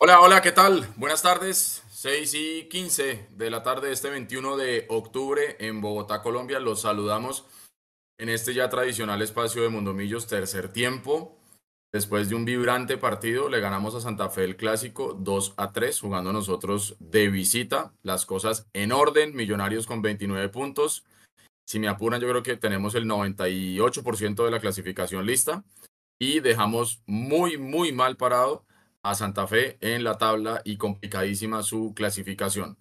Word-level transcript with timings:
Hola, 0.00 0.20
hola, 0.20 0.42
¿qué 0.42 0.52
tal? 0.52 0.86
Buenas 0.94 1.22
tardes. 1.22 1.82
6 1.90 2.34
y 2.34 2.68
15 2.68 3.30
de 3.32 3.50
la 3.50 3.64
tarde 3.64 3.88
de 3.88 3.94
este 3.94 4.08
21 4.08 4.56
de 4.56 4.86
octubre 4.88 5.56
en 5.58 5.80
Bogotá, 5.80 6.22
Colombia. 6.22 6.60
Los 6.60 6.82
saludamos 6.82 7.46
en 8.16 8.28
este 8.28 8.54
ya 8.54 8.68
tradicional 8.68 9.22
espacio 9.22 9.60
de 9.60 9.70
Mundomillos, 9.70 10.28
tercer 10.28 10.72
tiempo. 10.72 11.36
Después 11.92 12.28
de 12.28 12.36
un 12.36 12.44
vibrante 12.44 12.96
partido, 12.96 13.48
le 13.48 13.58
ganamos 13.58 13.96
a 13.96 14.00
Santa 14.00 14.30
Fe 14.30 14.44
el 14.44 14.56
clásico 14.56 15.14
2 15.18 15.54
a 15.56 15.72
3, 15.72 15.98
jugando 15.98 16.32
nosotros 16.32 16.94
de 17.00 17.28
visita. 17.28 17.92
Las 18.04 18.24
cosas 18.24 18.68
en 18.74 18.92
orden, 18.92 19.34
Millonarios 19.34 19.88
con 19.88 20.00
29 20.00 20.48
puntos. 20.50 21.06
Si 21.66 21.80
me 21.80 21.88
apuran, 21.88 22.20
yo 22.20 22.28
creo 22.28 22.44
que 22.44 22.56
tenemos 22.56 22.94
el 22.94 23.06
98% 23.06 24.44
de 24.44 24.50
la 24.52 24.60
clasificación 24.60 25.26
lista 25.26 25.64
y 26.20 26.38
dejamos 26.38 27.02
muy, 27.06 27.58
muy 27.58 27.90
mal 27.90 28.16
parado 28.16 28.67
a 29.10 29.14
Santa 29.14 29.46
Fe 29.46 29.78
en 29.80 30.04
la 30.04 30.18
tabla 30.18 30.60
y 30.64 30.76
complicadísima 30.76 31.62
su 31.62 31.94
clasificación. 31.94 32.76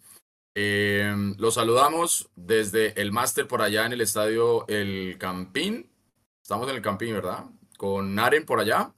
Eh, 0.55 1.15
los 1.37 1.53
saludamos 1.53 2.29
desde 2.35 2.99
el 2.99 3.11
máster 3.11 3.47
por 3.47 3.61
allá 3.61 3.85
en 3.85 3.93
el 3.93 4.01
estadio 4.01 4.67
El 4.67 5.17
Campín. 5.17 5.89
Estamos 6.43 6.69
en 6.69 6.75
el 6.75 6.81
Campín, 6.81 7.13
¿verdad? 7.13 7.45
Con 7.77 8.15
Naren 8.15 8.45
por 8.45 8.59
allá. 8.59 8.93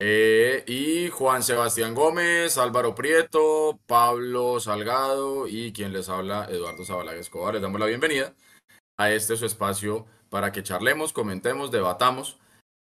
Eh, 0.00 0.64
y 0.66 1.08
Juan 1.08 1.42
Sebastián 1.42 1.94
Gómez, 1.94 2.58
Álvaro 2.58 2.94
Prieto, 2.94 3.80
Pablo 3.86 4.60
Salgado 4.60 5.48
y 5.48 5.72
quien 5.72 5.92
les 5.92 6.08
habla, 6.08 6.46
Eduardo 6.50 6.84
Zabalaga 6.84 7.18
Escobar. 7.18 7.54
Les 7.54 7.62
damos 7.62 7.80
la 7.80 7.86
bienvenida 7.86 8.34
a 8.96 9.10
este 9.10 9.36
su 9.36 9.46
espacio 9.46 10.06
para 10.28 10.52
que 10.52 10.62
charlemos, 10.62 11.12
comentemos, 11.12 11.70
debatamos 11.70 12.38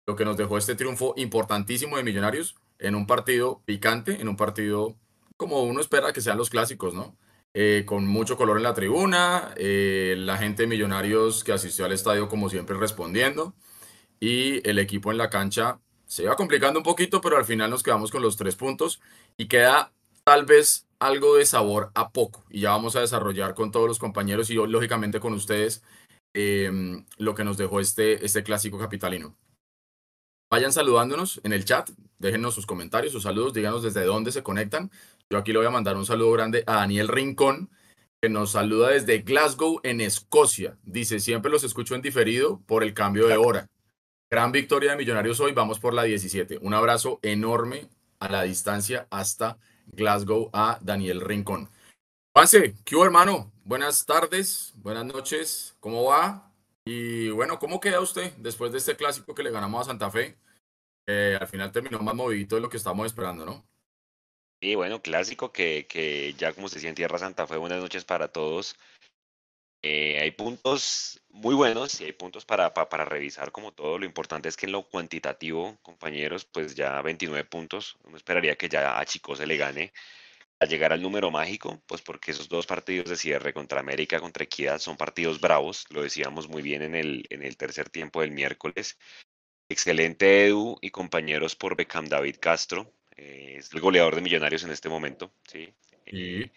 lo 0.08 0.16
que 0.16 0.26
nos 0.26 0.38
dejó 0.38 0.58
este 0.58 0.76
triunfo 0.76 1.14
importantísimo 1.18 1.98
de 1.98 2.04
Millonarios 2.04 2.56
en 2.80 2.96
un 2.96 3.08
partido 3.08 3.62
picante, 3.66 4.22
en 4.22 4.28
un 4.28 4.38
partido 4.38 4.96
como 5.38 5.64
uno 5.64 5.82
espera 5.82 6.14
que 6.14 6.22
sean 6.22 6.38
los 6.38 6.50
clásicos, 6.50 6.94
¿no? 6.94 7.16
Eh, 7.56 7.84
con 7.86 8.08
mucho 8.08 8.36
color 8.36 8.58
en 8.58 8.64
la 8.64 8.74
tribuna, 8.74 9.54
eh, 9.58 10.16
la 10.18 10.38
gente 10.38 10.64
de 10.64 10.68
Millonarios 10.68 11.44
que 11.44 11.54
asistió 11.54 11.86
al 11.86 11.92
estadio 11.92 12.28
como 12.28 12.50
siempre 12.50 12.76
respondiendo 12.78 13.54
y 14.20 14.68
el 14.68 14.80
equipo 14.80 15.12
en 15.12 15.20
la 15.20 15.30
cancha 15.30 15.80
se 16.08 16.24
iba 16.24 16.36
complicando 16.36 16.80
un 16.80 16.84
poquito, 16.84 17.22
pero 17.22 17.38
al 17.38 17.46
final 17.46 17.70
nos 17.70 17.84
quedamos 17.84 18.10
con 18.10 18.24
los 18.24 18.38
tres 18.38 18.56
puntos 18.56 19.02
y 19.38 19.48
queda 19.48 19.92
tal 20.24 20.46
vez 20.46 20.88
algo 21.00 21.36
de 21.36 21.46
sabor 21.46 21.92
a 21.96 22.10
poco 22.12 22.46
y 22.50 22.62
ya 22.62 22.72
vamos 22.72 22.96
a 22.96 23.02
desarrollar 23.02 23.54
con 23.54 23.72
todos 23.72 23.88
los 23.88 24.00
compañeros 24.00 24.50
y 24.50 24.56
lógicamente 24.56 25.20
con 25.20 25.34
ustedes 25.34 25.84
em, 26.34 27.06
lo 27.18 27.36
que 27.36 27.44
nos 27.44 27.58
dejó 27.58 27.80
este, 27.80 28.26
este 28.26 28.44
clásico 28.44 28.80
capitalino. 28.80 29.36
Vayan 30.52 30.72
saludándonos 30.72 31.42
en 31.44 31.54
el 31.54 31.66
chat, 31.66 31.90
déjenos 32.24 32.56
sus 32.56 32.66
comentarios, 32.66 33.14
sus 33.14 33.24
saludos, 33.24 33.54
díganos 33.54 33.84
desde 33.84 34.04
dónde 34.06 34.32
se 34.32 34.42
conectan. 34.42 34.90
Yo 35.30 35.38
aquí 35.38 35.52
le 35.52 35.60
voy 35.60 35.68
a 35.68 35.72
mandar 35.72 35.98
un 35.98 36.06
saludo 36.06 36.32
grande 36.32 36.64
a 36.66 36.76
Daniel 36.76 37.08
Rincón, 37.08 37.70
que 38.22 38.30
nos 38.30 38.52
saluda 38.52 38.90
desde 38.90 39.20
Glasgow, 39.20 39.80
en 39.84 40.02
Escocia. 40.02 40.78
Dice, 40.84 41.20
siempre 41.20 41.52
los 41.52 41.64
escucho 41.64 41.96
en 41.96 42.02
diferido 42.02 42.62
por 42.66 42.84
el 42.84 42.94
cambio 42.94 43.28
de 43.28 43.38
hora. 43.38 43.68
Gran 44.32 44.52
victoria 44.52 44.92
de 44.92 44.98
Millonarios 44.98 45.40
hoy, 45.40 45.52
vamos 45.52 45.80
por 45.80 45.94
la 45.94 46.04
17. 46.04 46.60
Un 46.62 46.74
abrazo 46.74 47.20
enorme 47.22 47.90
a 48.20 48.30
la 48.30 48.44
distancia 48.44 49.08
hasta 49.12 49.58
Glasgow 49.88 50.50
a 50.54 50.80
Daniel 50.82 51.22
Rincón. 51.22 51.70
Juanse, 52.34 52.76
¿qué 52.84 52.96
hermano? 53.00 53.52
Buenas 53.64 54.06
tardes, 54.06 54.74
buenas 54.78 55.06
noches, 55.06 55.76
¿cómo 55.80 56.06
va? 56.06 56.52
Y 56.86 57.30
bueno, 57.30 57.60
¿cómo 57.60 57.80
queda 57.80 58.00
usted 58.00 58.34
después 58.38 58.72
de 58.72 58.80
este 58.80 58.96
clásico 58.96 59.36
que 59.36 59.44
le 59.44 59.52
ganamos 59.52 59.82
a 59.82 59.86
Santa 59.86 60.10
Fe? 60.10 60.38
Al 61.08 61.48
final 61.48 61.72
terminó 61.72 62.00
más 62.00 62.16
movidito 62.16 62.56
de 62.56 62.62
lo 62.62 62.70
que 62.70 62.78
estábamos 62.78 63.08
esperando, 63.08 63.46
¿no? 63.46 63.66
Sí, 64.62 64.76
bueno, 64.76 65.02
clásico 65.02 65.52
que, 65.52 65.88
que 65.90 66.34
ya 66.38 66.54
como 66.54 66.70
se 66.70 66.76
decía 66.76 66.90
en 66.90 66.96
Tierra 66.96 67.20
Santa 67.20 67.46
Fe, 67.46 67.58
buenas 67.58 67.82
noches 67.82 68.06
para 68.06 68.30
todos. 68.30 68.78
Eh, 69.86 70.18
hay 70.22 70.32
puntos 70.32 71.22
muy 71.28 71.54
buenos 71.54 72.00
y 72.00 72.06
hay 72.06 72.14
puntos 72.14 72.46
para, 72.46 72.74
para, 72.74 73.04
revisar 73.04 73.52
como 73.52 73.74
todo. 73.74 73.98
Lo 74.00 74.06
importante 74.06 74.48
es 74.48 74.56
que 74.56 74.66
en 74.66 74.72
lo 74.72 74.84
cuantitativo, 74.88 75.78
compañeros, 75.82 76.46
pues 76.46 76.76
ya 76.76 77.02
29 77.02 77.44
puntos. 77.44 77.98
Uno 78.06 78.16
esperaría 78.16 78.56
que 78.56 78.70
ya 78.70 78.98
a 78.98 79.06
Chico 79.06 79.36
se 79.36 79.46
le 79.46 79.58
gane 79.58 79.92
a 80.62 80.66
llegar 80.66 80.94
al 80.94 81.02
número 81.02 81.32
mágico, 81.32 81.84
pues 81.88 82.02
porque 82.02 82.32
esos 82.32 82.48
dos 82.48 82.66
partidos 82.66 83.10
de 83.10 83.18
cierre 83.18 83.54
contra 83.54 83.82
América, 83.82 84.22
contra 84.22 84.46
Equidad, 84.46 84.80
son 84.80 84.96
partidos 84.96 85.42
bravos. 85.42 85.86
Lo 85.90 86.02
decíamos 86.02 86.48
muy 86.48 86.62
bien 86.62 86.82
en 86.84 86.96
el, 86.96 87.26
en 87.30 87.44
el 87.44 87.58
tercer 87.58 87.90
tiempo 87.90 88.22
del 88.22 88.32
miércoles. 88.32 88.98
Excelente 89.74 90.46
Edu 90.46 90.78
y 90.82 90.92
compañeros 90.92 91.56
por 91.56 91.76
Beckham 91.76 92.06
David 92.06 92.36
Castro. 92.40 92.94
Eh, 93.18 93.56
es 93.58 93.74
el 93.74 93.82
goleador 93.82 94.14
de 94.14 94.22
Millonarios 94.22 94.64
en 94.64 94.70
este 94.70 94.88
momento. 94.88 95.34
¿sí? 95.48 95.68
Eh, 96.06 96.52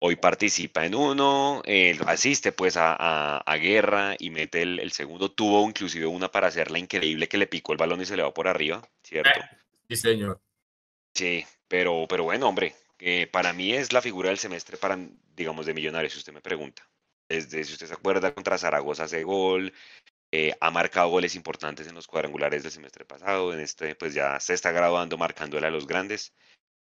hoy 0.00 0.16
participa 0.16 0.84
en 0.84 0.94
uno, 0.94 1.62
eh, 1.64 1.98
asiste 2.06 2.52
pues 2.52 2.76
a, 2.76 3.38
a, 3.38 3.56
Guerra 3.56 4.16
y 4.18 4.28
mete 4.28 4.60
el, 4.60 4.92
segundo. 4.92 5.30
Tuvo 5.32 5.66
inclusive 5.66 6.04
una 6.04 6.30
para 6.30 6.48
hacerla 6.48 6.78
increíble 6.78 7.26
que 7.26 7.38
le 7.38 7.46
picó 7.46 7.72
el 7.72 7.78
balón 7.78 8.02
y 8.02 8.04
se 8.04 8.18
le 8.18 8.22
va 8.22 8.34
por 8.34 8.48
arriba, 8.48 8.86
¿cierto? 9.02 9.40
Sí, 9.88 9.96
señor. 9.96 10.38
Sí, 11.14 11.42
pero, 11.68 12.04
pero 12.06 12.24
bueno, 12.24 12.48
hombre, 12.48 12.74
para 13.32 13.54
mí 13.54 13.72
es 13.72 13.94
la 13.94 14.02
figura 14.02 14.28
del 14.28 14.38
semestre 14.38 14.76
para, 14.76 14.98
digamos, 15.34 15.64
de 15.64 15.72
Millonarios, 15.72 16.12
si 16.12 16.18
usted 16.18 16.34
me 16.34 16.42
pregunta. 16.42 16.86
Desde, 17.30 17.64
si 17.64 17.72
usted 17.72 17.86
se 17.86 17.94
acuerda, 17.94 18.34
contra 18.34 18.58
Zaragoza 18.58 19.04
hace 19.04 19.24
gol, 19.24 19.72
eh, 20.32 20.52
ha 20.60 20.70
marcado 20.70 21.08
goles 21.08 21.34
importantes 21.34 21.86
en 21.86 21.94
los 21.94 22.06
cuadrangulares 22.06 22.62
del 22.62 22.72
semestre 22.72 23.04
pasado. 23.04 23.52
En 23.52 23.60
este, 23.60 23.94
pues 23.94 24.14
ya 24.14 24.40
se 24.40 24.54
está 24.54 24.72
graduando 24.72 25.16
marcándole 25.16 25.66
a 25.66 25.70
los 25.70 25.86
grandes. 25.86 26.34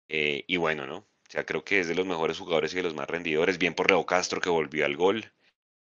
Eh, 0.10 0.44
y 0.48 0.58
bueno, 0.58 0.86
¿no? 0.86 0.98
O 0.98 1.32
sea, 1.32 1.46
creo 1.46 1.64
que 1.64 1.80
es 1.80 1.88
de 1.88 1.96
los 1.96 2.06
mejores 2.06 2.38
jugadores 2.38 2.74
y 2.74 2.78
de 2.78 2.84
los 2.84 2.94
más 2.94 3.10
rendidores. 3.10 3.58
Bien 3.58 3.74
por 3.74 3.90
Leo 3.90 4.06
Castro 4.06 4.42
que 4.42 4.50
volvió 4.50 4.86
al 4.86 4.98
gol. 4.98 5.32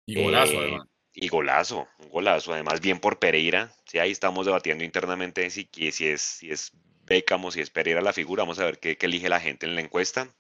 Y 0.06 0.22
golazo, 0.22 0.53
eh, 0.53 0.57
además. 0.59 0.88
Y 1.13 1.28
golazo, 1.28 1.88
un 2.00 2.09
golazo. 2.09 2.53
Además, 2.53 2.79
bien 2.79 3.00
por 3.00 3.19
Pereira. 3.19 3.72
Sí, 3.85 4.00
ahí 4.00 4.12
estamos 4.12 4.45
debatiendo 4.45 4.84
internamente 4.84 5.50
si, 5.50 5.69
si 5.91 6.07
es, 6.07 6.22
si 6.22 6.51
es 6.51 6.72
Beckham 7.06 7.44
o 7.45 7.51
si 7.51 7.59
es 7.59 7.69
Pereira 7.69 8.01
la 8.01 8.13
figura. 8.13 8.44
Vamos 8.44 8.59
a 8.59 8.66
ver 8.66 8.79
qué 8.79 8.97
elige 9.01 9.28
la 9.28 9.41
gente 9.41 9.66
en 9.66 9.75
la 9.75 9.81
encuesta. 9.81 10.34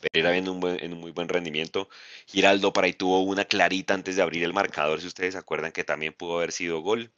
Pereira 0.00 0.30
viene 0.30 0.50
un 0.50 0.64
en 0.66 0.92
un 0.92 1.00
muy 1.00 1.10
buen 1.12 1.28
rendimiento. 1.28 1.88
Giraldo 2.26 2.72
para 2.72 2.86
ahí 2.86 2.92
tuvo 2.92 3.22
una 3.22 3.44
clarita 3.44 3.94
antes 3.94 4.16
de 4.16 4.22
abrir 4.22 4.44
el 4.44 4.52
marcador, 4.52 5.00
si 5.00 5.06
ustedes 5.06 5.34
se 5.34 5.38
acuerdan 5.38 5.72
que 5.72 5.84
también 5.84 6.12
pudo 6.12 6.38
haber 6.38 6.52
sido 6.52 6.80
gol. 6.80 7.12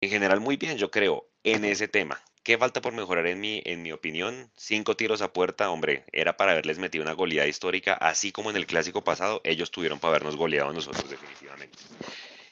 En 0.00 0.10
general, 0.10 0.40
muy 0.40 0.56
bien, 0.56 0.78
yo 0.78 0.90
creo, 0.90 1.28
en 1.44 1.64
ese 1.64 1.88
tema. 1.88 2.22
¿Qué 2.42 2.58
falta 2.58 2.80
por 2.80 2.92
mejorar 2.92 3.28
en 3.28 3.40
mi, 3.40 3.62
en 3.64 3.82
mi 3.82 3.92
opinión? 3.92 4.50
Cinco 4.56 4.96
tiros 4.96 5.22
a 5.22 5.32
puerta, 5.32 5.70
hombre, 5.70 6.04
era 6.10 6.36
para 6.36 6.52
haberles 6.52 6.78
metido 6.78 7.04
una 7.04 7.12
goleada 7.12 7.46
histórica, 7.46 7.94
así 7.94 8.32
como 8.32 8.50
en 8.50 8.56
el 8.56 8.66
clásico 8.66 9.04
pasado, 9.04 9.40
ellos 9.44 9.70
tuvieron 9.70 10.00
para 10.00 10.16
habernos 10.16 10.34
goleado 10.34 10.70
a 10.70 10.72
nosotros 10.72 11.08
definitivamente. 11.08 11.78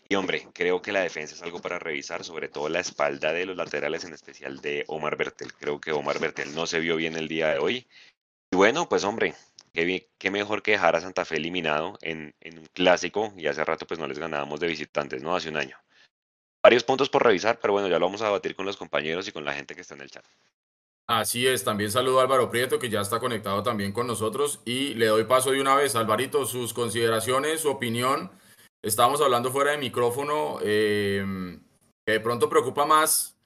Y 0.09 0.16
hombre, 0.16 0.47
creo 0.53 0.83
que 0.83 0.91
la 0.91 1.03
defensa 1.03 1.34
es 1.37 1.43
algo 1.43 1.60
para 1.60 1.78
revisar, 1.78 2.25
sobre 2.25 2.49
todo 2.49 2.69
la 2.69 2.81
espalda 2.81 3.33
de 3.33 3.47
los 3.47 3.56
laterales, 3.56 4.05
en 4.05 4.12
especial 4.12 4.60
de 4.60 4.84
Omar 4.89 5.16
Bertel. 5.16 5.53
Creo 5.55 5.81
que 5.81 5.93
Omar 5.93 6.19
Bertel 6.19 6.53
no 6.53 6.66
se 6.66 6.81
vio 6.81 6.97
bien 6.97 7.16
el 7.16 7.28
día 7.28 7.49
de 7.49 7.59
hoy. 7.59 7.87
Y 8.53 8.56
bueno, 8.56 8.88
pues 8.88 9.05
hombre, 9.05 9.34
qué, 9.72 10.11
qué 10.19 10.31
mejor 10.31 10.62
que 10.62 10.72
dejar 10.72 10.97
a 10.97 11.00
Santa 11.00 11.25
Fe 11.25 11.37
eliminado 11.37 11.97
en, 12.03 12.34
un 12.44 12.66
clásico 12.72 13.33
y 13.37 13.47
hace 13.47 13.65
rato 13.65 13.87
pues 13.87 14.00
no 14.00 14.09
les 14.09 14.19
ganábamos 14.19 14.59
de 14.59 14.66
visitantes, 14.66 15.22
¿no? 15.22 15.37
Hace 15.37 15.50
un 15.50 15.56
año. 15.56 15.77
Varios 16.62 16.84
puntos 16.84 17.09
por 17.09 17.25
revisar, 17.25 17.59
pero 17.60 17.72
bueno, 17.72 17.89
ya 17.89 17.99
lo 17.99 18.06
vamos 18.06 18.22
a 18.22 18.27
debatir 18.27 18.56
con 18.56 18.66
los 18.66 18.77
compañeros 18.77 19.27
y 19.28 19.33
con 19.33 19.44
la 19.44 19.55
gente 19.55 19.75
que 19.75 19.81
está 19.81 19.94
en 19.94 20.03
el 20.03 20.10
chat. 20.10 20.25
Así 21.06 21.47
es, 21.47 21.65
también 21.65 21.91
saludo 21.91 22.21
a 22.21 22.22
Álvaro 22.22 22.50
Prieto, 22.50 22.78
que 22.78 22.91
ya 22.91 23.00
está 23.00 23.19
conectado 23.19 23.62
también 23.62 23.93
con 23.93 24.06
nosotros, 24.06 24.60
y 24.65 24.94
le 24.94 25.06
doy 25.06 25.25
paso 25.25 25.50
de 25.50 25.60
una 25.60 25.75
vez. 25.75 25.97
Alvarito, 25.97 26.44
sus 26.44 26.75
consideraciones, 26.75 27.62
su 27.62 27.71
opinión. 27.71 28.31
Estábamos 28.83 29.21
hablando 29.21 29.50
fuera 29.50 29.72
de 29.72 29.78
micrófono, 29.78 30.59
eh, 30.62 31.25
que 32.07 32.13
de 32.13 32.21
pronto 32.21 32.48
preocupa 32.48 32.84
más 32.84 33.36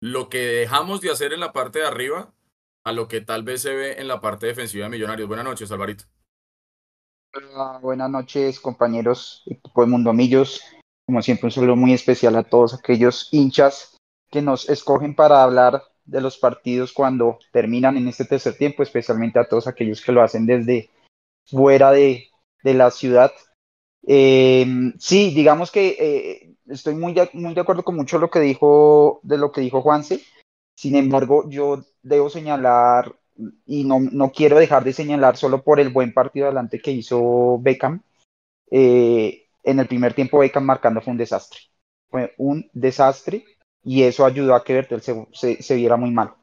lo 0.00 0.28
que 0.28 0.38
dejamos 0.38 1.00
de 1.00 1.10
hacer 1.10 1.32
en 1.32 1.40
la 1.40 1.52
parte 1.52 1.80
de 1.80 1.86
arriba 1.86 2.32
a 2.84 2.92
lo 2.92 3.08
que 3.08 3.20
tal 3.20 3.42
vez 3.42 3.62
se 3.62 3.74
ve 3.74 4.00
en 4.00 4.08
la 4.08 4.20
parte 4.20 4.46
defensiva 4.46 4.84
de 4.84 4.90
Millonarios. 4.90 5.28
Buenas 5.28 5.44
noches, 5.44 5.70
Alvarito. 5.70 6.04
buenas 7.80 8.10
noches, 8.10 8.60
compañeros, 8.60 9.42
equipo 9.46 9.82
de 9.82 9.90
Mundo 9.90 10.12
Millos. 10.12 10.62
Como 11.06 11.22
siempre, 11.22 11.46
un 11.46 11.52
saludo 11.52 11.76
muy 11.76 11.92
especial 11.92 12.36
a 12.36 12.42
todos 12.42 12.74
aquellos 12.74 13.28
hinchas 13.32 13.96
que 14.30 14.42
nos 14.42 14.68
escogen 14.68 15.14
para 15.14 15.42
hablar 15.42 15.82
de 16.04 16.20
los 16.20 16.38
partidos 16.38 16.92
cuando 16.92 17.38
terminan 17.52 17.96
en 17.96 18.08
este 18.08 18.24
tercer 18.24 18.56
tiempo, 18.56 18.82
especialmente 18.82 19.38
a 19.38 19.48
todos 19.48 19.66
aquellos 19.66 20.02
que 20.02 20.12
lo 20.12 20.22
hacen 20.22 20.46
desde 20.46 20.90
fuera 21.46 21.90
de, 21.90 22.28
la 22.64 22.90
ciudad. 22.90 23.32
Eh, 24.06 24.66
sí, 24.98 25.32
digamos 25.34 25.70
que 25.70 25.96
eh, 25.98 26.54
estoy 26.68 26.94
muy 26.94 27.12
de, 27.12 27.28
muy 27.34 27.54
de 27.54 27.60
acuerdo 27.60 27.84
con 27.84 27.96
mucho 27.96 28.18
lo 28.18 28.30
que 28.30 28.40
dijo, 28.40 29.20
de 29.22 29.38
lo 29.38 29.52
que 29.52 29.60
dijo 29.60 29.82
Juanse. 29.82 30.20
Sin 30.74 30.96
embargo, 30.96 31.48
yo 31.48 31.84
debo 32.02 32.30
señalar, 32.30 33.14
y 33.66 33.84
no, 33.84 34.00
no 34.00 34.30
quiero 34.30 34.58
dejar 34.58 34.84
de 34.84 34.92
señalar 34.92 35.36
solo 35.36 35.62
por 35.62 35.80
el 35.80 35.90
buen 35.90 36.12
partido 36.12 36.46
adelante 36.46 36.80
que 36.80 36.92
hizo 36.92 37.58
Beckham. 37.60 38.02
Eh, 38.70 39.46
en 39.64 39.78
el 39.78 39.86
primer 39.86 40.14
tiempo 40.14 40.38
Beckham 40.38 40.64
marcando 40.64 41.00
fue 41.00 41.12
un 41.12 41.18
desastre. 41.18 41.60
Fue 42.10 42.34
un 42.38 42.68
desastre 42.72 43.44
y 43.82 44.02
eso 44.02 44.24
ayudó 44.24 44.54
a 44.54 44.64
que 44.64 44.74
Bertel 44.74 45.02
se, 45.02 45.62
se, 45.62 45.74
viera 45.76 45.96
muy 45.96 46.10
mal. 46.10 46.34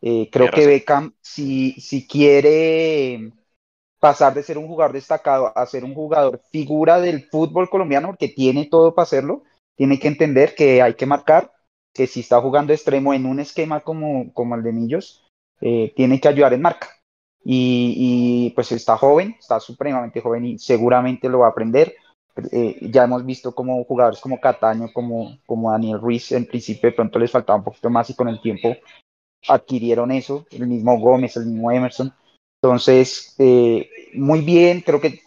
Eh, 0.00 0.28
creo 0.30 0.50
que 0.50 0.66
Beckham, 0.66 1.14
si, 1.20 1.72
si 1.80 2.06
quiere 2.06 3.32
pasar 3.98 4.34
de 4.34 4.42
ser 4.42 4.58
un 4.58 4.66
jugador 4.66 4.92
destacado 4.92 5.56
a 5.56 5.64
ser 5.64 5.82
un 5.82 5.94
jugador 5.94 6.42
figura 6.52 7.00
del 7.00 7.24
fútbol 7.30 7.70
colombiano, 7.70 8.08
porque 8.08 8.28
tiene 8.28 8.66
todo 8.66 8.94
para 8.94 9.04
hacerlo, 9.04 9.44
tiene 9.76 9.98
que 9.98 10.08
entender 10.08 10.54
que 10.54 10.82
hay 10.82 10.94
que 10.94 11.06
marcar, 11.06 11.53
que 11.94 12.06
si 12.06 12.20
está 12.20 12.40
jugando 12.40 12.72
extremo 12.72 13.14
en 13.14 13.24
un 13.24 13.40
esquema 13.40 13.80
como, 13.80 14.32
como 14.34 14.56
el 14.56 14.62
de 14.62 14.72
Millos, 14.72 15.24
eh, 15.60 15.92
tiene 15.96 16.20
que 16.20 16.28
ayudar 16.28 16.52
en 16.52 16.62
marca. 16.62 16.88
Y, 17.46 18.50
pues 18.54 18.72
está 18.72 18.96
joven, 18.96 19.36
está 19.38 19.60
supremamente 19.60 20.20
joven 20.20 20.46
y 20.46 20.58
seguramente 20.58 21.28
lo 21.28 21.40
va 21.40 21.46
a 21.46 21.50
aprender. 21.50 21.94
Eh, 22.50 22.78
ya 22.90 23.04
hemos 23.04 23.24
visto 23.24 23.54
como 23.54 23.84
jugadores 23.84 24.20
como 24.20 24.40
Cataño, 24.40 24.88
como, 24.92 25.38
como 25.46 25.70
Daniel 25.70 26.00
Ruiz, 26.00 26.32
en 26.32 26.46
principio 26.46 26.94
pronto 26.94 27.18
les 27.18 27.30
faltaba 27.30 27.58
un 27.58 27.64
poquito 27.64 27.90
más 27.90 28.10
y 28.10 28.14
con 28.14 28.28
el 28.28 28.40
tiempo 28.40 28.74
adquirieron 29.46 30.10
eso, 30.10 30.46
el 30.50 30.66
mismo 30.66 30.98
Gómez, 30.98 31.36
el 31.36 31.46
mismo 31.46 31.70
Emerson. 31.70 32.12
Entonces, 32.62 33.34
eh, 33.38 33.88
muy 34.14 34.40
bien, 34.40 34.80
creo 34.80 35.00
que 35.00 35.20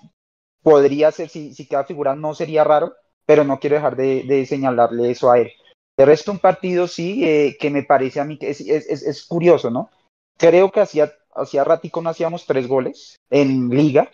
podría 0.63 1.11
ser, 1.11 1.29
si, 1.29 1.53
si 1.53 1.67
queda 1.67 1.83
figura, 1.83 2.15
no 2.15 2.33
sería 2.33 2.63
raro, 2.63 2.93
pero 3.25 3.43
no 3.43 3.59
quiero 3.59 3.75
dejar 3.75 3.95
de, 3.95 4.45
señalarle 4.47 5.11
eso 5.11 5.31
a 5.31 5.39
él. 5.39 5.51
De 5.97 6.05
resto, 6.05 6.31
un 6.31 6.39
partido 6.39 6.87
sí, 6.87 7.25
eh, 7.25 7.57
que 7.59 7.71
me 7.71 7.81
parece 7.81 8.19
a 8.19 8.23
mí 8.23 8.37
que 8.37 8.51
es, 8.51 8.61
es, 8.61 9.25
curioso, 9.25 9.71
¿no? 9.71 9.89
Creo 10.37 10.71
que 10.71 10.79
hacía, 10.79 11.11
hacía 11.33 11.63
ratico 11.63 12.01
no 12.01 12.11
hacíamos 12.11 12.45
tres 12.45 12.67
goles 12.67 13.15
en 13.31 13.69
liga, 13.69 14.11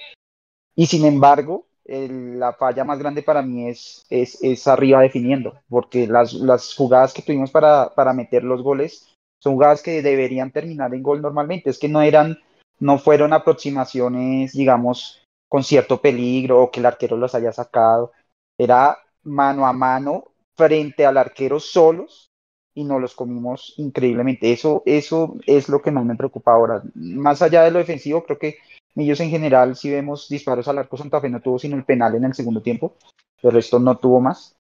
y 0.76 0.88
sin 0.88 1.06
embargo, 1.06 1.68
la 1.86 2.54
falla 2.54 2.86
más 2.86 3.00
grande 3.00 3.22
para 3.22 3.42
mí 3.42 3.68
es, 3.68 4.06
es, 4.10 4.68
arriba 4.68 5.02
definiendo, 5.02 5.60
porque 5.70 6.08
las, 6.08 6.34
las 6.34 6.74
jugadas 6.74 7.14
que 7.14 7.22
tuvimos 7.22 7.52
para, 7.52 7.94
para 7.94 8.14
meter 8.14 8.44
los 8.44 8.62
goles 8.62 9.14
son 9.40 9.56
jugadas 9.56 9.82
que 9.84 10.02
deberían 10.02 10.52
terminar 10.52 10.94
en 10.94 11.04
gol 11.04 11.22
normalmente, 11.22 11.70
es 11.70 11.78
que 11.78 11.90
no 11.90 12.02
eran, 12.02 12.40
no 12.80 12.98
fueron 12.98 13.34
aproximaciones, 13.34 14.54
digamos, 14.54 15.22
con 15.50 15.64
cierto 15.64 16.02
peligro 16.02 16.62
o 16.62 16.72
que 16.72 16.80
el 16.80 16.86
arquero 16.86 17.18
los 17.18 17.36
haya 17.36 17.52
sacado, 17.52 18.14
era 18.58 18.98
mano 19.24 19.68
a 19.68 19.74
mano 19.74 20.33
frente 20.56 21.06
al 21.06 21.18
arquero 21.18 21.60
solos 21.60 22.30
y 22.76 22.84
nos 22.84 23.02
los 23.02 23.16
comimos 23.16 23.74
increíblemente. 23.78 24.52
Eso, 24.52 24.84
eso 24.86 25.36
es 25.46 25.70
lo 25.70 25.82
que 25.82 25.92
más 25.92 26.06
me 26.06 26.16
preocupa 26.16 26.54
ahora. 26.54 26.82
Más 26.96 27.42
allá 27.42 27.64
de 27.64 27.72
lo 27.72 27.80
defensivo, 27.80 28.24
creo 28.24 28.40
que 28.40 28.58
Millos 28.96 29.20
en 29.22 29.30
general, 29.30 29.76
si 29.76 29.90
vemos 29.90 30.30
disparos 30.30 30.68
al 30.68 30.78
arco, 30.78 30.98
Santa 30.98 31.20
Fe 31.20 31.30
no 31.30 31.42
tuvo 31.42 31.58
sino 31.58 31.76
el 31.76 31.84
penal 31.84 32.14
en 32.16 32.26
el 32.26 32.34
segundo 32.34 32.62
tiempo, 32.62 32.96
el 33.42 33.52
resto 33.52 33.80
no 33.80 33.98
tuvo 33.98 34.22
más, 34.22 34.56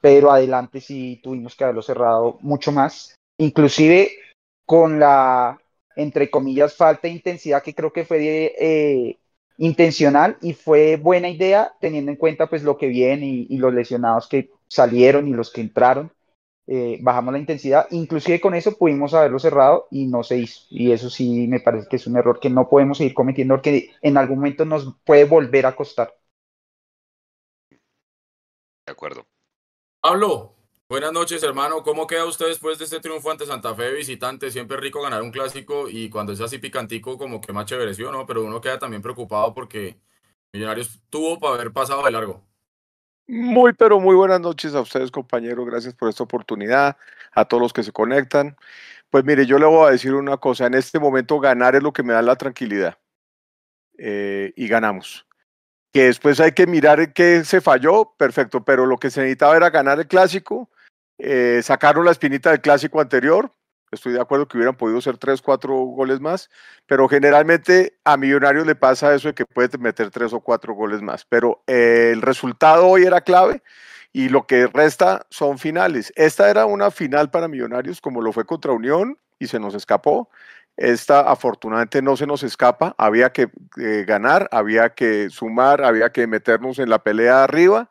pero 0.00 0.30
adelante 0.30 0.80
sí 0.80 1.20
tuvimos 1.22 1.56
que 1.56 1.64
haberlo 1.64 1.80
cerrado 1.80 2.38
mucho 2.42 2.70
más. 2.70 3.14
Inclusive 3.38 4.10
con 4.66 5.00
la, 5.00 5.58
entre 5.96 6.28
comillas, 6.28 6.76
falta 6.76 7.08
de 7.08 7.14
intensidad 7.14 7.62
que 7.62 7.74
creo 7.74 7.92
que 7.92 8.04
fue 8.04 8.54
eh, 8.58 9.16
intencional 9.58 10.38
y 10.40 10.54
fue 10.54 10.96
buena 10.96 11.28
idea 11.28 11.74
teniendo 11.80 12.10
en 12.10 12.16
cuenta 12.16 12.48
pues 12.48 12.62
lo 12.62 12.78
que 12.78 12.86
viene 12.86 13.26
y, 13.26 13.56
los 13.58 13.74
lesionados 13.74 14.28
que 14.28 14.50
salieron 14.68 15.28
y 15.28 15.32
los 15.32 15.52
que 15.52 15.60
entraron. 15.60 16.12
Eh, 16.66 16.98
bajamos 17.00 17.32
la 17.32 17.38
intensidad, 17.38 17.86
inclusive 17.90 18.40
con 18.40 18.54
eso 18.54 18.76
pudimos 18.76 19.14
haberlo 19.14 19.38
cerrado 19.38 19.88
y 19.90 20.06
no 20.06 20.22
se 20.22 20.38
hizo. 20.38 20.66
Y 20.70 20.92
eso 20.92 21.10
sí 21.10 21.46
me 21.48 21.60
parece 21.60 21.88
que 21.88 21.96
es 21.96 22.06
un 22.06 22.16
error 22.16 22.40
que 22.40 22.50
no 22.50 22.68
podemos 22.68 22.98
seguir 22.98 23.14
cometiendo 23.14 23.54
porque 23.54 23.90
en 24.02 24.16
algún 24.16 24.36
momento 24.38 24.64
nos 24.64 24.96
puede 25.04 25.24
volver 25.24 25.66
a 25.66 25.74
costar. 25.74 26.14
De 28.86 28.92
acuerdo. 28.92 29.26
Pablo, 30.00 30.57
Buenas 30.90 31.12
noches, 31.12 31.42
hermano. 31.42 31.82
¿Cómo 31.82 32.06
queda 32.06 32.24
usted 32.24 32.46
después 32.46 32.78
de 32.78 32.86
este 32.86 32.98
triunfo 32.98 33.30
ante 33.30 33.44
Santa 33.44 33.74
Fe 33.74 33.92
visitante? 33.92 34.50
Siempre 34.50 34.78
rico 34.78 35.02
ganar 35.02 35.20
un 35.20 35.30
clásico 35.30 35.86
y 35.86 36.08
cuando 36.08 36.32
es 36.32 36.40
así 36.40 36.56
picantico, 36.56 37.18
como 37.18 37.42
que 37.42 37.52
más 37.52 37.66
chévere, 37.66 37.92
no? 38.10 38.24
Pero 38.24 38.42
uno 38.42 38.58
queda 38.58 38.78
también 38.78 39.02
preocupado 39.02 39.52
porque 39.52 40.00
Millonarios 40.50 40.98
tuvo 41.10 41.38
para 41.38 41.56
haber 41.56 41.72
pasado 41.74 42.02
de 42.02 42.10
largo. 42.10 42.42
Muy, 43.26 43.74
pero 43.74 44.00
muy 44.00 44.14
buenas 44.16 44.40
noches 44.40 44.74
a 44.74 44.80
ustedes, 44.80 45.10
compañeros. 45.10 45.66
Gracias 45.66 45.92
por 45.92 46.08
esta 46.08 46.24
oportunidad. 46.24 46.96
A 47.32 47.44
todos 47.44 47.62
los 47.62 47.74
que 47.74 47.82
se 47.82 47.92
conectan. 47.92 48.56
Pues 49.10 49.26
mire, 49.26 49.44
yo 49.44 49.58
le 49.58 49.66
voy 49.66 49.88
a 49.88 49.90
decir 49.90 50.14
una 50.14 50.38
cosa. 50.38 50.64
En 50.64 50.72
este 50.72 50.98
momento 50.98 51.38
ganar 51.38 51.76
es 51.76 51.82
lo 51.82 51.92
que 51.92 52.02
me 52.02 52.14
da 52.14 52.22
la 52.22 52.36
tranquilidad. 52.36 52.98
Eh, 53.98 54.54
y 54.56 54.66
ganamos 54.68 55.26
que 55.92 56.04
después 56.04 56.40
hay 56.40 56.52
que 56.52 56.66
mirar 56.66 57.12
qué 57.12 57.44
se 57.44 57.60
falló, 57.60 58.14
perfecto, 58.16 58.64
pero 58.64 58.86
lo 58.86 58.98
que 58.98 59.10
se 59.10 59.20
necesitaba 59.20 59.56
era 59.56 59.70
ganar 59.70 59.98
el 59.98 60.06
clásico 60.06 60.70
eh, 61.18 61.60
sacaron 61.62 62.04
la 62.04 62.12
espinita 62.12 62.50
del 62.50 62.60
clásico 62.60 63.00
anterior. 63.00 63.52
Estoy 63.90 64.12
de 64.12 64.20
acuerdo 64.20 64.46
que 64.46 64.58
hubieran 64.58 64.76
podido 64.76 65.00
ser 65.00 65.16
tres, 65.16 65.40
cuatro 65.40 65.74
goles 65.74 66.20
más, 66.20 66.50
pero 66.86 67.08
generalmente 67.08 67.98
a 68.04 68.16
Millonarios 68.18 68.66
le 68.66 68.74
pasa 68.74 69.14
eso 69.14 69.28
de 69.28 69.34
que 69.34 69.46
puede 69.46 69.78
meter 69.78 70.10
tres 70.10 70.32
o 70.32 70.40
cuatro 70.40 70.74
goles 70.74 71.00
más. 71.00 71.24
Pero 71.24 71.62
eh, 71.66 72.10
el 72.12 72.22
resultado 72.22 72.86
hoy 72.86 73.04
era 73.04 73.22
clave 73.22 73.62
y 74.12 74.28
lo 74.28 74.46
que 74.46 74.66
resta 74.66 75.26
son 75.30 75.58
finales. 75.58 76.12
Esta 76.16 76.50
era 76.50 76.66
una 76.66 76.90
final 76.90 77.30
para 77.30 77.48
Millonarios, 77.48 78.00
como 78.00 78.20
lo 78.20 78.32
fue 78.32 78.44
contra 78.44 78.72
Unión 78.72 79.18
y 79.38 79.46
se 79.46 79.58
nos 79.58 79.74
escapó. 79.74 80.28
Esta 80.76 81.20
afortunadamente 81.20 82.02
no 82.02 82.16
se 82.16 82.26
nos 82.26 82.44
escapa, 82.44 82.94
había 82.98 83.32
que 83.32 83.50
eh, 83.80 84.04
ganar, 84.06 84.48
había 84.52 84.90
que 84.90 85.28
sumar, 85.28 85.82
había 85.82 86.10
que 86.10 86.26
meternos 86.28 86.78
en 86.78 86.88
la 86.88 87.02
pelea 87.02 87.42
arriba 87.42 87.90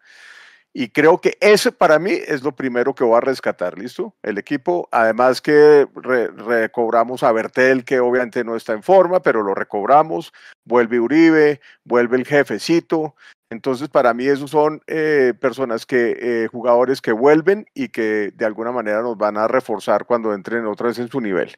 y 0.80 0.90
creo 0.90 1.20
que 1.20 1.40
eso 1.42 1.72
para 1.72 1.98
mí 1.98 2.12
es 2.12 2.44
lo 2.44 2.56
primero 2.56 2.94
que 2.94 3.04
voy 3.04 3.18
a 3.18 3.22
rescatar, 3.22 3.80
¿listo? 3.80 4.14
El 4.22 4.38
equipo, 4.38 4.88
además 4.92 5.42
que 5.42 5.88
recobramos 5.96 7.24
a 7.24 7.32
Bertel, 7.32 7.84
que 7.84 8.00
obviamente 8.00 8.44
no 8.44 8.56
está 8.56 8.74
en 8.74 8.84
forma, 8.84 9.24
pero 9.24 9.42
lo 9.42 9.56
recobramos, 9.56 10.32
vuelve 10.66 11.00
Uribe, 11.00 11.62
vuelve 11.84 12.18
el 12.18 12.28
jefecito. 12.28 13.16
Entonces, 13.50 13.90
para 13.90 14.14
mí 14.14 14.28
esos 14.28 14.52
son 14.52 14.84
eh, 14.86 15.34
personas 15.42 15.88
que, 15.88 16.16
eh, 16.22 16.48
jugadores 16.52 17.02
que 17.02 17.12
vuelven 17.12 17.66
y 17.74 17.90
que 17.90 18.32
de 18.36 18.46
alguna 18.46 18.72
manera 18.72 19.02
nos 19.02 19.18
van 19.18 19.38
a 19.38 19.48
reforzar 19.48 20.06
cuando 20.06 20.32
entren 20.32 20.68
otra 20.68 20.90
vez 20.90 21.00
en 21.00 21.10
su 21.10 21.20
nivel. 21.20 21.56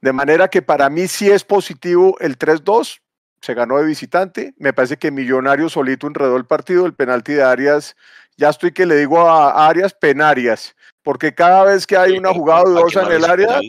De 0.00 0.12
manera 0.12 0.48
que 0.48 0.60
para 0.60 0.90
mí 0.90 1.06
sí 1.06 1.30
es 1.30 1.44
positivo 1.44 2.16
el 2.18 2.36
3-2, 2.36 3.00
se 3.40 3.54
ganó 3.54 3.78
de 3.78 3.86
visitante. 3.86 4.54
Me 4.58 4.72
parece 4.72 4.96
que 4.96 5.12
Millonario 5.12 5.68
solito 5.68 6.08
enredó 6.08 6.36
el 6.36 6.46
partido. 6.46 6.84
El 6.84 6.94
penalti 6.94 7.32
de 7.34 7.44
Arias 7.44 7.94
ya 8.36 8.50
estoy 8.50 8.72
que 8.72 8.86
le 8.86 8.96
digo 8.96 9.20
a 9.20 9.66
áreas 9.68 9.94
penarias, 9.94 10.74
porque 11.02 11.34
cada 11.34 11.64
vez 11.64 11.86
que 11.86 11.96
hay 11.96 12.18
una 12.18 12.32
jugada 12.32 12.64
dudosa 12.64 13.02
en 13.02 13.12
el 13.12 13.24
área, 13.24 13.60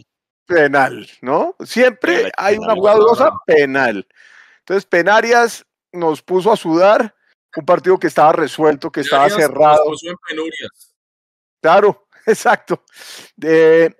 penal, 0.48 1.08
¿no? 1.22 1.56
Siempre 1.64 2.32
hay 2.38 2.58
una 2.58 2.74
jugada 2.74 2.98
dudosa, 2.98 3.32
penal. 3.46 4.08
Entonces, 4.60 4.86
penarias 4.86 5.66
nos 5.92 6.22
puso 6.22 6.52
a 6.52 6.58
sudar 6.58 7.14
un 7.56 7.66
partido 7.66 7.98
que 7.98 8.08
estaba 8.08 8.32
resuelto, 8.32 8.92
que 8.92 9.02
estaba 9.02 9.30
cerrado. 9.30 9.84
Claro, 11.62 12.08
exacto. 12.26 12.84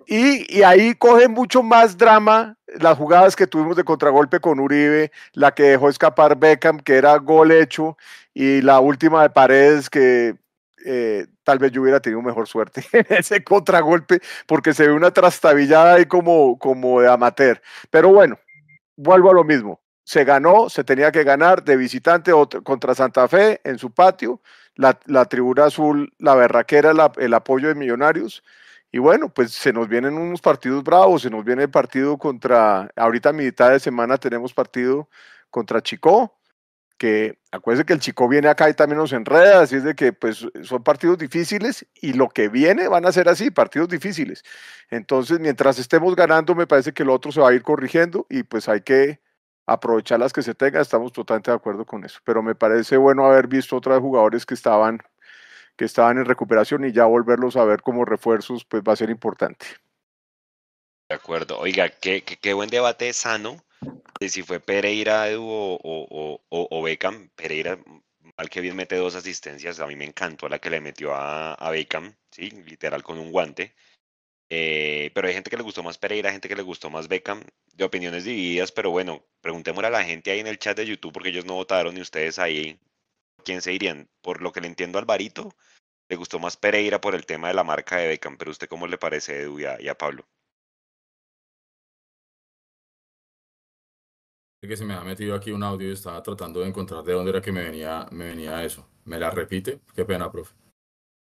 y, 0.06 0.58
y, 0.58 0.62
ahí 0.62 0.94
coge 0.94 1.28
mucho 1.28 1.62
más 1.62 1.96
drama 1.96 2.56
las 2.66 2.96
jugadas 2.96 3.34
que 3.34 3.46
tuvimos 3.46 3.76
de 3.76 3.84
contragolpe 3.84 4.40
con 4.40 4.60
Uribe, 4.60 5.10
la 5.32 5.54
que 5.54 5.64
dejó 5.64 5.88
escapar 5.88 6.36
Beckham, 6.36 6.78
que 6.78 6.96
era 6.96 7.16
gol 7.16 7.50
hecho, 7.50 7.96
y 8.32 8.62
la 8.62 8.80
última 8.80 9.22
de 9.22 9.30
Paredes, 9.30 9.90
que 9.90 10.36
eh, 10.90 11.26
tal 11.44 11.58
vez 11.58 11.70
yo 11.70 11.82
hubiera 11.82 12.00
tenido 12.00 12.22
mejor 12.22 12.48
suerte 12.48 12.82
en 12.92 13.06
ese 13.10 13.44
contragolpe, 13.44 14.20
porque 14.46 14.72
se 14.72 14.86
ve 14.86 14.94
una 14.94 15.10
trastabillada 15.10 15.94
ahí 15.94 16.06
como, 16.06 16.58
como 16.58 17.02
de 17.02 17.08
amateur. 17.08 17.60
Pero 17.90 18.08
bueno, 18.08 18.38
vuelvo 18.96 19.30
a 19.30 19.34
lo 19.34 19.44
mismo. 19.44 19.80
Se 20.04 20.24
ganó, 20.24 20.70
se 20.70 20.84
tenía 20.84 21.12
que 21.12 21.24
ganar 21.24 21.62
de 21.62 21.76
visitante 21.76 22.32
contra 22.64 22.94
Santa 22.94 23.28
Fe 23.28 23.60
en 23.64 23.78
su 23.78 23.92
patio. 23.92 24.40
La, 24.74 24.98
la 25.06 25.26
tribuna 25.26 25.66
azul, 25.66 26.14
la 26.18 26.34
berraquera, 26.34 26.92
el 27.18 27.34
apoyo 27.34 27.68
de 27.68 27.74
Millonarios. 27.74 28.42
Y 28.90 28.98
bueno, 28.98 29.28
pues 29.28 29.52
se 29.52 29.72
nos 29.72 29.88
vienen 29.88 30.14
unos 30.16 30.40
partidos 30.40 30.82
bravos, 30.82 31.22
se 31.22 31.30
nos 31.30 31.44
viene 31.44 31.64
el 31.64 31.70
partido 31.70 32.16
contra, 32.16 32.90
ahorita 32.96 33.30
a 33.30 33.32
mitad 33.34 33.70
de 33.70 33.80
semana 33.80 34.16
tenemos 34.16 34.54
partido 34.54 35.10
contra 35.50 35.82
Chico, 35.82 36.37
que 36.98 37.38
acuérdense 37.52 37.86
que 37.86 37.92
el 37.94 38.00
chico 38.00 38.28
viene 38.28 38.48
acá 38.48 38.68
y 38.68 38.74
también 38.74 38.98
nos 38.98 39.12
enreda, 39.12 39.62
así 39.62 39.76
es 39.76 39.84
de 39.84 39.94
que 39.94 40.12
pues 40.12 40.46
son 40.62 40.82
partidos 40.82 41.16
difíciles 41.16 41.86
y 41.94 42.12
lo 42.12 42.28
que 42.28 42.48
viene 42.48 42.88
van 42.88 43.06
a 43.06 43.12
ser 43.12 43.28
así, 43.28 43.50
partidos 43.50 43.88
difíciles. 43.88 44.42
Entonces, 44.90 45.40
mientras 45.40 45.78
estemos 45.78 46.14
ganando, 46.16 46.54
me 46.54 46.66
parece 46.66 46.92
que 46.92 47.04
el 47.04 47.10
otro 47.10 47.32
se 47.32 47.40
va 47.40 47.50
a 47.50 47.54
ir 47.54 47.62
corrigiendo 47.62 48.26
y 48.28 48.42
pues 48.42 48.68
hay 48.68 48.82
que 48.82 49.20
aprovechar 49.66 50.18
las 50.18 50.32
que 50.32 50.42
se 50.42 50.54
tengan, 50.54 50.82
estamos 50.82 51.12
totalmente 51.12 51.50
de 51.50 51.56
acuerdo 51.56 51.86
con 51.86 52.04
eso. 52.04 52.18
Pero 52.24 52.42
me 52.42 52.54
parece 52.54 52.96
bueno 52.96 53.24
haber 53.24 53.46
visto 53.46 53.76
otros 53.76 54.00
jugadores 54.00 54.44
que 54.44 54.54
estaban, 54.54 54.98
que 55.76 55.84
estaban 55.84 56.18
en 56.18 56.24
recuperación 56.24 56.84
y 56.84 56.92
ya 56.92 57.04
volverlos 57.04 57.56
a 57.56 57.64
ver 57.64 57.82
como 57.82 58.04
refuerzos, 58.04 58.64
pues 58.64 58.82
va 58.82 58.94
a 58.94 58.96
ser 58.96 59.10
importante. 59.10 59.66
De 61.08 61.14
acuerdo. 61.14 61.58
Oiga, 61.58 61.88
qué, 61.88 62.22
qué 62.22 62.52
buen 62.54 62.70
debate 62.70 63.12
sano 63.12 63.62
si 64.28 64.42
fue 64.42 64.60
Pereira 64.60 65.26
o, 65.38 65.78
o, 65.82 66.40
o, 66.48 66.82
Beckham, 66.82 67.30
Pereira 67.36 67.78
mal 68.36 68.50
que 68.50 68.60
bien 68.60 68.76
mete 68.76 68.96
dos 68.96 69.14
asistencias, 69.14 69.80
a 69.80 69.86
mí 69.86 69.96
me 69.96 70.04
encantó 70.04 70.48
la 70.48 70.58
que 70.58 70.70
le 70.70 70.80
metió 70.80 71.14
a, 71.14 71.54
a 71.54 71.70
Beckham, 71.70 72.14
¿sí? 72.30 72.50
literal 72.50 73.02
con 73.02 73.18
un 73.18 73.32
guante. 73.32 73.74
Eh, 74.50 75.10
pero 75.14 75.28
hay 75.28 75.34
gente 75.34 75.50
que 75.50 75.56
le 75.56 75.62
gustó 75.62 75.82
más 75.82 75.98
Pereira, 75.98 76.32
gente 76.32 76.48
que 76.48 76.56
le 76.56 76.62
gustó 76.62 76.88
más 76.90 77.08
Beckham, 77.08 77.42
de 77.74 77.84
opiniones 77.84 78.24
divididas, 78.24 78.72
pero 78.72 78.90
bueno, 78.90 79.24
preguntémosle 79.40 79.88
a 79.88 79.90
la 79.90 80.04
gente 80.04 80.30
ahí 80.30 80.40
en 80.40 80.46
el 80.46 80.58
chat 80.58 80.76
de 80.76 80.86
YouTube, 80.86 81.12
porque 81.12 81.28
ellos 81.28 81.44
no 81.44 81.54
votaron 81.54 81.96
y 81.96 82.00
ustedes 82.00 82.38
ahí, 82.38 82.78
¿quién 83.44 83.60
se 83.60 83.72
irían? 83.72 84.08
Por 84.22 84.40
lo 84.40 84.52
que 84.52 84.60
le 84.60 84.68
entiendo 84.68 84.98
a 84.98 85.02
Alvarito, 85.02 85.54
le 86.08 86.16
gustó 86.16 86.38
más 86.38 86.56
Pereira 86.56 87.00
por 87.00 87.14
el 87.14 87.26
tema 87.26 87.48
de 87.48 87.54
la 87.54 87.64
marca 87.64 87.96
de 87.98 88.08
Beckham, 88.08 88.38
pero 88.38 88.50
¿usted 88.50 88.68
cómo 88.68 88.86
le 88.86 88.96
parece, 88.96 89.42
Edu, 89.42 89.60
y 89.60 89.88
a, 89.88 89.94
Pablo? 89.98 90.26
Que 94.66 94.76
se 94.76 94.84
me 94.84 94.94
ha 94.94 95.02
metido 95.02 95.34
aquí 95.34 95.52
un 95.52 95.62
audio 95.62 95.88
y 95.88 95.92
estaba 95.92 96.22
tratando 96.22 96.60
de 96.60 96.68
encontrar 96.68 97.04
de 97.04 97.12
dónde 97.12 97.30
era 97.30 97.40
que 97.40 97.52
me 97.52 97.62
venía, 97.62 98.06
me 98.10 98.26
venía 98.26 98.64
eso. 98.64 98.88
¿Me 99.04 99.18
la 99.18 99.30
repite? 99.30 99.80
Qué 99.94 100.04
pena, 100.04 100.30
profe. 100.30 100.54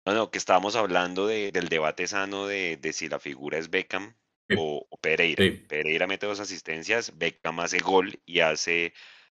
No, 0.07 0.13
no, 0.15 0.31
que 0.31 0.39
estábamos 0.39 0.77
hablando 0.77 1.27
de, 1.27 1.51
del 1.51 1.69
debate 1.69 2.07
sano 2.07 2.47
de, 2.47 2.77
de, 2.77 2.93
si 2.93 3.09
la 3.09 3.19
figura 3.19 3.59
es 3.59 3.71
Beckham 3.71 4.15
o, 4.57 4.87
Pereira. 5.01 5.45
Pereira 5.67 6.07
mete 6.07 6.27
dos 6.27 6.41
asistencias, 6.41 7.17
Beckham 7.17 7.61
hace 7.61 7.79
gol 7.79 8.21
y 8.27 8.41
hace 8.41 8.93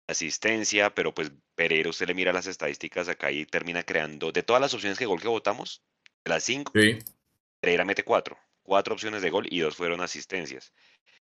asistencia, 0.07 0.93
pero 0.93 1.13
pues 1.13 1.31
Pereira 1.55 1.89
usted 1.89 2.07
le 2.07 2.13
mira 2.13 2.33
las 2.33 2.47
estadísticas 2.47 3.07
acá 3.07 3.31
y 3.31 3.45
termina 3.45 3.83
creando, 3.83 4.31
de 4.31 4.43
todas 4.43 4.61
las 4.61 4.73
opciones 4.73 4.99
de 4.99 5.05
gol 5.05 5.21
que 5.21 5.27
votamos, 5.27 5.83
de 6.23 6.29
las 6.29 6.43
cinco, 6.43 6.73
Pereira 7.61 7.85
mete 7.85 8.03
cuatro, 8.03 8.37
cuatro 8.61 8.93
opciones 8.93 9.21
de 9.21 9.29
gol 9.29 9.47
y 9.49 9.59
dos 9.59 9.75
fueron 9.75 10.01
asistencias. 10.01 10.73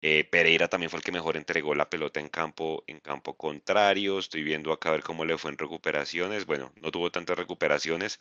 Eh, 0.02 0.24
Pereira 0.24 0.68
también 0.68 0.90
fue 0.90 0.98
el 0.98 1.04
que 1.04 1.12
mejor 1.12 1.36
entregó 1.36 1.74
la 1.74 1.90
pelota 1.90 2.20
en 2.20 2.28
campo, 2.28 2.84
en 2.86 3.00
campo 3.00 3.36
contrario. 3.36 4.18
Estoy 4.18 4.42
viendo 4.42 4.72
acá 4.72 4.88
a 4.88 4.92
ver 4.92 5.02
cómo 5.02 5.24
le 5.24 5.36
fue 5.36 5.50
en 5.50 5.58
recuperaciones. 5.58 6.46
Bueno, 6.46 6.72
no 6.76 6.90
tuvo 6.90 7.10
tantas 7.10 7.36
recuperaciones, 7.36 8.18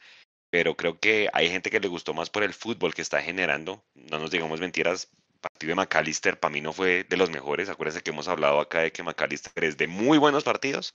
pero 0.49 0.75
creo 0.75 0.99
que 0.99 1.29
hay 1.31 1.49
gente 1.49 1.69
que 1.69 1.79
le 1.79 1.87
gustó 1.87 2.13
más 2.13 2.29
por 2.29 2.43
el 2.43 2.53
fútbol 2.53 2.93
que 2.93 3.01
está 3.01 3.21
generando. 3.21 3.83
No 3.93 4.19
nos 4.19 4.31
digamos 4.31 4.59
mentiras, 4.59 5.09
partido 5.39 5.69
de 5.69 5.75
McAllister 5.75 6.39
para 6.39 6.51
mí 6.51 6.59
no 6.59 6.73
fue 6.73 7.05
de 7.05 7.17
los 7.17 7.29
mejores. 7.29 7.69
Acuérdense 7.69 8.01
que 8.01 8.11
hemos 8.11 8.27
hablado 8.27 8.59
acá 8.59 8.81
de 8.81 8.91
que 8.91 9.03
McAllister 9.03 9.63
es 9.63 9.77
de 9.77 9.87
muy 9.87 10.17
buenos 10.17 10.43
partidos, 10.43 10.93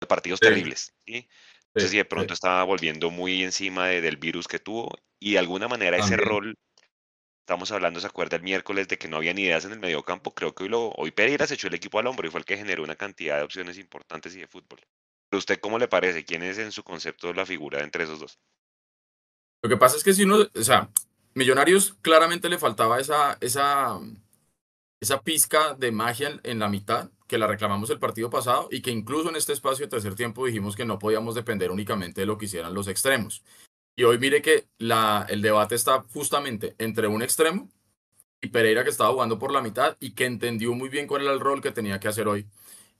de 0.00 0.06
partidos 0.06 0.40
terribles. 0.40 0.94
¿sí? 1.06 1.28
Entonces, 1.68 1.90
si 1.90 1.96
de 1.96 2.04
pronto 2.04 2.34
estaba 2.34 2.64
volviendo 2.64 3.10
muy 3.10 3.42
encima 3.42 3.88
del 3.88 4.16
virus 4.16 4.48
que 4.48 4.58
tuvo 4.58 4.90
y 5.18 5.32
de 5.32 5.38
alguna 5.38 5.68
manera 5.68 5.96
ese 5.96 6.16
rol, 6.16 6.54
estamos 7.46 7.70
hablando, 7.70 8.00
¿se 8.00 8.08
acuerda 8.08 8.36
el 8.36 8.42
miércoles 8.42 8.88
de 8.88 8.98
que 8.98 9.06
no 9.06 9.18
había 9.18 9.32
ni 9.32 9.42
ideas 9.42 9.64
en 9.64 9.70
el 9.70 9.78
mediocampo? 9.78 10.34
Creo 10.34 10.52
que 10.52 10.64
hoy, 10.64 10.68
lo, 10.68 10.88
hoy 10.96 11.12
Pereira 11.12 11.46
se 11.46 11.54
echó 11.54 11.68
el 11.68 11.74
equipo 11.74 12.00
al 12.00 12.08
hombro 12.08 12.26
y 12.26 12.30
fue 12.30 12.40
el 12.40 12.44
que 12.44 12.56
generó 12.56 12.82
una 12.82 12.96
cantidad 12.96 13.36
de 13.36 13.44
opciones 13.44 13.78
importantes 13.78 14.34
y 14.34 14.40
de 14.40 14.48
fútbol. 14.48 14.80
¿Pero 15.30 15.38
usted 15.38 15.60
cómo 15.60 15.78
le 15.78 15.86
parece? 15.86 16.24
¿Quién 16.24 16.42
es 16.42 16.58
en 16.58 16.72
su 16.72 16.82
concepto 16.82 17.32
la 17.32 17.46
figura 17.46 17.84
entre 17.84 18.02
esos 18.02 18.18
dos? 18.18 18.40
Lo 19.62 19.70
que 19.70 19.76
pasa 19.76 19.96
es 19.96 20.02
que 20.02 20.12
si 20.12 20.24
uno, 20.24 20.38
o 20.38 20.62
sea, 20.64 20.90
Millonarios 21.34 21.94
claramente 22.02 22.48
le 22.48 22.58
faltaba 22.58 22.98
esa, 22.98 23.38
esa, 23.40 24.00
esa 25.00 25.20
pizca 25.22 25.74
de 25.74 25.92
magia 25.92 26.40
en 26.42 26.58
la 26.58 26.68
mitad 26.68 27.10
que 27.28 27.38
la 27.38 27.46
reclamamos 27.46 27.90
el 27.90 28.00
partido 28.00 28.28
pasado 28.28 28.68
y 28.72 28.82
que 28.82 28.90
incluso 28.90 29.28
en 29.28 29.36
este 29.36 29.52
espacio 29.52 29.86
de 29.86 29.90
tercer 29.90 30.16
tiempo 30.16 30.46
dijimos 30.46 30.74
que 30.74 30.84
no 30.84 30.98
podíamos 30.98 31.36
depender 31.36 31.70
únicamente 31.70 32.22
de 32.22 32.26
lo 32.26 32.38
que 32.38 32.46
hicieran 32.46 32.74
los 32.74 32.88
extremos. 32.88 33.44
Y 33.98 34.04
hoy 34.04 34.18
mire 34.18 34.42
que 34.42 34.68
la, 34.78 35.26
el 35.28 35.40
debate 35.40 35.74
está 35.74 36.04
justamente 36.12 36.74
entre 36.78 37.08
un 37.08 37.22
extremo 37.22 37.70
y 38.42 38.48
Pereira 38.48 38.84
que 38.84 38.90
estaba 38.90 39.12
jugando 39.12 39.38
por 39.38 39.52
la 39.52 39.62
mitad 39.62 39.96
y 40.00 40.10
que 40.10 40.26
entendió 40.26 40.74
muy 40.74 40.90
bien 40.90 41.06
cuál 41.06 41.22
era 41.22 41.32
el 41.32 41.40
rol 41.40 41.62
que 41.62 41.72
tenía 41.72 41.98
que 41.98 42.08
hacer 42.08 42.28
hoy 42.28 42.46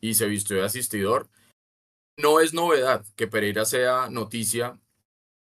y 0.00 0.14
se 0.14 0.26
vistió 0.26 0.56
de 0.56 0.64
asistidor. 0.64 1.28
No 2.16 2.40
es 2.40 2.54
novedad 2.54 3.04
que 3.14 3.26
Pereira 3.26 3.66
sea 3.66 4.08
noticia 4.08 4.80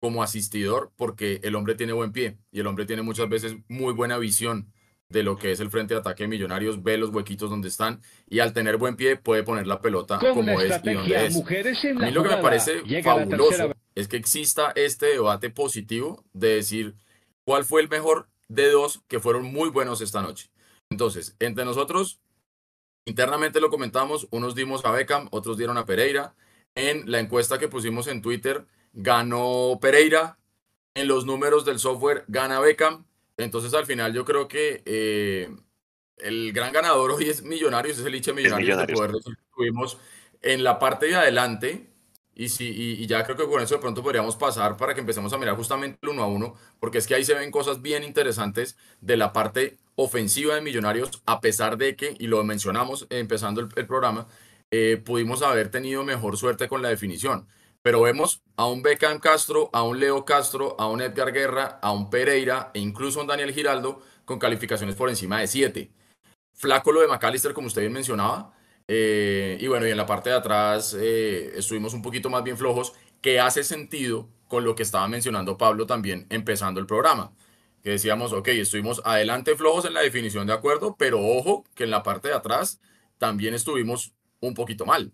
como 0.02 0.24
asistidor 0.24 0.92
porque 0.98 1.40
el 1.44 1.56
hombre 1.56 1.76
tiene 1.76 1.94
buen 1.94 2.12
pie 2.12 2.38
y 2.52 2.60
el 2.60 2.68
hombre 2.68 2.86
tiene 2.86 3.02
muchas 3.02 3.30
veces 3.30 3.56
muy 3.70 3.94
buena 3.94 4.18
visión 4.18 4.74
de 5.08 5.24
lo 5.24 5.38
que 5.38 5.52
es 5.54 5.60
el 5.62 5.72
frente 5.72 5.94
de 5.94 6.02
ataque 6.02 6.24
de 6.24 6.28
Millonarios, 6.28 6.84
ve 6.84 6.98
los 6.98 7.10
huequitos 7.10 7.50
donde 7.50 7.70
están 7.70 8.02
y 8.28 8.40
al 8.40 8.54
tener 8.54 8.78
buen 8.78 8.96
pie 8.96 9.16
puede 9.16 9.44
poner 9.44 9.68
la 9.68 9.82
pelota 9.82 10.20
como 10.20 10.60
es 10.60 10.82
y 10.84 10.94
donde 10.94 11.26
es. 11.26 11.36
A 11.36 12.06
mí 12.06 12.12
lo 12.12 12.24
que 12.24 12.30
me 12.30 12.42
parece 12.42 13.02
fabuloso 13.02 13.72
es 14.00 14.08
que 14.08 14.18
exista 14.18 14.72
este 14.76 15.08
debate 15.08 15.50
positivo 15.50 16.24
de 16.34 16.56
decir 16.56 16.96
cuál 17.44 17.66
fue 17.66 17.82
el 17.82 17.90
mejor 17.90 18.30
de 18.48 18.70
dos 18.70 19.02
que 19.08 19.20
fueron 19.20 19.46
muy 19.46 19.70
buenos 19.70 20.02
esta 20.02 20.22
noche. 20.22 20.50
Entonces, 20.90 21.36
entre 21.40 21.66
nosotros, 21.66 22.22
internamente 23.06 23.60
lo 23.60 23.70
comentamos, 23.70 24.28
unos 24.32 24.56
dimos 24.56 24.86
a 24.86 24.92
Beckham, 24.92 25.28
otros 25.32 25.58
dieron 25.58 25.78
a 25.78 25.86
Pereira. 25.86 26.34
En 26.76 27.12
la 27.12 27.20
encuesta 27.20 27.60
que 27.60 27.68
pusimos 27.68 28.08
en 28.08 28.22
Twitter, 28.22 28.66
ganó 28.94 29.80
Pereira, 29.82 30.38
en 30.94 31.08
los 31.08 31.26
números 31.26 31.66
del 31.66 31.80
software 31.80 32.24
gana 32.28 32.60
Beckham, 32.60 33.06
entonces 33.38 33.74
al 33.74 33.86
final 33.86 34.14
yo 34.14 34.24
creo 34.26 34.48
que 34.48 34.82
eh, 34.86 35.50
el 36.18 36.54
gran 36.54 36.72
ganador 36.72 37.12
hoy 37.12 37.30
es 37.30 37.44
Millonarios, 37.44 38.00
es 38.00 38.06
el 38.06 38.16
hincha 38.16 38.34
Millonarios, 38.34 38.78
de 38.78 38.94
poder 38.94 39.12
que 39.12 39.34
tuvimos 39.56 39.98
en 40.42 40.64
la 40.64 40.80
parte 40.80 41.08
de 41.08 41.16
adelante, 41.16 41.90
y, 42.40 42.50
sí, 42.50 42.98
y, 43.00 43.06
ya 43.06 43.24
creo 43.26 43.36
que 43.36 43.46
con 43.46 43.62
eso 43.62 43.76
de 43.76 43.82
pronto 43.82 44.02
podríamos 44.02 44.38
pasar 44.38 44.78
para 44.78 44.94
que 44.94 45.02
empecemos 45.02 45.34
a 45.34 45.38
mirar 45.38 45.58
justamente 45.58 46.00
el 46.02 46.10
uno 46.10 46.24
a 46.24 46.28
uno, 46.28 46.56
porque 46.80 46.98
es 46.98 47.06
que 47.06 47.16
ahí 47.16 47.26
se 47.26 47.34
ven 47.34 47.52
cosas 47.52 47.82
bien 47.82 48.04
interesantes 48.04 48.78
de 49.02 49.18
la 49.18 49.34
parte 49.34 49.78
ofensiva 49.96 50.56
de 50.56 50.62
Millonarios, 50.62 51.22
a 51.26 51.42
pesar 51.42 51.78
de 51.78 51.98
que, 51.98 52.16
y 52.18 52.28
lo 52.28 52.42
mencionamos 52.46 53.08
empezando 53.10 53.60
el, 53.60 53.68
programa, 53.68 54.28
eh, 54.72 55.02
pudimos 55.04 55.42
haber 55.42 55.70
tenido 55.70 56.06
mejor 56.06 56.38
suerte 56.38 56.70
con 56.70 56.82
la 56.82 56.90
definición 56.90 57.48
pero 57.82 58.02
vemos 58.02 58.42
a 58.58 58.68
un 58.68 58.82
Beckham 58.82 59.20
Castro, 59.20 59.70
a 59.74 59.84
un 59.84 60.00
Leo 60.00 60.26
Castro, 60.26 60.76
a 60.80 60.88
un 60.88 61.02
Edgar 61.02 61.32
Guerra, 61.32 61.80
a 61.82 61.92
un 61.92 62.10
Pereira 62.10 62.72
e 62.74 62.80
incluso 62.80 63.20
a 63.20 63.22
un 63.24 63.28
Daniel 63.28 63.54
Giraldo 63.54 64.02
con 64.26 64.38
calificaciones 64.38 64.96
por 64.96 65.10
encima 65.10 65.40
de 65.40 65.48
7. 65.48 65.92
Flaco 66.54 66.92
lo 66.92 67.02
de 67.02 67.08
McAllister, 67.08 67.54
como 67.54 67.68
usted 67.68 67.82
bien 67.82 67.94
mencionaba. 67.94 68.54
Eh, 68.92 69.60
y 69.62 69.68
bueno, 69.68 69.88
y 69.88 69.92
en 69.92 69.98
la 69.98 70.08
parte 70.08 70.32
de 70.32 70.36
atrás 70.36 70.98
eh, 71.00 71.52
estuvimos 71.56 71.94
un 71.94 72.02
poquito 72.02 72.32
más 72.32 72.44
bien 72.44 72.58
flojos, 72.58 72.94
que 73.22 73.40
hace 73.40 73.64
sentido 73.64 74.28
con 74.48 74.64
lo 74.64 74.74
que 74.74 74.82
estaba 74.82 75.08
mencionando 75.08 75.60
Pablo 75.60 75.86
también 75.86 76.26
empezando 76.32 76.80
el 76.80 76.88
programa. 76.88 77.32
Que 77.84 77.92
decíamos, 77.92 78.34
ok, 78.34 78.48
estuvimos 78.48 79.00
adelante 79.06 79.56
flojos 79.56 79.86
en 79.86 79.94
la 79.94 80.02
definición 80.02 80.48
de 80.48 80.54
acuerdo, 80.54 80.96
pero 80.98 81.22
ojo 81.24 81.66
que 81.76 81.84
en 81.84 81.92
la 81.92 82.02
parte 82.02 82.30
de 82.30 82.34
atrás 82.34 82.82
también 83.20 83.54
estuvimos 83.54 84.14
un 84.40 84.56
poquito 84.56 84.88
mal. 84.88 85.14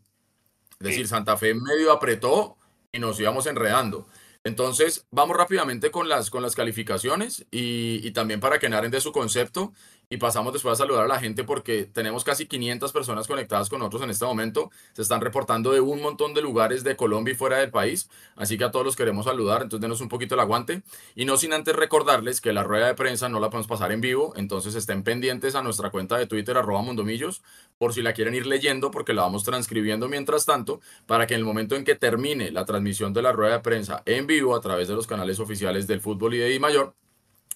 Es 0.79 0.88
decir, 0.88 1.08
Santa 1.10 1.36
Fe 1.36 1.53
medio 1.53 1.91
apretó 1.91 2.58
y 2.94 3.00
nos 3.00 3.20
íbamos 3.20 3.46
enredando. 3.46 4.08
Entonces, 4.46 5.05
vamos 5.12 5.36
rápidamente 5.36 5.91
con 5.91 6.08
las, 6.08 6.29
con 6.29 6.41
las 6.41 6.55
calificaciones 6.55 7.46
y, 7.51 8.00
y 8.08 8.12
también 8.12 8.39
para 8.39 8.58
que 8.58 8.70
naren 8.70 8.91
de 8.91 9.01
su 9.01 9.12
concepto 9.12 9.74
y 10.09 10.17
pasamos 10.17 10.53
después 10.53 10.74
a 10.74 10.75
saludar 10.75 11.05
a 11.05 11.07
la 11.07 11.19
gente 11.19 11.43
porque 11.43 11.85
tenemos 11.85 12.24
casi 12.24 12.45
500 12.45 12.91
personas 12.91 13.27
conectadas 13.27 13.69
con 13.69 13.79
nosotros 13.79 14.03
en 14.03 14.09
este 14.09 14.25
momento. 14.25 14.71
Se 14.93 15.01
están 15.01 15.21
reportando 15.21 15.71
de 15.71 15.81
un 15.81 16.01
montón 16.01 16.33
de 16.33 16.41
lugares 16.41 16.83
de 16.83 16.95
Colombia 16.95 17.33
y 17.33 17.35
fuera 17.35 17.57
del 17.57 17.71
país, 17.71 18.09
así 18.35 18.57
que 18.57 18.63
a 18.63 18.71
todos 18.71 18.85
los 18.85 18.95
queremos 18.95 19.25
saludar, 19.25 19.63
entonces 19.63 19.81
denos 19.81 20.01
un 20.01 20.09
poquito 20.09 20.35
el 20.35 20.41
aguante. 20.41 20.83
Y 21.15 21.25
no 21.25 21.38
sin 21.38 21.53
antes 21.53 21.75
recordarles 21.75 22.41
que 22.41 22.53
la 22.53 22.63
rueda 22.63 22.88
de 22.88 22.95
prensa 22.95 23.29
no 23.29 23.39
la 23.39 23.50
podemos 23.50 23.67
pasar 23.67 23.91
en 23.91 24.01
vivo, 24.01 24.33
entonces 24.35 24.75
estén 24.75 25.03
pendientes 25.03 25.55
a 25.55 25.62
nuestra 25.62 25.89
cuenta 25.89 26.17
de 26.17 26.27
Twitter, 26.27 26.57
arroba 26.57 26.81
mundomillos, 26.81 27.41
por 27.77 27.93
si 27.93 28.01
la 28.01 28.13
quieren 28.13 28.35
ir 28.35 28.45
leyendo, 28.45 28.91
porque 28.91 29.13
la 29.13 29.24
vamos 29.24 29.43
transcribiendo 29.43 30.07
mientras 30.07 30.45
tanto, 30.45 30.81
para 31.05 31.27
que 31.27 31.33
en 31.33 31.41
el 31.41 31.45
momento 31.45 31.75
en 31.75 31.83
que 31.83 31.95
termine 31.95 32.51
la 32.51 32.65
transmisión 32.65 33.13
de 33.13 33.21
la 33.21 33.31
rueda 33.31 33.53
de 33.53 33.59
prensa 33.59 34.03
en 34.05 34.27
vivo 34.27 34.55
a 34.55 34.62
través 34.62 34.88
de 34.88 34.95
los 34.95 35.07
canales 35.07 35.39
oficiales 35.39 35.88
del 35.88 36.01
fútbol 36.01 36.35
y 36.35 36.38
de 36.38 36.53
I 36.53 36.59
Mayor, 36.59 36.93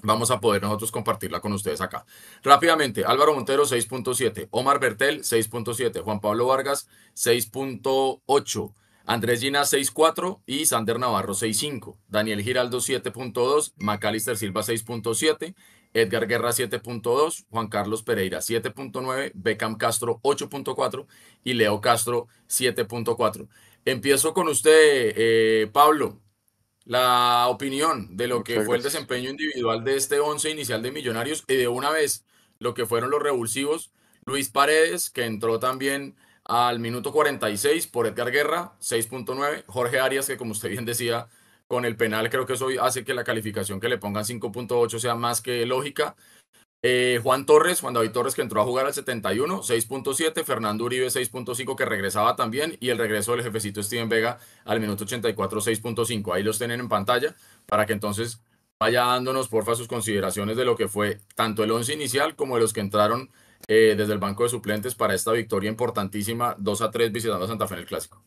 vamos 0.01 0.31
a 0.31 0.39
poder 0.39 0.61
nosotros 0.61 0.91
compartirla 0.91 1.39
con 1.39 1.53
ustedes 1.53 1.81
acá. 1.81 2.05
Rápidamente, 2.43 3.05
Álvaro 3.05 3.33
Montero 3.33 3.63
6.7, 3.63 4.47
Omar 4.51 4.79
Bertel 4.79 5.21
6.7, 5.21 6.01
Juan 6.01 6.19
Pablo 6.19 6.47
Vargas 6.47 6.87
6.8, 7.15 8.73
Andrés 9.05 9.41
Gina 9.41 9.61
6.4 9.61 10.41
y 10.45 10.65
Sander 10.65 10.99
Navarro 10.99 11.33
6.5, 11.33 11.97
Daniel 12.07 12.41
Giraldo 12.41 12.79
7.2, 12.79 13.73
Macalister 13.77 14.37
Silva 14.37 14.61
6.7, 14.61 15.55
Edgar 15.93 16.27
Guerra 16.27 16.49
7.2, 16.49 17.45
Juan 17.49 17.67
Carlos 17.67 18.03
Pereira 18.03 18.39
7.9, 18.39 19.31
Beckham 19.33 19.75
Castro 19.75 20.19
8.4 20.21 21.07
y 21.43 21.53
Leo 21.53 21.81
Castro 21.81 22.27
7.4. 22.47 23.47
Empiezo 23.85 24.33
con 24.33 24.47
usted, 24.47 25.13
eh, 25.15 25.69
Pablo 25.73 26.19
la 26.89 27.47
opinión 27.49 28.17
de 28.17 28.27
lo 28.27 28.43
que 28.43 28.61
fue 28.61 28.75
el 28.75 28.81
desempeño 28.81 29.29
individual 29.29 29.83
de 29.83 29.95
este 29.95 30.19
11 30.19 30.49
inicial 30.49 30.81
de 30.81 30.91
Millonarios 30.91 31.43
y 31.47 31.55
de 31.55 31.67
una 31.67 31.91
vez 31.91 32.25
lo 32.57 32.73
que 32.73 32.87
fueron 32.87 33.11
los 33.11 33.21
revulsivos. 33.21 33.91
Luis 34.25 34.49
Paredes, 34.49 35.11
que 35.11 35.25
entró 35.25 35.59
también 35.59 36.15
al 36.45 36.79
minuto 36.79 37.11
46 37.11 37.85
por 37.85 38.07
Edgar 38.07 38.31
Guerra, 38.31 38.73
6.9. 38.81 39.65
Jorge 39.67 39.99
Arias, 39.99 40.25
que 40.25 40.37
como 40.37 40.53
usted 40.53 40.69
bien 40.69 40.83
decía, 40.83 41.27
con 41.67 41.85
el 41.85 41.95
penal 41.95 42.31
creo 42.31 42.47
que 42.47 42.53
eso 42.53 42.69
hace 42.81 43.05
que 43.05 43.13
la 43.13 43.23
calificación 43.23 43.79
que 43.79 43.87
le 43.87 43.99
pongan 43.99 44.23
5.8 44.23 44.97
sea 44.97 45.13
más 45.13 45.41
que 45.41 45.67
lógica. 45.67 46.15
Eh, 46.81 47.19
Juan 47.21 47.45
Torres, 47.45 47.81
Juan 47.81 47.93
David 47.93 48.11
Torres 48.11 48.35
que 48.35 48.41
entró 48.41 48.61
a 48.61 48.65
jugar 48.65 48.85
al 48.85 48.93
71, 48.93 49.63
6.7, 49.63 50.45
Fernando 50.45 50.85
Uribe 50.85 51.07
6.5 51.07 51.75
que 51.75 51.83
regresaba 51.83 52.37
también 52.37 52.77
y 52.79 52.89
el 52.89 52.97
regreso 52.97 53.33
del 53.33 53.43
jefecito 53.43 53.83
Steven 53.83 54.07
Vega 54.07 54.39
al 54.63 54.79
minuto 54.79 55.03
84, 55.03 55.59
6.5. 55.59 56.33
Ahí 56.33 56.43
los 56.43 56.57
tienen 56.57 56.79
en 56.79 56.87
pantalla 56.87 57.35
para 57.65 57.85
que 57.85 57.93
entonces 57.93 58.41
vaya 58.79 59.03
dándonos, 59.03 59.49
porfa, 59.49 59.75
sus 59.75 59.89
consideraciones 59.89 60.55
de 60.55 60.63
lo 60.63 60.77
que 60.77 60.87
fue 60.87 61.19
tanto 61.35 61.63
el 61.65 61.71
once 61.71 61.93
inicial 61.93 62.35
como 62.37 62.55
de 62.55 62.61
los 62.61 62.71
que 62.71 62.79
entraron 62.79 63.29
eh, 63.67 63.95
desde 63.97 64.13
el 64.13 64.19
banco 64.19 64.43
de 64.43 64.49
suplentes 64.49 64.95
para 64.95 65.13
esta 65.13 65.33
victoria 65.33 65.69
importantísima 65.69 66.55
2 66.59 66.81
a 66.81 66.91
3 66.91 67.11
visitando 67.11 67.43
a 67.43 67.47
Santa 67.47 67.67
Fe 67.67 67.73
en 67.75 67.79
el 67.81 67.85
Clásico. 67.87 68.23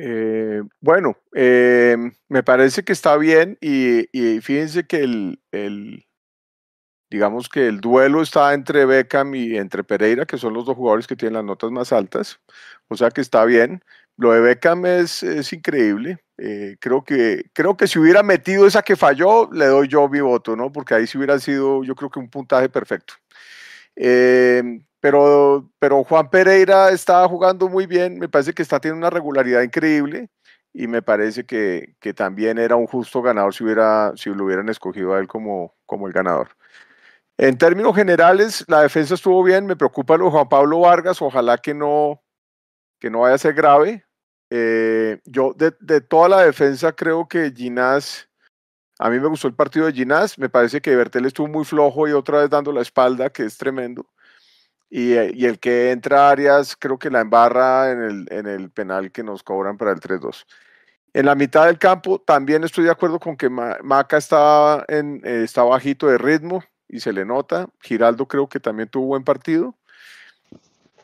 Eh, 0.00 0.62
bueno, 0.80 1.16
eh, 1.34 1.96
me 2.28 2.44
parece 2.44 2.84
que 2.84 2.92
está 2.92 3.16
bien 3.16 3.58
y, 3.60 4.06
fíjense 4.40 4.86
que 4.86 4.98
el, 5.02 6.06
digamos 7.10 7.48
que 7.48 7.66
el 7.66 7.80
duelo 7.80 8.22
está 8.22 8.54
entre 8.54 8.84
Beckham 8.86 9.34
y 9.34 9.56
entre 9.56 9.82
Pereira, 9.82 10.24
que 10.24 10.38
son 10.38 10.54
los 10.54 10.64
dos 10.66 10.76
jugadores 10.76 11.08
que 11.08 11.16
tienen 11.16 11.34
las 11.34 11.44
notas 11.44 11.72
más 11.72 11.92
altas, 11.92 12.40
o 12.86 12.96
sea 12.96 13.10
que 13.10 13.20
está 13.20 13.44
bien. 13.44 13.82
Lo 14.16 14.32
de 14.32 14.40
Beckham 14.40 14.86
es, 14.86 15.22
increíble. 15.52 16.18
Eh, 16.38 16.76
creo, 16.80 17.04
que, 17.04 17.50
creo 17.52 17.76
que 17.76 17.88
si 17.88 17.98
hubiera 17.98 18.22
metido 18.22 18.66
esa 18.66 18.82
que 18.82 18.96
falló, 18.96 19.50
le 19.52 19.66
doy 19.66 19.88
yo 19.88 20.08
mi 20.08 20.20
voto, 20.20 20.54
¿no? 20.56 20.72
Porque 20.72 20.94
ahí 20.94 21.06
sí 21.08 21.18
hubiera 21.18 21.38
sido, 21.40 21.82
yo 21.84 21.94
creo 21.96 22.10
que 22.10 22.20
un 22.20 22.30
puntaje 22.30 22.68
perfecto. 22.68 23.14
Pero, 25.00 25.70
pero 25.78 26.04
Juan 26.04 26.30
Pereira 26.30 26.90
estaba 26.90 27.28
jugando 27.28 27.68
muy 27.68 27.86
bien, 27.86 28.18
me 28.18 28.28
parece 28.28 28.52
que 28.52 28.62
está 28.62 28.80
teniendo 28.80 29.06
una 29.06 29.10
regularidad 29.10 29.62
increíble 29.62 30.28
y 30.72 30.86
me 30.86 31.02
parece 31.02 31.44
que, 31.44 31.94
que 32.00 32.14
también 32.14 32.58
era 32.58 32.76
un 32.76 32.86
justo 32.86 33.22
ganador 33.22 33.54
si, 33.54 33.64
hubiera, 33.64 34.12
si 34.16 34.30
lo 34.30 34.44
hubieran 34.44 34.68
escogido 34.68 35.14
a 35.14 35.18
él 35.20 35.28
como, 35.28 35.74
como 35.86 36.06
el 36.06 36.12
ganador. 36.12 36.48
En 37.36 37.56
términos 37.56 37.94
generales, 37.94 38.64
la 38.66 38.82
defensa 38.82 39.14
estuvo 39.14 39.42
bien, 39.44 39.66
me 39.66 39.76
preocupa 39.76 40.16
lo 40.16 40.26
de 40.26 40.30
Juan 40.32 40.48
Pablo 40.48 40.80
Vargas, 40.80 41.22
ojalá 41.22 41.58
que 41.58 41.72
no, 41.72 42.20
que 42.98 43.10
no 43.10 43.20
vaya 43.20 43.36
a 43.36 43.38
ser 43.38 43.54
grave. 43.54 44.04
Eh, 44.50 45.20
yo 45.24 45.52
de, 45.54 45.74
de, 45.78 46.00
toda 46.00 46.28
la 46.28 46.42
defensa 46.42 46.92
creo 46.92 47.28
que 47.28 47.52
Ginás, 47.54 48.28
a 48.98 49.10
mí 49.10 49.20
me 49.20 49.28
gustó 49.28 49.46
el 49.46 49.54
partido 49.54 49.86
de 49.86 49.92
Ginás, 49.92 50.38
me 50.38 50.48
parece 50.48 50.80
que 50.80 50.96
Bertel 50.96 51.26
estuvo 51.26 51.46
muy 51.46 51.64
flojo 51.64 52.08
y 52.08 52.12
otra 52.12 52.40
vez 52.40 52.50
dando 52.50 52.72
la 52.72 52.82
espalda, 52.82 53.30
que 53.30 53.44
es 53.44 53.56
tremendo. 53.56 54.06
Y, 54.90 55.12
eh, 55.12 55.30
y, 55.34 55.44
el 55.44 55.58
que 55.58 55.90
entra 55.90 56.28
a 56.28 56.30
Arias 56.30 56.74
creo 56.78 56.98
que 56.98 57.10
la 57.10 57.20
embarra 57.20 57.90
en 57.90 58.02
el, 58.02 58.26
en 58.30 58.46
el 58.46 58.70
penal 58.70 59.12
que 59.12 59.22
nos 59.22 59.42
cobran 59.42 59.76
para 59.76 59.92
el 59.92 60.00
3-2. 60.00 60.46
En 61.12 61.26
la 61.26 61.34
mitad 61.34 61.66
del 61.66 61.78
campo 61.78 62.20
también 62.20 62.64
estoy 62.64 62.84
de 62.84 62.90
acuerdo 62.90 63.18
con 63.18 63.36
que 63.36 63.50
Maca 63.50 64.16
está, 64.16 64.84
en, 64.88 65.20
eh, 65.24 65.42
está 65.44 65.62
bajito 65.62 66.06
de 66.06 66.18
ritmo 66.18 66.62
y 66.88 67.00
se 67.00 67.12
le 67.12 67.24
nota. 67.24 67.68
Giraldo 67.80 68.26
creo 68.26 68.48
que 68.48 68.60
también 68.60 68.88
tuvo 68.88 69.08
buen 69.08 69.24
partido. 69.24 69.74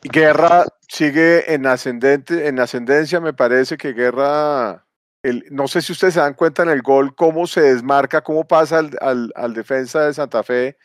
Guerra 0.01 0.65
sigue 0.87 1.53
en 1.53 1.65
ascendente, 1.65 2.47
en 2.47 2.59
ascendencia, 2.59 3.19
me 3.19 3.33
parece 3.33 3.75
que 3.77 3.93
Guerra, 3.93 4.85
el, 5.23 5.45
no 5.49 5.67
sé 5.67 5.81
si 5.81 5.91
ustedes 5.91 6.13
se 6.13 6.19
dan 6.19 6.35
cuenta 6.35 6.61
en 6.61 6.69
el 6.69 6.83
gol 6.83 7.15
cómo 7.15 7.47
se 7.47 7.61
desmarca, 7.61 8.21
cómo 8.21 8.47
pasa 8.47 8.79
al, 8.79 9.31
al 9.35 9.53
defensa 9.53 10.05
de 10.05 10.13
Santa 10.13 10.43
Fe 10.43 10.77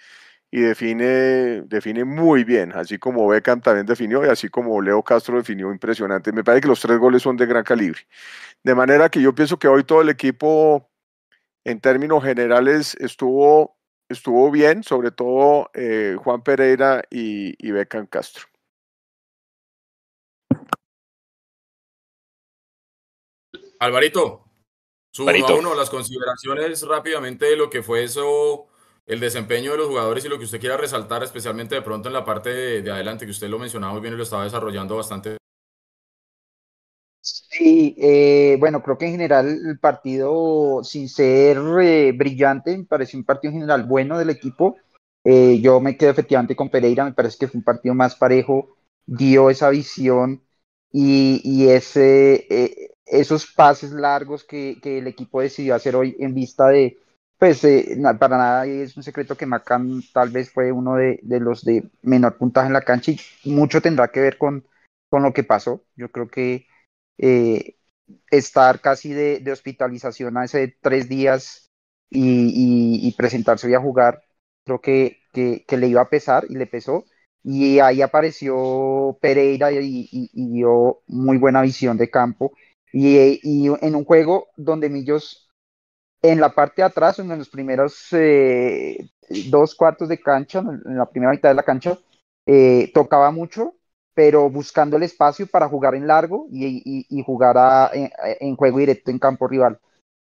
y 0.51 0.61
define, 0.61 1.63
define 1.63 2.05
muy 2.05 2.43
bien, 2.43 2.73
así 2.73 2.99
como 2.99 3.29
Beckham 3.29 3.61
también 3.61 3.87
definió 3.87 4.25
y 4.25 4.29
así 4.29 4.49
como 4.49 4.83
Leo 4.83 5.03
Castro 5.03 5.37
definió 5.37 5.71
impresionante. 5.71 6.33
Me 6.33 6.43
parece 6.43 6.63
que 6.63 6.69
los 6.69 6.81
tres 6.81 6.99
goles 6.99 7.23
son 7.23 7.37
de 7.37 7.47
gran 7.47 7.63
calibre. 7.63 8.01
De 8.65 8.75
manera 8.75 9.09
que 9.09 9.23
yo 9.23 9.33
pienso 9.35 9.59
que 9.59 9.69
hoy 9.69 9.85
todo 9.85 10.03
el 10.03 10.09
equipo, 10.09 10.91
en 11.65 11.81
términos 11.81 12.25
generales, 12.25 12.97
estuvo, 12.97 13.77
estuvo 14.09 14.51
bien, 14.51 14.83
sobre 14.83 15.13
todo 15.13 15.71
eh, 15.73 16.17
Juan 16.19 16.43
Pereira 16.43 17.05
y, 17.11 17.55
y 17.65 17.71
Beckham 17.71 18.07
Castro. 18.07 18.47
Alvarito, 23.79 24.45
su 25.13 25.25
uno, 25.25 25.59
uno, 25.59 25.75
las 25.75 25.89
consideraciones 25.89 26.83
rápidamente 26.87 27.47
de 27.47 27.57
lo 27.57 27.71
que 27.71 27.83
fue 27.83 28.05
eso 28.05 28.70
el 29.11 29.19
desempeño 29.19 29.73
de 29.73 29.79
los 29.79 29.89
jugadores 29.89 30.25
y 30.25 30.29
lo 30.29 30.39
que 30.39 30.45
usted 30.45 30.61
quiera 30.61 30.77
resaltar, 30.77 31.25
especialmente 31.25 31.75
de 31.75 31.83
pronto 31.83 32.09
en 32.09 32.13
la 32.13 32.25
parte 32.25 32.81
de, 32.81 32.93
adelante, 32.93 33.25
que 33.25 33.33
usted 33.33 33.49
lo 33.49 33.59
mencionaba 33.59 33.93
muy 33.93 34.01
bien 34.01 34.15
y 34.15 34.17
lo 34.17 34.23
estaba 34.23 34.45
desarrollando 34.45 34.95
bastante. 34.95 35.37
Sí, 37.21 37.97
eh, 37.99 38.57
bueno, 38.61 38.81
creo 38.85 38.97
que 38.97 39.07
en 39.07 39.13
general 39.13 39.49
el 39.49 39.81
partido, 39.81 40.85
sin 40.85 41.09
ser 41.09 41.59
eh, 41.83 42.13
brillante, 42.13 42.79
me 42.79 42.85
pareció 42.85 43.19
un 43.19 43.25
partido 43.25 43.51
en 43.51 43.59
general 43.59 43.83
bueno 43.83 44.17
del 44.17 44.31
equipo. 44.31 44.77
Eh, 45.25 45.59
yo 45.61 45.81
me 45.81 45.97
quedo 45.97 46.11
efectivamente 46.11 46.55
con 46.55 46.71
Pereira, 46.71 47.05
me 47.05 47.13
parece 47.13 47.37
que 47.37 47.49
fue 47.49 47.59
un 47.59 47.65
partido 47.65 47.97
más 47.97 48.15
parejo, 48.15 48.77
dio 49.07 49.51
esa 49.51 49.71
visión 49.71 50.41
y, 50.93 51.41
y 51.43 51.69
ese, 51.69 52.95
esos 53.07 53.49
pases 53.49 53.91
largos 53.91 54.45
que, 54.45 54.79
que 54.81 54.99
el 54.99 55.09
equipo 55.09 55.41
decidió 55.41 55.75
hacer 55.75 55.97
hoy 55.97 56.15
en 56.21 56.33
vista 56.33 56.69
de, 56.69 56.97
pues 57.41 57.65
eh, 57.65 57.97
para 58.19 58.37
nada 58.37 58.67
es 58.67 58.95
un 58.99 59.03
secreto 59.03 59.35
que 59.35 59.47
Macan 59.47 60.03
tal 60.13 60.29
vez 60.29 60.51
fue 60.51 60.71
uno 60.73 60.97
de, 60.97 61.19
los 61.23 61.65
de 61.65 61.89
menor 62.03 62.37
puntaje 62.37 62.67
en 62.67 62.75
la 62.75 62.83
cancha 62.83 63.13
y 63.43 63.51
mucho 63.51 63.81
tendrá 63.81 64.09
que 64.09 64.21
ver 64.21 64.37
con, 64.37 64.67
con 65.09 65.23
lo 65.23 65.33
que 65.33 65.43
pasó. 65.43 65.83
Yo 65.97 66.11
creo 66.11 66.29
que 66.29 66.67
eh, 67.17 67.77
estar 68.31 68.83
casi 68.83 69.15
de, 69.15 69.43
hospitalización 69.51 70.37
hace 70.37 70.77
tres 70.83 71.09
días 71.09 71.71
y, 72.11 73.11
presentarse 73.17 73.69
hoy 73.69 73.75
a 73.75 73.81
jugar, 73.81 74.23
creo 74.67 74.83
que, 74.83 75.23
que, 75.33 75.77
le 75.79 75.89
iba 75.89 76.03
a 76.03 76.11
pesar 76.11 76.45
y 76.47 76.57
le 76.57 76.67
pesó. 76.67 77.07
Y 77.43 77.79
ahí 77.79 78.03
apareció 78.03 79.17
Pereira 79.23 79.73
y, 79.73 80.29
dio 80.35 81.01
muy 81.07 81.39
buena 81.39 81.63
visión 81.63 81.97
de 81.97 82.11
campo. 82.11 82.53
Y, 82.93 83.41
y 83.43 83.69
en 83.81 83.95
un 83.95 84.05
juego 84.05 84.49
donde 84.59 84.91
Millos 84.91 85.50
en 86.23 86.41
la 86.41 86.51
parte 86.51 86.83
de 86.83 86.87
atrás, 86.87 87.19
en 87.19 87.29
los 87.29 87.49
primeros 87.49 88.09
eh, 88.13 89.09
dos 89.51 89.75
cuartos 89.75 90.09
de 90.09 90.21
cancha, 90.21 90.61
en 90.61 90.97
la 90.97 91.07
primera 91.07 91.33
mitad 91.33 91.49
de 91.49 91.55
la 91.55 91.63
cancha, 91.63 91.99
eh, 92.47 92.91
tocaba 92.93 93.31
mucho, 93.31 93.75
pero 94.15 94.51
buscando 94.51 94.97
el 94.97 95.03
espacio 95.05 95.47
para 95.47 95.69
jugar 95.69 95.95
en 95.95 96.07
largo 96.07 96.47
y, 96.51 97.23
jugar 97.25 97.91
en, 97.95 98.57
juego 98.57 98.79
directo 98.79 99.11
en 99.11 99.19
campo 99.19 99.49
rival. 99.49 99.79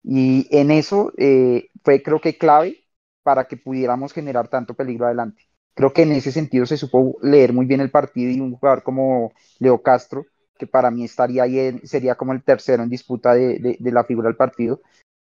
Y 0.04 0.48
en 0.56 0.70
eso 0.70 1.12
eh, 1.16 1.68
fue 1.84 2.02
creo 2.02 2.20
que 2.20 2.38
clave 2.38 2.84
para 3.22 3.46
que 3.46 3.56
pudiéramos 3.56 4.12
generar 4.12 4.48
tanto 4.48 4.74
peligro 4.74 5.06
adelante. 5.06 5.42
Creo 5.74 5.92
que 5.92 6.02
en 6.02 6.12
ese 6.12 6.32
sentido 6.32 6.66
se 6.66 6.76
supo 6.76 7.16
leer 7.22 7.52
muy 7.52 7.66
bien 7.66 7.80
el 7.80 7.90
partido 7.90 8.30
y 8.30 8.40
un 8.40 8.52
jugador 8.54 8.82
como 8.82 9.32
Leo 9.58 9.82
Castro, 9.82 10.26
que 10.58 10.66
para 10.66 10.90
mí 10.90 11.04
estaría 11.04 11.44
ahí, 11.44 11.80
sería 11.84 12.14
como 12.14 12.32
el 12.32 12.42
tercero 12.42 12.82
en 12.82 12.90
disputa 12.90 13.34
de 13.34 13.78
la 13.80 14.04
figura 14.04 14.28
del 14.28 14.36
partido, 14.36 14.80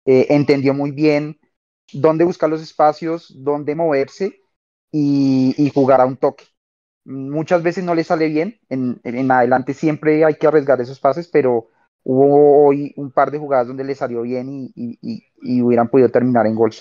eh, 0.07 0.27
entendió 0.29 0.73
muy 0.73 0.91
bien 0.91 1.37
dónde 1.91 2.23
buscar 2.23 2.49
los 2.49 2.61
espacios, 2.61 3.33
dónde 3.43 3.75
moverse 3.75 4.39
y, 4.89 5.69
jugar 5.73 5.99
a 5.99 6.05
un 6.05 6.15
toque. 6.15 6.45
Muchas 7.03 7.61
veces 7.61 7.83
no 7.83 7.93
le 7.93 8.05
sale 8.05 8.29
bien, 8.29 8.57
en, 8.69 9.31
adelante 9.31 9.73
siempre 9.73 10.23
hay 10.23 10.35
que 10.35 10.47
arriesgar 10.47 10.79
esos 10.79 11.01
pases, 11.01 11.27
pero 11.27 11.67
hubo 12.03 12.65
hoy 12.65 12.93
un 12.95 13.11
par 13.11 13.31
de 13.31 13.37
jugadas 13.37 13.67
donde 13.67 13.83
le 13.83 13.95
salió 13.95 14.21
bien 14.21 14.71
y, 14.73 15.61
hubieran 15.61 15.89
podido 15.89 16.09
terminar 16.09 16.47
en 16.47 16.55
gol. 16.55 16.71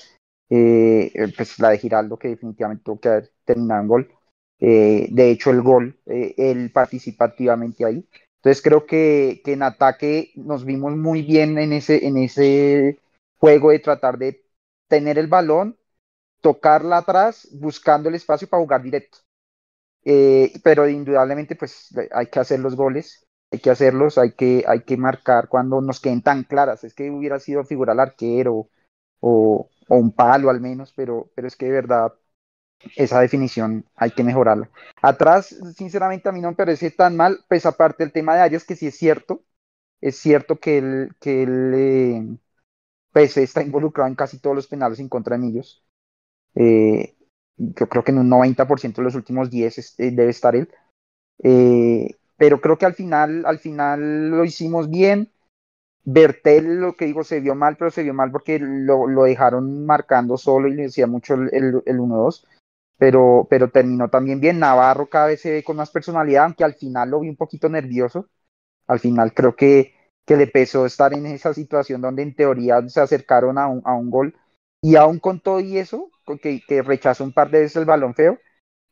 Eh, 0.49 1.13
pues 1.37 1.59
la 1.59 1.71
de 1.71 1.79
Giraldo, 1.79 2.17
que 2.17 2.29
definitivamente 2.29 2.85
tuvo 2.85 3.01
que 3.01 3.09
haber 3.09 3.33
terminado 3.45 3.83
en 3.83 3.89
gol. 3.89 4.13
Eh, 4.61 5.09
de 5.11 5.31
hecho, 5.33 5.51
el 5.51 5.63
gol, 5.63 5.99
él 6.07 6.71
participa 6.73 7.25
activamente 7.25 7.85
ahí. 7.85 8.09
Entonces 8.37 8.63
creo 8.63 8.87
que, 8.87 9.43
que, 9.45 9.55
en 9.55 9.65
ataque 9.65 10.31
nos 10.37 10.65
vimos 10.65 10.97
muy 10.97 11.23
bien 11.23 11.59
en 11.59 11.73
ese, 11.73 12.07
en 12.07 12.19
ese 12.19 13.01
juego 13.47 13.71
de 13.71 13.79
tratar 13.79 14.19
de 14.19 14.45
tener 14.89 15.19
el 15.19 15.29
balón, 15.29 15.79
tocarla 16.41 16.99
atrás, 16.99 17.49
buscando 17.53 18.09
el 18.09 18.17
espacio 18.17 18.49
para 18.49 18.63
jugar 18.63 18.83
directo. 18.83 19.19
Eh, 20.05 20.53
pero 20.65 20.89
indudablemente 20.89 21.57
pues 21.57 21.95
hay 22.13 22.27
que 22.27 22.41
hacer 22.41 22.61
los 22.61 22.75
goles, 22.77 23.27
hay 23.53 23.61
que 23.61 23.71
hacerlos, 23.71 24.19
hay 24.19 24.33
que, 24.33 24.65
hay 24.67 24.83
que 24.83 24.97
marcar 24.97 25.49
cuando 25.49 25.81
nos 25.81 26.01
queden 26.01 26.23
tan 26.23 26.43
claras. 26.45 26.83
Es 26.85 26.95
que 26.95 27.11
hubiera 27.11 27.39
sido 27.39 27.65
figura 27.65 27.93
al 27.93 28.01
arquero 28.01 28.69
o, 29.21 29.69
un 29.89 30.13
palo 30.13 30.51
al 30.51 30.61
menos, 30.61 30.93
pero, 30.97 31.31
pero 31.37 31.47
es 31.47 31.57
que 31.57 31.67
de 31.67 31.73
verdad 31.73 32.13
esa 32.97 33.21
definición 33.21 33.87
hay 33.97 34.11
que 34.13 34.25
mejorarla. 34.25 34.71
Atrás, 35.03 35.55
sinceramente, 35.77 36.29
a 36.29 36.33
mí 36.33 36.41
no 36.41 36.51
me 36.51 36.57
parece 36.57 36.91
tan 36.91 37.17
mal, 37.17 37.45
pues 37.49 37.67
aparte 37.67 38.05
el 38.05 38.13
tema 38.13 38.35
de 38.35 38.43
Arias, 38.43 38.65
que 38.65 38.77
sí 38.77 38.89
es 38.89 38.97
cierto, 38.97 39.45
es 40.01 40.17
cierto 40.19 40.59
que 40.61 40.79
él, 40.79 41.17
que 41.21 41.45
él 41.45 41.73
eh, 41.75 42.39
pues 43.17 43.35
está 43.39 43.63
involucrado 43.63 44.11
en 44.11 44.15
casi 44.15 44.39
todos 44.39 44.55
los 44.55 44.67
penales 44.67 45.01
en 45.01 45.09
contra 45.09 45.39
de 45.39 45.47
ellos. 45.47 45.83
Eh, 46.55 47.17
yo 47.57 47.89
creo 47.89 48.05
que 48.05 48.11
en 48.11 48.19
un 48.19 48.29
90% 48.29 48.97
de 48.97 49.05
los 49.05 49.15
últimos 49.15 49.49
10 49.49 49.79
eh, 49.99 50.11
debe 50.11 50.29
estar 50.29 50.55
él. 50.55 50.69
Eh, 51.43 52.11
pero 52.37 52.61
creo 52.61 52.77
que 52.77 52.85
al 52.85 52.93
final, 52.93 53.47
al 53.47 53.59
final 53.59 54.29
lo 54.29 54.45
hicimos 54.45 54.91
bien. 54.91 55.33
Bertel, 56.05 56.79
lo 56.79 56.95
que 56.95 57.07
digo, 57.07 57.25
se 57.25 57.41
vio 57.41 57.55
mal, 57.55 57.79
pero 57.79 57.91
se 57.91 58.03
vio 58.03 58.13
mal 58.13 58.31
porque 58.31 58.59
lo, 58.59 59.07
dejaron 59.25 59.87
marcando 59.87 60.37
solo 60.37 60.69
y 60.69 60.75
le 60.75 60.83
decía 60.83 61.07
mucho 61.07 61.37
el, 61.37 61.49
el, 61.87 61.99
1-2. 61.99 62.47
Pero, 62.99 63.47
pero 63.49 63.71
terminó 63.71 64.11
también 64.11 64.41
bien. 64.41 64.59
Navarro 64.59 65.09
cada 65.09 65.29
vez 65.29 65.41
se 65.41 65.53
ve 65.53 65.65
con 65.65 65.77
más 65.77 65.91
personalidad, 65.91 66.45
aunque 66.45 66.65
al 66.65 66.75
final 66.75 67.09
lo 67.09 67.21
vi 67.21 67.31
un 67.31 67.37
poquito 67.37 67.71
nervioso. 67.71 68.29
Al 68.87 69.01
final 69.01 69.33
creo 69.33 69.57
que 69.57 69.96
que 70.27 70.37
le 70.37 70.47
pesó 70.47 70.85
estar 70.87 71.15
en 71.15 71.27
esa 71.27 71.55
situación 71.55 72.01
donde 72.01 72.23
en 72.23 72.35
teoría 72.35 72.87
se 72.89 73.01
acercaron 73.01 73.59
a 73.59 73.69
un, 73.69 73.83
a 73.85 73.95
un 73.95 74.11
gol 74.11 74.35
y 74.83 74.97
aún 74.97 75.19
con 75.19 75.41
todo 75.41 75.61
y 75.61 75.79
eso, 75.79 76.11
que, 76.43 76.61
que, 76.67 76.83
rechazó 76.83 77.25
un 77.25 77.33
par 77.33 77.51
de 77.51 77.61
veces 77.61 77.77
el 77.77 77.85
balón 77.85 78.15
feo, 78.15 78.39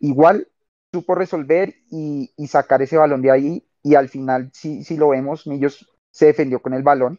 igual 0.01 0.49
supo 0.93 1.15
resolver 1.15 1.75
y, 1.91 2.33
y 2.37 2.47
sacar 2.47 2.83
ese 2.83 2.97
balón 2.97 3.21
de 3.21 3.31
ahí 3.31 3.69
y 3.83 3.97
al 3.97 4.09
final, 4.09 4.51
si, 4.55 4.85
si 4.85 4.97
lo 4.97 5.11
vemos, 5.11 5.47
Millos 5.47 5.91
se 6.11 6.27
defendió 6.27 6.63
con 6.63 6.73
el 6.73 6.83
balón, 6.83 7.19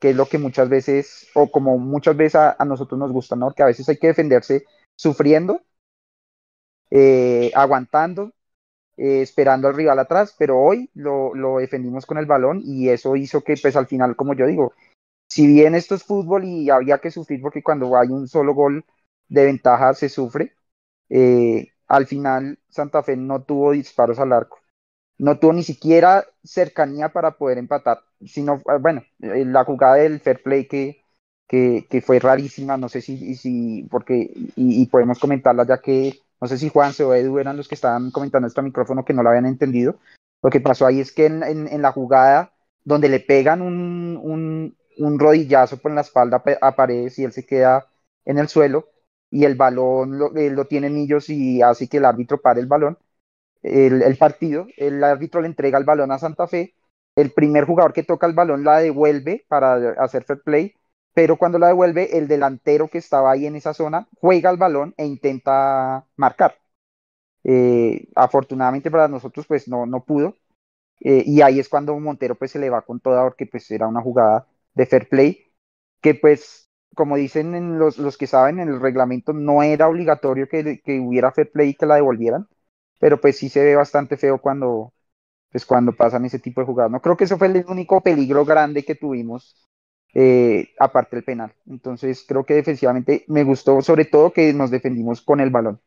que 0.00 0.10
es 0.10 0.16
lo 0.16 0.26
que 0.26 0.38
muchas 0.38 0.68
veces, 0.68 1.28
o 1.34 1.50
como 1.50 1.78
muchas 1.78 2.16
veces 2.16 2.36
a, 2.36 2.56
a 2.58 2.64
nosotros 2.64 2.98
nos 2.98 3.12
gusta, 3.12 3.36
¿no? 3.36 3.52
Que 3.52 3.62
a 3.62 3.66
veces 3.66 3.88
hay 3.88 3.98
que 3.98 4.08
defenderse 4.08 4.64
sufriendo, 4.96 5.60
eh, 6.90 7.50
aguantando, 7.54 8.32
eh, 8.96 9.20
esperando 9.22 9.68
al 9.68 9.74
rival 9.74 9.98
atrás, 9.98 10.34
pero 10.38 10.58
hoy 10.58 10.90
lo, 10.94 11.34
lo, 11.34 11.58
defendimos 11.58 12.06
con 12.06 12.18
el 12.18 12.26
balón 12.26 12.62
y 12.64 12.88
eso 12.88 13.14
hizo 13.16 13.42
que, 13.42 13.56
pues 13.60 13.76
al 13.76 13.86
final, 13.86 14.16
como 14.16 14.34
yo 14.34 14.46
digo, 14.46 14.72
si 15.28 15.46
bien 15.46 15.74
esto 15.74 15.94
es 15.94 16.04
fútbol 16.04 16.44
y 16.44 16.70
había 16.70 16.98
que 16.98 17.10
sufrir 17.10 17.42
porque 17.42 17.62
cuando 17.62 17.96
hay 17.96 18.08
un 18.08 18.28
solo 18.28 18.54
gol 18.54 18.84
de 19.28 19.44
ventaja 19.44 19.94
se 19.94 20.08
sufre, 20.08 20.54
eh, 21.10 21.68
al 21.88 22.06
final 22.06 22.58
Santa 22.68 23.02
Fe 23.02 23.16
no 23.16 23.42
tuvo 23.42 23.72
disparos 23.72 24.18
al 24.18 24.32
arco, 24.32 24.60
no 25.18 25.38
tuvo 25.38 25.52
ni 25.52 25.62
siquiera 25.62 26.24
cercanía 26.44 27.10
para 27.10 27.32
poder 27.32 27.58
empatar, 27.58 28.00
sino, 28.24 28.62
bueno, 28.80 29.04
la 29.18 29.64
jugada 29.64 29.96
del 29.96 30.20
fair 30.20 30.42
play 30.42 30.66
que, 30.68 31.02
que, 31.46 31.86
que 31.90 32.00
fue 32.00 32.18
rarísima, 32.18 32.76
no 32.76 32.88
sé 32.88 33.02
si, 33.02 33.34
si 33.36 33.84
porque, 33.90 34.30
y 34.56 34.86
podemos 34.86 35.18
comentarla 35.18 35.66
ya 35.66 35.80
que 35.82 36.20
no 36.40 36.48
sé 36.48 36.58
si 36.58 36.68
Juan 36.68 36.92
o 37.00 37.14
Edu 37.14 37.38
eran 37.38 37.56
los 37.56 37.68
que 37.68 37.74
estaban 37.74 38.10
comentando 38.10 38.46
esto 38.46 38.60
a 38.60 38.64
micrófono 38.64 39.04
que 39.04 39.14
no 39.14 39.22
lo 39.22 39.30
habían 39.30 39.46
entendido. 39.46 39.98
Lo 40.42 40.50
que 40.50 40.60
pasó 40.60 40.86
ahí 40.86 41.00
es 41.00 41.12
que 41.12 41.26
en, 41.26 41.82
la 41.82 41.92
jugada 41.92 42.52
donde 42.84 43.08
le 43.08 43.20
pegan 43.20 43.62
un, 43.62 44.76
rodillazo 45.18 45.78
por 45.78 45.92
la 45.92 46.02
espalda 46.02 46.42
a 46.60 46.76
Paredes 46.76 47.18
y 47.18 47.24
él 47.24 47.32
se 47.32 47.46
queda 47.46 47.88
en 48.24 48.38
el 48.38 48.48
suelo 48.48 48.88
y 49.30 49.44
el 49.44 49.54
balón 49.56 50.18
lo, 50.18 50.30
lo 50.30 50.64
tiene 50.66 50.90
Millos 50.90 51.28
y 51.30 51.62
hace 51.62 51.88
que 51.88 51.96
el 51.98 52.04
árbitro 52.04 52.40
pare 52.40 52.60
el 52.60 52.66
balón, 52.66 52.98
el, 53.62 54.02
el, 54.02 54.16
partido, 54.16 54.66
el 54.76 55.02
árbitro 55.02 55.40
le 55.40 55.48
entrega 55.48 55.78
el 55.78 55.84
balón 55.84 56.12
a 56.12 56.18
Santa 56.18 56.46
Fe, 56.46 56.74
el 57.16 57.32
primer 57.32 57.64
jugador 57.64 57.92
que 57.92 58.04
toca 58.04 58.26
el 58.26 58.34
balón 58.34 58.62
la 58.62 58.78
devuelve 58.78 59.44
para 59.48 59.92
hacer 60.02 60.24
fair 60.24 60.42
play 60.42 60.74
pero 61.16 61.38
cuando 61.38 61.58
la 61.58 61.68
devuelve, 61.68 62.18
el 62.18 62.28
delantero 62.28 62.88
que 62.88 62.98
estaba 62.98 63.32
ahí 63.32 63.46
en 63.46 63.56
esa 63.56 63.72
zona 63.72 64.06
juega 64.20 64.50
el 64.50 64.58
balón 64.58 64.92
e 64.98 65.06
intenta 65.06 66.04
marcar. 66.14 66.58
Eh, 67.44 68.08
afortunadamente 68.14 68.90
para 68.90 69.08
nosotros, 69.08 69.46
pues 69.46 69.66
no, 69.66 69.86
no 69.86 70.04
pudo. 70.04 70.36
Eh, 71.00 71.24
y 71.26 71.42
ahí 71.42 71.60
es 71.60 71.70
cuando 71.70 71.98
Montero 71.98 72.34
pues 72.36 72.50
se 72.52 72.58
le 72.58 72.70
va 72.70 72.82
con 72.82 73.00
toda 73.00 73.24
porque 73.24 73.46
pues 73.46 73.70
era 73.70 73.88
una 73.88 74.02
jugada 74.02 74.46
de 74.74 74.86
fair 74.86 75.08
play 75.08 75.52
que 76.02 76.14
pues 76.14 76.68
como 76.94 77.16
dicen 77.16 77.54
en 77.54 77.78
los, 77.78 77.98
los 77.98 78.18
que 78.18 78.26
saben 78.26 78.60
en 78.60 78.68
el 78.68 78.80
reglamento 78.80 79.32
no 79.32 79.62
era 79.62 79.88
obligatorio 79.88 80.48
que, 80.48 80.82
que, 80.82 81.00
hubiera 81.00 81.32
fair 81.32 81.52
play 81.52 81.70
y 81.70 81.74
que 81.74 81.86
la 81.86 81.96
devolvieran 81.96 82.48
pero 83.00 83.20
pues 83.20 83.38
sí 83.38 83.48
se 83.50 83.64
ve 83.64 83.76
bastante 83.76 84.16
feo 84.18 84.40
cuando 84.40 84.92
pues 85.50 85.66
cuando 85.66 85.92
pasan 85.92 86.24
ese 86.26 86.38
tipo 86.40 86.60
de 86.62 86.66
jugadas 86.66 86.92
no 86.92 87.02
creo 87.02 87.16
que 87.16 87.24
eso 87.24 87.38
fue 87.38 87.48
el 87.48 87.64
único 87.68 88.02
peligro 88.02 88.44
grande 88.44 88.84
que 88.84 88.94
tuvimos 88.94 89.66
eh, 90.14 90.74
aparte 90.78 91.16
del 91.16 91.24
penal. 91.24 91.52
Entonces 91.66 92.24
creo 92.26 92.44
que 92.44 92.54
defensivamente 92.54 93.24
me 93.28 93.44
gustó 93.44 93.82
sobre 93.82 94.04
todo 94.04 94.32
que 94.32 94.52
nos 94.52 94.70
defendimos 94.70 95.20
con 95.20 95.40
el 95.40 95.50
balón. 95.50 95.80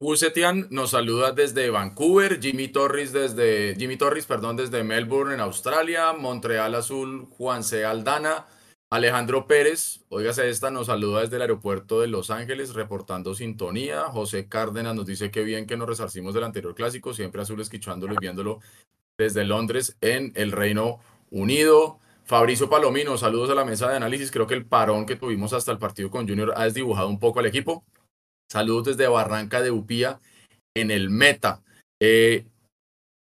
Usetian 0.00 0.68
nos 0.70 0.90
saluda 0.90 1.32
desde 1.32 1.70
Vancouver, 1.70 2.40
Jimmy 2.40 2.68
Torres 2.68 3.12
desde 3.12 3.74
Jimmy 3.76 3.96
Torres, 3.96 4.26
perdón, 4.26 4.56
desde 4.56 4.84
Melbourne 4.84 5.34
en 5.34 5.40
Australia, 5.40 6.12
Montreal 6.12 6.76
Azul, 6.76 7.26
Juan 7.30 7.64
C. 7.64 7.84
Aldana, 7.84 8.46
Alejandro 8.90 9.48
Pérez, 9.48 10.04
óigase 10.08 10.48
esta, 10.48 10.70
nos 10.70 10.86
saluda 10.86 11.22
desde 11.22 11.34
el 11.34 11.42
aeropuerto 11.42 12.00
de 12.00 12.06
Los 12.06 12.30
Ángeles, 12.30 12.74
reportando 12.74 13.34
sintonía. 13.34 14.04
José 14.04 14.48
Cárdenas 14.48 14.94
nos 14.94 15.04
dice 15.04 15.32
que 15.32 15.42
bien 15.42 15.66
que 15.66 15.76
nos 15.76 15.88
resarcimos 15.88 16.32
del 16.32 16.44
anterior 16.44 16.76
clásico, 16.76 17.12
siempre 17.12 17.42
azul 17.42 17.60
escuchándolo 17.60 18.14
y 18.14 18.18
viéndolo 18.20 18.60
desde 19.18 19.44
Londres 19.44 19.96
en 20.00 20.32
el 20.36 20.52
Reino 20.52 21.00
Unido. 21.30 21.98
Fabricio 22.24 22.68
Palomino, 22.68 23.16
saludos 23.16 23.50
a 23.50 23.54
la 23.54 23.64
mesa 23.64 23.88
de 23.88 23.96
análisis. 23.96 24.30
Creo 24.30 24.46
que 24.46 24.54
el 24.54 24.66
parón 24.66 25.06
que 25.06 25.16
tuvimos 25.16 25.52
hasta 25.52 25.72
el 25.72 25.78
partido 25.78 26.10
con 26.10 26.28
Junior 26.28 26.52
ha 26.56 26.64
desdibujado 26.64 27.08
un 27.08 27.18
poco 27.18 27.40
al 27.40 27.46
equipo. 27.46 27.84
Saludos 28.50 28.84
desde 28.84 29.08
Barranca 29.08 29.62
de 29.62 29.70
Upía 29.70 30.20
en 30.76 30.90
el 30.90 31.10
Meta. 31.10 31.62
Eh, 32.00 32.46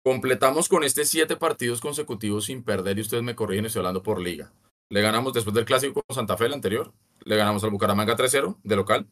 completamos 0.06 0.70
con 0.70 0.84
este 0.84 1.06
siete 1.06 1.36
partidos 1.36 1.82
consecutivos 1.82 2.46
sin 2.46 2.64
perder 2.64 2.98
y 2.98 3.02
ustedes 3.02 3.24
me 3.24 3.36
corrigen, 3.36 3.66
estoy 3.66 3.82
hablando 3.82 4.04
por 4.04 4.22
liga. 4.22 4.54
Le 4.90 5.02
ganamos 5.02 5.34
después 5.34 5.54
del 5.54 5.66
clásico 5.66 6.02
con 6.02 6.16
Santa 6.16 6.38
Fe, 6.38 6.46
el 6.46 6.54
anterior. 6.54 6.94
Le 7.24 7.36
ganamos 7.36 7.64
al 7.64 7.72
Bucaramanga 7.72 8.16
3-0 8.16 8.58
de 8.64 8.76
local. 8.76 9.08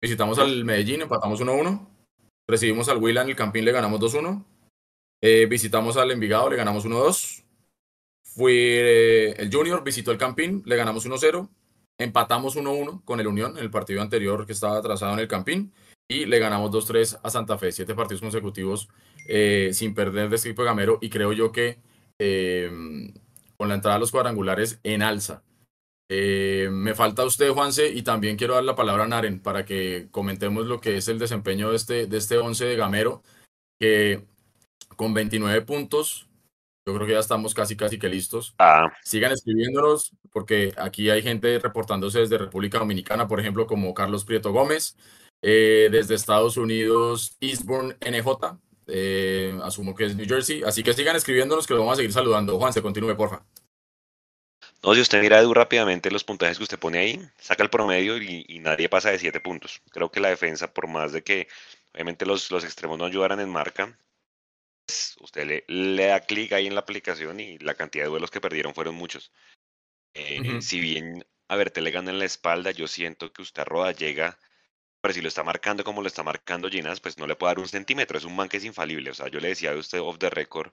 Visitamos 0.00 0.38
al 0.38 0.64
Medellín, 0.64 1.02
empatamos 1.02 1.40
1-1. 1.40 1.86
Recibimos 2.48 2.88
al 2.88 2.98
Huila 2.98 3.22
en 3.22 3.30
el 3.30 3.36
Campín, 3.36 3.64
le 3.64 3.72
ganamos 3.72 4.00
2-1. 4.00 4.44
Eh, 5.22 5.46
visitamos 5.46 5.96
al 5.96 6.10
Envigado, 6.10 6.48
le 6.50 6.56
ganamos 6.56 6.86
1-2. 6.86 7.44
Fue 8.38 9.32
el 9.32 9.52
Junior, 9.52 9.82
visitó 9.82 10.12
el 10.12 10.16
Campín, 10.16 10.62
le 10.64 10.76
ganamos 10.76 11.04
1-0, 11.04 11.48
empatamos 11.98 12.56
1-1 12.56 13.04
con 13.04 13.18
el 13.18 13.26
Unión 13.26 13.58
en 13.58 13.64
el 13.64 13.70
partido 13.72 14.00
anterior 14.00 14.46
que 14.46 14.52
estaba 14.52 14.78
atrasado 14.78 15.12
en 15.14 15.18
el 15.18 15.26
Campín 15.26 15.72
y 16.06 16.24
le 16.24 16.38
ganamos 16.38 16.70
2-3 16.70 17.18
a 17.20 17.30
Santa 17.30 17.58
Fe, 17.58 17.72
siete 17.72 17.96
partidos 17.96 18.20
consecutivos 18.20 18.90
eh, 19.26 19.70
sin 19.72 19.92
perder 19.92 20.28
de 20.28 20.36
este 20.36 20.50
equipo 20.50 20.62
de 20.62 20.68
Gamero 20.68 20.98
y 21.02 21.10
creo 21.10 21.32
yo 21.32 21.50
que 21.50 21.80
eh, 22.20 22.70
con 23.56 23.68
la 23.68 23.74
entrada 23.74 23.96
a 23.96 23.98
los 23.98 24.12
cuadrangulares 24.12 24.78
en 24.84 25.02
alza. 25.02 25.42
Eh, 26.08 26.68
me 26.70 26.94
falta 26.94 27.24
usted, 27.24 27.50
Juanse, 27.50 27.88
y 27.88 28.02
también 28.02 28.36
quiero 28.36 28.54
dar 28.54 28.62
la 28.62 28.76
palabra 28.76 29.02
a 29.02 29.08
Naren 29.08 29.40
para 29.40 29.64
que 29.64 30.06
comentemos 30.12 30.68
lo 30.68 30.80
que 30.80 30.96
es 30.96 31.08
el 31.08 31.18
desempeño 31.18 31.70
de 31.70 31.76
este, 31.76 32.06
de 32.06 32.16
este 32.18 32.38
11 32.38 32.66
de 32.66 32.76
Gamero, 32.76 33.24
que 33.80 34.24
con 34.94 35.12
29 35.12 35.62
puntos 35.62 36.27
yo 36.88 36.94
creo 36.94 37.06
que 37.06 37.12
ya 37.12 37.18
estamos 37.18 37.52
casi, 37.52 37.76
casi 37.76 37.98
que 37.98 38.08
listos. 38.08 38.54
Ah. 38.58 38.86
Sigan 39.04 39.32
escribiéndonos, 39.32 40.12
porque 40.32 40.72
aquí 40.78 41.10
hay 41.10 41.22
gente 41.22 41.58
reportándose 41.58 42.20
desde 42.20 42.38
República 42.38 42.78
Dominicana, 42.78 43.28
por 43.28 43.40
ejemplo, 43.40 43.66
como 43.66 43.92
Carlos 43.92 44.24
Prieto 44.24 44.52
Gómez, 44.52 44.96
eh, 45.42 45.88
desde 45.90 46.14
Estados 46.14 46.56
Unidos, 46.56 47.36
Eastbourne 47.40 47.96
NJ, 48.00 48.58
eh, 48.86 49.58
asumo 49.62 49.94
que 49.94 50.06
es 50.06 50.16
New 50.16 50.26
Jersey. 50.26 50.62
Así 50.64 50.82
que 50.82 50.94
sigan 50.94 51.16
escribiéndonos, 51.16 51.66
que 51.66 51.74
lo 51.74 51.80
vamos 51.80 51.94
a 51.94 51.96
seguir 51.96 52.12
saludando. 52.12 52.58
Juan, 52.58 52.72
se 52.72 52.80
continúe, 52.80 53.14
porfa. 53.14 53.44
No, 54.82 54.94
si 54.94 55.00
usted 55.00 55.20
mira 55.20 55.40
Edu 55.40 55.52
rápidamente 55.52 56.10
los 56.10 56.24
puntajes 56.24 56.56
que 56.56 56.64
usted 56.64 56.78
pone 56.78 56.98
ahí, 56.98 57.20
saca 57.38 57.62
el 57.62 57.70
promedio 57.70 58.16
y, 58.16 58.46
y 58.48 58.60
nadie 58.60 58.88
pasa 58.88 59.10
de 59.10 59.18
7 59.18 59.40
puntos. 59.40 59.82
Creo 59.90 60.10
que 60.10 60.20
la 60.20 60.28
defensa, 60.28 60.72
por 60.72 60.86
más 60.86 61.12
de 61.12 61.22
que 61.22 61.48
obviamente 61.92 62.24
los, 62.24 62.50
los 62.50 62.64
extremos 62.64 62.98
no 62.98 63.04
ayudaran 63.04 63.40
en 63.40 63.50
marca, 63.50 63.98
usted 65.20 65.46
le, 65.46 65.64
le 65.68 66.06
da 66.06 66.20
clic 66.20 66.52
ahí 66.52 66.66
en 66.66 66.74
la 66.74 66.80
aplicación 66.80 67.40
y 67.40 67.58
la 67.58 67.74
cantidad 67.74 68.04
de 68.04 68.10
duelos 68.10 68.30
que 68.30 68.40
perdieron 68.40 68.74
fueron 68.74 68.94
muchos. 68.94 69.32
Eh, 70.14 70.40
uh 70.40 70.44
-huh. 70.44 70.60
Si 70.60 70.80
bien 70.80 71.24
a 71.48 71.56
ver, 71.56 71.70
te 71.70 71.80
le 71.80 71.90
gana 71.90 72.10
en 72.10 72.18
la 72.18 72.26
espalda, 72.26 72.70
yo 72.70 72.86
siento 72.86 73.32
que 73.32 73.42
usted 73.42 73.64
Roda 73.64 73.92
llega, 73.92 74.38
pero 75.00 75.14
si 75.14 75.22
lo 75.22 75.28
está 75.28 75.42
marcando 75.42 75.82
como 75.82 76.02
lo 76.02 76.08
está 76.08 76.22
marcando 76.22 76.68
Ginas, 76.68 77.00
pues 77.00 77.16
no 77.18 77.26
le 77.26 77.36
puede 77.36 77.52
dar 77.52 77.58
un 77.58 77.68
centímetro, 77.68 78.18
es 78.18 78.24
un 78.24 78.36
man 78.36 78.48
que 78.48 78.58
es 78.58 78.64
infalible. 78.64 79.10
O 79.10 79.14
sea, 79.14 79.28
yo 79.28 79.40
le 79.40 79.48
decía 79.48 79.72
a 79.72 79.76
usted 79.76 80.00
off 80.00 80.18
the 80.18 80.28
record, 80.28 80.72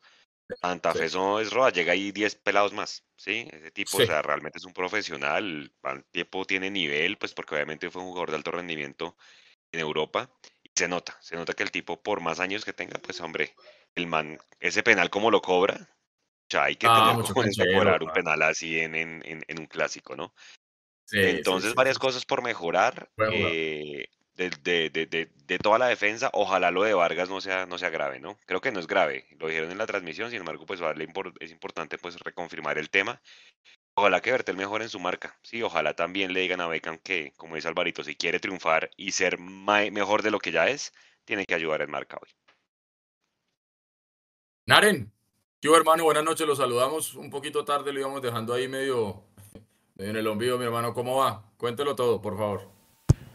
Santa 0.61 0.93
Fe 0.93 1.09
sí. 1.09 1.15
no 1.15 1.39
es 1.39 1.51
Roda, 1.51 1.69
llega 1.71 1.93
ahí 1.93 2.11
10 2.11 2.35
pelados 2.35 2.73
más, 2.73 3.05
¿sí? 3.15 3.47
Ese 3.51 3.71
tipo, 3.71 3.97
sí. 3.97 4.03
o 4.03 4.05
sea, 4.05 4.21
realmente 4.21 4.57
es 4.57 4.65
un 4.65 4.73
profesional, 4.73 5.73
al 5.81 6.03
tiempo 6.05 6.45
tiene 6.45 6.69
nivel, 6.69 7.17
pues 7.17 7.33
porque 7.33 7.55
obviamente 7.55 7.89
fue 7.89 8.01
un 8.01 8.09
jugador 8.09 8.31
de 8.31 8.37
alto 8.37 8.51
rendimiento 8.51 9.15
en 9.71 9.79
Europa, 9.79 10.29
y 10.61 10.71
se 10.75 10.87
nota, 10.87 11.17
se 11.21 11.35
nota 11.35 11.53
que 11.53 11.63
el 11.63 11.71
tipo, 11.71 12.01
por 12.03 12.19
más 12.19 12.39
años 12.39 12.65
que 12.65 12.73
tenga, 12.73 12.99
pues 12.99 13.21
hombre, 13.21 13.55
el 13.95 14.07
man, 14.07 14.39
ese 14.59 14.83
penal 14.83 15.09
como 15.09 15.31
lo 15.31 15.41
cobra, 15.41 15.89
o 16.45 16.51
sea, 16.51 16.65
hay 16.65 16.75
que 16.75 16.87
ah, 16.89 17.11
tener 17.11 17.25
cojones 17.25 17.55
de 17.55 17.73
cobrar 17.73 18.03
un 18.03 18.11
penal 18.11 18.41
así 18.43 18.79
en, 18.79 18.93
en, 18.95 19.21
en, 19.25 19.59
un 19.59 19.65
clásico, 19.65 20.15
¿no? 20.15 20.33
Sí, 21.05 21.19
Entonces, 21.19 21.71
sí, 21.71 21.75
varias 21.75 21.97
cosas 21.97 22.25
por 22.25 22.43
mejorar. 22.43 23.09
Eh, 23.31 24.07
de, 24.35 24.49
de, 24.61 24.89
de, 24.89 25.29
de, 25.45 25.59
toda 25.59 25.79
la 25.79 25.87
defensa, 25.87 26.29
ojalá 26.33 26.69
lo 26.69 26.83
de 26.83 26.93
Vargas 26.93 27.29
no 27.29 27.39
sea, 27.39 27.65
no 27.65 27.77
sea 27.77 27.89
grave, 27.89 28.19
¿no? 28.19 28.37
Creo 28.45 28.59
que 28.59 28.71
no 28.71 28.81
es 28.81 28.87
grave, 28.87 29.25
lo 29.39 29.47
dijeron 29.47 29.71
en 29.71 29.77
la 29.77 29.85
transmisión, 29.85 30.29
sin 30.29 30.39
embargo, 30.39 30.65
pues 30.65 30.81
vale, 30.81 31.07
es 31.39 31.51
importante 31.51 31.97
pues 31.97 32.19
reconfirmar 32.19 32.77
el 32.77 32.89
tema. 32.89 33.21
Ojalá 33.95 34.21
que 34.21 34.31
Bertel 34.31 34.57
mejore 34.57 34.83
en 34.83 34.89
su 34.89 34.99
marca, 34.99 35.39
sí, 35.41 35.63
ojalá 35.63 35.93
también 35.93 36.33
le 36.33 36.41
digan 36.41 36.59
a 36.59 36.67
Beckham 36.67 36.97
que, 36.97 37.31
como 37.37 37.55
dice 37.55 37.69
Alvarito, 37.69 38.03
si 38.03 38.15
quiere 38.15 38.41
triunfar 38.41 38.89
y 38.97 39.11
ser 39.11 39.39
mejor 39.39 40.21
de 40.21 40.31
lo 40.31 40.39
que 40.39 40.51
ya 40.51 40.67
es, 40.67 40.93
tiene 41.23 41.45
que 41.45 41.55
ayudar 41.55 41.81
en 41.81 41.91
marca 41.91 42.17
hoy. 42.21 42.29
Naren, 44.67 45.11
yo 45.61 45.77
hermano, 45.77 46.05
buenas 46.05 46.23
noches, 46.23 46.47
los 46.47 46.57
saludamos 46.57 47.13
un 47.13 47.29
poquito 47.29 47.63
tarde, 47.65 47.93
lo 47.93 47.99
íbamos 47.99 48.23
dejando 48.23 48.51
ahí 48.51 48.67
medio, 48.67 49.21
medio 49.93 50.09
en 50.09 50.17
el 50.17 50.25
ombligo, 50.25 50.57
mi 50.57 50.65
hermano, 50.65 50.91
¿cómo 50.95 51.17
va? 51.17 51.43
Cuéntelo 51.57 51.95
todo, 51.95 52.19
por 52.19 52.35
favor. 52.35 52.61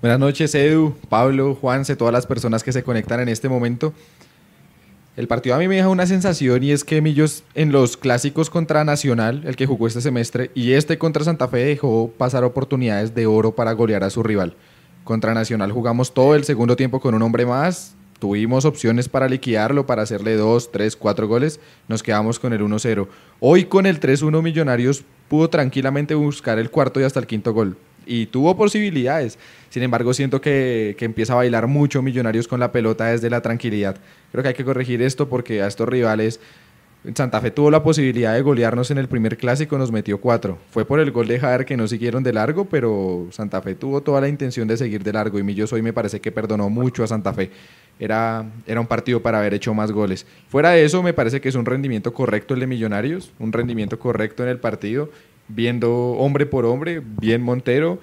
Buenas 0.01 0.19
noches, 0.19 0.53
Edu, 0.57 0.97
Pablo, 1.09 1.55
Juanse, 1.55 1.95
todas 1.95 2.12
las 2.12 2.27
personas 2.27 2.64
que 2.64 2.73
se 2.73 2.83
conectan 2.83 3.21
en 3.21 3.29
este 3.29 3.49
momento. 3.49 3.95
El 5.16 5.29
partido 5.29 5.55
a 5.55 5.59
mí 5.59 5.69
me 5.69 5.77
deja 5.77 5.88
una 5.88 6.05
sensación 6.05 6.64
y 6.64 6.73
es 6.73 6.83
que 6.83 7.01
Millos 7.01 7.45
en 7.55 7.71
los 7.71 7.97
clásicos 7.97 8.51
contra 8.51 8.83
Nacional, 8.83 9.43
el 9.45 9.55
que 9.55 9.66
jugó 9.66 9.87
este 9.87 10.01
semestre, 10.01 10.51
y 10.57 10.73
este 10.73 10.99
contra 10.99 11.23
Santa 11.23 11.47
Fe 11.47 11.59
dejó 11.59 12.11
pasar 12.11 12.43
oportunidades 12.43 13.14
de 13.14 13.27
oro 13.27 13.55
para 13.55 13.71
golear 13.71 14.03
a 14.03 14.11
su 14.11 14.25
rival. 14.25 14.57
Contra 15.05 15.33
Nacional 15.33 15.71
jugamos 15.71 16.12
todo 16.12 16.35
el 16.35 16.43
segundo 16.43 16.75
tiempo 16.75 16.99
con 16.99 17.14
un 17.14 17.23
hombre 17.23 17.47
más, 17.47 17.95
tuvimos 18.20 18.64
opciones 18.64 19.09
para 19.09 19.28
liquidarlo, 19.28 19.87
para 19.87 20.02
hacerle 20.02 20.37
dos, 20.37 20.70
tres, 20.70 20.94
cuatro 20.94 21.26
goles, 21.26 21.59
nos 21.88 22.04
quedamos 22.04 22.38
con 22.38 22.52
el 22.52 22.61
1-0. 22.61 23.09
Hoy 23.40 23.64
con 23.64 23.87
el 23.87 23.98
3-1 23.98 24.42
Millonarios 24.42 25.02
pudo 25.28 25.50
tranquilamente 25.50 26.14
buscar 26.14 26.59
el 26.61 26.70
cuarto 26.70 27.00
y 27.00 27.04
hasta 27.04 27.18
el 27.18 27.26
quinto 27.26 27.52
gol 27.52 27.76
y 28.06 28.26
tuvo 28.26 28.56
posibilidades. 28.56 29.38
Sin 29.68 29.83
embargo, 29.83 30.14
siento 30.14 30.40
que, 30.40 30.96
que, 30.98 31.04
empieza 31.04 31.33
a 31.33 31.37
bailar 31.37 31.66
mucho 31.66 32.02
Millonarios 32.02 32.48
con 32.48 32.61
la 32.61 32.72
pelota 32.72 33.06
desde 33.06 33.30
la 33.30 33.40
tranquilidad. 33.40 33.96
Creo 34.33 34.42
que 34.42 34.48
hay 34.48 34.54
que 34.54 34.64
corregir 34.64 35.02
esto 35.02 35.28
porque 35.28 35.62
a 35.62 35.66
estos 35.66 35.88
rivales, 35.88 36.40
Santa 37.14 37.40
Fe 37.40 37.50
tuvo 37.50 37.70
la 37.70 37.83
posibilidad 37.83 38.35
de 38.35 38.42
golearnos 38.42 38.90
en 38.90 38.98
el 38.98 39.09
primer 39.09 39.38
clásico, 39.38 39.78
nos 39.78 39.90
metió 39.90 40.20
cuatro. 40.20 40.59
Fue 40.70 40.85
por 40.85 41.00
el 41.00 41.11
gol 41.11 41.28
de 41.28 41.40
Jader 41.40 41.64
que 41.64 41.76
no 41.76 41.88
siguieron 41.88 42.22
de 42.22 42.35
largo, 42.35 42.66
pero 42.66 43.26
Santa 43.30 43.62
Fe 43.62 43.74
tuvo 43.74 44.02
toda 44.02 44.20
la 44.20 44.28
intención 44.28 44.68
de 44.68 44.76
seguir 44.76 45.02
de 45.02 45.12
largo 45.14 45.38
y 45.38 45.42
Millos 45.42 45.72
hoy 45.72 45.80
me 45.80 45.94
parece 45.94 46.20
que 46.20 46.30
perdonó 46.30 46.68
mucho 46.68 47.02
a 47.02 47.06
Santa 47.06 47.33
Fe. 47.33 47.50
Era, 48.01 48.47
era 48.67 48.81
un 48.81 48.89
partido 48.89 49.23
para 49.23 49.39
haber 49.39 49.55
hecho 49.55 49.75
más 49.75 49.93
goles. 49.93 50.27
Fuera 50.49 50.71
de 50.71 50.85
eso, 50.85 51.03
me 51.03 51.13
parece 51.13 51.41
que 51.41 51.49
es 51.49 51.55
un 51.55 51.67
rendimiento 51.67 52.13
correcto 52.13 52.55
el 52.55 52.61
de 52.61 52.67
Millonarios, 52.67 53.31
un 53.39 53.53
rendimiento 53.53 53.99
correcto 53.99 54.43
en 54.43 54.49
el 54.49 54.59
partido 54.59 55.11
viendo 55.55 55.93
hombre 56.13 56.47
por 56.47 56.65
hombre, 56.65 57.03
bien 57.21 57.43
Montero, 57.43 57.99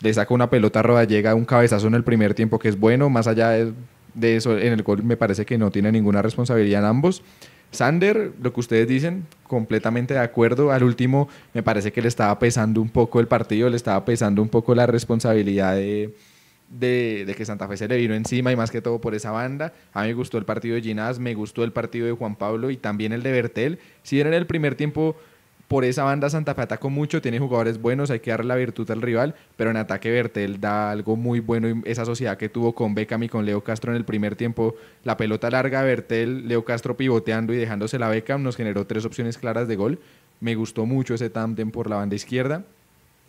le 0.00 0.12
saca 0.14 0.32
una 0.34 0.50
pelota 0.50 0.82
roda, 0.82 1.04
llega 1.04 1.34
un 1.34 1.44
cabezazo 1.44 1.86
en 1.86 1.94
el 1.94 2.04
primer 2.04 2.34
tiempo 2.34 2.58
que 2.58 2.68
es 2.68 2.78
bueno, 2.78 3.10
más 3.10 3.26
allá 3.26 3.50
de, 3.50 4.36
eso, 4.36 4.56
en 4.56 4.72
el 4.72 4.82
gol 4.82 5.02
me 5.02 5.16
parece 5.16 5.44
que 5.44 5.58
no 5.58 5.70
tiene 5.70 5.92
ninguna 5.92 6.22
responsabilidad 6.22 6.80
en 6.80 6.86
ambos. 6.86 7.22
Sander, 7.70 8.32
lo 8.40 8.52
que 8.54 8.60
ustedes 8.60 8.88
dicen, 8.88 9.26
completamente 9.42 10.14
de 10.14 10.20
acuerdo. 10.20 10.72
Al 10.72 10.84
último, 10.84 11.28
me 11.52 11.62
parece 11.62 11.92
que 11.92 12.00
le 12.00 12.08
estaba 12.08 12.38
pesando 12.38 12.80
un 12.80 12.88
poco 12.88 13.20
el 13.20 13.28
partido, 13.28 13.68
le 13.68 13.76
estaba 13.76 14.02
pesando 14.06 14.40
un 14.40 14.48
poco 14.48 14.74
la 14.74 14.86
responsabilidad 14.86 15.74
de, 15.74 16.14
de, 16.70 17.34
que 17.36 17.44
Santa 17.44 17.68
Fe 17.68 17.76
se 17.76 17.88
le 17.88 17.96
vino 17.96 18.14
encima 18.14 18.52
y 18.52 18.56
más 18.56 18.70
que 18.70 18.82
todo 18.82 19.00
por 19.00 19.14
esa 19.14 19.30
banda. 19.30 19.72
A 19.92 20.02
mí 20.02 20.08
me 20.08 20.14
gustó 20.14 20.38
el 20.38 20.44
partido 20.44 20.74
de 20.74 20.82
Ginás, 20.82 21.18
me 21.18 21.34
gustó 21.34 21.64
el 21.64 21.72
partido 21.72 22.06
de 22.06 22.12
Juan 22.12 22.36
Pablo 22.36 22.70
y 22.70 22.76
también 22.76 23.12
el 23.12 23.22
de 23.22 23.32
Bertel. 23.32 23.78
Si 24.02 24.20
era 24.20 24.28
en 24.28 24.34
el 24.34 24.46
primer 24.46 24.74
tiempo 24.74 25.16
por 25.68 25.84
esa 25.84 26.02
banda 26.02 26.30
Santa 26.30 26.54
Fe 26.54 26.62
atacó 26.62 26.88
mucho, 26.88 27.20
tiene 27.20 27.38
jugadores 27.38 27.78
buenos, 27.80 28.10
hay 28.10 28.20
que 28.20 28.30
darle 28.30 28.48
la 28.48 28.56
virtud 28.56 28.90
al 28.90 29.02
rival, 29.02 29.34
pero 29.56 29.70
en 29.70 29.76
ataque 29.76 30.10
Bertel 30.10 30.60
da 30.60 30.90
algo 30.90 31.14
muy 31.14 31.40
bueno 31.40 31.82
esa 31.84 32.06
sociedad 32.06 32.38
que 32.38 32.48
tuvo 32.48 32.74
con 32.74 32.94
Beckham 32.94 33.24
y 33.24 33.28
con 33.28 33.44
Leo 33.44 33.62
Castro 33.62 33.92
en 33.92 33.98
el 33.98 34.06
primer 34.06 34.34
tiempo, 34.34 34.76
la 35.04 35.18
pelota 35.18 35.50
larga, 35.50 35.82
Bertel, 35.82 36.48
Leo 36.48 36.64
Castro 36.64 36.96
pivoteando 36.96 37.52
y 37.52 37.58
dejándose 37.58 37.98
la 37.98 38.08
Beckham, 38.08 38.42
nos 38.42 38.56
generó 38.56 38.86
tres 38.86 39.04
opciones 39.04 39.36
claras 39.36 39.68
de 39.68 39.76
gol. 39.76 39.98
Me 40.40 40.54
gustó 40.54 40.86
mucho 40.86 41.14
ese 41.14 41.28
tándem 41.28 41.70
por 41.70 41.90
la 41.90 41.96
banda 41.96 42.16
izquierda. 42.16 42.64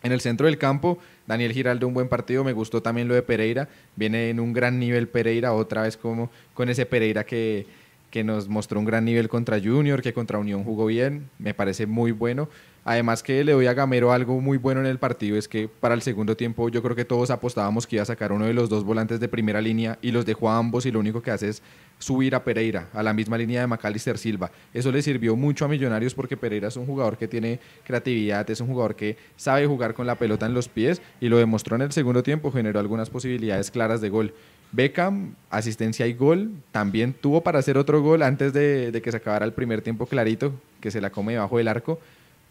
En 0.01 0.12
el 0.12 0.21
centro 0.21 0.45
del 0.47 0.57
campo, 0.57 0.97
Daniel 1.27 1.51
Giraldo, 1.51 1.88
un 1.88 1.93
buen 1.93 2.07
partido. 2.07 2.43
Me 2.43 2.53
gustó 2.53 2.81
también 2.81 3.07
lo 3.07 3.15
de 3.15 3.21
Pereira. 3.21 3.67
Viene 3.95 4.29
en 4.29 4.39
un 4.39 4.53
gran 4.53 4.79
nivel 4.79 5.07
Pereira, 5.07 5.53
otra 5.53 5.83
vez 5.83 5.97
como 5.97 6.29
con 6.53 6.69
ese 6.69 6.85
Pereira 6.85 7.25
que, 7.25 7.65
que 8.09 8.23
nos 8.23 8.47
mostró 8.47 8.79
un 8.79 8.85
gran 8.85 9.05
nivel 9.05 9.29
contra 9.29 9.59
Junior, 9.59 10.01
que 10.01 10.13
contra 10.13 10.39
Unión 10.39 10.63
jugó 10.63 10.85
bien, 10.85 11.29
me 11.38 11.53
parece 11.53 11.85
muy 11.85 12.12
bueno. 12.12 12.49
Además 12.89 13.21
que 13.21 13.43
le 13.43 13.52
doy 13.52 13.67
a 13.67 13.75
Gamero 13.75 14.12
algo 14.12 14.41
muy 14.41 14.58
bueno 14.58 14.80
en 14.80 14.88
el 14.88 14.97
partido, 14.97 15.38
es 15.38 15.47
que 15.47 15.67
para 15.67 15.93
el 15.93 16.02
segundo 16.02 16.36
tiempo 16.36 16.69
yo 16.69 16.82
creo 16.82 16.95
que 16.95 17.06
todos 17.06 17.30
apostábamos 17.30 17.86
que 17.86 17.97
iba 17.97 18.02
a 18.02 18.06
sacar 18.08 18.32
uno 18.32 18.45
de 18.45 18.54
los 18.56 18.67
dos 18.67 18.84
volantes 18.84 19.19
de 19.19 19.28
primera 19.28 19.62
línea 19.62 19.99
y 20.02 20.10
los 20.10 20.25
dejó 20.25 20.49
a 20.49 20.58
ambos 20.58 20.88
y 20.88 20.91
lo 20.91 20.99
único 20.99 21.21
que 21.21 21.30
hace 21.30 21.49
es 21.49 21.62
subir 21.99 22.34
a 22.34 22.43
Pereira, 22.43 22.88
a 22.93 23.04
la 23.04 23.13
misma 23.13 23.38
línea 23.38 23.62
de 23.62 23.67
Macalister 23.67 24.17
Silva. 24.17 24.49
Eso 24.73 24.91
le 24.91 25.04
sirvió 25.04 25.36
mucho 25.36 25.65
a 25.65 25.67
Millonarios 25.67 26.15
porque 26.15 26.36
Pereira 26.36 26.69
es 26.69 26.78
un 26.78 26.88
jugador 26.88 27.15
que 27.15 27.28
tiene 27.28 27.60
creatividad, 27.84 28.49
es 28.49 28.60
un 28.60 28.65
jugador 28.65 28.95
que 28.95 29.17
sabe 29.36 29.67
jugar 29.67 29.93
con 29.93 30.08
la 30.08 30.15
pelota 30.15 30.47
en 30.47 30.56
los 30.56 30.67
pies 30.67 30.99
y 31.21 31.30
lo 31.30 31.38
demostró 31.38 31.75
en 31.75 31.84
el 31.84 31.91
segundo 31.91 32.23
tiempo, 32.23 32.52
generó 32.52 32.80
algunas 32.80 33.12
posibilidades 33.12 33.69
claras 33.69 34.02
de 34.02 34.10
gol. 34.10 34.34
Beckham, 34.71 35.36
asistencia 35.52 36.08
y 36.08 36.13
gol, 36.13 36.52
también 36.71 37.13
tuvo 37.13 37.41
para 37.41 37.60
hacer 37.60 37.78
otro 37.78 38.02
gol 38.02 38.23
antes 38.23 38.52
de, 38.52 38.99
que 39.04 39.12
se 39.12 39.17
acabara 39.17 39.45
el 39.45 39.54
primer 39.54 39.82
tiempo 39.84 40.08
clarito, 40.08 40.54
que 40.80 40.89
se 40.89 41.02
la 41.02 41.12
come 41.12 41.34
debajo 41.34 41.58
del 41.58 41.67
arco, 41.67 41.99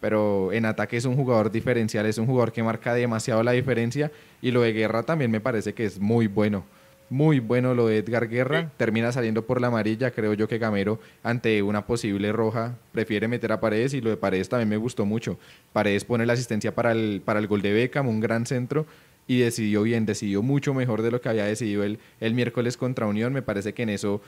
pero 0.01 0.53
en 0.53 0.65
ataque 0.65 0.97
es 0.97 1.05
un 1.05 1.17
jugador 1.17 1.51
diferencial, 1.51 2.07
es 2.07 2.19
un 2.19 2.27
jugador 2.27 2.53
que 2.53 2.63
marca 2.63 2.95
demasiado 2.95 3.43
la 3.43 3.53
diferencia 3.53 4.11
y 4.41 4.51
lo 4.51 4.63
de 4.63 4.73
Guerra 4.73 5.03
también 5.03 5.31
me 5.31 5.41
parece 5.41 5.75
que 5.75 5.85
es 5.85 5.99
muy 5.99 6.27
bueno. 6.27 6.65
Muy 7.11 7.41
bueno 7.41 7.73
lo 7.73 7.87
de 7.87 7.99
Edgar 7.99 8.29
Guerra, 8.29 8.71
termina 8.77 9.11
saliendo 9.13 9.47
por 9.47 9.63
la 9.63 9.69
amarilla, 9.69 10.11
creo 10.11 10.35
yo 10.35 10.47
que 10.47 10.59
Gamero 10.59 11.01
ante 11.23 11.63
una 11.63 11.87
posible 11.87 12.33
roja 12.33 12.77
prefiere 12.93 13.29
meter 13.29 13.51
a 13.51 13.61
Paredes 13.61 13.95
y 13.95 14.03
lo 14.03 14.11
de 14.11 14.19
Paredes 14.19 14.51
también 14.51 14.69
me 14.69 14.77
gustó 14.77 15.07
mucho. 15.07 15.39
Paredes 15.73 16.05
pone 16.05 16.27
la 16.27 16.35
asistencia 16.35 16.75
para 16.75 16.93
el, 16.93 17.23
para 17.25 17.41
el 17.41 17.47
gol 17.47 17.63
de 17.63 17.73
Beckham, 17.73 18.09
un 18.09 18.21
gran 18.21 18.45
centro 18.45 18.85
y 19.27 19.39
decidió 19.39 19.83
bien, 19.83 20.05
decidió 20.05 20.43
mucho 20.43 20.75
mejor 20.75 21.01
de 21.01 21.11
lo 21.11 21.23
que 21.23 21.31
había 21.31 21.47
decidido 21.47 21.83
el, 21.83 21.99
el 22.21 22.35
miércoles 22.35 22.77
contra 22.77 23.07
Unión. 23.07 23.33
Me 23.33 23.43
parece 23.43 23.73
que 23.73 23.85
en 23.85 23.89
eso, 23.89 24.21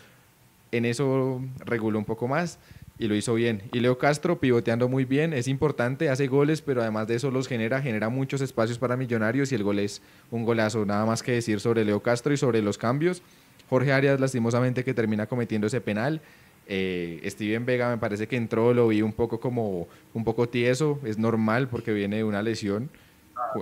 en 0.72 0.86
eso 0.86 1.42
reguló 1.66 1.98
un 1.98 2.06
poco 2.06 2.28
más 2.28 2.58
y 3.00 3.08
lo 3.08 3.14
hizo 3.14 3.32
bien. 3.32 3.62
Y 3.72 3.80
Leo 3.80 3.96
Castro 3.96 4.38
pivoteando 4.38 4.86
muy 4.86 5.06
bien, 5.06 5.32
es 5.32 5.48
importante, 5.48 6.10
hace 6.10 6.26
goles, 6.26 6.60
pero 6.60 6.82
además 6.82 7.08
de 7.08 7.14
eso 7.14 7.30
los 7.30 7.48
genera, 7.48 7.80
genera 7.80 8.10
muchos 8.10 8.42
espacios 8.42 8.78
para 8.78 8.94
Millonarios 8.98 9.50
y 9.50 9.54
el 9.54 9.64
gol 9.64 9.78
es 9.78 10.02
un 10.30 10.44
golazo. 10.44 10.84
Nada 10.84 11.06
más 11.06 11.22
que 11.22 11.32
decir 11.32 11.60
sobre 11.60 11.82
Leo 11.86 12.00
Castro 12.00 12.34
y 12.34 12.36
sobre 12.36 12.60
los 12.60 12.76
cambios. 12.76 13.22
Jorge 13.70 13.94
Arias 13.94 14.20
lastimosamente 14.20 14.84
que 14.84 14.92
termina 14.92 15.26
cometiendo 15.26 15.66
ese 15.66 15.80
penal. 15.80 16.20
Eh, 16.66 17.22
Steven 17.24 17.64
Vega 17.64 17.88
me 17.88 17.96
parece 17.96 18.28
que 18.28 18.36
entró, 18.36 18.74
lo 18.74 18.88
vi 18.88 19.00
un 19.00 19.14
poco 19.14 19.40
como 19.40 19.88
un 20.12 20.24
poco 20.24 20.50
tieso, 20.50 21.00
es 21.02 21.16
normal 21.16 21.68
porque 21.68 21.94
viene 21.94 22.16
de 22.16 22.24
una 22.24 22.42
lesión 22.42 22.90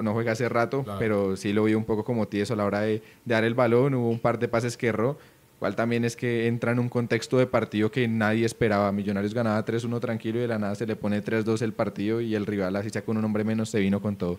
no 0.02 0.12
juega 0.12 0.32
hace 0.32 0.48
rato, 0.48 0.84
pero 0.98 1.36
sí 1.36 1.52
lo 1.52 1.64
vi 1.64 1.74
un 1.74 1.84
poco 1.84 2.04
como 2.04 2.28
tieso 2.28 2.54
a 2.54 2.56
la 2.56 2.64
hora 2.64 2.80
de, 2.80 3.02
dar 3.24 3.44
el 3.44 3.54
balón, 3.54 3.94
hubo 3.94 4.08
un 4.08 4.18
par 4.18 4.38
de 4.38 4.48
pases 4.48 4.76
que 4.76 4.88
erró, 4.88 5.18
cual 5.58 5.74
también 5.74 6.04
es 6.04 6.16
que 6.16 6.46
entra 6.46 6.72
en 6.72 6.78
un 6.78 6.88
contexto 6.88 7.38
de 7.38 7.46
partido 7.46 7.90
que 7.90 8.06
nadie 8.06 8.46
esperaba. 8.46 8.92
Millonarios 8.92 9.34
ganaba 9.34 9.64
3-1 9.64 10.00
tranquilo 10.00 10.38
y 10.38 10.42
de 10.42 10.48
la 10.48 10.58
nada 10.58 10.74
se 10.74 10.86
le 10.86 10.96
pone 10.96 11.22
3-2 11.22 11.62
el 11.62 11.72
partido 11.72 12.20
y 12.20 12.34
el 12.34 12.46
rival 12.46 12.76
así 12.76 12.90
sea 12.90 13.02
con 13.02 13.16
un 13.16 13.24
hombre 13.24 13.44
menos 13.44 13.70
se 13.70 13.80
vino 13.80 14.00
con 14.00 14.16
todo. 14.16 14.38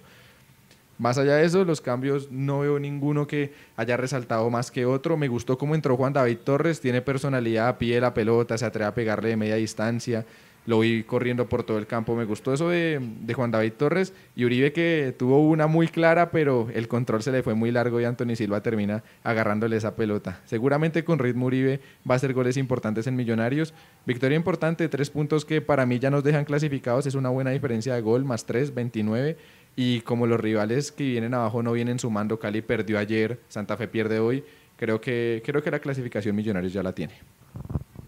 Más 0.97 1.17
allá 1.17 1.35
de 1.35 1.45
eso, 1.45 1.63
los 1.63 1.79
cambios 1.79 2.29
no 2.29 2.59
veo 2.59 2.77
ninguno 2.77 3.25
que 3.25 3.53
haya 3.77 3.95
resaltado 3.95 4.49
más 4.49 4.69
que 4.69 4.85
otro. 4.85 5.15
Me 5.15 5.29
gustó 5.29 5.57
cómo 5.57 5.73
entró 5.73 5.95
Juan 5.95 6.11
David 6.11 6.39
Torres, 6.43 6.81
tiene 6.81 7.01
personalidad, 7.01 7.77
pie 7.77 8.01
la 8.01 8.13
pelota, 8.13 8.57
se 8.57 8.65
atreve 8.65 8.87
a 8.87 8.93
pegarle 8.93 9.29
de 9.29 9.37
media 9.37 9.55
distancia 9.55 10.25
lo 10.65 10.79
vi 10.79 11.03
corriendo 11.03 11.47
por 11.47 11.63
todo 11.63 11.77
el 11.77 11.87
campo. 11.87 12.15
Me 12.15 12.25
gustó 12.25 12.53
eso 12.53 12.69
de, 12.69 13.01
Juan 13.35 13.51
David 13.51 13.73
Torres 13.73 14.13
y 14.35 14.45
Uribe 14.45 14.71
que 14.71 15.15
tuvo 15.17 15.41
una 15.47 15.67
muy 15.67 15.87
clara, 15.87 16.31
pero 16.31 16.69
el 16.73 16.87
control 16.87 17.23
se 17.23 17.31
le 17.31 17.43
fue 17.43 17.55
muy 17.55 17.71
largo 17.71 17.99
y 17.99 18.05
Anthony 18.05 18.35
Silva 18.35 18.61
termina 18.61 19.03
agarrándole 19.23 19.77
esa 19.77 19.95
pelota. 19.95 20.41
Seguramente 20.45 21.03
con 21.03 21.19
ritmo 21.19 21.47
Uribe 21.47 21.79
va 22.09 22.15
a 22.15 22.17
hacer 22.17 22.33
goles 22.33 22.57
importantes 22.57 23.07
en 23.07 23.15
Millonarios. 23.15 23.73
Victoria 24.05 24.35
importante, 24.35 24.87
tres 24.89 25.09
puntos 25.09 25.45
que 25.45 25.61
para 25.61 25.85
mí 25.85 25.99
ya 25.99 26.09
nos 26.09 26.23
dejan 26.23 26.45
clasificados. 26.45 27.05
Es 27.05 27.15
una 27.15 27.29
buena 27.29 27.51
diferencia 27.51 27.95
de 27.95 28.01
gol, 28.01 28.25
más 28.25 28.45
tres, 28.45 28.73
29. 28.73 29.37
Y 29.75 30.01
como 30.01 30.27
los 30.27 30.39
rivales 30.39 30.91
que 30.91 31.03
vienen 31.03 31.33
abajo 31.33 31.63
no 31.63 31.71
vienen 31.71 31.99
sumando, 31.99 32.39
Cali 32.39 32.61
perdió 32.61 32.99
ayer, 32.99 33.39
Santa 33.47 33.77
Fe 33.77 33.87
pierde 33.87 34.19
hoy. 34.19 34.43
Creo 34.75 35.01
que, 35.01 35.41
creo 35.45 35.61
que 35.63 35.71
la 35.71 35.79
clasificación 35.79 36.35
Millonarios 36.35 36.73
ya 36.73 36.83
la 36.83 36.93
tiene. 36.93 37.13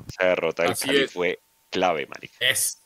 Esa 0.08 0.28
derrota 0.30 0.64
del 0.64 0.76
Cali 0.78 1.08
fue 1.08 1.40
clave, 1.72 2.06
marica. 2.08 2.36
Eso, 2.40 2.78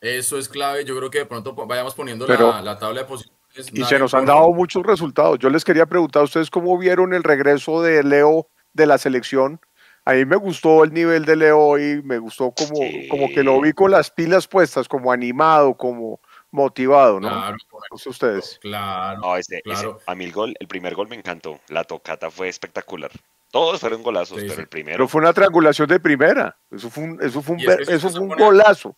eso 0.00 0.38
es 0.38 0.48
clave. 0.48 0.84
Yo 0.84 0.96
creo 0.96 1.10
que 1.10 1.18
de 1.18 1.26
pronto 1.26 1.54
vayamos 1.54 1.94
poniendo 1.94 2.26
la, 2.26 2.78
tabla 2.78 3.02
de 3.02 3.06
posiciones. 3.06 3.40
Y 3.72 3.84
se 3.84 3.98
nos 3.98 4.14
han 4.14 4.26
dado 4.26 4.50
muchos 4.52 4.84
resultados. 4.84 5.38
Yo 5.38 5.50
les 5.50 5.64
quería 5.64 5.86
preguntar 5.86 6.22
a 6.22 6.24
ustedes 6.24 6.50
cómo 6.50 6.76
vieron 6.78 7.14
el 7.14 7.22
regreso 7.22 7.82
de 7.82 8.02
Leo 8.02 8.48
de 8.72 8.86
la 8.86 8.98
selección. 8.98 9.60
A 10.04 10.14
mí 10.14 10.24
me 10.24 10.36
gustó 10.36 10.82
el 10.84 10.92
nivel 10.92 11.24
de 11.24 11.36
Leo 11.36 11.78
y 11.78 12.02
me 12.02 12.18
gustó 12.18 12.52
como, 12.52 12.80
como 13.10 13.28
que 13.28 13.42
lo 13.42 13.60
vi 13.60 13.72
con 13.72 13.90
las 13.90 14.10
pilas 14.10 14.48
puestas, 14.48 14.88
como 14.88 15.12
animado, 15.12 15.74
como 15.74 16.20
motivado, 16.50 17.20
¿no? 17.20 17.28
Claro, 17.28 17.56
no 17.90 17.98
sé 17.98 18.08
ustedes. 18.08 18.58
Claro, 18.60 19.20
claro. 19.64 19.98
a 20.06 20.14
mí 20.14 20.24
el 20.24 20.32
gol, 20.32 20.54
el 20.58 20.68
primer 20.68 20.94
gol 20.94 21.08
me 21.08 21.16
encantó. 21.16 21.60
La 21.68 21.84
tocata 21.84 22.30
fue 22.30 22.48
espectacular. 22.48 23.10
Todos 23.50 23.80
fueron 23.80 24.02
golazos, 24.02 24.38
pero 24.40 24.54
el 24.54 24.68
primero. 24.68 24.96
Pero 24.98 25.08
fue 25.08 25.20
una 25.20 25.32
triangulación 25.32 25.88
de 25.88 25.98
primera. 25.98 26.56
Eso 26.70 26.88
fue 26.88 27.04
un, 27.04 27.22
eso 27.22 27.42
fue 27.42 27.56
un, 27.56 27.60
eso 27.60 28.10
fue 28.10 28.20
un 28.20 28.28
golazo. 28.28 28.96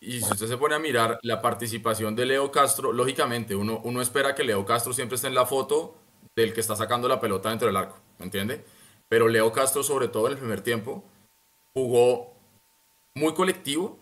Y 0.00 0.20
si 0.20 0.32
usted 0.32 0.46
se 0.46 0.56
pone 0.56 0.74
a 0.74 0.78
mirar 0.78 1.18
la 1.22 1.42
participación 1.42 2.16
de 2.16 2.24
Leo 2.24 2.50
Castro, 2.50 2.92
lógicamente 2.92 3.54
uno, 3.54 3.80
uno 3.84 4.00
espera 4.00 4.34
que 4.34 4.44
Leo 4.44 4.64
Castro 4.64 4.94
siempre 4.94 5.16
esté 5.16 5.28
en 5.28 5.34
la 5.34 5.44
foto 5.44 5.94
del 6.34 6.54
que 6.54 6.60
está 6.60 6.74
sacando 6.74 7.06
la 7.06 7.20
pelota 7.20 7.50
dentro 7.50 7.66
del 7.66 7.76
arco, 7.76 7.98
¿me 8.18 8.24
entiende? 8.24 8.64
Pero 9.08 9.28
Leo 9.28 9.52
Castro, 9.52 9.82
sobre 9.82 10.08
todo 10.08 10.26
en 10.26 10.32
el 10.32 10.38
primer 10.38 10.62
tiempo, 10.62 11.04
jugó 11.74 12.32
muy 13.14 13.34
colectivo, 13.34 13.98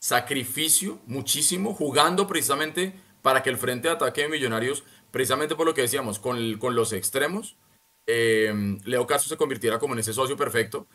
sacrificio 0.00 0.98
muchísimo, 1.06 1.72
jugando 1.72 2.26
precisamente 2.26 2.92
para 3.22 3.42
que 3.42 3.50
el 3.50 3.56
frente 3.56 3.88
de 3.88 3.94
ataque 3.94 4.22
de 4.22 4.28
Millonarios, 4.28 4.84
precisamente 5.10 5.54
por 5.54 5.64
lo 5.64 5.72
que 5.72 5.82
decíamos, 5.82 6.18
con, 6.18 6.58
con 6.58 6.74
los 6.74 6.92
extremos, 6.92 7.56
Em, 8.06 8.78
Leo 8.84 9.06
Castro 9.06 9.28
se 9.28 9.36
convirtiera 9.36 9.78
como 9.78 9.94
en 9.94 10.00
ese 10.00 10.12
socio 10.12 10.36
perfecto. 10.36 10.86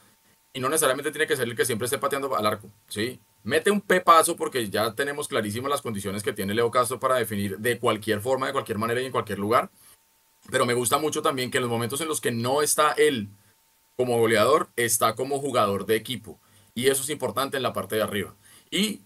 y 0.54 0.60
no 0.60 0.70
necesariamente 0.70 1.12
tiene 1.12 1.28
que 1.28 1.36
ser 1.36 1.48
el 1.48 1.56
que 1.56 1.66
siempre 1.66 1.86
esté 1.86 2.00
pateando 2.00 2.36
al 2.36 2.46
arco, 2.46 2.68
¿sí? 2.88 3.20
Mete 3.44 3.70
un 3.70 3.80
pepazo 3.80 4.36
porque 4.36 4.70
ya 4.70 4.96
tenemos 4.96 5.28
clarísimas 5.28 5.70
las 5.70 5.84
condiciones 5.84 6.24
que 6.24 6.34
tiene 6.34 6.56
Leo 6.56 6.72
Castro 6.72 7.00
para 7.00 7.16
definir 7.16 7.60
de 7.60 7.78
cualquier 7.78 8.22
forma, 8.22 8.48
de 8.48 8.54
cualquier 8.54 8.80
manera 8.80 9.00
y 9.02 9.06
en 9.06 9.12
cualquier 9.12 9.38
lugar. 9.38 9.70
Pero 10.50 10.66
me 10.66 10.74
gusta 10.74 10.98
mucho 10.98 11.22
también 11.22 11.52
que 11.52 11.58
en 11.58 11.64
los 11.64 11.70
momentos 11.70 12.02
en 12.02 12.08
los 12.08 12.22
que 12.22 12.32
no 12.32 12.62
está 12.64 12.94
él 12.94 13.30
como 13.98 14.18
goleador, 14.20 14.70
está 14.76 15.16
como 15.16 15.40
jugador 15.40 15.86
de 15.86 15.96
equipo. 15.96 16.40
Y 16.76 16.88
eso 16.88 17.02
es 17.02 17.10
importante 17.10 17.58
en 17.58 17.64
la 17.64 17.74
parte 17.74 17.96
de 17.96 18.04
arriba. 18.04 18.36
Y, 18.70 19.02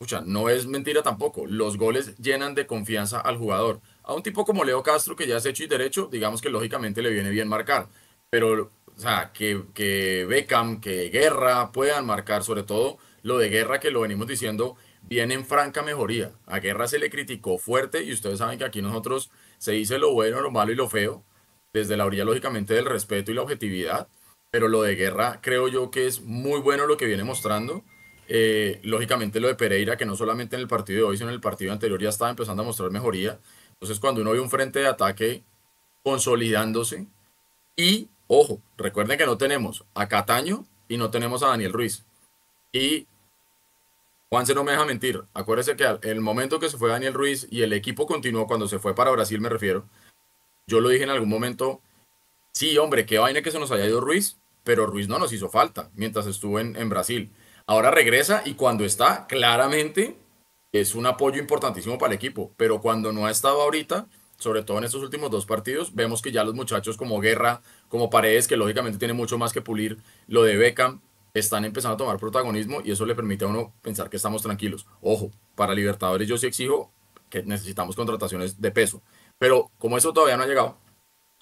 escucha, 0.00 0.22
no 0.24 0.48
es 0.48 0.66
mentira 0.66 1.02
tampoco. 1.02 1.46
Los 1.46 1.76
goles 1.76 2.16
llenan 2.16 2.54
de 2.54 2.66
confianza 2.66 3.20
al 3.20 3.36
jugador. 3.36 3.80
A 4.04 4.14
un 4.14 4.22
tipo 4.22 4.44
como 4.44 4.64
Leo 4.64 4.82
Castro, 4.82 5.16
que 5.16 5.26
ya 5.26 5.36
es 5.36 5.46
hecho 5.46 5.64
y 5.64 5.66
derecho, 5.66 6.08
digamos 6.10 6.40
que 6.40 6.50
lógicamente 6.50 7.02
le 7.02 7.10
viene 7.10 7.30
bien 7.30 7.48
marcar. 7.48 7.88
Pero, 8.30 8.70
o 8.86 8.98
sea, 9.00 9.30
que, 9.32 9.62
que 9.74 10.24
Beckham, 10.28 10.80
que 10.80 11.10
Guerra 11.10 11.72
puedan 11.72 12.06
marcar, 12.06 12.42
sobre 12.44 12.62
todo 12.62 12.98
lo 13.22 13.38
de 13.38 13.48
Guerra, 13.48 13.80
que 13.80 13.90
lo 13.90 14.00
venimos 14.00 14.26
diciendo, 14.26 14.76
viene 15.02 15.34
en 15.34 15.46
franca 15.46 15.82
mejoría. 15.82 16.32
A 16.46 16.58
Guerra 16.58 16.88
se 16.88 16.98
le 16.98 17.10
criticó 17.10 17.58
fuerte 17.58 18.02
y 18.02 18.12
ustedes 18.12 18.38
saben 18.38 18.58
que 18.58 18.64
aquí 18.64 18.82
nosotros 18.82 19.30
se 19.58 19.72
dice 19.72 19.98
lo 19.98 20.12
bueno, 20.12 20.40
lo 20.40 20.50
malo 20.50 20.72
y 20.72 20.76
lo 20.76 20.88
feo, 20.88 21.24
desde 21.72 21.96
la 21.96 22.06
orilla 22.06 22.24
lógicamente 22.24 22.74
del 22.74 22.86
respeto 22.86 23.30
y 23.30 23.34
la 23.34 23.42
objetividad 23.42 24.08
pero 24.52 24.68
lo 24.68 24.82
de 24.82 24.96
Guerra 24.96 25.40
creo 25.42 25.66
yo 25.68 25.90
que 25.90 26.06
es 26.06 26.20
muy 26.20 26.60
bueno 26.60 26.86
lo 26.86 26.98
que 26.98 27.06
viene 27.06 27.24
mostrando. 27.24 27.82
Eh, 28.28 28.80
lógicamente 28.84 29.40
lo 29.40 29.48
de 29.48 29.54
Pereira, 29.54 29.96
que 29.96 30.04
no 30.04 30.14
solamente 30.14 30.56
en 30.56 30.60
el 30.60 30.68
partido 30.68 30.98
de 30.98 31.04
hoy, 31.04 31.16
sino 31.16 31.30
en 31.30 31.34
el 31.34 31.40
partido 31.40 31.72
anterior 31.72 32.00
ya 32.00 32.10
estaba 32.10 32.30
empezando 32.30 32.62
a 32.62 32.66
mostrar 32.66 32.90
mejoría. 32.90 33.40
Entonces 33.82 33.98
cuando 33.98 34.20
uno 34.20 34.30
ve 34.30 34.38
un 34.38 34.48
frente 34.48 34.78
de 34.78 34.86
ataque 34.86 35.42
consolidándose 36.04 37.08
y, 37.74 38.08
ojo, 38.28 38.60
recuerden 38.76 39.18
que 39.18 39.26
no 39.26 39.36
tenemos 39.36 39.84
a 39.94 40.06
Cataño 40.06 40.64
y 40.86 40.98
no 40.98 41.10
tenemos 41.10 41.42
a 41.42 41.48
Daniel 41.48 41.72
Ruiz. 41.72 42.04
Y 42.72 43.08
Juan 44.30 44.46
se 44.46 44.54
no 44.54 44.62
me 44.62 44.70
deja 44.70 44.84
mentir. 44.84 45.24
Acuérdese 45.34 45.74
que 45.74 45.98
el 46.02 46.20
momento 46.20 46.60
que 46.60 46.68
se 46.68 46.78
fue 46.78 46.90
Daniel 46.90 47.12
Ruiz 47.12 47.48
y 47.50 47.62
el 47.62 47.72
equipo 47.72 48.06
continuó 48.06 48.46
cuando 48.46 48.68
se 48.68 48.78
fue 48.78 48.94
para 48.94 49.10
Brasil, 49.10 49.40
me 49.40 49.48
refiero. 49.48 49.84
Yo 50.68 50.80
lo 50.80 50.88
dije 50.88 51.02
en 51.02 51.10
algún 51.10 51.28
momento. 51.28 51.80
Sí, 52.52 52.78
hombre, 52.78 53.04
qué 53.04 53.18
vaina 53.18 53.42
que 53.42 53.50
se 53.50 53.58
nos 53.58 53.72
haya 53.72 53.86
ido 53.86 54.00
Ruiz, 54.00 54.38
pero 54.62 54.86
Ruiz 54.86 55.08
no 55.08 55.18
nos 55.18 55.32
hizo 55.32 55.48
falta 55.48 55.90
mientras 55.94 56.28
estuvo 56.28 56.60
en, 56.60 56.88
Brasil. 56.88 57.32
Ahora 57.66 57.90
regresa 57.90 58.42
y 58.44 58.54
cuando 58.54 58.84
está, 58.84 59.26
claramente 59.26 60.16
es 60.72 60.94
un 60.94 61.06
apoyo 61.06 61.38
importantísimo 61.38 61.98
para 61.98 62.12
el 62.12 62.16
equipo, 62.16 62.52
pero 62.56 62.80
cuando 62.80 63.12
no 63.12 63.26
ha 63.26 63.30
estado 63.30 63.60
ahorita, 63.60 64.06
sobre 64.38 64.62
todo 64.62 64.78
en 64.78 64.84
estos 64.84 65.02
últimos 65.02 65.30
dos 65.30 65.44
partidos, 65.44 65.94
vemos 65.94 66.22
que 66.22 66.32
ya 66.32 66.44
los 66.44 66.54
muchachos 66.54 66.96
como 66.96 67.20
Guerra, 67.20 67.60
como 67.88 68.08
Paredes, 68.08 68.48
que 68.48 68.56
lógicamente 68.56 68.98
tiene 68.98 69.12
mucho 69.12 69.36
más 69.36 69.52
que 69.52 69.60
pulir, 69.60 69.98
lo 70.26 70.42
de 70.42 70.56
Beckham, 70.56 71.00
están 71.34 71.64
empezando 71.64 71.94
a 71.94 71.98
tomar 71.98 72.18
protagonismo 72.18 72.80
y 72.84 72.90
eso 72.90 73.06
le 73.06 73.14
permite 73.14 73.44
a 73.44 73.48
uno 73.48 73.72
pensar 73.82 74.10
que 74.10 74.16
estamos 74.16 74.42
tranquilos. 74.42 74.86
Ojo, 75.00 75.30
para 75.54 75.74
Libertadores 75.74 76.26
yo 76.26 76.36
sí 76.38 76.46
exijo 76.46 76.90
que 77.28 77.42
necesitamos 77.42 77.94
contrataciones 77.94 78.60
de 78.60 78.70
peso, 78.70 79.02
pero 79.38 79.70
como 79.78 79.98
eso 79.98 80.12
todavía 80.12 80.36
no 80.36 80.42
ha 80.42 80.46
llegado, 80.46 80.78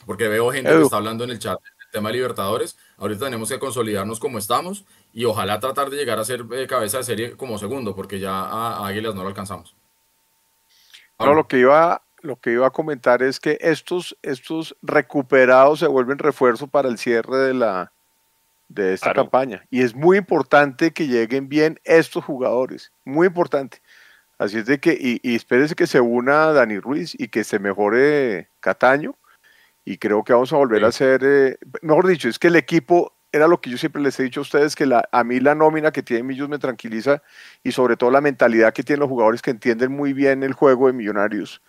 porque 0.06 0.28
veo 0.28 0.50
gente 0.50 0.70
que 0.70 0.82
está 0.82 0.96
hablando 0.96 1.24
en 1.24 1.30
el 1.30 1.38
chat 1.38 1.58
tema 1.90 2.08
de 2.10 2.16
Libertadores. 2.16 2.76
Ahorita 2.96 3.26
tenemos 3.26 3.48
que 3.48 3.58
consolidarnos 3.58 4.20
como 4.20 4.38
estamos 4.38 4.84
y 5.12 5.24
ojalá 5.24 5.58
tratar 5.60 5.90
de 5.90 5.96
llegar 5.96 6.18
a 6.18 6.24
ser 6.24 6.44
eh, 6.52 6.66
cabeza 6.66 6.98
de 6.98 7.04
serie 7.04 7.36
como 7.36 7.58
segundo, 7.58 7.94
porque 7.94 8.18
ya 8.18 8.32
a, 8.32 8.86
Águilas 8.86 9.14
no 9.14 9.22
lo 9.22 9.28
alcanzamos. 9.28 9.74
Ahora 11.18 11.34
lo 11.34 11.46
que 11.46 11.58
iba 11.58 12.02
lo 12.22 12.36
que 12.36 12.52
iba 12.52 12.66
a 12.66 12.70
comentar 12.70 13.22
es 13.22 13.40
que 13.40 13.56
estos, 13.62 14.16
estos 14.20 14.76
recuperados 14.82 15.78
se 15.78 15.86
vuelven 15.86 16.18
refuerzo 16.18 16.66
para 16.66 16.88
el 16.88 16.98
cierre 16.98 17.38
de 17.38 17.54
la 17.54 17.92
de 18.68 18.92
esta 18.92 19.14
campaña. 19.14 19.66
Y 19.70 19.82
es 19.82 19.94
muy 19.94 20.18
importante 20.18 20.92
que 20.92 21.08
lleguen 21.08 21.48
bien 21.48 21.80
estos 21.82 22.24
jugadores, 22.24 22.92
muy 23.04 23.26
importante. 23.26 23.80
Así 24.38 24.58
es 24.58 24.66
de 24.66 24.80
que, 24.80 24.92
y, 24.92 25.20
y 25.22 25.34
espérese 25.34 25.74
que 25.74 25.86
se 25.86 26.00
una 26.00 26.52
Dani 26.52 26.78
Ruiz 26.78 27.14
y 27.18 27.28
que 27.28 27.42
se 27.42 27.58
mejore 27.58 28.48
Cataño 28.60 29.16
y 29.84 29.98
creo 29.98 30.22
que 30.24 30.32
vamos 30.32 30.52
a 30.52 30.56
volver 30.56 30.84
a 30.84 30.92
ser, 30.92 31.22
eh, 31.24 31.58
mejor 31.82 32.06
dicho, 32.06 32.28
es 32.28 32.38
que 32.38 32.48
el 32.48 32.56
equipo 32.56 33.12
era 33.32 33.46
lo 33.46 33.60
que 33.60 33.70
yo 33.70 33.78
siempre 33.78 34.02
les 34.02 34.18
he 34.18 34.24
dicho 34.24 34.40
a 34.40 34.42
ustedes, 34.42 34.74
que 34.74 34.86
la, 34.86 35.08
a 35.12 35.24
mí 35.24 35.40
la 35.40 35.54
nómina 35.54 35.92
que 35.92 36.02
tiene 36.02 36.24
Millos 36.24 36.48
me 36.48 36.58
tranquiliza 36.58 37.22
y 37.62 37.72
sobre 37.72 37.96
todo 37.96 38.10
la 38.10 38.20
mentalidad 38.20 38.72
que 38.72 38.82
tienen 38.82 39.00
los 39.00 39.08
jugadores 39.08 39.42
que 39.42 39.50
entienden 39.50 39.92
muy 39.92 40.12
bien 40.12 40.42
el 40.42 40.52
juego 40.52 40.88
de 40.88 40.92
Millonarios, 40.92 41.62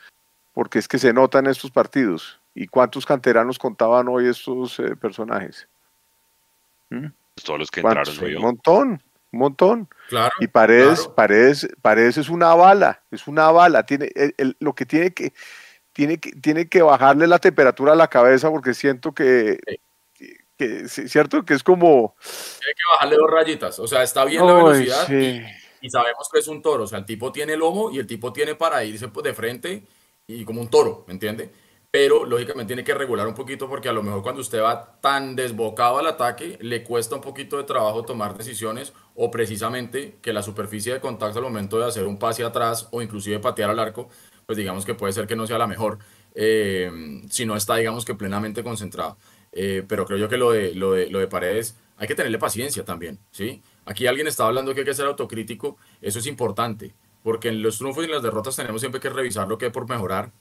porque 0.54 0.80
es 0.80 0.88
que 0.88 1.00
se 1.00 1.14
notan 1.14 1.48
estos 1.48 1.72
partidos. 1.72 2.40
¿Y 2.54 2.68
cuántos 2.68 3.06
canteranos 3.06 3.58
contaban 3.58 4.10
hoy 4.10 4.28
estos 4.28 4.78
eh, 4.80 4.96
personajes? 4.96 5.68
¿Mm? 6.90 7.08
Todos 7.44 7.60
los 7.60 7.72
que 7.72 7.80
entraron. 7.80 8.14
Un 8.20 8.42
montón, 8.42 9.04
un 9.32 9.40
montón. 9.40 9.88
Claro, 10.10 10.32
y 10.40 10.48
Paredes, 10.48 11.08
Paredes, 11.08 11.68
Paredes 11.82 12.18
es 12.18 12.30
una 12.30 12.54
bala, 12.56 13.02
es 13.10 13.28
una 13.28 13.50
bala. 13.52 13.86
Tiene, 13.86 14.12
lo 14.60 14.74
que 14.74 14.86
tiene 14.86 15.12
que 15.12 15.32
tiene 15.94 16.18
que, 16.18 16.32
tiene 16.32 16.68
que 16.68 16.82
bajarle 16.82 17.28
la 17.28 17.40
temperatura 17.40 17.94
a 17.94 17.96
la 17.96 18.08
cabeza 18.08 18.50
porque 18.50 18.74
siento 18.74 19.14
que, 19.14 19.60
que, 20.62 20.88
cierto 20.88 21.44
que 21.44 21.54
es 21.54 21.64
como... 21.64 22.16
Tiene 22.60 22.74
que 22.74 22.84
bajarle 22.94 23.16
dos 23.16 23.30
rayitas, 23.30 23.80
o 23.80 23.88
sea, 23.88 24.04
está 24.04 24.26
bien 24.26 24.46
la 24.46 24.54
velocidad 24.54 25.10
y, 25.10 25.90
sabemos 25.90 26.30
que 26.32 26.40
es 26.40 26.48
un 26.48 26.62
toro, 26.62 26.84
o 26.84 26.88
sea, 26.88 27.00
el 27.00 27.06
tipo 27.06 27.32
tiene 27.32 27.58
lomo 27.58 27.90
y 27.90 27.98
el 27.98 28.06
tipo 28.06 28.32
tiene 28.32 28.54
para 28.54 28.84
irse 28.84 29.08
pues, 29.08 29.24
de 29.24 29.34
frente 29.34 29.84
y 30.28 30.46
como 30.46 30.62
un 30.62 30.70
toro, 30.70 31.04
¿me 31.08 31.14
entiende? 31.14 31.52
Pero 31.90 32.24
lógicamente 32.24 32.68
tiene 32.68 32.84
que 32.84 32.94
regular 32.94 33.28
un 33.28 33.34
poquito 33.34 33.68
porque 33.68 33.90
a 33.90 33.94
lo 33.94 34.04
mejor 34.04 34.22
cuando 34.22 34.42
usted 34.42 34.62
va 34.62 35.00
tan 35.02 35.36
desbocado 35.36 35.98
al 35.98 36.06
ataque 36.06 36.58
le 36.62 36.84
cuesta 36.84 37.16
un 37.16 37.22
poquito 37.22 37.58
de 37.58 37.64
trabajo 37.64 38.04
tomar 38.06 38.38
decisiones 38.38 38.94
o 39.16 39.32
precisamente 39.32 40.18
que 40.22 40.32
la 40.32 40.44
superficie 40.44 40.94
de 40.94 41.02
contacto 41.02 41.40
al 41.40 41.46
momento 41.46 41.80
de 41.80 41.88
hacer 41.88 42.06
un 42.06 42.20
pase 42.20 42.44
atrás 42.44 42.88
o 42.92 43.02
inclusive 43.02 43.40
patear 43.40 43.72
al 43.72 43.80
arco 43.80 44.08
pues 44.46 44.58
digamos 44.58 44.86
que 44.86 44.94
puede 44.94 45.12
ser 45.14 45.28
que 45.28 45.36
no 45.36 45.48
sea 45.48 45.58
la 45.58 45.68
mejor 45.68 45.98
eh, 46.34 46.90
si 47.30 47.46
no 47.46 47.56
está, 47.56 47.76
digamos 47.76 48.06
que 48.06 48.16
plenamente 48.16 48.64
concentrado. 48.64 49.18
Eh, 49.52 49.84
pero 49.88 50.06
creo 50.06 50.18
yo 50.18 50.30
que 50.30 50.38
lo 50.38 50.52
de, 50.52 50.74
lo, 50.76 50.94
de, 50.94 51.10
lo 51.10 51.20
de 51.20 51.28
Paredes 51.28 51.76
hay 51.98 52.08
que 52.08 52.16
tenerle 52.16 52.40
paciencia 52.40 52.84
también, 52.84 53.20
¿sí? 53.32 53.62
Aquí 53.86 54.08
alguien 54.08 54.28
estaba 54.28 54.50
hablando 54.50 54.74
que 54.74 54.82
hay 54.82 54.86
que 54.86 54.94
ser 54.94 55.06
autocrítico, 55.06 55.78
eso 56.02 56.20
es 56.20 56.26
importante, 56.26 56.96
porque 57.24 57.50
en 57.50 57.62
los 57.62 57.78
triunfos 57.78 58.04
y 58.04 58.06
en 58.06 58.12
las 58.14 58.24
derrotas 58.24 58.56
tenemos 58.56 58.82
siempre 58.82 59.02
que 59.02 59.10
revisar 59.10 59.48
lo 59.48 59.58
que 59.58 59.66
hay 59.66 59.72
por 59.72 59.88
mejorar. 59.88 60.32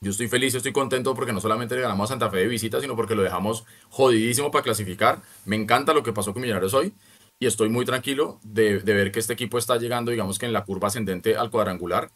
Yo 0.00 0.10
estoy 0.10 0.28
feliz, 0.28 0.54
estoy 0.54 0.72
contento 0.72 1.14
porque 1.14 1.32
no 1.32 1.40
solamente 1.40 1.74
le 1.74 1.82
ganamos 1.82 2.10
a 2.10 2.12
Santa 2.12 2.30
Fe 2.30 2.38
de 2.38 2.48
visita, 2.48 2.80
sino 2.80 2.96
porque 2.96 3.14
lo 3.14 3.22
dejamos 3.22 3.64
jodidísimo 3.88 4.50
para 4.50 4.62
clasificar. 4.62 5.22
Me 5.44 5.56
encanta 5.56 5.94
lo 5.94 6.02
que 6.02 6.12
pasó 6.12 6.32
con 6.32 6.42
Millonarios 6.42 6.74
hoy 6.74 6.92
y 7.38 7.46
estoy 7.46 7.68
muy 7.68 7.84
tranquilo 7.84 8.38
de, 8.42 8.80
de 8.80 8.94
ver 8.94 9.12
que 9.12 9.20
este 9.20 9.32
equipo 9.32 9.58
está 9.58 9.76
llegando, 9.76 10.10
digamos 10.10 10.38
que 10.38 10.46
en 10.46 10.52
la 10.52 10.64
curva 10.64 10.88
ascendente 10.88 11.36
al 11.36 11.50
cuadrangular 11.50 12.10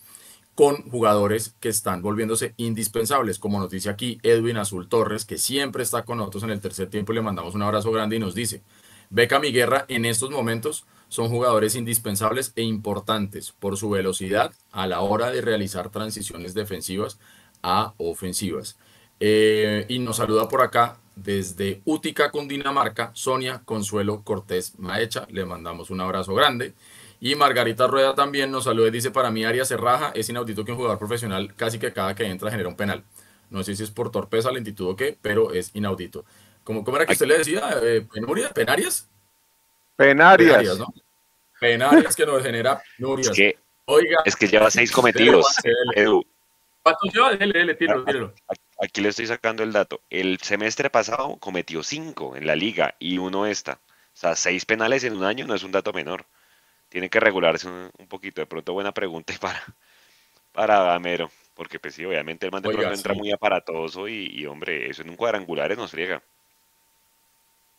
con 0.61 0.91
jugadores 0.91 1.55
que 1.59 1.71
están 1.71 2.03
volviéndose 2.03 2.53
indispensables, 2.59 3.39
como 3.39 3.59
nos 3.59 3.71
dice 3.71 3.89
aquí 3.89 4.19
Edwin 4.23 4.59
Azul 4.59 4.91
Torres, 4.91 5.25
que 5.25 5.39
siempre 5.39 5.83
está 5.83 6.05
con 6.05 6.19
nosotros 6.19 6.43
en 6.43 6.51
el 6.51 6.61
tercer 6.61 6.91
tiempo, 6.91 7.15
le 7.15 7.23
mandamos 7.23 7.55
un 7.55 7.63
abrazo 7.63 7.91
grande 7.91 8.17
y 8.17 8.19
nos 8.19 8.35
dice, 8.35 8.63
Beca 9.09 9.41
mi 9.41 9.53
Guerra 9.53 9.87
en 9.89 10.05
estos 10.05 10.31
momentos 10.31 10.85
son 11.09 11.31
jugadores 11.31 11.77
indispensables 11.77 12.53
e 12.57 12.63
importantes 12.63 13.53
por 13.53 13.79
su 13.79 13.89
velocidad 13.89 14.53
a 14.71 14.87
la 14.87 15.01
hora 15.01 15.31
de 15.31 15.41
realizar 15.41 15.89
transiciones 15.89 16.53
defensivas 16.53 17.19
a 17.63 17.95
ofensivas. 17.97 18.77
Eh, 19.19 19.87
y 19.89 19.99
nos 19.99 20.19
saluda 20.19 20.47
por 20.47 20.61
acá 20.61 20.99
desde 21.17 21.81
Útica, 21.87 22.31
Cundinamarca, 22.31 23.13
Sonia 23.15 23.63
Consuelo 23.65 24.25
Cortés 24.25 24.79
Maecha. 24.79 25.27
Le 25.31 25.47
mandamos 25.47 25.89
un 25.89 26.03
abrazo 26.03 26.35
grande. 26.35 26.75
Y 27.23 27.35
Margarita 27.35 27.87
Rueda 27.87 28.15
también 28.15 28.51
nos 28.51 28.65
saluda 28.65 28.89
y 28.89 28.93
dice, 28.93 29.11
para 29.11 29.31
mí 29.31 29.45
Arias 29.45 29.69
Serraja 29.69 30.11
es 30.15 30.31
inaudito 30.31 30.65
que 30.65 30.73
un 30.73 30.79
jugador 30.79 30.99
profesional 30.99 31.55
casi 31.55 31.79
que 31.79 31.93
cada 31.93 32.15
que 32.15 32.25
entra 32.25 32.51
genera 32.51 32.69
un 32.71 32.77
penal. 32.77 33.05
No 33.51 33.63
sé 33.63 33.77
si 33.77 33.83
es 33.83 33.91
por 33.91 34.11
torpeza, 34.11 34.51
lentitud 34.51 34.89
o 34.89 34.97
qué, 34.97 35.19
pero 35.21 35.53
es 35.53 35.71
inaudito. 35.75 36.25
¿Cómo, 36.65 36.83
cómo 36.83 36.97
era 36.97 37.05
que 37.05 37.13
usted 37.13 37.27
le 37.27 37.39
decía? 37.39 37.77
Eh, 37.83 38.07
¿Penarias? 38.55 39.07
Penarias. 39.97 40.79
¿no? 40.79 40.87
Penarias 41.61 42.17
que 42.17 42.25
nos 42.25 42.43
genera 42.43 42.83
penurias. 42.97 43.29
Es 43.29 43.37
que, 43.37 43.59
Oiga, 43.85 44.19
es 44.25 44.35
que 44.35 44.49
lleva 44.49 44.71
seis 44.71 44.91
cometidos. 44.91 45.47
Aquí 48.83 49.01
le 49.03 49.09
estoy 49.11 49.27
sacando 49.27 49.63
el 49.63 49.73
dato. 49.73 50.01
El 50.09 50.39
semestre 50.41 50.89
pasado 50.89 51.37
cometió 51.39 51.83
cinco 51.83 52.35
en 52.35 52.47
la 52.47 52.57
liga 52.57 52.95
y 52.99 53.19
uno 53.19 53.45
esta. 53.45 53.79
O 54.15 54.17
sea, 54.21 54.35
seis 54.37 54.65
penales 54.65 55.05
en 55.05 55.17
un 55.17 55.25
año 55.25 55.47
no 55.47 55.55
es 55.55 55.63
un 55.65 55.73
dato 55.73 55.93
menor 55.93 56.25
tiene 56.91 57.09
que 57.09 57.21
regularse 57.21 57.67
un, 57.69 58.07
poquito. 58.09 58.43
De 58.43 58.47
pronto, 58.47 58.75
buena 58.75 58.93
pregunta 58.93 59.33
para, 59.41 59.63
para 60.53 60.83
Gamero, 60.85 61.31
porque 61.55 61.79
pues 61.79 61.95
sí, 61.95 62.05
obviamente 62.05 62.45
el 62.45 62.53
man 62.53 62.61
de 62.61 62.69
pronto 62.69 62.93
entra 62.93 63.15
muy 63.15 63.33
aparatoso 63.33 64.07
y, 64.07 64.27
y, 64.27 64.45
hombre, 64.45 64.91
eso 64.91 65.01
en 65.01 65.09
un 65.09 65.17
cuadrangular 65.17 65.75
nos 65.77 65.93
friega. 65.93 66.23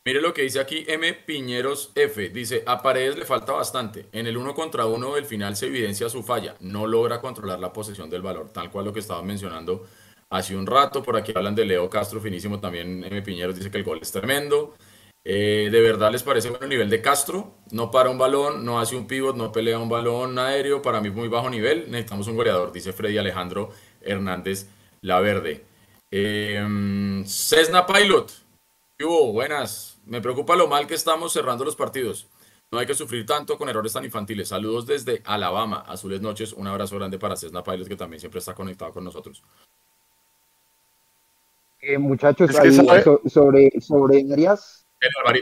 Mire 0.04 0.20
lo 0.20 0.34
que 0.34 0.42
dice 0.42 0.60
aquí 0.60 0.84
M. 0.88 1.14
Piñeros 1.14 1.92
F. 1.94 2.30
Dice, 2.30 2.64
a 2.66 2.82
Paredes 2.82 3.18
le 3.18 3.26
falta 3.26 3.52
bastante. 3.52 4.08
En 4.12 4.26
el 4.26 4.36
uno 4.36 4.56
contra 4.56 4.88
uno 4.88 5.14
del 5.14 5.26
final 5.26 5.56
se 5.56 5.68
evidencia 5.68 6.10
su 6.10 6.24
falla. 6.24 6.56
No 6.60 6.88
logra 6.88 7.22
controlar 7.22 7.60
la 7.60 7.72
posesión 7.72 8.10
del 8.10 8.24
valor, 8.24 8.50
tal 8.52 8.72
cual 8.72 8.86
lo 8.86 8.94
que 8.94 9.00
estaba 9.00 9.22
mencionando 9.22 9.86
hace 10.32 10.56
un 10.56 10.66
rato. 10.66 11.04
Por 11.04 11.18
aquí 11.18 11.34
hablan 11.36 11.54
de 11.54 11.66
Leo 11.66 11.88
Castro, 11.88 12.20
finísimo 12.20 12.60
también. 12.60 13.04
M. 13.04 13.22
Piñeros 13.22 13.56
dice 13.56 13.70
que 13.70 13.78
el 13.78 13.84
gol 13.84 14.00
es 14.02 14.12
tremendo. 14.12 14.74
Eh, 15.24 15.70
¿De 15.72 15.82
verdad 15.82 16.12
les 16.12 16.24
parece 16.24 16.50
bueno 16.50 16.64
el 16.64 16.70
nivel 16.70 16.90
de 16.90 17.02
Castro? 17.02 17.52
No 17.72 17.92
para 17.92 18.10
un 18.10 18.18
balón, 18.18 18.66
no 18.66 18.80
hace 18.80 18.96
un 18.96 19.06
pivot, 19.06 19.36
no 19.36 19.52
pelea 19.52 19.78
un 19.78 19.90
balón 19.90 20.40
aéreo. 20.40 20.82
Para 20.82 21.00
mí 21.02 21.10
muy 21.12 21.28
bajo 21.28 21.50
nivel. 21.50 21.86
Necesitamos 21.92 22.28
un 22.28 22.36
goleador, 22.36 22.72
dice 22.72 22.92
Freddy 22.94 23.18
Alejandro 23.18 23.70
Hernández 24.02 24.68
La 25.02 25.20
Verde. 25.20 25.64
Eh, 26.10 27.24
Cessna 27.26 27.86
Pilot. 27.86 28.32
Buenas. 29.34 29.98
Me 30.06 30.22
preocupa 30.22 30.56
lo 30.56 30.68
mal 30.68 30.86
que 30.88 30.94
estamos 30.96 31.34
cerrando 31.34 31.64
los 31.66 31.76
partidos. 31.76 32.28
No 32.72 32.80
hay 32.80 32.86
que 32.86 32.94
sufrir 32.94 33.26
tanto 33.26 33.58
con 33.58 33.68
errores 33.70 33.94
tan 33.94 34.06
infantiles. 34.06 34.48
Saludos 34.48 34.86
desde 34.86 35.22
Alabama. 35.26 35.84
Azules 35.88 36.22
noches. 36.22 36.54
Un 36.54 36.68
abrazo 36.68 36.98
grande 36.98 37.18
para 37.20 37.36
Cessna 37.36 37.64
Pilot, 37.64 37.88
que 37.88 37.96
también 37.96 38.20
siempre 38.20 38.40
está 38.40 38.54
conectado 38.56 38.92
con 38.92 39.04
nosotros. 39.04 39.44
Eh, 41.82 41.98
muchachos, 41.98 42.50
Es 42.52 42.60
que 42.60 42.68
ahí 42.68 42.74
sabe- 42.74 43.04
so- 43.04 43.22
sobre, 43.28 43.72
sobre 43.82 44.26
Arias, 44.32 44.81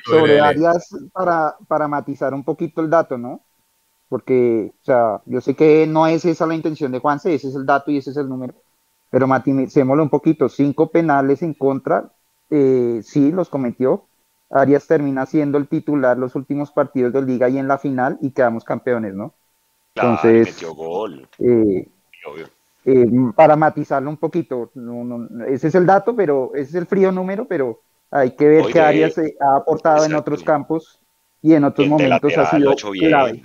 sobre. 0.06 0.40
Arias 0.40 0.90
para, 1.12 1.56
para 1.68 1.88
matizar 1.88 2.34
un 2.34 2.44
poquito 2.44 2.82
el 2.82 2.90
dato, 2.90 3.18
¿no? 3.18 3.42
Porque, 4.08 4.72
o 4.82 4.86
sea, 4.86 5.22
yo 5.26 5.40
sé 5.42 5.56
que 5.56 5.86
no 5.86 6.08
es 6.08 6.26
esa 6.26 6.48
la 6.48 6.56
intención 6.56 6.92
de 6.92 7.00
Juanse, 7.00 7.34
ese 7.34 7.50
es 7.50 7.56
el 7.56 7.66
dato 7.66 7.92
y 7.92 7.98
ese 7.98 8.10
es 8.12 8.18
el 8.18 8.28
número, 8.28 8.56
pero 9.12 9.28
maticémoslo 9.28 10.02
un 10.02 10.10
poquito, 10.10 10.50
cinco 10.50 10.90
penales 10.90 11.44
en 11.44 11.54
contra, 11.54 12.12
eh, 12.50 13.02
sí, 13.04 13.32
los 13.32 13.50
cometió. 13.50 14.06
Arias 14.52 14.88
termina 14.88 15.28
siendo 15.28 15.60
el 15.60 15.68
titular 15.68 16.18
los 16.18 16.34
últimos 16.34 16.72
partidos 16.72 17.14
de 17.14 17.22
liga 17.22 17.50
y 17.50 17.60
en 17.60 17.68
la 17.68 17.78
final 17.78 18.18
y 18.20 18.32
quedamos 18.32 18.64
campeones, 18.64 19.14
¿no? 19.14 19.36
Claro, 19.94 20.10
Entonces- 20.12 20.56
metió 20.56 20.74
gol. 20.74 21.28
Eh, 21.38 21.88
obvio. 22.26 22.48
eh, 22.86 23.06
para 23.36 23.56
matizarlo 23.56 24.10
un 24.10 24.18
poquito, 24.18 24.72
no, 24.74 25.04
no, 25.04 25.46
ese 25.46 25.68
es 25.68 25.76
el 25.76 25.86
dato, 25.86 26.16
pero 26.16 26.50
ese 26.56 26.70
es 26.70 26.76
el 26.76 26.88
frío 26.88 27.12
número, 27.12 27.46
pero 27.46 27.82
hay 28.12 28.32
que 28.32 28.48
ver 28.48 28.78
Arias 28.80 29.18
eh, 29.18 29.36
ha 29.40 29.58
aportado 29.58 30.06
en 30.06 30.16
otros 30.16 30.44
campos 30.44 31.00
y 31.42 31.54
en 31.54 31.64
otros 31.64 31.88
momentos 31.88 32.32
ha 32.34 32.42
lateral 32.42 32.48
sido 32.60 32.70
ha 32.70 32.74
hecho 32.74 32.92
bien. 32.92 33.08
clave. 33.10 33.42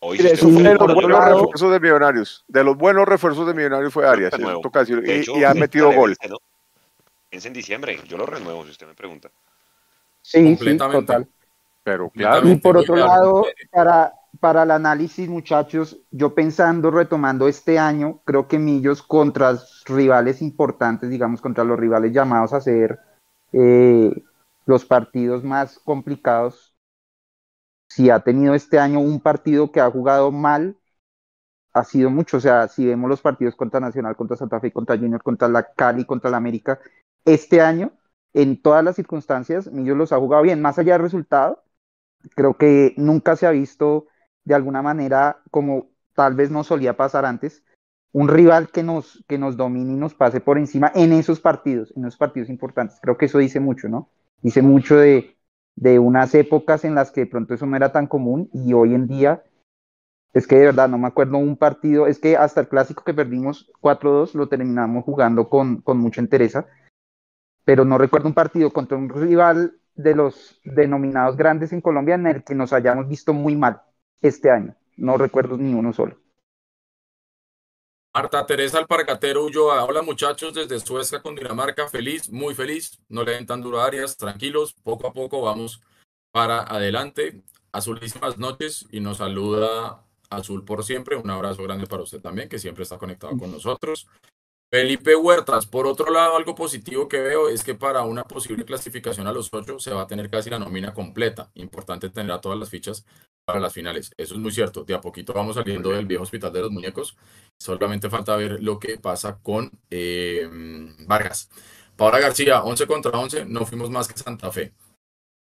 Hoy 0.00 0.18
sí 0.18 0.26
eso 0.26 0.46
sí, 0.46 0.52
fue 0.52 0.62
de 0.62 0.74
los 0.74 0.94
buenos 0.94 1.10
lado- 1.10 1.38
refuerzos 1.40 1.72
de 1.72 1.80
Millonarios. 1.80 2.44
De 2.48 2.62
los 2.62 2.76
buenos 2.76 3.06
refuerzos 3.08 3.46
de 3.46 3.54
Millonarios 3.54 3.92
fue 3.92 4.06
Arias. 4.06 4.32
y- 4.38 5.10
hecho, 5.10 5.36
y, 5.36 5.44
ha 5.44 5.54
metido 5.54 5.90
gol. 5.92 6.10
vence, 6.10 6.28
¿no? 6.28 6.38
Vence 7.32 7.48
en 7.48 7.54
diciembre. 7.54 7.98
Yo 8.06 8.16
lo 8.18 8.26
renuevo 8.26 8.64
si 8.64 8.70
usted 8.70 8.86
me 8.86 8.94
pregunta. 8.94 9.30
Sí, 10.22 10.38
sí, 10.40 10.46
Completamente. 10.56 11.06
total. 11.06 11.28
Pero 11.82 12.10
Y 12.14 12.18
claro, 12.18 12.42
Completamente. 12.42 12.62
por 12.62 12.76
otro 12.76 12.96
lado, 12.96 13.46
para, 13.70 14.12
para 14.40 14.62
el 14.62 14.70
análisis, 14.70 15.28
muchachos, 15.28 16.00
yo 16.10 16.34
pensando, 16.34 16.90
retomando 16.90 17.48
este 17.48 17.78
año, 17.78 18.20
creo 18.24 18.48
que 18.48 18.58
Millos 18.58 19.02
contra 19.02 19.58
rivales 19.86 20.42
importantes, 20.42 21.10
digamos, 21.10 21.40
contra 21.40 21.64
los 21.64 21.78
rivales 21.78 22.12
llamados 22.12 22.52
a 22.52 22.60
ser 22.60 22.98
eh, 23.52 24.22
los 24.66 24.84
partidos 24.84 25.44
más 25.44 25.78
complicados, 25.78 26.74
si 27.88 28.10
ha 28.10 28.20
tenido 28.20 28.54
este 28.54 28.78
año 28.78 29.00
un 29.00 29.20
partido 29.20 29.70
que 29.70 29.80
ha 29.80 29.90
jugado 29.90 30.32
mal, 30.32 30.76
ha 31.72 31.84
sido 31.84 32.10
mucho. 32.10 32.38
O 32.38 32.40
sea, 32.40 32.68
si 32.68 32.86
vemos 32.86 33.08
los 33.08 33.20
partidos 33.22 33.54
contra 33.54 33.80
Nacional, 33.80 34.16
contra 34.16 34.36
Santa 34.36 34.60
Fe, 34.60 34.72
contra 34.72 34.96
Junior, 34.96 35.22
contra 35.22 35.48
la 35.48 35.62
Cali, 35.62 36.04
contra 36.04 36.30
la 36.30 36.36
América, 36.38 36.80
este 37.24 37.60
año, 37.60 37.92
en 38.34 38.60
todas 38.60 38.84
las 38.84 38.96
circunstancias, 38.96 39.70
Millos 39.72 39.96
los 39.96 40.12
ha 40.12 40.18
jugado 40.18 40.42
bien, 40.42 40.60
más 40.60 40.78
allá 40.78 40.94
del 40.94 41.02
resultado 41.02 41.62
creo 42.34 42.56
que 42.56 42.94
nunca 42.96 43.36
se 43.36 43.46
ha 43.46 43.50
visto 43.50 44.06
de 44.46 44.54
alguna 44.54 44.80
manera 44.80 45.42
como 45.50 45.90
tal 46.14 46.34
vez 46.34 46.50
no 46.50 46.64
solía 46.64 46.96
pasar 46.96 47.26
antes, 47.26 47.62
un 48.12 48.28
rival 48.28 48.70
que 48.70 48.82
nos, 48.82 49.22
que 49.28 49.36
nos 49.36 49.58
domine 49.58 49.92
y 49.92 49.96
nos 49.96 50.14
pase 50.14 50.40
por 50.40 50.56
encima 50.56 50.90
en 50.94 51.12
esos 51.12 51.40
partidos, 51.40 51.92
en 51.94 52.06
esos 52.06 52.16
partidos 52.16 52.48
importantes. 52.48 52.98
Creo 53.02 53.18
que 53.18 53.26
eso 53.26 53.38
dice 53.38 53.60
mucho, 53.60 53.88
¿no? 53.88 54.08
Dice 54.40 54.62
mucho 54.62 54.96
de, 54.96 55.36
de 55.74 55.98
unas 55.98 56.34
épocas 56.34 56.84
en 56.84 56.94
las 56.94 57.10
que 57.10 57.22
de 57.22 57.26
pronto 57.26 57.52
eso 57.52 57.66
no 57.66 57.76
era 57.76 57.92
tan 57.92 58.06
común 58.06 58.48
y 58.54 58.72
hoy 58.72 58.94
en 58.94 59.06
día 59.06 59.42
es 60.32 60.46
que 60.46 60.56
de 60.56 60.66
verdad 60.66 60.88
no 60.88 60.96
me 60.96 61.08
acuerdo 61.08 61.38
un 61.38 61.56
partido, 61.56 62.06
es 62.06 62.18
que 62.18 62.36
hasta 62.36 62.60
el 62.60 62.68
clásico 62.68 63.04
que 63.04 63.14
perdimos 63.14 63.70
4-2 63.80 64.34
lo 64.34 64.48
terminamos 64.48 65.04
jugando 65.04 65.48
con, 65.48 65.80
con 65.80 65.98
mucha 65.98 66.20
entereza, 66.20 66.66
pero 67.64 67.84
no 67.84 67.98
recuerdo 67.98 68.28
un 68.28 68.34
partido 68.34 68.70
contra 68.72 68.96
un 68.96 69.08
rival 69.08 69.78
de 69.94 70.14
los 70.14 70.60
denominados 70.64 71.36
grandes 71.36 71.72
en 71.72 71.80
Colombia 71.80 72.14
en 72.14 72.26
el 72.26 72.44
que 72.44 72.54
nos 72.54 72.72
hayamos 72.72 73.08
visto 73.08 73.32
muy 73.32 73.56
mal 73.56 73.82
este 74.22 74.50
año. 74.50 74.74
No 74.96 75.16
recuerdo 75.16 75.56
ni 75.56 75.74
uno 75.74 75.92
solo. 75.92 76.18
Marta 78.14 78.46
Teresa 78.46 78.78
Alpargatero 78.78 79.44
Ulloa. 79.44 79.84
Hola 79.84 80.00
muchachos 80.00 80.54
desde 80.54 80.80
Suecia 80.80 81.20
con 81.20 81.34
Dinamarca. 81.34 81.86
Feliz, 81.86 82.30
muy 82.30 82.54
feliz. 82.54 82.98
No 83.10 83.24
le 83.24 83.32
den 83.32 83.46
tan 83.46 83.60
duro 83.60 83.80
a 83.80 83.86
Arias. 83.86 84.16
Tranquilos, 84.16 84.72
poco 84.72 85.06
a 85.06 85.12
poco 85.12 85.42
vamos 85.42 85.82
para 86.32 86.62
adelante. 86.62 87.42
Azulísimas 87.72 88.38
noches 88.38 88.86
y 88.90 89.00
nos 89.00 89.18
saluda 89.18 90.02
Azul 90.30 90.64
por 90.64 90.82
siempre. 90.82 91.16
Un 91.16 91.28
abrazo 91.28 91.62
grande 91.62 91.86
para 91.86 92.04
usted 92.04 92.22
también, 92.22 92.48
que 92.48 92.58
siempre 92.58 92.84
está 92.84 92.96
conectado 92.96 93.36
con 93.36 93.52
nosotros. 93.52 94.08
Felipe 94.76 95.16
Huertas, 95.16 95.64
por 95.64 95.86
otro 95.86 96.12
lado, 96.12 96.36
algo 96.36 96.54
positivo 96.54 97.08
que 97.08 97.18
veo 97.18 97.48
es 97.48 97.64
que 97.64 97.74
para 97.74 98.02
una 98.02 98.24
posible 98.24 98.62
clasificación 98.66 99.26
a 99.26 99.32
los 99.32 99.48
ocho 99.50 99.78
se 99.78 99.90
va 99.90 100.02
a 100.02 100.06
tener 100.06 100.28
casi 100.28 100.50
la 100.50 100.58
nómina 100.58 100.92
completa. 100.92 101.50
Importante 101.54 102.10
tener 102.10 102.30
a 102.32 102.42
todas 102.42 102.58
las 102.58 102.68
fichas 102.68 103.06
para 103.46 103.58
las 103.58 103.72
finales. 103.72 104.12
Eso 104.18 104.34
es 104.34 104.40
muy 104.40 104.52
cierto. 104.52 104.84
De 104.84 104.92
a 104.92 105.00
poquito 105.00 105.32
vamos 105.32 105.54
saliendo 105.54 105.92
del 105.92 106.04
viejo 106.04 106.24
hospital 106.24 106.52
de 106.52 106.60
los 106.60 106.70
muñecos. 106.70 107.16
Solamente 107.58 108.10
falta 108.10 108.36
ver 108.36 108.62
lo 108.62 108.78
que 108.78 108.98
pasa 108.98 109.38
con 109.42 109.70
eh, 109.88 110.46
Vargas. 111.06 111.48
Paola 111.96 112.20
García, 112.20 112.62
11 112.62 112.86
contra 112.86 113.18
11, 113.18 113.46
no 113.46 113.64
fuimos 113.64 113.88
más 113.88 114.06
que 114.08 114.18
Santa 114.18 114.52
Fe. 114.52 114.74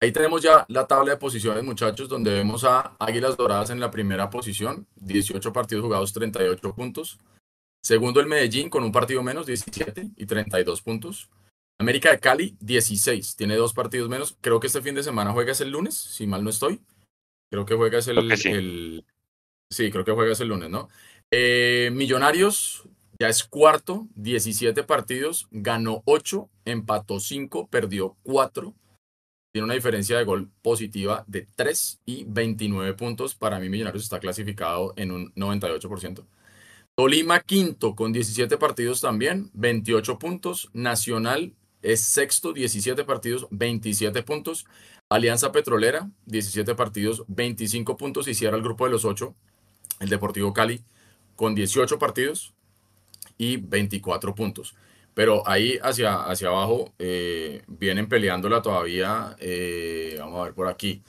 Ahí 0.01 0.11
tenemos 0.11 0.41
ya 0.41 0.65
la 0.69 0.87
tabla 0.87 1.11
de 1.11 1.17
posiciones, 1.17 1.63
muchachos, 1.63 2.09
donde 2.09 2.31
vemos 2.31 2.63
a 2.63 2.95
Águilas 2.97 3.37
Doradas 3.37 3.69
en 3.69 3.79
la 3.79 3.91
primera 3.91 4.31
posición, 4.31 4.87
18 4.95 5.53
partidos 5.53 5.83
jugados, 5.83 6.13
38 6.13 6.73
puntos. 6.73 7.19
Segundo 7.83 8.19
el 8.19 8.27
Medellín 8.27 8.69
con 8.69 8.83
un 8.83 8.91
partido 8.91 9.23
menos, 9.23 9.45
17 9.45 10.09
y 10.15 10.25
32 10.25 10.81
puntos. 10.81 11.29
América 11.79 12.11
de 12.11 12.19
Cali, 12.19 12.57
16, 12.59 13.35
tiene 13.37 13.55
dos 13.55 13.73
partidos 13.73 14.09
menos. 14.09 14.37
Creo 14.41 14.59
que 14.59 14.67
este 14.67 14.81
fin 14.81 14.95
de 14.95 15.03
semana 15.03 15.31
juega 15.31 15.53
es 15.53 15.61
el 15.61 15.71
lunes, 15.71 15.95
si 15.95 16.27
mal 16.27 16.43
no 16.43 16.49
estoy. 16.49 16.81
Creo 17.51 17.65
que 17.65 17.75
juega 17.75 17.99
es 17.99 18.07
el, 18.09 18.17
Creo 18.17 18.37
sí. 18.37 18.49
el- 18.49 19.05
sí, 19.71 19.89
creo 19.91 20.03
que 20.03 20.11
juega 20.11 20.33
es 20.33 20.39
el 20.41 20.49
lunes, 20.49 20.69
¿no? 20.69 20.89
Eh, 21.31 21.89
Millonarios 21.93 22.83
ya 23.17 23.29
es 23.29 23.43
cuarto, 23.43 24.07
17 24.15 24.83
partidos, 24.83 25.47
ganó 25.51 26.03
8, 26.05 26.49
empató 26.65 27.19
5, 27.19 27.67
perdió 27.67 28.17
4. 28.23 28.73
Tiene 29.53 29.65
una 29.65 29.73
diferencia 29.73 30.17
de 30.17 30.25
gol 30.25 30.51
positiva 30.61 31.23
de 31.27 31.47
3 31.55 31.99
y 32.05 32.23
29 32.27 32.93
puntos. 32.93 33.35
Para 33.35 33.59
mí 33.59 33.67
Millonarios 33.69 34.03
está 34.03 34.19
clasificado 34.19 34.93
en 34.95 35.11
un 35.11 35.33
98%. 35.35 36.25
Tolima 36.95 37.39
quinto 37.39 37.95
con 37.95 38.11
17 38.11 38.57
partidos 38.57 39.01
también, 39.01 39.49
28 39.53 40.19
puntos. 40.19 40.69
Nacional 40.73 41.53
es 41.81 42.01
sexto, 42.01 42.53
17 42.53 43.03
partidos, 43.05 43.47
27 43.51 44.21
puntos. 44.23 44.65
Alianza 45.07 45.51
Petrolera, 45.51 46.09
17 46.25 46.75
partidos, 46.75 47.23
25 47.27 47.97
puntos 47.97 48.27
y 48.27 48.33
cierra 48.33 48.57
el 48.57 48.63
grupo 48.63 48.85
de 48.85 48.91
los 48.91 49.05
8. 49.05 49.33
El 49.99 50.09
Deportivo 50.09 50.53
Cali 50.53 50.81
con 51.35 51.55
18 51.55 51.97
partidos 51.97 52.53
y 53.37 53.57
24 53.57 54.35
puntos. 54.35 54.75
Pero 55.13 55.47
ahí 55.47 55.79
hacia, 55.81 56.23
hacia 56.23 56.49
abajo 56.49 56.93
eh, 56.99 57.63
vienen 57.67 58.07
peleándola 58.07 58.61
todavía. 58.61 59.35
eh, 59.39 60.17
vamos 60.19 60.41
a 60.41 60.43
ver 60.43 60.53
por 60.53 60.67
aquí. 60.67 61.01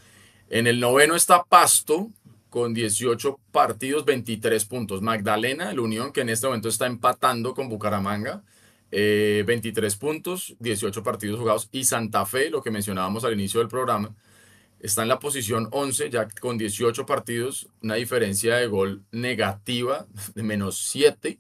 En 0.49 0.67
el 0.67 0.81
noveno 0.81 1.15
está 1.15 1.45
Pasto 1.45 2.09
con 2.51 2.75
18 2.75 3.39
partidos, 3.53 4.05
23 4.05 4.65
puntos. 4.67 5.01
Magdalena, 5.03 5.71
el 5.71 5.81
Unión, 5.81 6.13
que 6.13 6.21
en 6.21 6.29
este 6.29 6.47
momento 6.47 6.69
está 6.69 6.87
empatando 6.87 7.55
con 7.55 7.69
Bucaramanga, 7.69 8.43
eh, 8.91 9.45
23 9.47 9.97
puntos, 9.97 10.57
18 10.59 11.03
partidos 11.03 11.39
jugados. 11.39 11.69
Y 11.73 11.85
Santa 11.85 12.27
Fe, 12.27 12.51
lo 12.51 12.63
que 12.63 12.71
mencionábamos 12.71 13.25
al 13.25 13.33
inicio 13.35 13.61
del 13.61 13.69
programa, 13.69 14.15
está 14.81 15.03
en 15.03 15.09
la 15.09 15.19
posición 15.19 15.69
11, 15.71 16.11
ya 16.11 16.29
con 16.41 16.59
18 16.59 17.07
partidos, 17.07 17.69
una 17.83 17.95
diferencia 17.95 18.57
de 18.57 18.67
gol 18.67 19.05
negativa 19.13 20.07
de 20.35 20.43
menos 20.43 20.79
7 20.91 21.39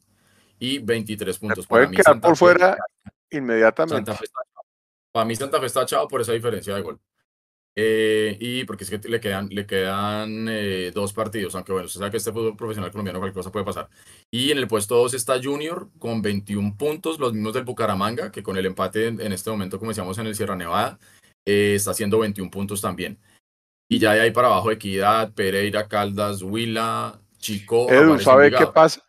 y 0.58 0.78
23 0.78 1.38
puntos. 1.38 1.66
pueden 1.66 1.86
Para 1.86 1.90
mí, 1.90 1.96
quedar 1.96 2.12
Santa 2.14 2.28
por 2.28 2.36
Fe- 2.36 2.38
fuera 2.38 2.76
inmediatamente. 3.30 3.96
Santa 3.96 4.14
Fe 4.14 4.24
está. 4.26 4.40
Para 5.12 5.24
mí 5.24 5.34
Santa 5.34 5.58
Fe 5.58 5.66
está 5.66 5.82
echado 5.82 6.06
por 6.06 6.20
esa 6.20 6.32
diferencia 6.32 6.74
de 6.74 6.82
gol. 6.82 7.00
Eh, 7.76 8.36
y 8.40 8.64
porque 8.64 8.84
es 8.84 8.90
que 8.90 8.98
le 9.08 9.20
quedan, 9.20 9.48
le 9.48 9.64
quedan 9.64 10.46
eh, 10.50 10.90
dos 10.92 11.12
partidos, 11.12 11.54
aunque 11.54 11.72
bueno, 11.72 11.86
usted 11.86 12.00
sabe 12.00 12.10
que 12.10 12.16
este 12.16 12.32
fútbol 12.32 12.56
profesional 12.56 12.90
colombiano 12.90 13.20
cualquier 13.20 13.38
cosa 13.38 13.52
puede 13.52 13.64
pasar. 13.64 13.88
Y 14.30 14.50
en 14.50 14.58
el 14.58 14.66
puesto 14.66 14.96
2 14.96 15.14
está 15.14 15.40
Junior 15.42 15.88
con 15.98 16.20
21 16.20 16.76
puntos, 16.76 17.18
los 17.20 17.32
mismos 17.32 17.54
del 17.54 17.64
Bucaramanga, 17.64 18.32
que 18.32 18.42
con 18.42 18.56
el 18.56 18.66
empate 18.66 19.06
en, 19.06 19.20
en 19.20 19.32
este 19.32 19.50
momento, 19.50 19.78
como 19.78 19.92
decíamos 19.92 20.18
en 20.18 20.26
el 20.26 20.34
Sierra 20.34 20.56
Nevada, 20.56 20.98
eh, 21.46 21.74
está 21.76 21.92
haciendo 21.92 22.18
21 22.18 22.50
puntos 22.50 22.80
también. 22.80 23.18
Y 23.88 23.98
ya 23.98 24.12
de 24.12 24.20
ahí 24.20 24.30
para 24.30 24.48
abajo, 24.48 24.70
Equidad, 24.70 25.32
Pereira, 25.32 25.88
Caldas, 25.88 26.42
Huila, 26.42 27.20
Chico. 27.38 27.90
Edu, 27.90 28.18
¿sabe 28.18 28.50
qué 28.50 28.66
pasa? 28.66 29.02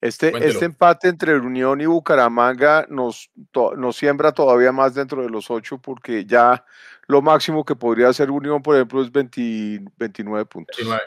Este, 0.00 0.30
Cuéntelo. 0.30 0.52
este 0.54 0.64
empate 0.64 1.08
entre 1.08 1.36
Unión 1.36 1.80
y 1.80 1.86
Bucaramanga 1.86 2.86
nos, 2.88 3.30
to- 3.50 3.74
nos 3.74 3.96
siembra 3.96 4.30
todavía 4.30 4.70
más 4.70 4.94
dentro 4.94 5.22
de 5.22 5.28
los 5.28 5.50
ocho 5.50 5.78
porque 5.78 6.24
ya 6.24 6.64
lo 7.08 7.22
máximo 7.22 7.64
que 7.64 7.74
podría 7.74 8.08
hacer 8.08 8.30
Unión, 8.30 8.62
por 8.62 8.76
ejemplo, 8.76 9.02
es 9.02 9.10
20 9.10 9.80
29 9.96 10.44
puntos. 10.46 10.76
19. 10.76 11.02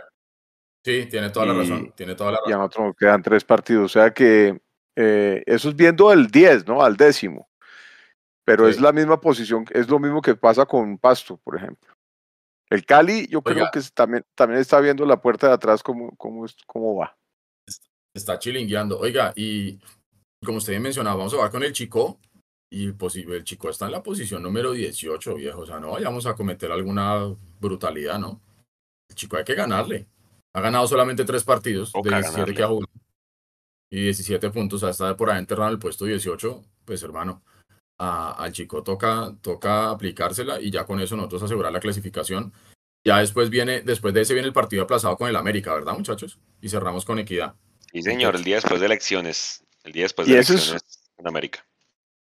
Sí, 0.83 1.05
tiene 1.09 1.29
toda 1.29 1.45
la 1.45 1.53
Y- 1.53 1.57
razón. 1.59 1.93
Tiene 1.95 2.15
toda 2.15 2.31
la 2.31 2.37
Y 2.39 2.39
a 2.39 2.55
razón. 2.55 2.59
nosotros 2.59 2.87
nos 2.87 2.95
quedan 2.97 3.21
tres 3.21 3.43
partidos. 3.45 3.85
O 3.85 3.89
sea 3.99 4.11
que 4.13 4.59
eh, 4.97 5.43
eso 5.45 5.69
es 5.69 5.75
viendo 5.75 6.09
al 6.09 6.27
10, 6.27 6.67
¿no? 6.67 6.81
Al 6.83 6.97
décimo. 6.97 7.47
Pero 8.43 8.67
es 8.67 8.81
la 8.81 8.91
misma 8.91 9.21
posición, 9.21 9.65
es 9.69 9.87
lo 9.87 9.99
mismo 9.99 10.21
que 10.21 10.35
pasa 10.35 10.65
con 10.65 10.97
Pasto, 10.97 11.37
por 11.37 11.55
ejemplo. 11.55 11.93
El 12.71 12.85
Cali, 12.85 13.27
yo 13.27 13.41
creo 13.43 13.67
que 13.71 13.79
también, 13.93 14.25
también 14.35 14.59
está 14.59 14.79
viendo 14.79 15.05
la 15.05 15.21
puerta 15.21 15.47
de 15.47 15.53
atrás 15.53 15.83
cómo, 15.83 16.15
cómo, 16.17 16.45
cómo 16.65 16.95
va. 16.95 17.15
Está 18.15 18.39
chilingueando. 18.39 18.97
Oiga, 18.99 19.31
y 19.35 19.79
como 20.43 20.57
usted 20.57 20.79
mencionaba, 20.79 21.17
vamos 21.17 21.33
a 21.33 21.37
jugar 21.37 21.51
con 21.51 21.63
el 21.63 21.71
Chico. 21.73 22.19
Y 22.73 22.93
pues, 22.93 23.17
y 23.17 23.21
el 23.23 23.43
Chico 23.43 23.69
está 23.69 23.85
en 23.85 23.91
la 23.91 24.01
posición 24.01 24.41
número 24.41 24.71
18, 24.71 25.35
viejo. 25.35 25.61
O 25.61 25.65
sea, 25.65 25.79
no 25.79 25.91
vayamos 25.91 26.25
a 26.25 26.35
cometer 26.35 26.71
alguna 26.71 27.35
brutalidad, 27.59 28.17
¿no? 28.17 28.41
El 29.09 29.15
Chico 29.15 29.35
hay 29.37 29.43
que 29.43 29.55
ganarle. 29.55 30.07
Ha 30.53 30.61
ganado 30.61 30.87
solamente 30.87 31.25
tres 31.25 31.43
partidos 31.43 31.91
de 31.91 32.09
17 32.21 32.53
que 32.55 32.63
ha 32.63 32.67
jugado. 32.67 32.87
Y 33.91 34.01
17 34.03 34.49
puntos. 34.51 34.77
O 34.77 34.85
sea, 34.85 34.91
está 34.91 35.17
por 35.17 35.29
ahí 35.29 35.39
enterrado 35.39 35.67
en 35.69 35.73
el 35.73 35.79
puesto 35.79 36.05
18. 36.05 36.63
Pues, 36.85 37.03
hermano, 37.03 37.43
a- 37.99 38.31
al 38.41 38.53
Chico 38.53 38.83
toca, 38.83 39.35
toca 39.41 39.89
aplicársela 39.91 40.61
y 40.61 40.71
ya 40.71 40.85
con 40.85 41.01
eso 41.01 41.17
nosotros 41.17 41.43
asegurar 41.43 41.73
la 41.73 41.79
clasificación. 41.81 42.53
Ya 43.05 43.17
después 43.19 43.49
viene, 43.49 43.81
después 43.81 44.13
de 44.13 44.21
ese 44.21 44.33
viene 44.33 44.47
el 44.47 44.53
partido 44.53 44.83
aplazado 44.83 45.17
con 45.17 45.27
el 45.27 45.35
América, 45.35 45.73
¿verdad, 45.73 45.93
muchachos? 45.97 46.39
Y 46.61 46.69
cerramos 46.69 47.03
con 47.03 47.19
Equidad. 47.19 47.55
Sí, 47.91 48.01
señor, 48.01 48.35
el 48.37 48.43
día 48.45 48.55
después 48.55 48.79
de 48.79 48.85
elecciones. 48.85 49.63
El 49.83 49.91
día 49.91 50.03
después 50.03 50.27
de 50.27 50.39
es- 50.39 50.49
elecciones 50.49 50.83
en 51.17 51.27
América. 51.27 51.65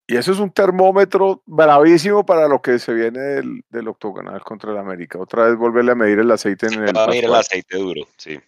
Y 0.09 0.16
eso 0.16 0.30
es 0.32 0.38
un 0.38 0.50
termómetro 0.52 1.42
bravísimo 1.46 2.24
para 2.24 2.46
lo 2.46 2.62
que 2.62 2.78
se 2.78 2.94
viene 2.94 3.18
del, 3.18 3.64
del 3.68 3.88
octogonal 3.88 4.40
contra 4.44 4.70
el 4.70 4.78
América. 4.78 5.18
Otra 5.18 5.46
vez 5.46 5.57
volverle 5.57 5.92
a 5.92 5.94
medir 5.96 6.20
el 6.20 6.30
aceite 6.30 6.66
en 6.66 6.74
el 6.84 6.96
Va 6.96 7.04
a 7.04 7.07
venir 7.09 7.24
el 7.24 7.34
aceite 7.34 7.76
duro, 7.76 8.02
sí. 8.16 8.38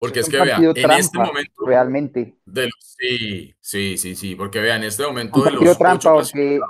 Porque 0.00 0.20
Es 0.20 0.28
que 0.28 0.40
vean, 0.42 0.62
en 0.74 0.90
este 0.90 1.18
momento, 1.18 1.64
realmente. 1.64 2.34
de 2.44 2.64
los- 2.64 2.96
sí, 2.98 3.54
sí, 3.60 3.96
sí, 3.96 4.16
sí, 4.16 4.34
porque 4.34 4.60
vean, 4.60 4.78
en 4.82 4.88
este 4.88 5.06
momento 5.06 5.38
Un 5.38 5.44
de 5.44 5.50
los 5.52 5.78
trampa 5.78 6.14
ocho 6.14 6.30
porque 6.32 6.60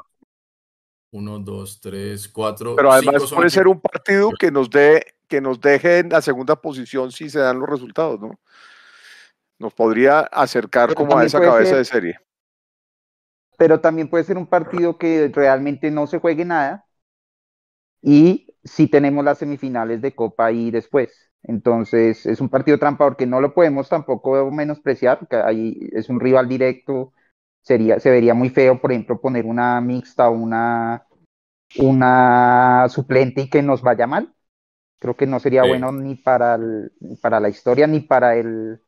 uno, 1.12 1.38
dos, 1.38 1.80
tres, 1.80 2.28
cuatro, 2.28 2.76
Pero 2.76 2.92
además 2.92 3.22
cinco 3.22 3.36
puede 3.36 3.50
ser 3.50 3.66
un 3.66 3.80
partido 3.80 4.30
que 4.38 4.50
nos 4.50 4.68
dé, 4.68 5.14
que 5.26 5.40
nos 5.40 5.60
deje 5.60 6.00
en 6.00 6.10
la 6.10 6.20
segunda 6.20 6.54
posición 6.56 7.10
si 7.12 7.30
se 7.30 7.38
dan 7.38 7.58
los 7.60 7.68
resultados, 7.68 8.20
¿no? 8.20 8.38
Nos 9.58 9.72
podría 9.72 10.20
acercar 10.20 10.88
Pero 10.88 10.96
como 11.00 11.16
a 11.18 11.24
esa 11.24 11.40
cabeza 11.40 11.70
ser- 11.70 11.78
de 11.78 11.84
serie. 11.84 12.18
Pero 13.58 13.80
también 13.80 14.08
puede 14.10 14.24
ser 14.24 14.38
un 14.38 14.46
partido 14.46 14.98
que 14.98 15.30
realmente 15.34 15.90
no 15.90 16.06
se 16.06 16.18
juegue 16.20 16.44
nada 16.44 16.86
y 18.02 18.46
si 18.64 18.88
tenemos 18.88 19.24
las 19.24 19.38
semifinales 19.38 20.00
de 20.02 20.14
Copa 20.14 20.46
ahí 20.46 20.70
después. 20.70 21.30
Entonces 21.42 22.24
es 22.26 22.40
un 22.40 22.48
partido 22.48 22.78
trampa 22.78 23.04
porque 23.06 23.26
no 23.26 23.40
lo 23.40 23.54
podemos 23.54 23.88
tampoco 23.88 24.50
menospreciar, 24.50 25.18
porque 25.20 25.36
ahí 25.36 25.78
es 25.92 26.08
un 26.08 26.20
rival 26.20 26.48
directo, 26.48 27.12
sería, 27.62 28.00
se 28.00 28.10
vería 28.10 28.34
muy 28.34 28.48
feo, 28.50 28.80
por 28.80 28.92
ejemplo, 28.92 29.20
poner 29.20 29.44
una 29.46 29.80
mixta 29.80 30.28
o 30.28 30.32
una, 30.32 31.06
una 31.76 32.88
suplente 32.90 33.42
y 33.42 33.50
que 33.50 33.62
nos 33.62 33.82
vaya 33.82 34.06
mal. 34.06 34.34
Creo 35.00 35.16
que 35.16 35.26
no 35.26 35.40
sería 35.40 35.62
Sí. 35.62 35.66
bueno 35.66 35.92
ni 35.92 36.16
para, 36.16 36.56
el- 36.56 36.92
ni 37.00 37.16
para 37.16 37.40
la 37.40 37.48
historia, 37.50 37.86
ni 37.88 38.00
para 38.00 38.36
el, 38.36 38.82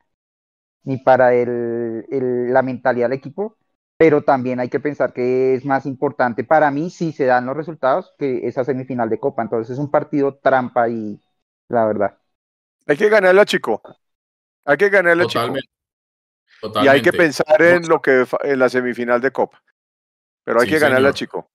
ni 0.85 0.99
para 0.99 1.35
el, 1.35 2.07
el- 2.11 2.53
la 2.53 2.63
mentalidad 2.63 3.09
del 3.09 3.19
equipo 3.19 3.57
pero 3.99 4.23
también 4.25 4.61
hay 4.61 4.69
que 4.69 4.81
pensar 4.81 5.13
que 5.13 5.55
es 5.55 5.65
más 5.65 5.87
importante 5.87 6.45
para 6.45 6.71
mí 6.71 6.91
si 6.91 7.13
se 7.13 7.25
dan 7.27 7.47
los 7.47 7.57
resultados 7.57 8.15
que 8.19 8.47
esa 8.47 8.65
semifinal 8.65 9.09
de 9.11 9.21
Copa. 9.21 9.43
Entonces 9.43 9.75
es 9.75 9.79
un 9.79 9.91
partido 9.91 10.37
trampa 10.43 10.89
y 10.89 11.21
la 11.69 11.87
verdad. 11.87 12.19
Hay 12.87 12.97
que 12.97 13.09
ganarle 13.09 13.41
a 13.41 13.45
Chico. 13.47 13.81
Hay 14.65 14.77
que 14.77 14.91
ganarle 14.91 15.25
a 15.25 15.27
Chico. 15.27 15.53
Totalmente. 16.61 16.79
Y 16.79 16.89
hay 16.89 17.03
que 17.03 17.13
totalmente. 17.13 17.13
pensar 17.13 17.63
en 17.63 17.89
lo 17.89 18.01
que 18.01 18.27
en 18.43 18.59
la 18.59 18.69
semifinal 18.69 19.21
de 19.21 19.31
Copa. 19.33 19.63
Pero 20.45 20.61
hay 20.61 20.67
Sí, 20.67 20.71
que 20.71 20.79
ganarle 20.79 21.09
a 21.09 21.13
señor. 21.13 21.15
Chico. 21.15 21.51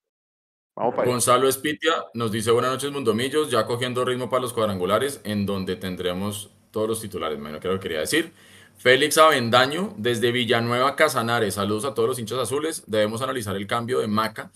Vamos 0.75 0.95
para. 0.95 1.09
Gonzalo 1.09 1.47
Espitia 1.47 1.93
nos 2.13 2.31
dice 2.31 2.51
buenas 2.51 2.71
noches 2.71 2.91
Mundomillos, 2.91 3.49
ya 3.51 3.65
cogiendo 3.65 4.05
ritmo 4.05 4.29
para 4.29 4.41
los 4.41 4.53
cuadrangulares, 4.53 5.21
en 5.23 5.45
donde 5.45 5.75
tendremos 5.75 6.51
todos 6.71 6.87
los 6.87 7.01
titulares, 7.01 7.39
bueno, 7.39 7.59
lo 7.61 7.61
que 7.61 7.79
quería 7.79 7.99
decir. 7.99 8.33
Félix 8.77 9.17
Avendaño, 9.17 9.93
desde 9.97 10.31
Villanueva 10.31 10.95
Casanares, 10.95 11.55
saludos 11.55 11.85
a 11.85 11.93
todos 11.93 12.09
los 12.09 12.19
hinchas 12.19 12.39
azules, 12.39 12.83
debemos 12.87 13.21
analizar 13.21 13.55
el 13.55 13.67
cambio 13.67 13.99
de 13.99 14.07
Maca, 14.07 14.51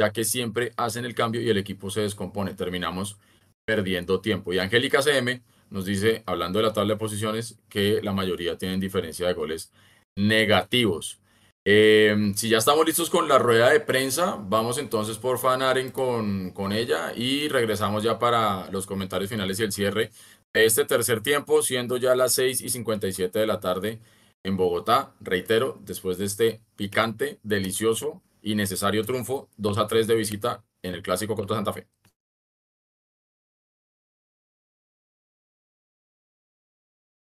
ya 0.00 0.12
que 0.12 0.24
siempre 0.24 0.72
hacen 0.76 1.04
el 1.04 1.14
cambio 1.14 1.40
y 1.40 1.48
el 1.48 1.58
equipo 1.58 1.90
se 1.90 2.00
descompone, 2.00 2.54
terminamos 2.54 3.18
perdiendo 3.64 4.20
tiempo. 4.20 4.52
Y 4.52 4.58
Angélica 4.58 5.02
CM 5.02 5.42
nos 5.70 5.84
dice, 5.84 6.22
hablando 6.26 6.58
de 6.58 6.66
la 6.66 6.72
tabla 6.72 6.94
de 6.94 6.98
posiciones, 6.98 7.58
que 7.68 8.00
la 8.02 8.12
mayoría 8.12 8.58
tienen 8.58 8.80
diferencia 8.80 9.26
de 9.28 9.34
goles 9.34 9.72
negativos. 10.16 11.20
Eh, 11.64 12.32
si 12.34 12.48
ya 12.48 12.58
estamos 12.58 12.86
listos 12.86 13.10
con 13.10 13.28
la 13.28 13.38
rueda 13.38 13.70
de 13.70 13.80
prensa, 13.80 14.38
vamos 14.40 14.78
entonces 14.78 15.18
por 15.18 15.38
Fanaren 15.38 15.90
con, 15.90 16.50
con 16.52 16.72
ella 16.72 17.12
y 17.14 17.48
regresamos 17.48 18.02
ya 18.02 18.18
para 18.18 18.70
los 18.70 18.86
comentarios 18.86 19.30
finales 19.30 19.60
y 19.60 19.64
el 19.64 19.72
cierre 19.72 20.10
este 20.52 20.84
tercer 20.84 21.22
tiempo, 21.22 21.62
siendo 21.62 21.96
ya 21.96 22.14
las 22.14 22.32
6 22.34 22.60
y 22.60 22.68
57 22.68 23.38
de 23.38 23.46
la 23.46 23.60
tarde 23.60 24.00
en 24.42 24.56
Bogotá. 24.56 25.12
Reitero, 25.20 25.78
después 25.82 26.18
de 26.18 26.24
este 26.24 26.60
picante, 26.76 27.38
delicioso 27.42 28.22
y 28.42 28.54
necesario 28.54 29.04
triunfo, 29.04 29.48
2 29.56 29.78
a 29.78 29.86
3 29.86 30.06
de 30.06 30.14
visita 30.14 30.64
en 30.82 30.94
el 30.94 31.02
clásico 31.02 31.36
contra 31.36 31.56
Santa 31.56 31.72
Fe. 31.72 31.86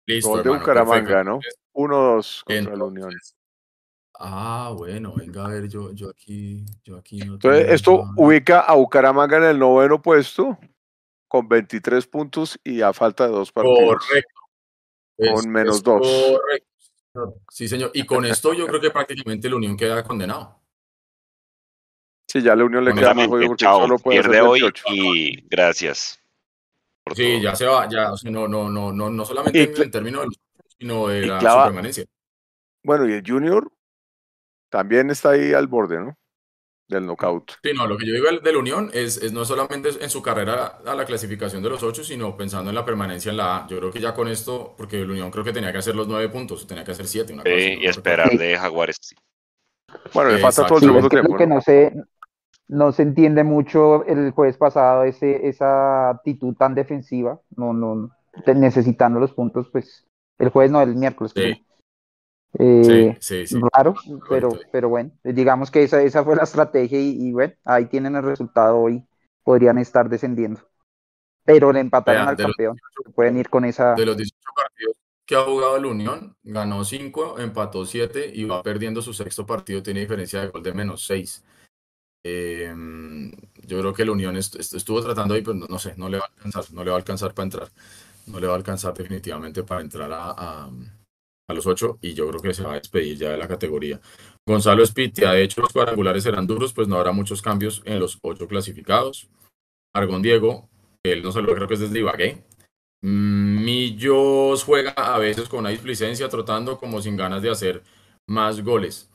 Listo, 0.07 0.29
Gol 0.29 0.37
de 0.39 0.43
hermano, 0.43 0.59
Bucaramanga, 0.59 1.07
perfecto. 1.07 1.23
¿no? 1.23 1.35
Entonces, 1.35 1.59
1-2 1.73 2.43
contra 2.43 2.75
la 2.75 2.83
Unión. 2.83 3.13
Ah, 4.23 4.73
bueno, 4.77 5.13
venga 5.15 5.45
a 5.45 5.49
ver, 5.49 5.67
yo, 5.67 5.91
yo 5.93 6.09
aquí, 6.09 6.63
yo 6.83 6.97
aquí 6.97 7.19
no 7.19 7.33
Entonces, 7.33 7.71
esto 7.71 7.97
nada. 7.99 8.13
ubica 8.17 8.59
a 8.59 8.75
Bucaramanga 8.75 9.37
en 9.37 9.43
el 9.45 9.59
noveno 9.59 10.01
puesto 10.01 10.57
con 11.31 11.47
23 11.47 12.05
puntos 12.07 12.59
y 12.61 12.81
a 12.81 12.91
falta 12.91 13.25
de 13.25 13.31
dos 13.31 13.53
partidos. 13.53 14.05
Correcto. 14.05 14.41
Con 15.33 15.49
menos 15.49 15.77
es 15.77 15.83
dos. 15.83 16.01
Correcto. 16.01 17.41
Sí, 17.49 17.69
señor. 17.69 17.91
Y 17.93 18.05
con 18.05 18.25
esto 18.25 18.53
yo 18.53 18.67
creo 18.67 18.81
que 18.81 18.91
prácticamente 18.91 19.47
el 19.47 19.53
Unión 19.53 19.77
queda 19.77 20.03
condenado. 20.03 20.59
Sí, 22.29 22.41
ya 22.41 22.53
la 22.53 22.65
Unión 22.65 22.83
le 22.83 22.93
queda 22.93 23.13
más 23.13 23.27
jodido 23.27 23.47
porque 23.47 23.63
chao. 23.63 23.79
solo 23.79 23.97
puede 23.97 24.19
Pierde 24.19 24.41
hoy 24.41 24.59
28. 24.61 24.83
y 24.89 25.47
gracias. 25.49 26.19
Sí, 27.15 27.33
todo. 27.35 27.41
ya 27.43 27.55
se 27.55 27.65
va, 27.65 27.87
ya, 27.89 28.11
o 28.11 28.17
sea, 28.17 28.29
no, 28.29 28.49
no, 28.49 28.69
no, 28.69 28.91
no, 28.91 29.09
no 29.09 29.23
solamente 29.25 29.57
Y 29.59 29.63
en, 29.63 29.81
en 29.83 29.91
términos 29.91 30.21
de 30.23 30.27
los 30.27 30.35
sino 30.77 31.07
de 31.07 31.25
la 31.27 31.39
clava- 31.39 31.65
permanencia. 31.67 32.05
Bueno, 32.83 33.07
y 33.07 33.13
el 33.13 33.23
Junior 33.25 33.71
también 34.69 35.09
está 35.11 35.29
ahí 35.29 35.53
al 35.53 35.67
borde, 35.67 35.97
¿no? 36.01 36.17
Del 36.91 37.05
knockout. 37.05 37.53
Sí, 37.63 37.71
no, 37.73 37.87
lo 37.87 37.97
que 37.97 38.05
yo 38.05 38.13
digo 38.13 38.27
del, 38.43 38.57
Unión 38.57 38.91
es, 38.93 39.15
es 39.23 39.31
no 39.31 39.45
solamente 39.45 39.89
en 40.01 40.09
su 40.09 40.21
carrera 40.21 40.79
a 40.85 40.93
la 40.93 41.05
clasificación 41.05 41.63
de 41.63 41.69
los 41.69 41.81
ocho, 41.83 42.03
sino 42.03 42.35
pensando 42.35 42.69
en 42.69 42.75
la 42.75 42.83
permanencia 42.83 43.31
en 43.31 43.37
la 43.37 43.57
A. 43.57 43.67
Yo 43.67 43.77
creo 43.77 43.91
que 43.91 44.01
ya 44.01 44.13
con 44.13 44.27
esto, 44.27 44.75
porque 44.77 45.01
el 45.01 45.09
Unión 45.09 45.31
creo 45.31 45.45
que 45.45 45.53
tenía 45.53 45.71
que 45.71 45.77
hacer 45.77 45.95
los 45.95 46.09
nueve 46.09 46.27
puntos, 46.27 46.67
tenía 46.67 46.83
que 46.83 46.91
hacer 46.91 47.07
siete, 47.07 47.31
una 47.31 47.43
Sí, 47.43 47.77
y 47.79 47.85
esperar 47.85 48.29
de 48.29 48.57
Jaguares. 48.57 48.97
sí. 48.99 49.15
Bueno, 50.13 50.31
le 50.31 50.39
falta 50.39 50.65
todo 50.65 50.79
el 50.79 50.83
segundo 50.83 51.09
tiempo. 51.09 51.31
lo 51.31 51.37
que 51.37 51.47
¿no? 51.47 51.55
no 51.55 51.61
se, 51.61 51.93
no 52.67 52.91
se 52.91 53.03
entiende 53.03 53.45
mucho 53.45 54.05
el 54.05 54.31
jueves 54.31 54.57
pasado, 54.57 55.05
ese, 55.05 55.47
esa 55.47 56.09
actitud 56.09 56.55
tan 56.55 56.75
defensiva, 56.75 57.39
no, 57.55 57.71
no, 57.71 58.11
necesitando 58.53 59.17
los 59.17 59.31
puntos, 59.31 59.69
pues 59.71 60.05
el 60.39 60.49
jueves 60.49 60.71
no, 60.71 60.81
el 60.81 60.95
miércoles. 60.95 61.31
Sí. 61.33 61.65
Eh, 62.59 63.17
Sí, 63.19 63.47
sí, 63.47 63.47
sí. 63.47 63.59
Raro, 63.73 63.95
pero, 64.29 64.57
pero 64.71 64.87
bueno, 64.89 65.11
digamos 65.23 65.71
que 65.71 65.83
esa, 65.83 66.01
esa 66.01 66.23
fue 66.23 66.37
la 66.37 66.43
estrategia 66.43 66.99
y, 66.99 67.17
y 67.27 67.31
bueno, 67.33 67.53
ahí 67.65 67.87
tienen 67.87 68.15
el 68.15 68.23
resultado 68.23 68.77
hoy, 68.77 69.05
podrían 69.43 69.77
estar 69.77 70.07
descendiendo. 70.09 70.61
Pero 71.45 71.71
le 71.73 71.81
empataron 71.81 72.21
Vean, 72.21 72.29
al 72.29 72.37
campeón, 72.37 72.77
pueden 73.15 73.37
ir 73.37 73.49
con 73.49 73.65
esa... 73.65 73.95
De 73.95 74.05
los 74.05 74.17
18 74.17 74.51
partidos 74.55 74.95
que 75.25 75.35
ha 75.35 75.43
jugado 75.43 75.77
el 75.77 75.85
Unión, 75.85 76.35
ganó 76.43 76.83
5, 76.83 77.39
empató 77.39 77.85
7 77.85 78.29
y 78.33 78.43
va 78.45 78.61
perdiendo 78.63 79.01
su 79.01 79.13
sexto 79.13 79.45
partido, 79.45 79.81
tiene 79.83 80.01
diferencia 80.01 80.41
de 80.41 80.47
gol 80.47 80.63
de 80.63 80.73
menos 80.73 81.05
6. 81.05 81.43
yo 83.67 83.79
creo 83.79 83.93
que 83.93 84.03
el 84.03 84.09
Unión 84.09 84.35
est- 84.37 84.55
est- 84.55 84.73
estuvo 84.73 85.01
tratando 85.01 85.33
ahí, 85.33 85.41
pero 85.41 85.53
no, 85.55 85.67
no 85.67 85.79
sé, 85.79 85.93
no 85.97 86.09
le 86.09 86.17
va 86.19 86.25
a 86.25 86.27
alcanzar, 86.35 86.65
no 86.73 86.83
le 86.83 86.89
va 86.91 86.95
a 86.97 86.99
alcanzar 86.99 87.33
para 87.33 87.45
entrar. 87.45 87.69
No 88.27 88.39
le 88.39 88.47
va 88.47 88.53
a 88.53 88.57
alcanzar 88.57 88.93
definitivamente 88.93 89.63
para 89.63 89.81
entrar 89.81 90.11
a, 90.11 90.31
a- 90.31 90.71
a 91.51 91.53
los 91.53 91.67
8 91.67 91.99
y 92.01 92.13
yo 92.13 92.27
creo 92.29 92.41
que 92.41 92.53
se 92.53 92.63
va 92.63 92.73
a 92.73 92.79
despedir 92.79 93.17
ya 93.17 93.29
de 93.29 93.37
la 93.37 93.47
categoría. 93.47 94.01
Gonzalo 94.45 94.83
Espitia, 94.83 95.31
de 95.31 95.43
hecho 95.43 95.61
los 95.61 95.71
cuadrangulares 95.71 96.23
serán 96.23 96.47
duros, 96.47 96.73
pues 96.73 96.87
no 96.87 96.97
habrá 96.97 97.11
muchos 97.11 97.41
cambios 97.41 97.81
en 97.85 97.99
los 97.99 98.17
8 98.21 98.47
clasificados. 98.47 99.29
Argón 99.93 100.21
Diego, 100.21 100.69
él 101.03 101.21
no 101.21 101.31
se 101.31 101.41
creo 101.41 101.67
que 101.67 101.73
es 101.75 101.79
desde 101.79 101.99
Ibagué. 101.99 102.43
Mm, 103.01 103.63
Millos 103.63 104.63
juega 104.63 104.91
a 104.91 105.17
veces 105.17 105.49
con 105.49 105.59
una 105.61 105.69
displicencia, 105.69 106.29
trotando 106.29 106.77
como 106.77 107.01
sin 107.01 107.17
ganas 107.17 107.41
de 107.41 107.49
hacer 107.49 107.83
más 108.27 108.61
goles. 108.63 109.09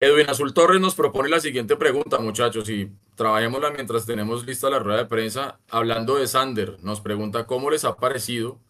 Edwin 0.00 0.28
Azul 0.28 0.52
Torres 0.52 0.80
nos 0.80 0.94
propone 0.94 1.30
la 1.30 1.40
siguiente 1.40 1.76
pregunta, 1.76 2.18
muchachos, 2.18 2.68
y 2.68 2.92
trabajémosla 3.14 3.70
mientras 3.70 4.04
tenemos 4.04 4.44
lista 4.44 4.68
la 4.68 4.78
rueda 4.78 4.98
de 4.98 5.06
prensa. 5.06 5.58
Hablando 5.70 6.16
de 6.16 6.26
Sander, 6.26 6.76
nos 6.82 7.00
pregunta 7.00 7.46
cómo 7.46 7.70
les 7.70 7.84
ha 7.84 7.96
parecido 7.96 8.60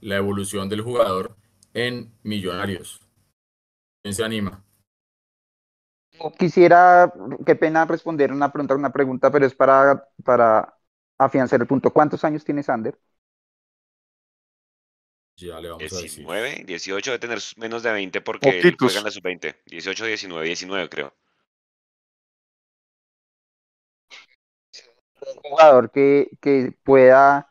la 0.00 0.16
evolución 0.16 0.68
del 0.70 0.80
jugador 0.80 1.36
en 1.74 2.12
Millonarios. 2.22 3.00
¿Quién 4.02 4.14
se 4.14 4.24
anima? 4.24 4.64
Quisiera, 6.38 7.12
qué 7.46 7.56
pena 7.56 7.86
responder 7.86 8.32
una 8.32 8.52
pregunta, 8.52 8.74
una 8.74 8.92
pregunta, 8.92 9.30
pero 9.30 9.46
es 9.46 9.54
para, 9.54 10.06
para 10.24 10.76
afianzar 11.18 11.60
el 11.60 11.66
punto. 11.66 11.92
¿Cuántos 11.92 12.24
años 12.24 12.44
tiene 12.44 12.62
Sander? 12.62 12.98
Ya 15.36 15.58
le 15.60 15.70
vamos 15.70 15.92
a 15.92 15.96
decir. 15.96 16.26
19, 16.26 16.64
18 16.66 17.10
debe 17.12 17.18
tener 17.18 17.38
menos 17.56 17.82
de 17.82 17.92
20 17.92 18.20
porque 18.20 18.60
él 18.60 18.76
juega 18.78 18.98
en 18.98 19.04
la 19.04 19.10
sub-20. 19.10 19.56
18, 19.66 20.04
19, 20.04 20.46
19 20.46 20.88
creo. 20.90 21.14
un 25.22 25.50
jugador 25.50 25.90
que, 25.90 26.30
que 26.40 26.74
pueda 26.82 27.49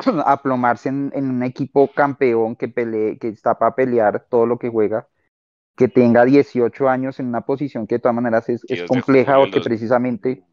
aplomarse 0.26 0.88
en, 0.88 1.12
en 1.14 1.30
un 1.30 1.42
equipo 1.42 1.88
campeón 1.92 2.56
que 2.56 2.68
pelee, 2.68 3.18
que 3.18 3.28
está 3.28 3.58
para 3.58 3.74
pelear 3.74 4.26
todo 4.30 4.46
lo 4.46 4.58
que 4.58 4.68
juega, 4.70 5.08
que 5.76 5.88
tenga 5.88 6.24
18 6.24 6.88
años 6.88 7.20
en 7.20 7.26
una 7.28 7.42
posición 7.42 7.86
que 7.86 7.96
de 7.96 8.00
todas 8.00 8.14
maneras 8.16 8.48
es, 8.48 8.62
compleja 8.88 9.36
porque 9.38 9.60
dos- 9.60 9.68
precisamente 9.68 10.44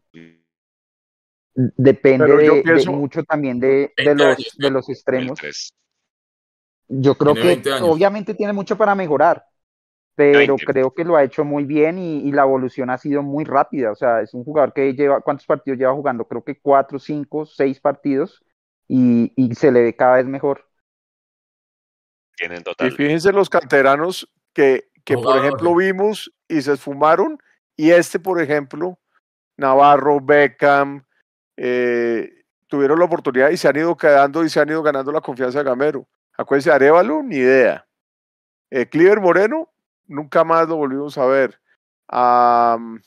depende 1.76 2.32
de, 2.36 2.86
mucho 2.86 3.22
también 3.24 3.60
de, 3.60 3.92
de 3.98 4.14
20 4.14 4.14
los, 4.14 4.36
años, 4.38 4.56
de 4.58 4.70
los 4.70 4.88
extremos. 4.88 5.38
3. 5.38 5.72
Yo 6.88 7.16
creo 7.16 7.34
que 7.34 7.48
20 7.48 7.72
años. 7.72 7.90
obviamente 7.90 8.34
tiene 8.34 8.52
mucho 8.52 8.76
para 8.78 8.94
mejorar, 8.94 9.44
pero 10.16 10.54
20. 10.54 10.64
creo 10.64 10.92
que 10.94 11.04
lo 11.04 11.16
ha 11.16 11.24
hecho 11.24 11.44
muy 11.44 11.64
bien 11.64 11.98
y, 11.98 12.18
y 12.28 12.32
la 12.32 12.42
evolución 12.42 12.90
ha 12.90 12.98
sido 12.98 13.22
muy 13.22 13.44
rápida. 13.44 13.92
O 13.92 13.96
sea, 13.96 14.22
es 14.22 14.34
un 14.34 14.44
jugador 14.44 14.72
que 14.72 14.94
lleva, 14.94 15.20
¿cuántos 15.20 15.46
partidos 15.46 15.78
lleva 15.78 15.94
jugando? 15.94 16.26
Creo 16.26 16.44
que 16.44 16.60
cuatro, 16.60 16.98
cinco, 16.98 17.46
seis 17.46 17.80
partidos 17.80 18.44
y, 18.88 19.32
y 19.36 19.54
se 19.54 19.70
le 19.70 19.82
ve 19.82 19.96
cada 19.96 20.16
vez 20.16 20.26
mejor. 20.26 20.66
Tienen 22.36 22.60
Y 22.60 22.64
total. 22.64 22.92
fíjense 22.92 23.32
los 23.32 23.50
canteranos 23.50 24.28
que, 24.52 24.90
que 25.04 25.14
por 25.14 25.36
ejemplo, 25.38 25.74
vimos 25.74 26.32
y 26.48 26.62
se 26.62 26.72
esfumaron. 26.72 27.38
Y 27.76 27.90
este, 27.90 28.18
por 28.18 28.40
ejemplo, 28.40 28.98
Navarro, 29.56 30.20
Beckham, 30.20 31.04
eh, 31.56 32.44
tuvieron 32.66 32.98
la 32.98 33.04
oportunidad 33.04 33.50
y 33.50 33.56
se 33.56 33.68
han 33.68 33.76
ido 33.76 33.96
quedando 33.96 34.44
y 34.44 34.48
se 34.48 34.60
han 34.60 34.68
ido 34.68 34.82
ganando 34.82 35.12
la 35.12 35.20
confianza 35.20 35.58
de 35.58 35.64
Gamero. 35.64 36.08
Acuérdense, 36.36 36.70
Arevalo, 36.70 37.22
ni 37.22 37.36
idea. 37.36 37.86
Eh, 38.70 38.86
Cliver 38.86 39.20
Moreno, 39.20 39.68
nunca 40.06 40.44
más 40.44 40.68
lo 40.68 40.76
volvimos 40.76 41.18
a 41.18 41.26
ver. 41.26 41.60
Am, 42.06 43.02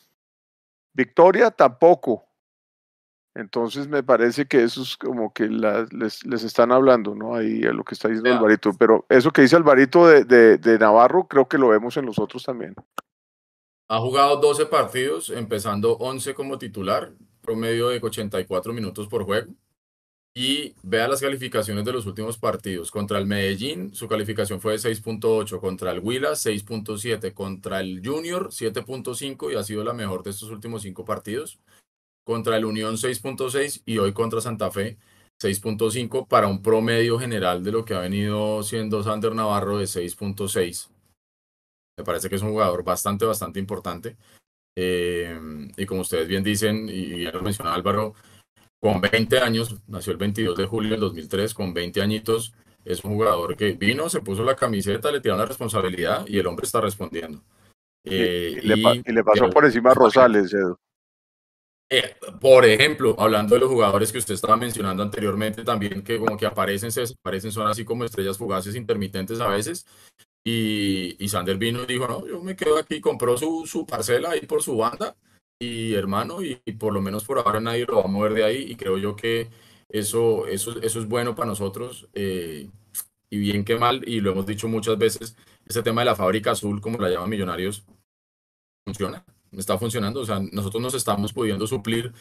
Victoria, 0.93 1.51
tampoco. 1.51 2.27
Entonces 3.33 3.87
me 3.87 4.03
parece 4.03 4.45
que 4.45 4.63
eso 4.63 4.81
es 4.81 4.97
como 4.97 5.31
que 5.33 5.47
la- 5.47 5.87
les, 5.91 6.25
les 6.25 6.43
están 6.43 6.71
hablando, 6.71 7.15
¿no? 7.15 7.35
Ahí 7.35 7.63
a 7.63 7.71
lo 7.71 7.83
que 7.83 7.95
está 7.95 8.07
diciendo 8.09 8.29
Vea. 8.29 8.37
Alvarito. 8.37 8.71
Pero 8.77 9.05
eso 9.09 9.31
que 9.31 9.41
dice 9.43 9.55
Alvarito 9.55 10.05
de, 10.07 10.25
de, 10.25 10.57
de 10.57 10.77
Navarro, 10.79 11.27
creo 11.27 11.47
que 11.47 11.57
lo 11.57 11.69
vemos 11.69 11.95
en 11.97 12.05
los 12.05 12.19
otros 12.19 12.43
también. 12.43 12.75
Ha 13.89 13.99
jugado 13.99 14.37
12 14.37 14.65
partidos, 14.67 15.29
empezando 15.29 15.93
11 15.97 16.33
como 16.33 16.57
titular, 16.57 17.11
promedio 17.41 17.89
de 17.89 17.99
84 18.01 18.73
minutos 18.73 19.07
por 19.07 19.23
juego. 19.23 19.53
Y 20.33 20.75
vea 20.81 21.09
las 21.09 21.19
calificaciones 21.19 21.83
de 21.83 21.91
los 21.91 22.05
últimos 22.05 22.37
partidos. 22.37 22.89
Contra 22.89 23.17
el 23.17 23.25
Medellín, 23.25 23.93
su 23.93 24.07
calificación 24.07 24.61
fue 24.61 24.73
de 24.73 24.79
6.8. 24.79 25.59
Contra 25.59 25.91
el 25.91 25.99
Huila, 25.99 26.31
6.7. 26.35 27.33
Contra 27.33 27.81
el 27.81 28.01
Junior, 28.03 28.47
7.5 28.49 29.51
y 29.51 29.55
ha 29.55 29.63
sido 29.63 29.83
la 29.83 29.91
mejor 29.93 30.23
de 30.23 30.29
estos 30.29 30.49
últimos 30.49 30.83
cinco 30.83 31.03
partidos. 31.03 31.59
Contra 32.23 32.57
el 32.57 32.65
Unión, 32.65 32.95
6.6 32.97 33.81
y 33.85 33.97
hoy 33.97 34.13
contra 34.13 34.41
Santa 34.41 34.69
Fe, 34.71 34.97
6.5 35.41 36.27
para 36.27 36.47
un 36.47 36.61
promedio 36.61 37.17
general 37.19 37.63
de 37.63 37.71
lo 37.71 37.83
que 37.83 37.95
ha 37.95 37.99
venido 37.99 38.61
siendo 38.63 39.01
Sander 39.03 39.33
Navarro 39.33 39.77
de 39.79 39.85
6.6. 39.85 40.89
Me 41.97 42.03
parece 42.05 42.29
que 42.29 42.35
es 42.35 42.41
un 42.41 42.51
jugador 42.51 42.83
bastante, 42.83 43.25
bastante 43.25 43.59
importante. 43.59 44.17
Eh, 44.77 45.37
y 45.75 45.85
como 45.85 46.01
ustedes 46.01 46.27
bien 46.27 46.43
dicen, 46.43 46.87
y 46.89 47.23
ya 47.23 47.31
lo 47.31 47.41
mencionaba 47.41 47.75
Álvaro, 47.75 48.13
con 48.81 49.01
20 49.01 49.39
años, 49.39 49.75
nació 49.87 50.11
el 50.11 50.17
22 50.17 50.57
de 50.57 50.65
julio 50.65 50.91
del 50.91 50.99
2003, 51.01 51.53
con 51.53 51.73
20 51.73 52.01
añitos, 52.01 52.53
es 52.85 53.03
un 53.03 53.13
jugador 53.15 53.55
que 53.57 53.73
vino, 53.73 54.09
se 54.09 54.21
puso 54.21 54.43
la 54.43 54.55
camiseta, 54.55 55.11
le 55.11 55.21
tiraron 55.21 55.39
la 55.41 55.45
responsabilidad 55.47 56.25
y 56.27 56.39
el 56.39 56.47
hombre 56.47 56.65
está 56.65 56.81
respondiendo. 56.81 57.43
Y- 58.03 58.09
Eh, 58.15 58.59
y, 58.63 58.67
le, 58.67 58.75
y 58.79 59.23
pasó 59.23 59.47
y- 59.47 59.51
por 59.51 59.65
encima 59.65 59.91
a 59.91 59.93
Rosales, 59.95 60.53
Edu. 60.53 60.77
Eh, 61.91 62.15
por 62.39 62.65
ejemplo, 62.65 63.15
hablando 63.19 63.53
de 63.53 63.61
los 63.61 63.69
jugadores 63.69 64.11
que 64.11 64.17
usted 64.17 64.33
estaba 64.33 64.57
mencionando 64.57 65.03
anteriormente 65.03 65.63
también, 65.63 66.03
que 66.03 66.17
como 66.17 66.37
que 66.37 66.45
aparecen, 66.45 66.91
se 66.91 67.01
desaparecen, 67.01 67.51
son 67.51 67.67
así 67.67 67.85
como 67.85 68.05
estrellas 68.05 68.37
fugaces 68.37 68.75
intermitentes 68.75 69.39
a 69.41 69.47
veces. 69.49 69.85
Y, 70.43 71.23
y 71.23 71.29
Sander 71.29 71.57
vino 71.57 71.83
y 71.83 71.85
dijo, 71.85 72.07
no, 72.07 72.25
yo 72.25 72.41
me 72.41 72.55
quedo 72.55 72.77
aquí, 72.79 72.99
compró 73.01 73.37
su, 73.37 73.67
su 73.67 73.85
parcela 73.85 74.31
ahí 74.31 74.41
por 74.41 74.63
su 74.63 74.77
banda. 74.77 75.15
Y 75.59 75.93
hermano, 75.93 76.41
y, 76.41 76.59
y 76.65 76.71
por 76.71 76.93
lo 76.93 77.01
menos 77.01 77.25
por 77.25 77.37
ahora 77.37 77.59
nadie 77.59 77.85
lo 77.85 77.97
va 77.97 78.05
a 78.05 78.07
mover 78.07 78.33
de 78.33 78.43
ahí. 78.45 78.71
Y 78.71 78.75
creo 78.75 78.97
yo 78.97 79.15
que 79.15 79.49
eso, 79.89 80.47
eso, 80.47 80.81
eso 80.81 80.99
es 80.99 81.07
bueno 81.07 81.35
para 81.35 81.49
nosotros 81.49 82.07
eh, 82.13 82.69
y 83.29 83.39
bien 83.39 83.63
que 83.63 83.77
mal, 83.77 84.07
y 84.07 84.19
lo 84.19 84.31
hemos 84.31 84.45
dicho 84.45 84.67
muchas 84.67 84.97
veces, 84.97 85.35
ese 85.65 85.81
tema 85.83 86.01
de 86.01 86.05
la 86.05 86.15
fábrica 86.15 86.51
azul, 86.51 86.81
como 86.81 86.97
la 86.97 87.09
llaman 87.09 87.29
Millonarios, 87.29 87.85
funciona, 88.85 89.23
está 89.59 89.77
funcionando, 89.77 90.21
o 90.21 90.25
sea, 90.25 90.39
nosotros 90.51 90.81
nos 90.81 90.93
estamos 90.93 91.33
pudiendo 91.33 91.67
suplir 91.67 92.13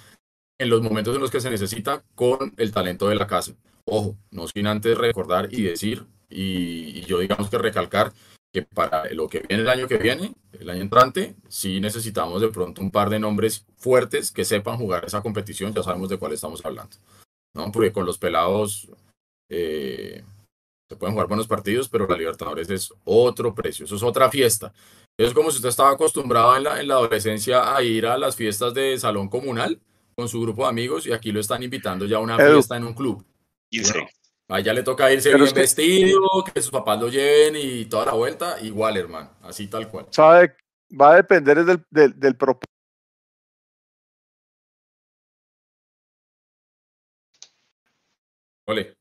en 0.59 0.69
los 0.69 0.83
momentos 0.83 1.15
en 1.15 1.21
los 1.21 1.31
que 1.31 1.41
se 1.41 1.51
necesita 1.51 2.03
con 2.15 2.53
el 2.57 2.73
talento 2.73 3.09
de 3.09 3.15
la 3.15 3.27
casa. 3.27 3.53
Ojo, 3.87 4.17
no 4.31 4.47
sin 4.47 4.67
antes 4.67 4.97
recordar 4.97 5.49
y 5.53 5.63
decir, 5.63 6.07
y, 6.29 7.01
yo 7.03 7.19
digamos 7.19 7.49
que 7.49 7.59
recalcar 7.59 8.13
que 8.53 8.63
para 8.63 9.09
lo 9.15 9.29
que 9.29 9.41
viene 9.41 9.63
el 9.63 9.69
año 9.69 9.89
que 9.89 9.97
viene, 9.97 10.35
el 10.53 10.69
año 10.69 10.83
entrante, 10.83 11.35
sí 11.49 11.81
necesitamos 11.81 12.43
de 12.43 12.49
pronto 12.49 12.83
un 12.83 12.91
par 12.91 13.09
de 13.09 13.21
nombres 13.21 13.65
fuertes 13.77 14.33
que 14.33 14.45
sepan 14.45 14.77
jugar 14.77 15.05
esa 15.05 15.23
competición, 15.23 15.73
ya 15.73 15.83
sabemos 15.83 16.09
de 16.09 16.19
cuál 16.19 16.33
estamos 16.33 16.65
hablando, 16.65 16.97
¿no? 17.55 17.71
Porque 17.71 17.93
con 17.93 18.05
los 18.05 18.19
pelados 18.19 18.89
eh, 19.49 20.23
se 20.89 20.97
pueden 20.97 21.15
jugar 21.15 21.29
buenos 21.29 21.47
partidos, 21.47 21.89
pero 21.89 22.09
la 22.09 22.17
Libertadores 22.17 22.69
es 22.71 22.93
otro 23.05 23.55
precio, 23.55 23.85
eso 23.85 23.97
es 23.97 24.03
otra 24.03 24.29
fiesta. 24.31 24.73
Es 25.21 25.35
como 25.35 25.51
si 25.51 25.57
usted 25.57 25.69
estaba 25.69 25.91
acostumbrado 25.91 26.57
en 26.57 26.65
la, 26.65 26.81
en 26.81 26.89
la 26.89 26.95
adolescencia 26.95 27.77
a 27.77 27.83
ir 27.83 28.07
a 28.07 28.17
las 28.17 28.35
fiestas 28.35 28.73
de 28.73 28.97
salón 28.99 29.29
comunal 29.29 29.79
con 30.15 30.27
su 30.31 30.41
grupo 30.41 30.63
de 30.63 30.71
amigos 30.71 31.07
y 31.07 31.13
aquí 31.13 31.31
lo 31.31 31.41
están 31.41 31.63
invitando 31.63 32.07
ya 32.07 32.17
a 32.17 32.21
una 32.21 32.37
Edu. 32.37 32.55
fiesta 32.55 32.79
en 32.79 32.85
un 32.85 32.95
club. 32.95 33.23
15. 33.69 33.93
Bueno, 33.93 34.09
allá 34.49 34.73
le 34.73 34.83
toca 34.83 35.13
irse 35.13 35.31
Pero 35.31 35.45
bien 35.45 35.55
vestido, 35.57 36.21
que 36.55 36.63
sus 36.63 36.71
papás 36.71 36.99
lo 36.99 37.09
lleven 37.09 37.55
y 37.55 37.85
toda 37.85 38.07
la 38.07 38.13
vuelta, 38.13 38.59
igual, 38.63 38.97
hermano, 38.97 39.31
así 39.43 39.67
tal 39.67 39.91
cual. 39.91 40.07
¿Sabe? 40.11 40.57
Va 40.99 41.13
a 41.13 41.17
depender 41.17 41.67
del, 41.67 41.85
del, 41.91 42.19
del 42.19 42.37
propósito. 42.37 42.73
Ole. 48.67 49.00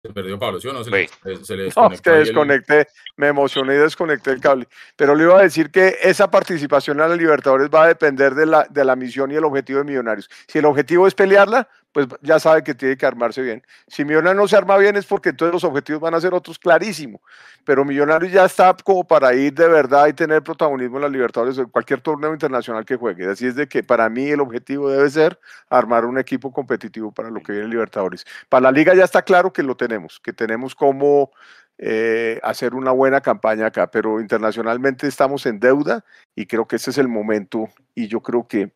Se 0.00 0.12
perdió 0.12 0.38
Pablo, 0.38 0.60
¿sí 0.60 0.68
o 0.68 0.72
no? 0.72 0.84
Se, 0.84 0.90
le, 0.90 1.08
se 1.42 1.56
le 1.56 1.64
No, 1.64 1.64
desconectó 1.64 1.92
es 1.94 2.00
que 2.02 2.10
el- 2.10 2.24
desconecté, 2.26 2.86
me 3.16 3.26
emocioné 3.28 3.74
y 3.74 3.78
desconecté 3.78 4.30
el 4.30 4.40
cable. 4.40 4.68
Pero 4.94 5.14
le 5.16 5.24
iba 5.24 5.38
a 5.38 5.42
decir 5.42 5.70
que 5.70 5.98
esa 6.02 6.30
participación 6.30 7.00
a 7.00 7.08
la 7.08 7.16
Libertadores 7.16 7.68
va 7.68 7.82
a 7.84 7.88
depender 7.88 8.34
de 8.34 8.46
la, 8.46 8.64
de 8.70 8.84
la 8.84 8.94
misión 8.94 9.32
y 9.32 9.34
el 9.34 9.44
objetivo 9.44 9.80
de 9.80 9.84
Millonarios. 9.86 10.30
Si 10.46 10.58
el 10.60 10.66
objetivo 10.66 11.08
es 11.08 11.14
pelearla, 11.14 11.68
pues 12.06 12.20
ya 12.22 12.38
sabe 12.38 12.62
que 12.62 12.74
tiene 12.74 12.96
que 12.96 13.06
armarse 13.06 13.42
bien. 13.42 13.62
Si 13.86 14.04
Millonarios 14.04 14.36
no 14.36 14.48
se 14.48 14.56
arma 14.56 14.76
bien 14.76 14.96
es 14.96 15.06
porque 15.06 15.30
entonces 15.30 15.54
los 15.54 15.64
objetivos 15.64 16.00
van 16.00 16.14
a 16.14 16.20
ser 16.20 16.34
otros 16.34 16.58
clarísimo. 16.58 17.20
Pero 17.64 17.84
Millonarios 17.84 18.32
ya 18.32 18.44
está 18.44 18.74
como 18.84 19.06
para 19.06 19.34
ir 19.34 19.54
de 19.54 19.68
verdad 19.68 20.06
y 20.06 20.12
tener 20.12 20.42
protagonismo 20.42 20.96
en 20.96 21.02
la 21.02 21.08
Libertadores 21.08 21.58
en 21.58 21.66
cualquier 21.66 22.00
torneo 22.00 22.32
internacional 22.32 22.84
que 22.84 22.96
juegue. 22.96 23.30
Así 23.30 23.46
es 23.46 23.54
de 23.54 23.68
que 23.68 23.82
para 23.82 24.08
mí 24.08 24.28
el 24.28 24.40
objetivo 24.40 24.90
debe 24.90 25.08
ser 25.10 25.38
armar 25.68 26.04
un 26.04 26.18
equipo 26.18 26.52
competitivo 26.52 27.12
para 27.12 27.30
lo 27.30 27.40
que 27.42 27.52
viene 27.52 27.64
en 27.64 27.70
Libertadores. 27.70 28.24
Para 28.48 28.62
la 28.62 28.72
liga 28.72 28.94
ya 28.94 29.04
está 29.04 29.22
claro 29.22 29.52
que 29.52 29.62
lo 29.62 29.76
tenemos, 29.76 30.20
que 30.20 30.32
tenemos 30.32 30.74
como 30.74 31.30
eh, 31.78 32.40
hacer 32.42 32.74
una 32.74 32.90
buena 32.90 33.20
campaña 33.20 33.66
acá, 33.66 33.88
pero 33.88 34.20
internacionalmente 34.20 35.06
estamos 35.06 35.46
en 35.46 35.60
deuda 35.60 36.04
y 36.34 36.46
creo 36.46 36.66
que 36.66 36.74
ese 36.76 36.90
es 36.90 36.98
el 36.98 37.06
momento 37.06 37.68
y 37.94 38.08
yo 38.08 38.20
creo 38.20 38.48
que 38.48 38.72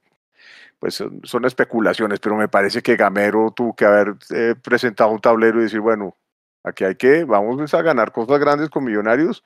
pues 0.78 0.94
son, 0.94 1.44
especulaciones, 1.44 2.20
pero 2.20 2.36
me 2.36 2.48
parece 2.48 2.82
que 2.82 2.96
Gamero 2.96 3.52
tuvo 3.54 3.74
que 3.76 3.84
haber 3.84 4.16
eh, 4.30 4.54
presentado 4.60 5.10
un 5.10 5.20
tablero 5.20 5.60
y 5.60 5.64
decir, 5.64 5.80
bueno, 5.80 6.16
aquí 6.64 6.84
hay 6.84 6.96
que, 6.96 7.24
vamos 7.24 7.72
a 7.72 7.82
ganar 7.82 8.12
cosas 8.12 8.38
grandes 8.40 8.68
con 8.70 8.84
Millonarios 8.84 9.44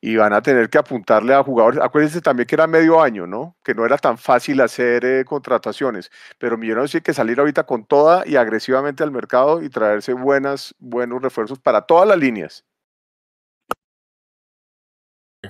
y 0.00 0.16
van 0.16 0.32
a 0.32 0.42
tener 0.42 0.70
que 0.70 0.78
apuntarle 0.78 1.34
a 1.34 1.42
jugadores. 1.42 1.80
Acuérdense 1.80 2.20
también 2.20 2.46
que 2.46 2.54
era 2.54 2.66
medio 2.66 3.02
año, 3.02 3.26
¿no? 3.26 3.56
Que 3.62 3.74
no 3.74 3.84
era 3.84 3.98
tan 3.98 4.16
fácil 4.18 4.60
hacer 4.60 5.04
eh, 5.04 5.24
contrataciones, 5.24 6.10
pero 6.38 6.56
Millonarios 6.56 6.92
tiene 6.92 7.02
que 7.02 7.14
salir 7.14 7.38
ahorita 7.40 7.64
con 7.64 7.84
toda 7.84 8.26
y 8.26 8.36
agresivamente 8.36 9.02
al 9.02 9.10
mercado 9.10 9.62
y 9.62 9.68
traerse 9.68 10.12
buenas, 10.14 10.74
buenos 10.78 11.20
refuerzos 11.22 11.58
para 11.58 11.82
todas 11.82 12.08
las 12.08 12.18
líneas. 12.18 12.64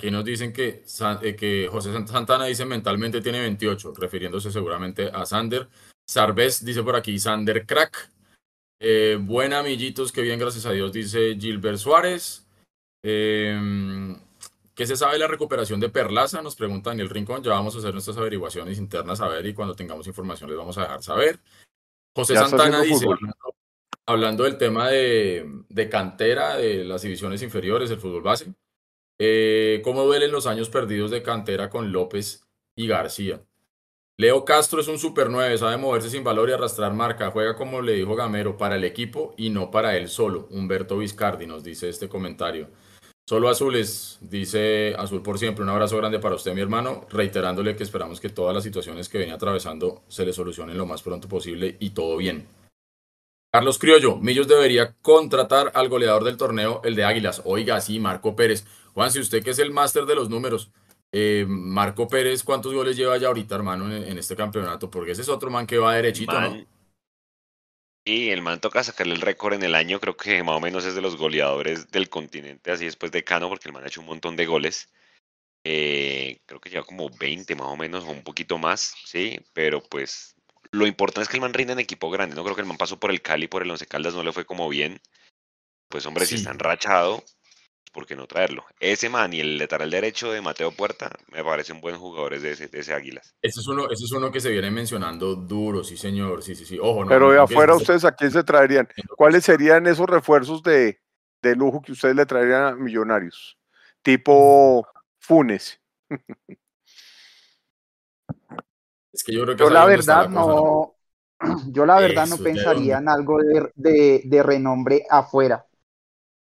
Aquí 0.00 0.10
nos 0.10 0.24
dicen 0.24 0.50
que, 0.50 0.82
eh, 1.20 1.36
que 1.36 1.68
José 1.70 1.92
Santana 2.06 2.46
dice 2.46 2.64
mentalmente 2.64 3.20
tiene 3.20 3.38
28, 3.40 3.92
refiriéndose 3.98 4.50
seguramente 4.50 5.10
a 5.12 5.26
Sander. 5.26 5.68
Sarves 6.08 6.64
dice 6.64 6.82
por 6.82 6.96
aquí, 6.96 7.18
Sander 7.18 7.66
crack. 7.66 8.10
Eh, 8.80 9.18
buena, 9.20 9.58
amiguitos, 9.58 10.10
que 10.10 10.22
bien, 10.22 10.38
gracias 10.38 10.64
a 10.64 10.72
Dios, 10.72 10.90
dice 10.90 11.36
Gilbert 11.38 11.76
Suárez. 11.76 12.46
Eh, 13.02 14.16
¿Qué 14.74 14.86
se 14.86 14.96
sabe 14.96 15.12
de 15.12 15.18
la 15.18 15.28
recuperación 15.28 15.80
de 15.80 15.90
Perlaza? 15.90 16.40
Nos 16.40 16.56
pregunta 16.56 16.88
Daniel 16.88 17.10
Rincón. 17.10 17.42
Ya 17.42 17.50
vamos 17.50 17.74
a 17.74 17.80
hacer 17.80 17.92
nuestras 17.92 18.16
averiguaciones 18.16 18.78
internas 18.78 19.20
a 19.20 19.28
ver 19.28 19.44
y 19.44 19.52
cuando 19.52 19.76
tengamos 19.76 20.06
información 20.06 20.48
les 20.48 20.58
vamos 20.58 20.78
a 20.78 20.82
dejar 20.82 21.02
saber. 21.02 21.40
José 22.16 22.36
Santana 22.36 22.80
dice, 22.80 23.04
hablando, 24.06 24.44
del 24.44 24.56
tema 24.56 24.88
de, 24.88 25.46
de, 25.68 25.88
cantera, 25.90 26.56
de 26.56 26.86
las 26.86 27.02
divisiones 27.02 27.42
inferiores, 27.42 27.90
el 27.90 28.00
fútbol 28.00 28.22
base, 28.22 28.54
eh, 29.22 29.82
¿cómo 29.84 30.04
duelen 30.04 30.32
los 30.32 30.46
años 30.46 30.70
perdidos 30.70 31.10
de 31.10 31.22
cantera 31.22 31.68
con 31.68 31.92
López 31.92 32.42
y 32.74 32.86
García? 32.86 33.42
Leo 34.16 34.46
Castro 34.46 34.80
es 34.80 34.88
un 34.88 34.98
super 34.98 35.28
9, 35.28 35.58
sabe 35.58 35.76
moverse 35.76 36.08
sin 36.08 36.24
valor 36.24 36.48
y 36.48 36.52
arrastrar 36.52 36.94
marca. 36.94 37.30
Juega 37.30 37.54
como 37.54 37.82
le 37.82 37.92
dijo 37.92 38.16
Gamero, 38.16 38.56
para 38.56 38.76
el 38.76 38.84
equipo 38.84 39.34
y 39.36 39.50
no 39.50 39.70
para 39.70 39.94
él 39.98 40.08
solo. 40.08 40.48
Humberto 40.50 40.96
Vizcardi 40.96 41.46
nos 41.46 41.62
dice 41.62 41.90
este 41.90 42.08
comentario. 42.08 42.68
Solo 43.28 43.50
azules, 43.50 44.18
dice 44.22 44.94
Azul 44.96 45.22
por 45.22 45.38
siempre. 45.38 45.64
Un 45.64 45.70
abrazo 45.70 45.98
grande 45.98 46.18
para 46.18 46.34
usted, 46.34 46.54
mi 46.54 46.62
hermano, 46.62 47.06
reiterándole 47.10 47.76
que 47.76 47.82
esperamos 47.82 48.20
que 48.20 48.30
todas 48.30 48.54
las 48.54 48.64
situaciones 48.64 49.10
que 49.10 49.18
venía 49.18 49.34
atravesando 49.34 50.02
se 50.08 50.24
le 50.24 50.32
solucionen 50.32 50.78
lo 50.78 50.86
más 50.86 51.02
pronto 51.02 51.28
posible 51.28 51.76
y 51.78 51.90
todo 51.90 52.16
bien. 52.16 52.48
Carlos 53.52 53.78
Criollo, 53.78 54.16
Millos 54.16 54.46
debería 54.46 54.94
contratar 55.02 55.72
al 55.74 55.88
goleador 55.88 56.22
del 56.22 56.36
torneo, 56.36 56.80
el 56.84 56.94
de 56.94 57.04
Águilas. 57.04 57.42
Oiga, 57.44 57.80
sí, 57.80 57.98
Marco 57.98 58.36
Pérez. 58.36 58.64
Juan, 58.94 59.10
si 59.10 59.20
usted 59.20 59.42
que 59.42 59.50
es 59.50 59.58
el 59.58 59.70
máster 59.70 60.04
de 60.06 60.14
los 60.14 60.28
números, 60.28 60.70
eh, 61.12 61.44
Marco 61.48 62.06
Pérez, 62.06 62.44
¿cuántos 62.44 62.72
goles 62.72 62.96
lleva 62.96 63.18
ya 63.18 63.28
ahorita, 63.28 63.54
hermano, 63.54 63.92
en, 63.94 64.18
este 64.18 64.36
campeonato? 64.36 64.90
Porque 64.90 65.12
ese 65.12 65.22
es 65.22 65.28
otro 65.28 65.50
man 65.50 65.66
que 65.66 65.78
va 65.78 65.94
derechito, 65.94 66.40
¿no? 66.40 66.64
Y 68.04 68.30
el 68.30 68.42
man 68.42 68.60
toca 68.60 68.82
sacarle 68.82 69.14
el 69.14 69.20
récord 69.20 69.54
en 69.54 69.62
el 69.62 69.74
año, 69.74 70.00
creo 70.00 70.16
que 70.16 70.42
más 70.42 70.56
o 70.56 70.60
menos 70.60 70.84
es 70.84 70.94
de 70.94 71.02
los 71.02 71.16
goleadores 71.16 71.90
del 71.90 72.08
continente, 72.08 72.70
así 72.70 72.86
después 72.86 73.12
de 73.12 73.24
Cano, 73.24 73.48
porque 73.48 73.68
el 73.68 73.74
man 73.74 73.84
ha 73.84 73.88
hecho 73.88 74.00
un 74.00 74.06
montón 74.06 74.36
de 74.36 74.46
goles. 74.46 74.88
Eh, 75.64 76.40
creo 76.46 76.60
que 76.60 76.70
lleva 76.70 76.84
como 76.84 77.10
20 77.10 77.54
más 77.56 77.68
o 77.68 77.76
menos, 77.76 78.04
o 78.04 78.10
un 78.10 78.22
poquito 78.22 78.56
más, 78.56 78.94
sí, 79.04 79.38
pero 79.52 79.82
pues 79.82 80.34
lo 80.72 80.86
importante 80.86 81.24
es 81.24 81.28
que 81.28 81.36
el 81.36 81.42
man 81.42 81.52
rinda 81.52 81.74
en 81.74 81.78
equipo 81.78 82.10
grande, 82.10 82.36
no 82.36 82.42
creo 82.42 82.54
que 82.54 82.62
el 82.62 82.68
man 82.68 82.78
pasó 82.78 82.98
por 82.98 83.10
el 83.10 83.20
Cali, 83.20 83.48
por 83.48 83.62
el 83.62 83.70
Once 83.70 83.86
Caldas, 83.86 84.14
no 84.14 84.22
le 84.22 84.32
fue 84.32 84.46
como 84.46 84.68
bien. 84.68 85.00
Pues 85.88 86.06
hombre, 86.06 86.24
si 86.24 86.36
está 86.36 86.52
enrachado, 86.52 87.24
¿por 87.92 88.06
qué 88.06 88.16
no 88.16 88.26
traerlo? 88.26 88.64
Ese 88.78 89.08
man 89.08 89.32
y 89.32 89.40
el 89.40 89.58
lateral 89.58 89.90
derecho 89.90 90.30
de 90.32 90.40
Mateo 90.40 90.70
Puerta 90.72 91.10
me 91.32 91.42
parecen 91.42 91.80
buenos 91.80 92.00
jugadores 92.00 92.42
de 92.42 92.52
ese, 92.52 92.68
de 92.68 92.80
ese 92.80 92.94
Águilas. 92.94 93.34
Ese 93.42 93.60
es, 93.60 93.68
uno, 93.68 93.90
ese 93.90 94.04
es 94.04 94.12
uno 94.12 94.30
que 94.30 94.40
se 94.40 94.50
viene 94.50 94.70
mencionando 94.70 95.34
duro, 95.34 95.82
sí 95.84 95.96
señor, 95.96 96.42
sí, 96.42 96.54
sí, 96.54 96.64
sí. 96.64 96.78
Ojo, 96.80 97.04
Pero 97.06 97.32
de 97.32 97.40
afuera 97.40 97.74
ustedes 97.74 98.04
a 98.04 98.12
quién 98.12 98.30
se 98.30 98.44
traerían. 98.44 98.88
¿Cuáles 99.16 99.44
serían 99.44 99.86
esos 99.86 100.08
refuerzos 100.08 100.62
de, 100.62 101.00
de 101.42 101.56
lujo 101.56 101.82
que 101.82 101.92
ustedes 101.92 102.14
le 102.14 102.26
traerían 102.26 102.62
a 102.64 102.74
Millonarios? 102.74 103.58
Tipo 104.02 104.86
Funes. 105.18 105.80
es 109.12 109.22
que 109.24 109.34
yo 109.34 109.42
creo 109.42 109.56
que... 109.56 109.64
Yo 109.64 109.70
la 109.70 109.86
verdad 109.86 110.28
no... 110.28 110.96
Yo 111.68 111.86
la 111.86 111.98
verdad 111.98 112.26
no 112.26 112.36
pensaría 112.36 112.98
en 112.98 113.08
algo 113.08 113.38
de, 113.74 114.20
de 114.22 114.42
renombre 114.42 115.06
afuera 115.08 115.64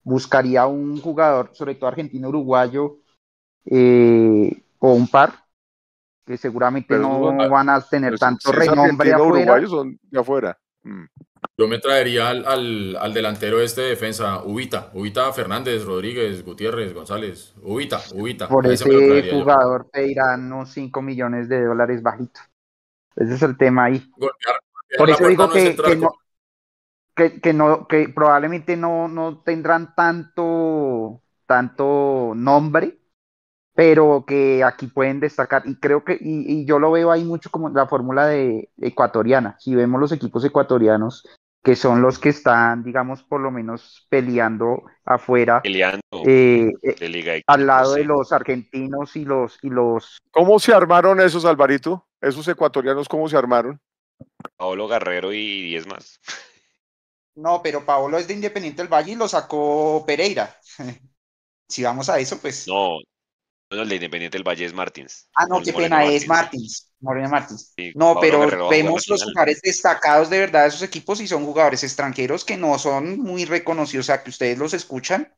buscaría 0.03 0.65
un 0.67 0.99
jugador, 0.99 1.51
sobre 1.53 1.75
todo 1.75 1.87
argentino-uruguayo, 1.89 2.99
eh, 3.65 4.63
o 4.79 4.93
un 4.93 5.07
par, 5.07 5.33
que 6.25 6.37
seguramente 6.37 6.97
no 6.97 7.35
van 7.49 7.69
a 7.69 7.81
tener 7.81 8.17
tanto 8.17 8.51
renombre 8.51 9.13
afuera. 9.13 9.67
Son 9.67 9.99
de 10.01 10.19
afuera. 10.19 10.57
Mm. 10.83 11.05
Yo 11.57 11.67
me 11.67 11.79
traería 11.79 12.29
al, 12.29 12.95
al, 12.95 13.13
delantero 13.13 13.61
este 13.61 13.81
de 13.81 13.89
defensa, 13.89 14.43
Ubita, 14.43 14.91
Ubita 14.93 15.31
Fernández, 15.33 15.83
Rodríguez, 15.83 16.45
Gutiérrez, 16.45 16.93
González, 16.93 17.53
Ubita, 17.63 17.99
Ubita. 18.13 18.47
Por 18.47 18.67
ese, 18.67 19.31
jugador 19.31 19.89
te 19.91 20.07
irán 20.07 20.51
unos 20.51 20.69
5 20.71 21.01
millones 21.01 21.49
de 21.49 21.63
dólares 21.65 22.01
bajito. 22.01 22.39
Ese 23.15 23.35
es 23.35 23.41
el 23.41 23.57
tema 23.57 23.85
ahí. 23.85 24.03
Por 24.97 25.09
eso 25.09 25.27
digo 25.27 25.49
que, 25.49 25.75
que, 25.75 25.95
no, 25.95 26.11
que 27.15 28.11
probablemente 28.13 28.77
no, 28.77 29.07
no 29.07 29.39
tendrán 29.39 29.93
tanto, 29.95 31.21
tanto 31.45 32.33
nombre, 32.35 32.97
pero 33.73 34.25
que 34.27 34.63
aquí 34.63 34.87
pueden 34.87 35.19
destacar. 35.19 35.63
Y 35.65 35.75
creo 35.75 36.03
que, 36.03 36.17
y, 36.19 36.65
yo 36.65 36.79
lo 36.79 36.91
veo 36.91 37.11
ahí 37.11 37.23
mucho 37.23 37.49
como 37.49 37.69
la 37.69 37.87
fórmula 37.87 38.27
de 38.27 38.69
ecuatoriana. 38.79 39.55
Si 39.59 39.75
vemos 39.75 39.99
los 39.99 40.11
equipos 40.11 40.43
ecuatorianos, 40.43 41.25
que 41.63 41.75
son 41.75 42.01
los 42.01 42.17
que 42.17 42.29
están, 42.29 42.83
digamos, 42.83 43.23
por 43.23 43.39
lo 43.39 43.51
menos 43.51 44.07
peleando 44.09 44.83
afuera, 45.05 45.61
peleando 45.61 46.01
eh, 46.25 46.71
eh, 46.81 47.43
al 47.45 47.67
lado 47.67 47.93
de 47.93 48.03
los 48.03 48.31
argentinos 48.31 49.15
y 49.15 49.25
los, 49.25 49.59
y 49.61 49.69
los. 49.69 50.19
¿Cómo 50.31 50.59
se 50.59 50.73
armaron 50.73 51.21
esos, 51.21 51.45
Alvarito? 51.45 52.07
Esos 52.19 52.47
ecuatorianos, 52.47 53.07
¿cómo 53.07 53.29
se 53.29 53.37
armaron? 53.37 53.79
Paolo 54.57 54.87
Guerrero 54.87 55.33
y 55.33 55.61
diez 55.63 55.87
más. 55.87 56.19
No, 57.35 57.61
pero 57.61 57.85
Paolo 57.85 58.17
es 58.17 58.27
de 58.27 58.33
Independiente 58.33 58.81
del 58.81 58.91
Valle 58.91 59.13
y 59.13 59.15
lo 59.15 59.27
sacó 59.27 60.03
Pereira. 60.05 60.59
si 61.67 61.83
vamos 61.83 62.09
a 62.09 62.19
eso, 62.19 62.39
pues. 62.39 62.67
No, 62.67 62.97
no, 63.71 63.81
el 63.83 63.89
de 63.89 63.95
Independiente 63.95 64.37
del 64.37 64.47
Valle 64.47 64.65
es 64.65 64.73
Martins. 64.73 65.29
Ah, 65.35 65.45
no, 65.47 65.61
qué 65.61 65.71
pena, 65.71 66.05
es 66.05 66.27
Martins. 66.27 66.89
Moreno 66.99 67.29
Martins. 67.29 67.73
no, 67.95 68.17
pero 68.19 68.69
vemos 68.69 69.07
los 69.07 69.23
jugadores 69.23 69.59
destacados 69.61 70.29
de 70.29 70.39
verdad 70.39 70.63
de 70.63 70.67
esos 70.67 70.83
equipos 70.83 71.19
y 71.19 71.27
son 71.27 71.45
jugadores 71.45 71.83
extranjeros 71.83 72.45
que 72.45 72.57
no 72.57 72.77
son 72.77 73.19
muy 73.19 73.45
reconocidos. 73.45 74.05
O 74.05 74.07
sea, 74.07 74.23
que 74.23 74.29
ustedes 74.29 74.57
los 74.57 74.73
escuchan 74.73 75.33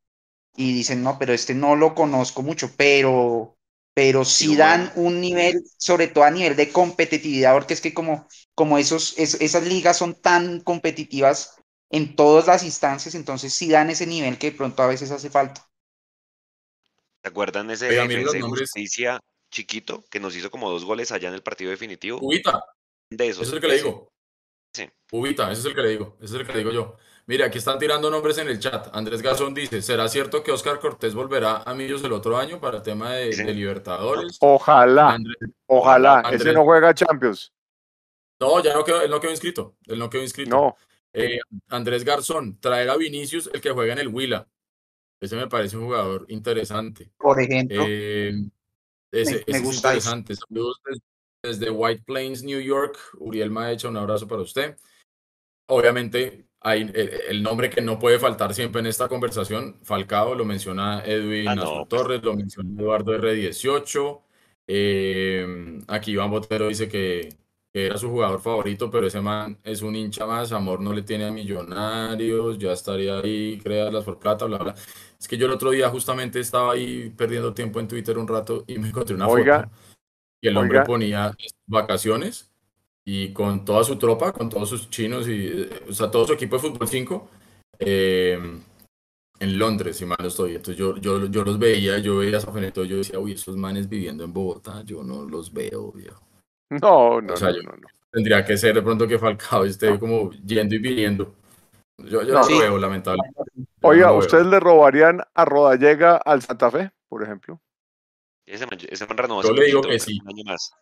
y 0.55 0.73
dicen, 0.73 1.03
no, 1.03 1.17
pero 1.17 1.33
este 1.33 1.53
no 1.53 1.75
lo 1.75 1.95
conozco 1.95 2.41
mucho, 2.41 2.71
pero 2.75 3.55
pero 3.95 4.25
sí 4.25 4.55
dan 4.55 4.91
un 4.95 5.21
nivel, 5.21 5.63
sobre 5.77 6.07
todo 6.07 6.23
a 6.23 6.31
nivel 6.31 6.55
de 6.55 6.71
competitividad, 6.71 7.53
porque 7.53 7.75
es 7.75 7.81
que 7.81 7.93
como, 7.93 8.27
como 8.55 8.77
esos, 8.79 9.17
esas 9.19 9.63
ligas 9.67 9.97
son 9.97 10.15
tan 10.15 10.61
competitivas, 10.61 11.55
en 11.93 12.15
todas 12.15 12.47
las 12.47 12.63
instancias, 12.63 13.13
entonces 13.13 13.53
sí 13.53 13.69
dan 13.69 13.91
ese 13.91 14.07
nivel 14.07 14.39
que 14.39 14.49
de 14.49 14.57
pronto 14.57 14.81
a 14.81 14.87
veces 14.87 15.11
hace 15.11 15.29
falta. 15.29 15.69
¿Se 17.21 17.29
acuerdan 17.29 17.69
ese 17.69 17.87
de 17.87 18.41
justicia 18.41 19.19
chiquito 19.51 20.03
que 20.09 20.19
nos 20.19 20.35
hizo 20.35 20.49
como 20.49 20.71
dos 20.71 20.85
goles 20.85 21.11
allá 21.11 21.29
en 21.29 21.35
el 21.35 21.43
partido 21.43 21.69
definitivo? 21.69 22.17
Ubita. 22.19 22.65
De 23.11 23.29
esos. 23.29 23.43
Ese 23.43 23.51
es 23.51 23.53
el 23.53 23.61
que 23.61 23.67
le 23.67 23.75
digo. 23.75 24.11
Sí. 24.73 24.89
Ubita, 25.11 25.51
ese 25.51 25.61
es 25.61 25.65
el 25.67 25.75
que 25.75 25.81
le 25.83 25.89
digo. 25.89 26.17
Ese 26.19 26.33
es 26.33 26.41
el 26.41 26.47
que 26.47 26.53
le 26.53 26.59
digo 26.59 26.71
yo. 26.71 26.97
Mira, 27.27 27.45
aquí 27.45 27.59
están 27.59 27.77
tirando 27.77 28.09
nombres 28.09 28.39
en 28.39 28.49
el 28.49 28.59
chat. 28.59 28.87
Andrés 28.91 29.21
Gazón 29.21 29.53
dice, 29.53 29.83
¿será 29.83 30.09
cierto 30.09 30.41
que 30.41 30.51
Oscar 30.51 30.79
Cortés 30.79 31.13
volverá 31.13 31.57
a 31.57 31.75
Millos 31.75 32.03
el 32.03 32.11
otro 32.11 32.37
año 32.37 32.59
para 32.59 32.77
el 32.77 32.83
tema 32.83 33.13
de, 33.13 33.53
Libertadores? 33.53 34.37
Ojalá, 34.41 35.19
ojalá. 35.67 36.23
ese 36.31 36.53
no 36.53 36.63
juega 36.63 36.91
Champions. 36.95 37.53
No, 38.39 38.61
ya 38.63 38.73
no 38.73 38.83
quedó, 38.83 39.01
él 39.03 39.11
no 39.11 39.21
quedó 39.21 39.31
inscrito. 39.31 39.75
Él 39.85 39.99
no 39.99 40.09
quedó 40.09 40.23
inscrito. 40.23 40.49
No, 40.49 40.75
eh, 41.13 41.39
Andrés 41.69 42.03
Garzón, 42.03 42.59
traer 42.59 42.89
a 42.89 42.97
Vinicius, 42.97 43.49
el 43.53 43.61
que 43.61 43.69
juega 43.69 43.93
en 43.93 43.99
el 43.99 44.07
Huila. 44.07 44.47
Ese 45.21 45.35
me 45.35 45.47
parece 45.47 45.77
un 45.77 45.85
jugador 45.85 46.25
interesante. 46.29 47.11
Por 47.17 47.39
ejemplo. 47.39 47.85
Eh, 47.87 48.33
ese, 49.11 49.43
es 49.45 49.63
interesante. 49.63 50.35
Saludos 50.35 50.81
desde, 51.43 51.69
White 51.69 52.03
Plains, 52.05 52.43
New 52.43 52.59
York. 52.59 52.97
Uriel 53.19 53.51
Maecha, 53.51 53.87
un 53.87 53.97
abrazo 53.97 54.27
para 54.27 54.41
usted. 54.41 54.75
Obviamente, 55.67 56.47
hay 56.59 56.91
eh, 56.93 57.21
el, 57.29 57.43
nombre 57.43 57.69
que 57.69 57.81
no 57.81 57.99
puede 57.99 58.17
faltar 58.19 58.53
siempre 58.53 58.81
en 58.81 58.87
esta 58.87 59.07
conversación, 59.07 59.79
Falcao, 59.83 60.35
lo 60.35 60.45
menciona 60.45 61.03
Edwin 61.05 61.47
ah, 61.47 61.55
pues. 61.55 61.89
Torres, 61.89 62.23
lo 62.23 62.35
menciona 62.35 62.81
Eduardo 62.81 63.13
R18. 63.17 64.21
aquí 65.87 66.11
Iván 66.11 66.31
Botero 66.31 66.67
dice 66.67 66.89
que 66.89 67.42
que 67.73 67.87
era 67.87 67.97
su 67.97 68.09
jugador 68.09 68.39
favorito, 68.39 68.91
pero 68.91 69.07
ese 69.07 69.19
man 69.19 69.57
es 69.63 69.81
un 69.81 69.95
hincha 69.95 70.27
más, 70.27 70.51
amor 70.51 70.79
no 70.79 70.93
le 70.93 71.01
tiene 71.01 71.25
a 71.25 71.31
Millonarios, 71.31 72.59
ya 72.59 72.71
estaría 72.71 73.17
ahí, 73.17 73.59
las 73.65 74.03
por 74.03 74.19
plata, 74.19 74.45
bla, 74.45 74.59
bla. 74.59 74.75
Es 75.19 75.27
que 75.27 75.37
yo 75.37 75.47
el 75.47 75.53
otro 75.53 75.71
día 75.71 75.89
justamente 75.89 76.39
estaba 76.39 76.73
ahí 76.73 77.09
perdiendo 77.17 77.51
tiempo 77.51 77.79
en 77.79 77.87
Twitter 77.87 78.19
un 78.19 78.27
rato 78.27 78.63
y 78.67 78.77
me 78.77 78.89
encontré 78.89 79.15
una 79.15 79.25
foto 79.25 79.71
y 80.39 80.47
el 80.47 80.57
hombre 80.57 80.83
ponía 80.83 81.35
vacaciones 81.65 82.51
y 83.05 83.33
con 83.33 83.65
toda 83.65 83.83
su 83.83 83.97
tropa, 83.97 84.31
con 84.31 84.49
todos 84.49 84.69
sus 84.69 84.91
chinos 84.91 85.27
y, 85.27 85.67
o 85.89 85.93
sea, 85.93 86.11
todo 86.11 86.27
su 86.27 86.33
equipo 86.33 86.57
de 86.57 86.61
fútbol 86.61 86.87
5, 86.87 87.29
eh, 87.79 88.39
en 89.39 89.57
Londres, 89.57 89.97
si 89.97 90.05
mal 90.05 90.17
no 90.21 90.27
estoy. 90.27 90.55
Entonces 90.55 90.77
yo, 90.77 90.97
yo, 90.97 91.25
yo 91.25 91.43
los 91.43 91.57
veía, 91.57 91.97
yo 91.97 92.17
veía 92.17 92.37
a 92.37 92.41
Safeneto, 92.41 92.85
yo 92.85 92.97
decía, 92.97 93.17
uy, 93.17 93.31
esos 93.31 93.57
manes 93.57 93.89
viviendo 93.89 94.23
en 94.23 94.31
Bogotá, 94.31 94.83
yo 94.83 95.03
no 95.03 95.25
los 95.25 95.51
veo, 95.51 95.91
viejo. 95.91 96.32
No, 96.69 97.21
no, 97.21 97.33
O 97.33 97.37
sea, 97.37 97.49
no, 97.51 97.61
no, 97.63 97.71
no. 97.77 97.87
Tendría 98.11 98.45
que 98.45 98.57
ser 98.57 98.75
de 98.75 98.81
pronto 98.81 99.07
que 99.07 99.17
Falcao 99.17 99.63
esté 99.65 99.97
como 99.99 100.31
yendo 100.31 100.75
y 100.75 100.77
viniendo. 100.79 101.35
Yo, 101.97 102.23
yo 102.23 102.33
no, 102.33 102.47
lo 102.47 102.59
veo, 102.59 102.77
lamentablemente. 102.77 103.39
Yo 103.55 103.65
Oiga, 103.81 104.07
no. 104.07 104.17
¿ustedes 104.17 104.45
le 104.45 104.59
robarían 104.59 105.21
a 105.33 105.45
Rodallega 105.45 106.17
al 106.17 106.41
Santa 106.41 106.69
Fe, 106.71 106.91
por 107.07 107.23
ejemplo? 107.23 107.59
Ese 108.45 108.65
man, 108.65 108.77
ese 108.89 109.07
man 109.07 109.17
renovó 109.17 109.41
Yo 109.43 109.53
le 109.53 109.65
digo 109.65 109.81
que 109.81 109.99
sí. 109.99 110.19
un 110.21 110.29
año 110.29 110.43
más. 110.45 110.73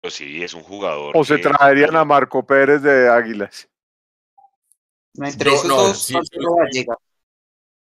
Pero 0.00 0.10
sí, 0.10 0.42
es 0.42 0.54
un 0.54 0.62
jugador. 0.62 1.12
¿O 1.16 1.24
se 1.24 1.38
traerían 1.38 1.96
a 1.96 2.04
Marco 2.04 2.46
Pérez 2.46 2.82
de 2.82 3.08
Águilas? 3.08 3.68
No, 5.14 5.26
entre 5.26 5.50
Yo- 5.50 5.56
esos 5.56 5.68
no, 5.68 5.76
dos, 5.76 6.02
sí, 6.02 6.12
Pablo 6.12 6.26
sí. 6.30 6.38
Rodallega. 6.40 6.96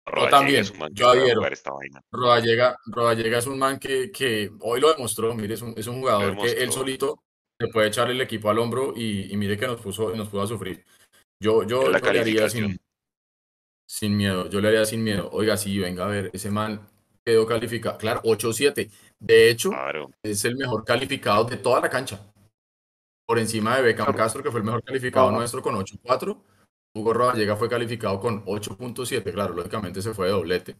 Rodallega 0.05 0.37
también, 0.37 0.61
es 0.61 0.71
un 0.71 0.77
man 0.79 0.93
que 0.93 0.99
yo 0.99 1.09
adhiero. 1.09 1.35
jugar 1.39 1.53
esta 1.53 1.71
vaina. 1.71 2.01
Rodallega, 2.11 2.77
Rodallega 2.85 3.37
es 3.39 3.47
un 3.47 3.57
man 3.59 3.79
que, 3.79 4.11
que 4.11 4.51
hoy 4.61 4.79
lo 4.79 4.93
demostró, 4.93 5.33
mire, 5.33 5.53
es 5.55 5.61
un, 5.61 5.73
es 5.77 5.87
un 5.87 5.99
jugador 5.99 6.37
que 6.37 6.51
él 6.51 6.71
solito 6.71 7.23
se 7.59 7.67
puede 7.69 7.87
echarle 7.87 8.13
el 8.13 8.21
equipo 8.21 8.49
al 8.49 8.59
hombro 8.59 8.93
y, 8.95 9.31
y 9.33 9.37
mire 9.37 9.57
que 9.57 9.65
nos 9.65 9.79
puso, 9.81 10.13
nos 10.15 10.27
puso 10.27 10.43
a 10.43 10.47
sufrir. 10.47 10.85
Yo, 11.41 11.63
yo, 11.63 11.89
la 11.89 11.99
le 11.99 12.19
haría 12.19 12.49
sin, 12.49 12.77
sin 13.89 14.15
miedo, 14.15 14.49
yo 14.49 14.61
le 14.61 14.67
haría 14.67 14.85
sin 14.85 15.03
miedo. 15.03 15.29
Oiga, 15.31 15.57
sí, 15.57 15.77
venga 15.79 16.05
a 16.05 16.07
ver, 16.07 16.29
ese 16.33 16.51
man 16.51 16.87
quedó 17.25 17.45
calificado, 17.47 17.97
claro, 17.97 18.21
8-7. 18.23 18.89
De 19.19 19.49
hecho, 19.49 19.69
Claro. 19.69 20.11
es 20.21 20.45
el 20.45 20.55
mejor 20.55 20.85
calificado 20.85 21.45
de 21.45 21.57
toda 21.57 21.81
la 21.81 21.89
cancha. 21.89 22.19
Por 23.27 23.39
encima 23.39 23.75
de 23.77 23.81
Beckham 23.81 24.05
Claro. 24.05 24.17
Castro, 24.19 24.43
que 24.43 24.51
fue 24.51 24.59
el 24.59 24.65
mejor 24.65 24.83
calificado 24.83 25.27
Ajá. 25.29 25.37
nuestro 25.37 25.61
con 25.63 25.75
8-4. 25.75 26.37
Hugo 26.95 27.13
Rodallega 27.13 27.57
fue 27.57 27.69
calificado 27.69 28.19
con 28.19 28.43
8.7. 28.45 29.33
Claro, 29.33 29.53
lógicamente 29.53 30.01
se 30.01 30.13
fue 30.13 30.27
de 30.27 30.31
doblete. 30.31 30.75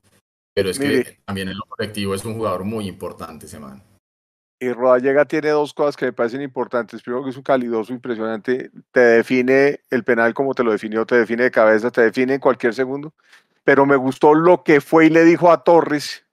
Pero 0.54 0.70
es 0.70 0.80
que 0.80 1.20
también 1.26 1.50
en 1.50 1.58
lo 1.58 1.66
colectivo 1.68 2.16
es 2.16 2.24
un 2.24 2.36
jugador 2.36 2.64
muy 2.64 2.88
importante 2.88 3.46
ese 3.46 3.60
man. 3.60 3.84
Y 4.58 4.72
Rodallega 4.72 5.26
tiene 5.26 5.50
dos 5.50 5.74
cosas 5.74 5.98
que 5.98 6.06
me 6.06 6.14
parecen 6.14 6.42
importantes. 6.42 7.04
Primero 7.04 7.26
que 7.26 7.32
es 7.32 7.38
un 7.38 7.44
calidoso 7.44 7.92
impresionante, 7.92 8.72
te 8.92 9.00
define 9.02 9.82
el 9.90 10.06
penal 10.06 10.34
como 10.34 10.54
te 10.54 10.64
lo 10.64 10.72
definió, 10.72 11.06
te 11.06 11.16
define 11.16 11.44
de 11.44 11.52
cabeza, 11.52 11.92
te 11.92 12.02
define 12.02 12.36
en 12.36 12.40
cualquier 12.40 12.74
segundo. 12.74 13.14
Pero 13.66 13.86
me 13.86 13.98
gustó 13.98 14.34
lo 14.34 14.64
que 14.64 14.80
fue 14.80 15.08
y 15.08 15.10
le 15.10 15.26
dijo 15.26 15.52
a 15.52 15.66
Torres, 15.66 16.26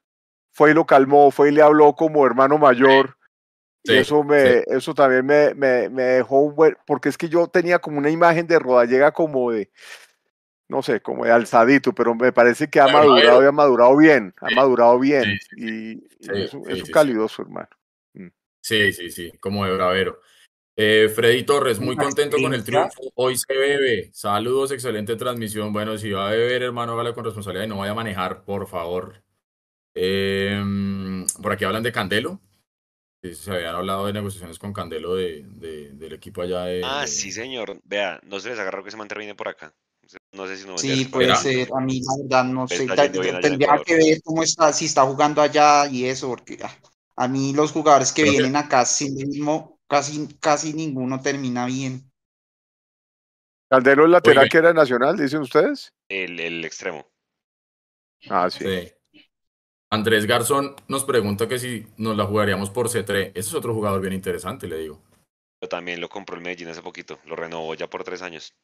fue 0.52 0.70
y 0.70 0.74
lo 0.74 0.86
calmó, 0.86 1.32
fue 1.32 1.48
y 1.48 1.52
le 1.52 1.62
habló 1.62 1.96
como 1.96 2.24
hermano 2.24 2.58
mayor. 2.58 3.16
Sí, 3.84 3.94
y 3.94 3.96
eso 3.96 4.22
me, 4.22 4.62
eso 4.68 4.94
también 4.94 5.26
me, 5.26 5.54
me, 5.54 5.88
me 5.88 6.02
dejó 6.02 6.40
un 6.40 6.54
buen, 6.54 6.76
porque 6.86 7.08
es 7.08 7.18
que 7.18 7.28
yo 7.28 7.48
tenía 7.48 7.78
como 7.80 7.98
una 7.98 8.10
imagen 8.10 8.46
de 8.46 8.58
Rodallega 8.58 9.10
como 9.12 9.50
de, 9.50 9.70
no 10.68 10.82
sé, 10.82 11.00
como 11.00 11.24
de 11.24 11.32
alzadito, 11.32 11.92
pero 11.92 12.14
me 12.14 12.32
parece 12.32 12.68
que 12.68 12.80
ha 12.80 12.88
madurado 12.88 13.42
y 13.42 13.46
ha 13.46 13.52
madurado 13.52 13.96
bien, 13.96 14.34
ha 14.40 14.48
Sí, 14.48 14.54
madurado 14.54 14.98
bien. 14.98 15.38
sí, 15.50 15.56
y 15.56 15.90
y 15.92 15.98
Sí, 16.20 16.30
es 16.34 16.54
es 16.68 16.90
calidoso, 16.90 17.42
hermano. 17.42 17.68
Sí, 18.62 18.92
sí, 18.92 19.10
sí, 19.10 19.32
como 19.40 19.66
de 19.66 19.72
bravero. 19.74 20.20
Eh, 20.76 21.10
Freddy 21.14 21.42
Torres, 21.42 21.80
muy 21.80 21.96
contento 21.96 22.40
con 22.40 22.54
el 22.54 22.64
triunfo. 22.64 23.02
Hoy 23.14 23.36
se 23.36 23.52
bebe. 23.52 24.10
Saludos, 24.12 24.70
excelente 24.72 25.16
transmisión. 25.16 25.72
Bueno, 25.72 25.98
si 25.98 26.10
va 26.12 26.28
a 26.28 26.30
beber, 26.30 26.62
hermano, 26.62 26.92
hágale 26.92 27.12
con 27.12 27.24
responsabilidad 27.24 27.66
y 27.66 27.68
no 27.68 27.78
vaya 27.78 27.92
a 27.92 27.96
manejar, 27.96 28.44
por 28.44 28.66
favor. 28.68 29.22
Em, 29.94 31.26
por 31.42 31.52
aquí 31.52 31.64
hablan 31.64 31.82
de 31.82 31.92
Candelo. 31.92 32.40
Sí, 33.22 33.34
Se 33.36 33.52
habían 33.52 33.76
hablado 33.76 34.06
de 34.06 34.12
negociaciones 34.12 34.58
con 34.58 34.72
Candelo 34.72 35.14
de, 35.14 35.44
de- 35.46 35.90
del 35.92 36.12
equipo 36.12 36.42
allá 36.42 36.64
de. 36.64 36.82
Ah, 36.84 37.02
de- 37.02 37.06
sí, 37.06 37.30
señor. 37.30 37.80
Vea, 37.84 38.18
no 38.24 38.40
se 38.40 38.50
les 38.50 38.58
agarró 38.58 38.82
que 38.82 38.90
se 38.90 38.96
man 38.96 39.06
termine 39.08 39.34
por 39.36 39.48
acá. 39.48 39.72
No 40.32 40.46
sé 40.48 40.56
si 40.56 40.66
no 40.66 40.76
Sí, 40.76 41.04
puede 41.04 41.34
ser. 41.36 41.68
A 41.74 41.80
mí, 41.80 42.00
la 42.00 42.22
verdad, 42.22 42.44
no 42.44 42.66
Le 42.68 42.76
sé. 42.76 42.86
Tendría 43.40 43.80
que 43.86 43.94
ver 43.96 44.20
cómo 44.24 44.42
está, 44.42 44.72
si 44.72 44.86
está 44.86 45.02
jugando 45.02 45.40
allá 45.40 45.86
y 45.86 46.04
eso, 46.06 46.28
porque 46.28 46.58
ah, 46.62 46.76
a 47.16 47.28
mí 47.28 47.52
los 47.54 47.70
jugadores 47.70 48.12
que 48.12 48.22
Creo 48.22 48.32
que- 48.32 48.38
vienen 48.40 48.56
acá 48.56 48.84
sin 48.84 49.16
ritmo, 49.16 49.78
casi, 49.86 50.26
casi 50.40 50.74
ninguno 50.74 51.20
termina 51.20 51.64
bien. 51.66 52.10
Caldero 53.70 54.04
el 54.04 54.10
lateral 54.10 54.48
que 54.48 54.58
era 54.58 54.72
nacional, 54.74 55.16
dicen 55.16 55.40
ustedes. 55.42 55.94
El, 56.08 56.40
el 56.40 56.64
extremo. 56.64 57.06
Ah, 58.28 58.50
sí. 58.50 58.64
Sí. 58.64 58.92
Andrés 59.92 60.24
Garzón 60.26 60.74
nos 60.88 61.04
pregunta 61.04 61.46
que 61.46 61.58
si 61.58 61.86
nos 61.98 62.16
la 62.16 62.24
jugaríamos 62.24 62.70
por 62.70 62.88
C3. 62.88 63.32
Ese 63.34 63.40
es 63.40 63.54
otro 63.54 63.74
jugador 63.74 64.00
bien 64.00 64.14
interesante, 64.14 64.66
le 64.66 64.78
digo. 64.78 65.02
Pero 65.60 65.68
también 65.68 66.00
lo 66.00 66.08
compró 66.08 66.34
el 66.36 66.42
Medellín 66.42 66.68
hace 66.68 66.80
poquito. 66.80 67.18
Lo 67.26 67.36
renovó 67.36 67.74
ya 67.74 67.88
por 67.90 68.02
tres 68.02 68.22
años. 68.22 68.54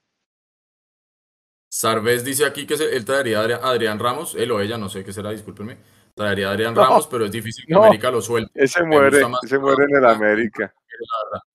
Sarvez 1.71 2.25
dice 2.25 2.47
aquí 2.47 2.67
que 2.67 2.79
se- 2.79 2.97
él 2.97 3.05
traería 3.05 3.41
a 3.41 3.45
Adri- 3.45 3.61
a 3.63 3.69
Adrián 3.69 3.99
Ramos, 3.99 4.35
él 4.37 4.51
o 4.53 4.61
ella, 4.61 4.79
no 4.79 4.89
sé 4.89 5.05
qué 5.05 5.13
será, 5.13 5.31
discúlpenme. 5.31 5.77
Traería 6.15 6.49
a 6.49 6.53
Adrián 6.53 6.73
No. 6.75 6.83
Ramos, 6.83 7.07
pero 7.07 7.27
es 7.27 7.31
difícil 7.31 7.67
que 7.67 7.75
No. 7.75 7.85
América 7.85 8.11
lo 8.11 8.23
suelte. 8.23 8.51
Ese 8.55 8.81
Me 8.83 8.89
muere, 8.97 9.21
ese 9.43 9.59
muere 9.59 9.85
en 9.85 9.97
el. 9.97 10.05
América. 10.07 10.75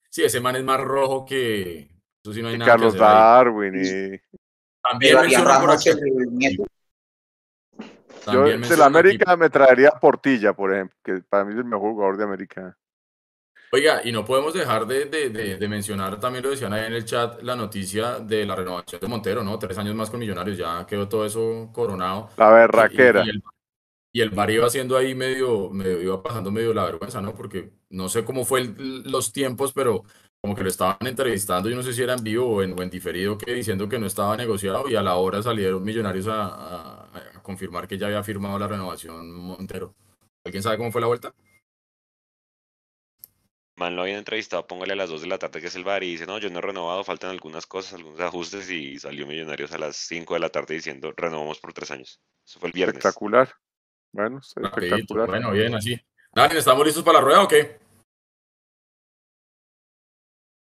Sí, 0.09 0.23
ese 0.23 0.39
man 0.39 0.55
es 0.55 0.63
más 0.63 0.79
rojo 0.79 1.25
que. 1.25 1.89
Eso 2.23 2.31
sí, 2.33 2.41
no 2.43 2.49
hay 2.49 2.55
Y 2.55 2.57
nada 2.59 2.71
que 2.73 2.77
Carlos 2.77 2.93
hacer 2.93 3.03
ahí. 3.07 3.13
Darwin. 3.13 3.73
Y... 3.75 4.37
También 4.83 5.43
Ramos, 5.43 5.87
el 5.87 5.99
nieto, 6.37 6.63
Yo 8.25 8.31
también 8.33 8.61
de 8.61 8.77
la 8.77 8.89
mencionan 8.89 8.95
aquí- 8.95 8.97
América 8.99 9.37
me 9.37 9.49
traería 9.49 9.89
a 9.89 9.99
Portilla, 9.99 10.53
por 10.53 10.73
ejemplo, 10.73 10.97
que 11.03 11.21
para 11.29 11.43
mí 11.45 11.53
es 11.53 11.57
el 11.59 11.65
mejor 11.65 11.91
jugador 11.91 12.17
de 12.17 12.23
América. 12.23 12.77
Oiga, 13.71 14.01
y 14.03 14.11
no 14.11 14.23
podemos 14.23 14.53
dejar 14.53 14.85
de, 14.85 15.05
de- 15.05 15.29
de- 15.29 15.57
de 15.57 15.67
mencionar, 15.67 16.19
también 16.19 16.43
lo 16.43 16.51
decían 16.51 16.73
ahí 16.73 16.85
en 16.85 16.93
el 16.93 17.05
chat, 17.05 17.41
la 17.41 17.55
noticia 17.55 18.19
de 18.19 18.45
la 18.45 18.55
renovación 18.55 19.01
de 19.01 19.07
Montero, 19.07 19.43
¿no? 19.43 19.57
Tres 19.57 19.77
años 19.79 19.95
más 19.95 20.11
con 20.11 20.19
Millonarios, 20.19 20.57
ya 20.57 20.85
quedó 20.85 21.09
todo 21.09 21.25
eso 21.25 21.69
coronado. 21.73 22.29
La 22.37 22.49
Y, 22.49 22.53
berraquera. 22.53 23.25
y 23.25 23.29
el, 23.29 23.43
y 24.15 24.21
el 24.21 24.29
Bar 24.29 24.51
iba 24.51 24.67
haciendo 24.67 24.95
ahí 24.95 25.15
medio, 25.15 25.71
medio, 25.71 25.99
iba 25.99 26.21
pasando 26.21 26.51
medio 26.51 26.71
la 26.71 26.85
vergüenza, 26.85 27.19
¿no? 27.19 27.33
Porque 27.33 27.71
no 27.89 28.09
sé 28.09 28.23
cómo 28.23 28.45
fue 28.45 28.61
el- 28.61 29.11
los 29.11 29.33
tiempos, 29.33 29.73
pero 29.73 30.03
como 30.39 30.55
que 30.55 30.61
lo 30.61 30.69
estaban 30.69 30.97
entrevistando, 31.07 31.67
yo 31.67 31.75
no 31.75 31.81
sé 31.81 31.93
si 31.93 32.03
era 32.03 32.13
en 32.13 32.23
vivo 32.23 32.45
o 32.57 32.61
en, 32.61 32.77
o 32.77 32.83
en 32.83 32.91
diferido, 32.91 33.39
que 33.39 33.53
diciendo 33.55 33.89
que 33.89 33.97
no 33.97 34.05
estaba 34.05 34.37
negociado 34.37 34.87
y 34.87 34.95
a 34.95 35.01
la 35.01 35.15
hora 35.15 35.41
salieron 35.41 35.83
Millonarios 35.83 36.27
a- 36.27 36.43
a 36.45 36.92
confirmar 37.43 37.87
que 37.87 37.99
ya 37.99 38.07
había 38.07 38.23
firmado 38.23 38.57
la 38.57 38.67
renovación 38.67 39.31
Montero. 39.31 39.93
¿Alguien 40.43 40.63
sabe 40.63 40.77
cómo 40.77 40.91
fue 40.91 41.01
la 41.01 41.07
vuelta? 41.07 41.35
Man 43.75 43.95
lo 43.95 44.03
habían 44.03 44.19
entrevistado, 44.19 44.67
póngale 44.67 44.93
a 44.93 44.95
las 44.95 45.09
2 45.09 45.21
de 45.21 45.27
la 45.27 45.39
tarde 45.39 45.59
que 45.59 45.67
es 45.67 45.75
el 45.75 45.83
bar 45.83 46.03
y 46.03 46.11
dice, 46.11 46.27
no, 46.27 46.37
yo 46.37 46.49
no 46.49 46.59
he 46.59 46.61
renovado, 46.61 47.03
faltan 47.03 47.31
algunas 47.31 47.65
cosas, 47.65 47.93
algunos 47.93 48.19
ajustes 48.19 48.69
y 48.69 48.99
salió 48.99 49.25
Millonarios 49.25 49.71
a 49.71 49.79
las 49.79 49.95
5 49.95 50.33
de 50.35 50.39
la 50.39 50.49
tarde 50.49 50.75
diciendo, 50.75 51.11
renovamos 51.15 51.59
por 51.59 51.73
tres 51.73 51.89
años. 51.91 52.21
Eso 52.45 52.59
fue 52.59 52.69
el 52.69 52.73
viernes. 52.73 52.97
Espectacular. 52.97 53.53
Bueno, 54.11 54.41
Rapidito. 54.55 55.15
Bueno, 55.25 55.51
bien, 55.51 55.73
así. 55.73 55.99
Dani, 56.35 56.55
¿estamos 56.55 56.85
listos 56.85 57.03
para 57.03 57.19
la 57.19 57.25
rueda 57.25 57.43
o 57.43 57.47
qué? 57.47 57.79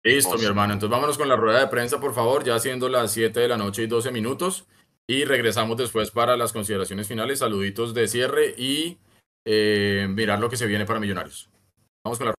Listo, 0.03 0.37
mi 0.37 0.45
hermano. 0.45 0.73
Entonces 0.73 0.91
vámonos 0.91 1.19
con 1.19 1.29
la 1.29 1.37
rueda 1.37 1.61
de 1.61 1.67
prensa, 1.69 2.01
por 2.01 2.15
favor, 2.15 2.45
ya 2.45 2.59
siendo 2.59 2.89
las 2.89 3.13
7 3.13 3.39
de 3.39 3.49
la 3.49 3.57
noche 3.57 3.83
y 3.83 3.87
12 3.87 4.11
minutos. 4.11 4.67
Y 5.11 5.25
regresamos 5.25 5.79
después 5.79 6.11
para 6.11 6.37
las 6.37 6.53
consideraciones 6.53 7.09
finales, 7.09 7.39
saluditos 7.39 7.95
de 7.95 8.09
cierre 8.09 8.55
y 8.59 8.99
eh, 9.47 10.07
mirar 10.11 10.39
lo 10.39 10.51
que 10.51 10.59
se 10.59 10.67
viene 10.67 10.85
para 10.85 11.01
Millonarios. 11.01 11.49
Vamos 12.05 12.19
con 12.19 12.29
la 12.29 12.35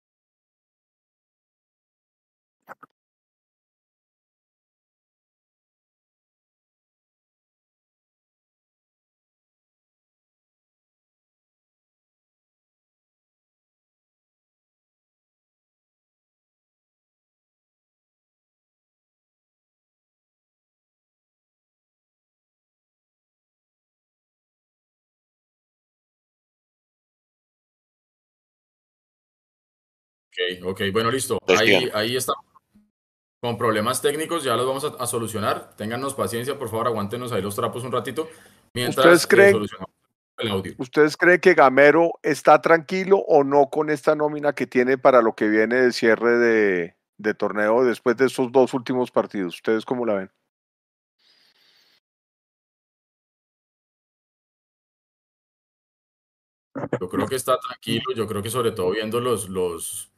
Ok, 30.65 30.83
bueno, 30.93 31.11
listo. 31.11 31.39
Ahí, 31.47 31.91
ahí 31.95 32.17
estamos. 32.17 32.45
Con 33.41 33.57
problemas 33.57 34.03
técnicos, 34.03 34.43
ya 34.43 34.57
los 34.57 34.67
vamos 34.67 34.85
a, 34.85 34.89
a 35.03 35.07
solucionar. 35.07 35.77
Téngannos 35.77 36.15
paciencia, 36.15 36.59
por 36.59 36.69
favor, 36.69 36.89
aguántenos 36.89 37.31
ahí 37.31 37.41
los 37.41 37.55
trapos 37.55 37.85
un 37.85 37.93
ratito. 37.93 38.29
Mientras 38.75 39.07
¿Ustedes 39.07 39.27
creen- 39.29 39.53
solucionamos 39.53 39.95
el 40.39 40.49
audio. 40.49 40.75
¿Ustedes 40.79 41.17
creen 41.17 41.41
que 41.41 41.55
Gamero 41.55 42.13
está 42.23 42.61
tranquilo 42.61 43.19
o 43.19 43.45
no 43.45 43.71
con 43.71 43.91
esta 43.91 44.15
nómina 44.17 44.55
que 44.55 44.67
tiene 44.67 44.99
para 44.99 45.23
lo 45.23 45.35
que 45.35 45.49
viene 45.49 45.77
de 45.77 45.93
cierre 45.93 46.37
de, 46.39 46.97
de 47.17 47.35
torneo 47.35 47.85
después 47.85 48.17
de 48.17 48.27
esos 48.27 48.51
dos 48.51 48.75
últimos 48.75 49.11
partidos? 49.13 49.55
¿Ustedes 49.55 49.85
cómo 49.85 50.05
la 50.05 50.15
ven? 50.15 50.31
Yo 57.01 57.09
creo 57.09 57.27
que 57.27 57.35
está 57.35 57.59
tranquilo, 57.59 58.05
yo 58.15 58.27
creo 58.27 58.43
que 58.43 58.51
sobre 58.51 58.71
todo 58.71 58.91
viendo 58.91 59.21
los, 59.21 59.49
los, 59.49 60.13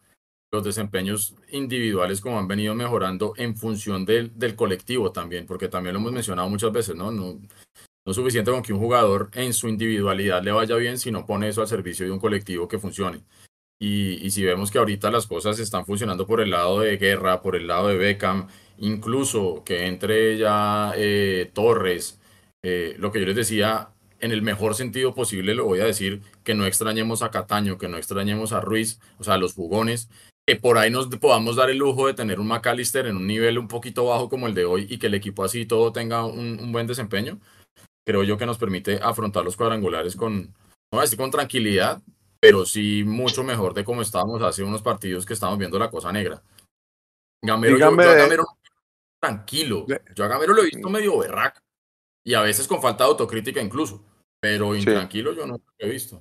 los 0.52 0.64
desempeños 0.64 1.34
individuales 1.50 2.20
como 2.20 2.38
han 2.38 2.48
venido 2.48 2.74
mejorando 2.74 3.34
en 3.36 3.56
función 3.56 4.04
del, 4.04 4.36
del 4.38 4.56
colectivo 4.56 5.12
también, 5.12 5.46
porque 5.46 5.68
también 5.68 5.94
lo 5.94 6.00
hemos 6.00 6.12
mencionado 6.12 6.48
muchas 6.48 6.72
veces, 6.72 6.96
¿no? 6.96 7.10
No, 7.12 7.34
No 7.34 8.10
es 8.10 8.16
suficiente 8.16 8.50
con 8.50 8.62
que 8.62 8.72
un 8.72 8.80
jugador 8.80 9.30
en 9.34 9.52
su 9.52 9.68
individualidad 9.68 10.42
le 10.42 10.52
vaya 10.52 10.76
bien, 10.76 10.98
sino 10.98 11.24
pone 11.26 11.48
eso 11.48 11.60
al 11.60 11.68
servicio 11.68 12.04
de 12.06 12.12
un 12.12 12.18
colectivo 12.18 12.66
que 12.66 12.78
funcione. 12.78 13.20
Y, 13.78 14.24
y 14.26 14.30
si 14.30 14.44
vemos 14.44 14.70
que 14.70 14.78
ahorita 14.78 15.10
las 15.10 15.26
cosas 15.26 15.58
están 15.58 15.86
funcionando 15.86 16.26
por 16.26 16.40
el 16.40 16.50
lado 16.50 16.80
de 16.80 16.96
Guerra, 16.98 17.40
por 17.42 17.56
el 17.56 17.66
lado 17.66 17.88
de 17.88 17.96
Beckham, 17.96 18.48
incluso 18.78 19.62
que 19.64 19.86
entre 19.86 20.36
ya 20.36 20.92
eh, 20.96 21.50
Torres, 21.54 22.20
eh, 22.62 22.96
lo 22.98 23.12
que 23.12 23.20
yo 23.20 23.26
les 23.26 23.36
decía, 23.36 23.90
en 24.20 24.32
el 24.32 24.42
mejor 24.42 24.74
sentido 24.74 25.14
posible, 25.14 25.54
lo 25.54 25.64
voy 25.64 25.80
a 25.80 25.84
decir, 25.84 26.22
que 26.44 26.54
no 26.54 26.66
extrañemos 26.66 27.22
a 27.22 27.30
Cataño, 27.30 27.78
que 27.78 27.88
no 27.88 27.96
extrañemos 27.96 28.52
a 28.52 28.60
Ruiz, 28.60 29.00
o 29.18 29.24
sea, 29.24 29.34
a 29.34 29.38
los 29.38 29.54
jugones, 29.54 30.10
que 30.50 30.56
por 30.56 30.78
ahí 30.78 30.90
nos 30.90 31.06
podamos 31.18 31.54
dar 31.54 31.70
el 31.70 31.78
lujo 31.78 32.08
de 32.08 32.14
tener 32.14 32.40
un 32.40 32.48
McAllister 32.48 33.06
en 33.06 33.16
un 33.16 33.24
nivel 33.24 33.56
un 33.56 33.68
poquito 33.68 34.06
bajo 34.06 34.28
como 34.28 34.48
el 34.48 34.54
de 34.54 34.64
hoy 34.64 34.84
y 34.90 34.98
que 34.98 35.06
el 35.06 35.14
equipo 35.14 35.44
así 35.44 35.64
todo 35.64 35.92
tenga 35.92 36.24
un, 36.24 36.58
un 36.60 36.72
buen 36.72 36.88
desempeño, 36.88 37.38
creo 38.04 38.24
yo 38.24 38.36
que 38.36 38.46
nos 38.46 38.58
permite 38.58 38.98
afrontar 39.00 39.44
los 39.44 39.56
cuadrangulares 39.56 40.16
con, 40.16 40.46
no 40.46 40.52
voy 40.90 40.98
a 41.00 41.02
decir 41.02 41.16
con 41.18 41.30
tranquilidad, 41.30 42.02
pero 42.40 42.66
sí 42.66 43.04
mucho 43.04 43.44
mejor 43.44 43.74
de 43.74 43.84
cómo 43.84 44.02
estábamos 44.02 44.42
hace 44.42 44.64
unos 44.64 44.82
partidos 44.82 45.24
que 45.24 45.34
estábamos 45.34 45.60
viendo 45.60 45.78
la 45.78 45.88
cosa 45.88 46.10
negra. 46.10 46.42
Gamero, 47.44 47.78
yo, 47.78 47.86
Dígame 47.86 48.02
yo 48.02 48.10
a 48.10 48.14
de- 48.14 48.22
Gamero 48.22 48.44
tranquilo, 49.22 49.86
yo 50.16 50.24
a 50.24 50.28
Gamero 50.28 50.52
lo 50.52 50.62
he 50.62 50.70
visto 50.70 50.90
medio 50.90 51.16
berraco 51.16 51.60
y 52.26 52.34
a 52.34 52.40
veces 52.40 52.66
con 52.66 52.82
falta 52.82 53.04
de 53.04 53.10
autocrítica 53.10 53.62
incluso, 53.62 54.04
pero 54.42 54.72
Sí. 54.72 54.80
intranquilo 54.80 55.32
yo 55.32 55.46
no 55.46 55.58
lo 55.58 55.62
he 55.78 55.88
visto. 55.88 56.20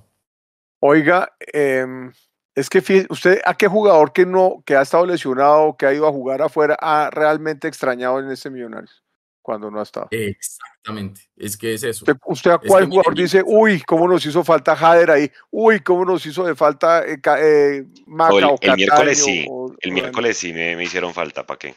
Oiga, 0.82 1.34
em, 1.52 2.12
es 2.60 2.68
que 2.68 3.06
usted, 3.08 3.40
¿a 3.44 3.54
qué 3.54 3.66
jugador 3.66 4.12
que 4.12 4.26
no, 4.26 4.62
que 4.66 4.76
ha 4.76 4.82
estado 4.82 5.06
lesionado, 5.06 5.76
que 5.76 5.86
ha 5.86 5.94
ido 5.94 6.06
a 6.06 6.12
jugar 6.12 6.42
afuera, 6.42 6.76
ha 6.80 7.08
realmente 7.10 7.66
extrañado 7.68 8.20
en 8.20 8.30
este 8.30 8.50
Millonarios 8.50 9.02
cuando 9.40 9.70
no 9.70 9.80
ha 9.80 9.82
estado? 9.82 10.08
Exactamente, 10.10 11.22
es 11.36 11.56
que 11.56 11.72
es 11.74 11.82
eso. 11.82 12.04
¿Usted, 12.04 12.16
usted 12.26 12.50
a 12.50 12.58
cuál 12.58 12.84
mire, 12.84 12.90
jugador 12.90 13.14
dice, 13.14 13.42
uy, 13.44 13.80
cómo 13.86 14.06
nos 14.06 14.24
hizo 14.26 14.44
falta 14.44 14.76
Jader 14.76 15.10
ahí, 15.10 15.30
uy, 15.50 15.80
cómo 15.80 16.04
nos 16.04 16.24
hizo 16.26 16.44
de 16.44 16.54
falta 16.54 17.02
eh, 17.06 17.18
eh, 17.38 17.84
Maca 18.06 18.34
O 18.34 18.38
el, 18.38 18.44
o 18.44 18.58
el 18.60 18.76
miércoles 18.76 19.24
sí, 19.24 19.46
o- 19.48 19.74
el 19.80 19.90
o- 19.90 19.94
miércoles 19.94 20.36
sí 20.36 20.52
me, 20.52 20.76
me 20.76 20.84
hicieron 20.84 21.14
falta, 21.14 21.46
¿para 21.46 21.58
qué? 21.58 21.74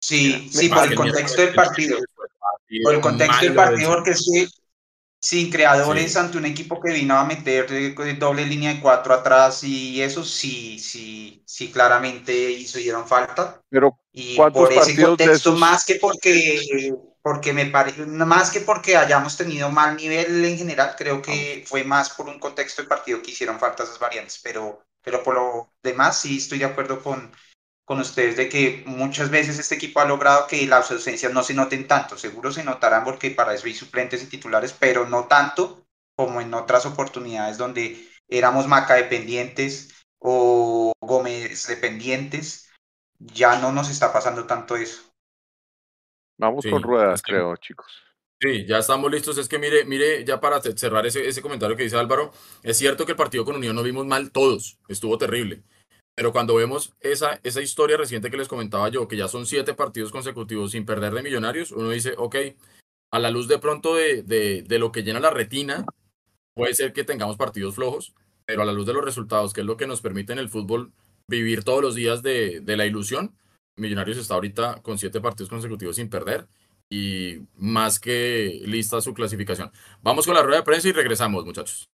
Sí, 0.00 0.48
sí, 0.50 0.68
por 0.68 0.84
el 0.84 0.90
el 0.90 0.96
contexto 0.96 1.42
del 1.42 1.54
partido. 1.54 1.98
Por 2.82 2.94
el 2.94 3.00
contexto 3.00 3.44
del 3.44 3.54
partido, 3.54 3.94
porque 3.94 4.10
es 4.10 4.28
que 4.32 4.61
sin 5.22 5.50
creadores 5.50 6.12
Sí. 6.12 6.18
ante 6.18 6.36
un 6.38 6.46
equipo 6.46 6.80
que 6.80 6.92
vino 6.92 7.16
a 7.16 7.24
meter 7.24 7.72
eh, 7.72 7.94
con 7.94 8.18
doble 8.18 8.44
línea 8.44 8.74
de 8.74 8.80
cuatro 8.80 9.14
atrás 9.14 9.62
y 9.64 10.02
eso 10.02 10.24
sí, 10.24 10.78
sí, 10.78 11.42
sí, 11.46 11.70
claramente 11.70 12.32
dieron 12.80 13.06
falta. 13.06 13.60
Pero 13.70 13.96
Y 14.12 14.36
¿Cuántos 14.36 14.64
por 14.64 14.72
ese 14.72 14.94
contexto, 15.02 15.32
esos? 15.50 15.60
más 15.60 15.84
que 15.84 15.94
porque, 15.96 16.92
porque 17.22 17.52
me 17.52 17.66
pare- 17.66 17.94
más 18.06 18.50
que 18.50 18.60
porque 18.60 18.96
hayamos 18.96 19.36
tenido 19.36 19.70
mal 19.70 19.96
nivel 19.96 20.44
en 20.44 20.58
general, 20.58 20.94
creo 20.98 21.22
que 21.22 21.64
fue 21.66 21.84
más 21.84 22.10
por 22.10 22.28
un 22.28 22.38
contexto 22.38 22.82
de 22.82 22.88
partido 22.88 23.22
que 23.22 23.30
hicieron 23.30 23.58
falta 23.60 23.84
esas 23.84 23.98
variantes, 23.98 24.40
pero, 24.42 24.82
pero 25.02 25.22
por 25.22 25.34
lo 25.34 25.72
demás 25.82 26.18
sí 26.18 26.38
estoy 26.38 26.58
de 26.58 26.64
acuerdo 26.66 27.02
con, 27.02 27.30
con 27.84 28.00
ustedes 28.00 28.36
de 28.36 28.48
que 28.48 28.82
muchas 28.86 29.30
veces 29.30 29.58
este 29.58 29.74
equipo 29.74 30.00
ha 30.00 30.04
logrado 30.04 30.46
que 30.46 30.66
las 30.66 30.90
ausencias 30.90 31.32
no 31.32 31.42
se 31.42 31.54
noten 31.54 31.88
tanto, 31.88 32.16
seguro 32.16 32.52
se 32.52 32.64
notarán 32.64 33.04
porque 33.04 33.30
para 33.30 33.54
eso 33.54 33.66
hay 33.66 33.74
suplentes 33.74 34.22
y 34.22 34.26
titulares, 34.28 34.72
pero 34.72 35.06
no 35.06 35.26
tanto 35.26 35.84
como 36.16 36.40
en 36.40 36.54
otras 36.54 36.86
oportunidades 36.86 37.58
donde 37.58 38.08
éramos 38.28 38.68
Maca 38.68 38.94
dependientes 38.94 39.92
o 40.18 40.92
Gómez 41.00 41.66
dependientes 41.66 42.68
ya 43.18 43.58
no 43.60 43.72
nos 43.72 43.90
está 43.90 44.12
pasando 44.12 44.46
tanto 44.46 44.76
eso. 44.76 45.02
vamos 46.38 46.66
Sí, 46.66 46.68
con 46.68 46.82
ruedas, 46.82 47.22
es 47.22 47.22
que- 47.22 47.42
creo, 47.42 47.56
chicos. 47.56 47.90
Sí, 48.40 48.66
ya 48.66 48.78
estamos 48.78 49.10
listos. 49.10 49.38
Es 49.38 49.48
que 49.48 49.58
mire, 49.58 49.84
mire, 49.84 50.24
ya 50.24 50.40
para 50.40 50.60
cerrar 50.60 51.06
ese, 51.06 51.28
ese 51.28 51.42
comentario 51.42 51.76
que 51.76 51.84
dice 51.84 51.96
Álvaro, 51.96 52.32
es 52.62 52.76
cierto 52.76 53.06
que 53.06 53.12
el 53.12 53.16
partido 53.16 53.44
con 53.44 53.56
Unión 53.56 53.76
no 53.76 53.82
vimos 53.84 54.04
mal 54.06 54.32
todos, 54.32 54.78
estuvo 54.88 55.16
terrible. 55.16 55.62
Pero 56.14 56.32
cuando 56.32 56.54
vemos 56.54 56.94
esa, 57.00 57.40
esa 57.42 57.62
historia 57.62 57.96
reciente 57.96 58.30
que 58.30 58.36
les 58.36 58.48
comentaba 58.48 58.88
yo, 58.88 59.08
que 59.08 59.16
ya 59.16 59.28
son 59.28 59.46
siete 59.46 59.74
partidos 59.74 60.10
consecutivos 60.10 60.72
sin 60.72 60.84
perder 60.84 61.14
de 61.14 61.22
millonarios, 61.22 61.72
uno 61.72 61.90
dice, 61.90 62.14
ok, 62.18 62.36
a 63.10 63.18
la 63.18 63.30
luz 63.30 63.48
de 63.48 63.58
pronto 63.58 63.94
de, 63.94 64.22
de, 64.22 64.62
de 64.62 64.78
lo 64.78 64.92
que 64.92 65.02
llena 65.02 65.20
la 65.20 65.30
retina, 65.30 65.86
puede 66.54 66.74
ser 66.74 66.92
que 66.92 67.04
tengamos 67.04 67.36
partidos 67.36 67.74
flojos, 67.74 68.14
pero 68.44 68.62
a 68.62 68.64
la 68.66 68.72
luz 68.72 68.86
de 68.86 68.92
los 68.92 69.04
resultados, 69.04 69.52
que 69.52 69.62
es 69.62 69.66
lo 69.66 69.76
que 69.76 69.86
nos 69.86 70.02
permite 70.02 70.32
en 70.32 70.38
el 70.38 70.48
fútbol 70.48 70.92
vivir 71.28 71.64
todos 71.64 71.82
los 71.82 71.94
días 71.94 72.22
de, 72.22 72.60
de 72.60 72.76
la 72.76 72.86
ilusión, 72.86 73.34
Millonarios 73.76 74.18
está 74.18 74.34
ahorita 74.34 74.82
con 74.82 74.98
siete 74.98 75.20
partidos 75.20 75.48
consecutivos 75.48 75.96
sin 75.96 76.10
perder 76.10 76.46
y 76.90 77.38
más 77.56 77.98
que 77.98 78.60
lista 78.66 79.00
su 79.00 79.14
clasificación. 79.14 79.72
Vamos 80.02 80.26
con 80.26 80.34
la 80.34 80.42
rueda 80.42 80.58
de 80.58 80.64
prensa 80.64 80.88
y 80.88 80.92
regresamos, 80.92 81.44
muchachos. 81.46 81.88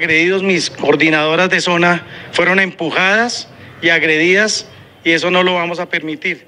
Agredidos, 0.00 0.42
mis 0.42 0.70
coordinadoras 0.70 1.50
de 1.50 1.60
zona 1.60 2.06
fueron 2.32 2.60
empujadas 2.60 3.48
y 3.82 3.88
agredidas 3.90 4.68
y 5.04 5.10
eso 5.12 5.30
no 5.30 5.42
lo 5.42 5.54
vamos 5.54 5.80
a 5.80 5.88
permitir. 5.88 6.46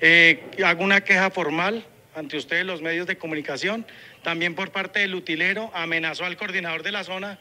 Eh, 0.00 0.42
hago 0.64 0.82
una 0.84 1.02
queja 1.02 1.30
formal 1.30 1.84
ante 2.14 2.36
ustedes 2.36 2.64
los 2.66 2.82
medios 2.82 3.06
de 3.06 3.16
comunicación, 3.16 3.86
también 4.22 4.54
por 4.54 4.70
parte 4.72 5.00
del 5.00 5.14
utilero, 5.14 5.70
amenazó 5.74 6.24
al 6.24 6.36
coordinador 6.36 6.82
de 6.82 6.92
la 6.92 7.04
zona, 7.04 7.38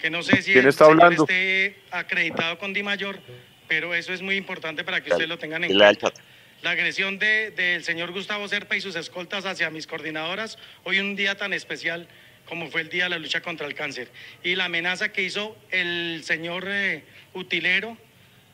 que 0.00 0.10
no 0.10 0.22
sé 0.22 0.42
si 0.42 0.52
¿Quién 0.52 0.64
el 0.64 0.70
está 0.70 0.86
señor 0.86 1.02
hablando? 1.04 1.24
esté 1.24 1.76
acreditado 1.90 2.58
con 2.58 2.72
Di 2.72 2.82
Mayor, 2.82 3.20
pero 3.68 3.94
eso 3.94 4.12
es 4.12 4.22
muy 4.22 4.36
importante 4.36 4.82
para 4.82 5.02
que 5.02 5.10
ustedes 5.10 5.28
lo 5.28 5.38
tengan 5.38 5.62
en 5.64 5.76
cuenta. 5.76 6.12
La 6.62 6.70
agresión 6.72 7.18
de- 7.18 7.52
del 7.52 7.84
señor 7.84 8.10
Gustavo 8.12 8.48
Serpa 8.48 8.76
y 8.76 8.80
sus 8.80 8.96
escoltas 8.96 9.46
hacia 9.46 9.70
mis 9.70 9.86
coordinadoras, 9.86 10.58
hoy 10.84 10.98
un 10.98 11.16
día 11.16 11.36
tan 11.36 11.52
especial 11.52 12.06
como 12.50 12.68
fue 12.68 12.82
el 12.82 12.90
Día 12.90 13.04
de 13.04 13.10
la 13.10 13.18
Lucha 13.18 13.40
contra 13.40 13.66
el 13.66 13.74
Cáncer. 13.74 14.10
Y 14.42 14.56
la 14.56 14.66
amenaza 14.66 15.12
que 15.12 15.22
hizo 15.22 15.56
el 15.70 16.22
señor 16.24 16.64
eh, 16.66 17.04
utilero 17.32 17.96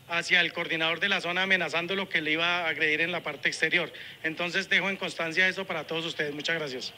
hacia 0.09 0.41
el 0.43 0.53
coordinador 0.53 1.01
de 1.01 1.09
la 1.09 1.21
zona 1.21 1.43
amenazando 1.43 1.97
lo 1.97 2.09
que 2.09 2.21
le 2.21 2.33
iba 2.33 2.61
a 2.61 2.69
agredir 2.69 3.01
en 3.01 3.11
la 3.11 3.23
parte 3.23 3.49
exterior. 3.49 3.91
Entonces 4.23 4.69
dejo 4.69 4.91
en 4.91 4.97
constancia 4.97 5.49
eso 5.49 5.65
para 5.65 5.87
todos 5.87 6.05
ustedes. 6.05 6.35
Muchas 6.35 6.57
gracias. 6.57 6.93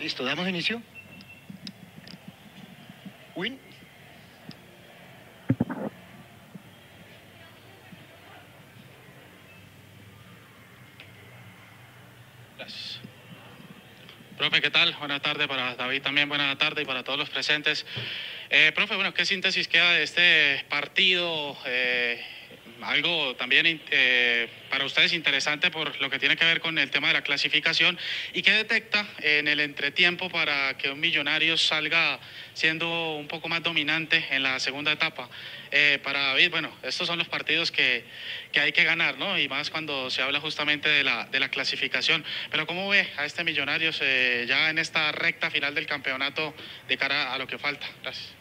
Listo, 0.00 0.24
damos 0.24 0.48
inicio. 0.48 0.82
Win. 3.36 3.69
Gracias. 12.60 13.00
Profe, 14.36 14.60
¿qué 14.60 14.70
tal? 14.70 14.94
Buenas 14.96 15.22
tardes 15.22 15.48
para 15.48 15.74
David 15.76 16.02
también, 16.02 16.28
buenas 16.28 16.58
tardes 16.58 16.84
y 16.84 16.86
para 16.86 17.02
todos 17.02 17.18
los 17.18 17.30
presentes. 17.30 17.86
Eh, 18.50 18.70
profe, 18.74 18.96
bueno, 18.96 19.14
¿qué 19.14 19.24
síntesis 19.24 19.66
queda 19.66 19.92
de 19.92 20.02
este 20.02 20.66
partido? 20.68 21.56
Eh, 21.64 22.22
algo 22.82 23.34
también 23.36 23.80
eh, 23.90 24.48
para 24.70 24.84
ustedes 24.84 25.12
interesante 25.12 25.70
por 25.70 26.00
lo 26.00 26.10
que 26.10 26.18
tiene 26.18 26.36
que 26.36 26.44
ver 26.44 26.60
con 26.60 26.78
el 26.78 26.90
tema 26.90 27.08
de 27.08 27.14
la 27.14 27.22
clasificación 27.22 27.98
y 28.32 28.42
qué 28.42 28.52
detecta 28.52 29.06
en 29.22 29.48
el 29.48 29.60
entretiempo 29.60 30.28
para 30.30 30.76
que 30.76 30.90
un 30.90 31.00
millonario 31.00 31.56
salga 31.56 32.20
siendo 32.54 33.14
un 33.14 33.28
poco 33.28 33.48
más 33.48 33.62
dominante 33.62 34.24
en 34.30 34.42
la 34.42 34.58
segunda 34.60 34.92
etapa. 34.92 35.28
Eh, 35.70 35.98
para 36.02 36.20
David, 36.20 36.50
bueno, 36.50 36.76
estos 36.82 37.06
son 37.06 37.18
los 37.18 37.28
partidos 37.28 37.70
que, 37.70 38.04
que 38.52 38.60
hay 38.60 38.72
que 38.72 38.84
ganar, 38.84 39.18
¿no? 39.18 39.38
Y 39.38 39.48
más 39.48 39.70
cuando 39.70 40.10
se 40.10 40.22
habla 40.22 40.40
justamente 40.40 40.88
de 40.88 41.04
la, 41.04 41.26
de 41.26 41.40
la 41.40 41.48
clasificación. 41.48 42.24
Pero 42.50 42.66
¿cómo 42.66 42.88
ve 42.88 43.08
a 43.16 43.24
este 43.24 43.44
Millonarios 43.44 43.98
eh, 44.02 44.46
ya 44.48 44.70
en 44.70 44.78
esta 44.78 45.12
recta 45.12 45.50
final 45.50 45.74
del 45.74 45.86
campeonato 45.86 46.54
de 46.88 46.96
cara 46.96 47.32
a 47.32 47.38
lo 47.38 47.46
que 47.46 47.58
falta? 47.58 47.86
Gracias. 48.02 48.32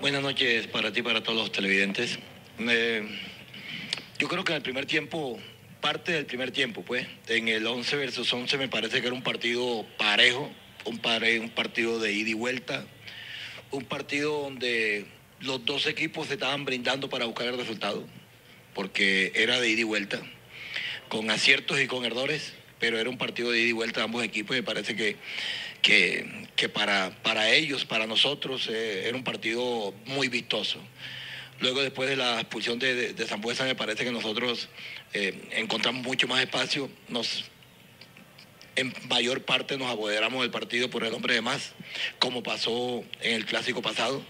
Buenas 0.00 0.22
noches 0.22 0.66
para 0.66 0.92
ti 0.92 1.00
y 1.00 1.02
para 1.02 1.22
todos 1.22 1.38
los 1.38 1.52
televidentes. 1.52 2.18
Eh, 2.58 3.06
yo 4.18 4.28
creo 4.28 4.44
que 4.44 4.52
en 4.52 4.56
el 4.56 4.62
primer 4.62 4.86
tiempo, 4.86 5.38
parte 5.80 6.12
del 6.12 6.26
primer 6.26 6.50
tiempo, 6.50 6.82
pues, 6.82 7.06
en 7.28 7.48
el 7.48 7.66
11 7.66 7.96
versus 7.96 8.32
11 8.32 8.58
me 8.58 8.68
parece 8.68 9.00
que 9.00 9.06
era 9.06 9.14
un 9.14 9.22
partido 9.22 9.86
parejo, 9.96 10.50
un, 10.84 10.98
pare- 10.98 11.38
un 11.40 11.50
partido 11.50 11.98
de 12.00 12.12
ida 12.12 12.30
y 12.30 12.34
vuelta, 12.34 12.84
un 13.70 13.84
partido 13.84 14.42
donde 14.42 15.06
los 15.40 15.64
dos 15.64 15.86
equipos 15.86 16.26
se 16.28 16.34
estaban 16.34 16.64
brindando 16.64 17.08
para 17.08 17.26
buscar 17.26 17.46
el 17.46 17.56
resultado, 17.56 18.04
porque 18.74 19.32
era 19.36 19.60
de 19.60 19.68
ida 19.68 19.80
y 19.82 19.84
vuelta, 19.84 20.20
con 21.08 21.30
aciertos 21.30 21.80
y 21.80 21.86
con 21.86 22.04
errores, 22.04 22.54
pero 22.80 22.98
era 22.98 23.08
un 23.08 23.18
partido 23.18 23.50
de 23.52 23.60
ida 23.60 23.68
y 23.68 23.72
vuelta 23.72 24.00
de 24.00 24.04
ambos 24.04 24.24
equipos 24.24 24.56
y 24.56 24.60
me 24.60 24.64
parece 24.66 24.96
que, 24.96 25.16
que, 25.80 26.46
que 26.56 26.68
para, 26.68 27.10
para 27.22 27.50
ellos, 27.50 27.84
para 27.84 28.06
nosotros, 28.06 28.68
eh, 28.68 29.04
era 29.06 29.16
un 29.16 29.24
partido 29.24 29.94
muy 30.06 30.28
vistoso. 30.28 30.80
Luego, 31.60 31.82
después 31.82 32.08
de 32.08 32.16
la 32.16 32.40
expulsión 32.40 32.78
de, 32.78 32.94
de, 32.94 33.12
de 33.14 33.26
Zambuesa, 33.26 33.64
me 33.64 33.74
parece 33.74 34.04
que 34.04 34.12
nosotros 34.12 34.68
eh, 35.12 35.48
encontramos 35.52 36.02
mucho 36.04 36.28
más 36.28 36.40
espacio. 36.40 36.88
Nos, 37.08 37.44
en 38.76 38.94
mayor 39.08 39.44
parte 39.44 39.76
nos 39.76 39.90
apoderamos 39.90 40.42
del 40.42 40.52
partido 40.52 40.88
por 40.88 41.02
el 41.02 41.12
hombre 41.12 41.34
de 41.34 41.40
más, 41.40 41.72
como 42.20 42.44
pasó 42.44 43.02
en 43.20 43.34
el 43.34 43.44
clásico 43.44 43.82
pasado. 43.82 44.22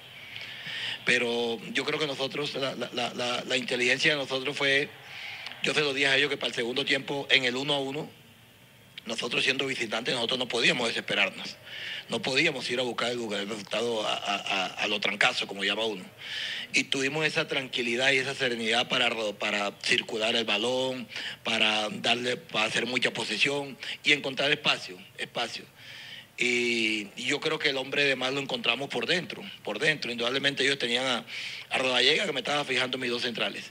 Pero 1.05 1.59
yo 1.73 1.85
creo 1.85 1.99
que 1.99 2.07
nosotros, 2.07 2.55
la, 2.55 2.75
la, 2.75 3.13
la, 3.15 3.45
la 3.47 3.57
inteligencia 3.57 4.13
de 4.13 4.19
nosotros 4.19 4.57
fue, 4.57 4.89
yo 5.63 5.75
se 5.75 5.81
lo 5.81 5.93
dije 5.93 6.07
a 6.07 6.17
ellos 6.17 6.31
que 6.31 6.39
para 6.39 6.49
el 6.49 6.55
segundo 6.55 6.85
tiempo, 6.85 7.27
en 7.31 7.45
el 7.45 7.57
1 7.57 7.75
a 7.75 7.79
1, 7.79 8.11
nosotros 9.05 9.43
siendo 9.45 9.67
visitantes, 9.67 10.15
nosotros 10.15 10.39
no 10.39 10.49
podíamos 10.49 10.89
desesperarnos. 10.89 11.57
No 12.09 12.23
podíamos 12.23 12.69
ir 12.71 12.81
a 12.81 12.83
buscar 12.83 13.11
el, 13.11 13.49
resultado 13.49 14.07
a, 14.07 14.15
a, 14.15 14.67
a, 14.67 14.87
lo 14.89 14.99
trancazo, 14.99 15.47
como 15.47 15.63
llama 15.65 15.85
uno. 15.85 16.05
Y 16.73 16.85
tuvimos 16.85 17.27
esa 17.27 17.47
tranquilidad 17.49 18.13
y 18.13 18.19
esa 18.19 18.35
serenidad 18.35 18.89
para, 18.89 19.11
para 19.35 19.73
circular 19.83 20.35
el 20.37 20.45
balón, 20.45 21.07
para 21.45 21.89
darle, 21.91 22.37
para 22.37 22.67
hacer 22.67 22.87
mucha 22.87 23.13
posesión 23.13 23.77
y 24.05 24.13
encontrar 24.13 24.51
espacio, 24.51 24.99
espacio. 25.19 25.65
Y, 26.39 27.09
yo 27.17 27.41
creo 27.41 27.59
que 27.59 27.71
el 27.71 27.77
hombre 27.77 28.05
de 28.05 28.17
más 28.17 28.33
lo 28.33 28.41
encontramos 28.41 28.89
por 28.89 29.07
dentro, 29.07 29.43
por 29.63 29.79
dentro. 29.79 30.11
Indudablemente 30.11 30.63
ellos 30.63 30.79
tenían 30.79 31.05
a, 31.05 31.25
a 31.71 31.79
Rodallega, 31.79 32.27
que 32.27 32.33
me 32.33 32.41
estaba 32.41 32.65
fijando 32.65 32.97
mis 32.97 33.11
dos 33.11 33.23
centrales. 33.23 33.65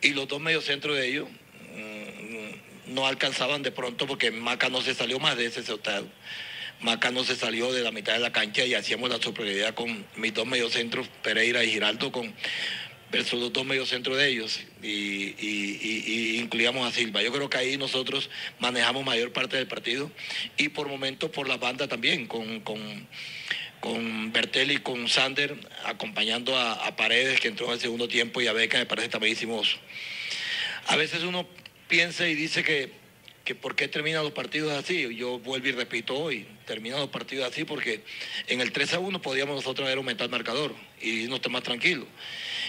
Y 0.00 0.10
los 0.10 0.26
dos 0.26 0.40
mediocentros 0.40 0.96
de 0.96 1.06
ellos 1.06 1.28
mmm, 1.74 2.94
no 2.94 3.06
alcanzaban 3.06 3.62
de 3.62 3.70
pronto 3.70 4.06
porque 4.06 4.30
Maca 4.30 4.68
no 4.68 4.80
se 4.80 4.94
salió 4.94 5.20
más 5.20 5.36
de 5.36 5.46
ese 5.46 5.62
sorteo. 5.62 6.08
Maca 6.80 7.10
no 7.10 7.24
se 7.24 7.36
salió 7.36 7.72
de 7.72 7.82
la 7.82 7.92
mitad 7.92 8.12
de 8.12 8.18
la 8.18 8.32
cancha 8.32 8.64
y 8.64 8.74
hacíamos 8.74 9.10
la 9.10 9.20
superioridad 9.20 9.74
con 9.74 10.06
mis 10.16 10.34
dos 10.34 10.46
mediocentros, 10.46 11.08
Pereira 11.22 11.64
y 11.64 11.70
Giraldo, 11.70 12.12
con 12.12 12.34
versus 13.14 13.40
los 13.40 13.52
dos 13.52 13.64
mediocentros 13.64 14.16
de 14.16 14.28
ellos 14.28 14.60
y, 14.82 16.36
incluíamos 16.40 16.86
a 16.86 16.90
Silva. 16.90 17.22
Yo 17.22 17.32
creo 17.32 17.48
que 17.48 17.58
ahí 17.58 17.76
nosotros 17.76 18.28
manejamos 18.58 19.04
mayor 19.04 19.32
parte 19.32 19.56
del 19.56 19.68
partido 19.68 20.10
y 20.56 20.70
por 20.70 20.88
momentos 20.88 21.30
por 21.30 21.48
la 21.48 21.56
banda 21.56 21.86
también, 21.86 22.26
con, 22.26 22.60
con, 22.60 23.06
con 23.80 24.32
con 24.82 25.08
Sander, 25.08 25.56
acompañando 25.84 26.56
a, 26.56 26.72
a, 26.72 26.96
Paredes, 26.96 27.38
que 27.38 27.48
entró 27.48 27.66
en 27.66 27.74
el 27.74 27.80
segundo 27.80 28.08
tiempo, 28.08 28.40
y 28.40 28.48
a 28.48 28.52
Beca, 28.52 28.78
me 28.78 28.86
parece 28.86 29.08
también 29.08 29.34
hicimos. 29.34 29.76
A 30.88 30.96
veces 30.96 31.22
uno 31.22 31.46
piensa 31.86 32.26
y 32.26 32.34
dice 32.34 32.64
que 32.64 33.03
que 33.44 33.54
por 33.54 33.76
qué 33.76 33.88
terminan 33.88 34.24
los 34.24 34.32
partidos 34.32 34.72
así. 34.72 35.14
Yo 35.14 35.38
vuelvo 35.38 35.68
y 35.68 35.72
repito 35.72 36.16
hoy, 36.16 36.46
terminan 36.66 37.00
los 37.00 37.10
partidos 37.10 37.46
así 37.50 37.64
porque 37.64 38.02
en 38.46 38.60
el 38.60 38.72
3 38.72 38.94
a 38.94 38.98
1 38.98 39.20
podíamos 39.20 39.56
nosotros 39.56 39.86
haber 39.86 39.98
aumentado 39.98 40.24
el 40.24 40.30
marcador 40.30 40.74
y 41.00 41.26
no 41.28 41.36
estar 41.36 41.52
más 41.52 41.62
tranquilos. 41.62 42.06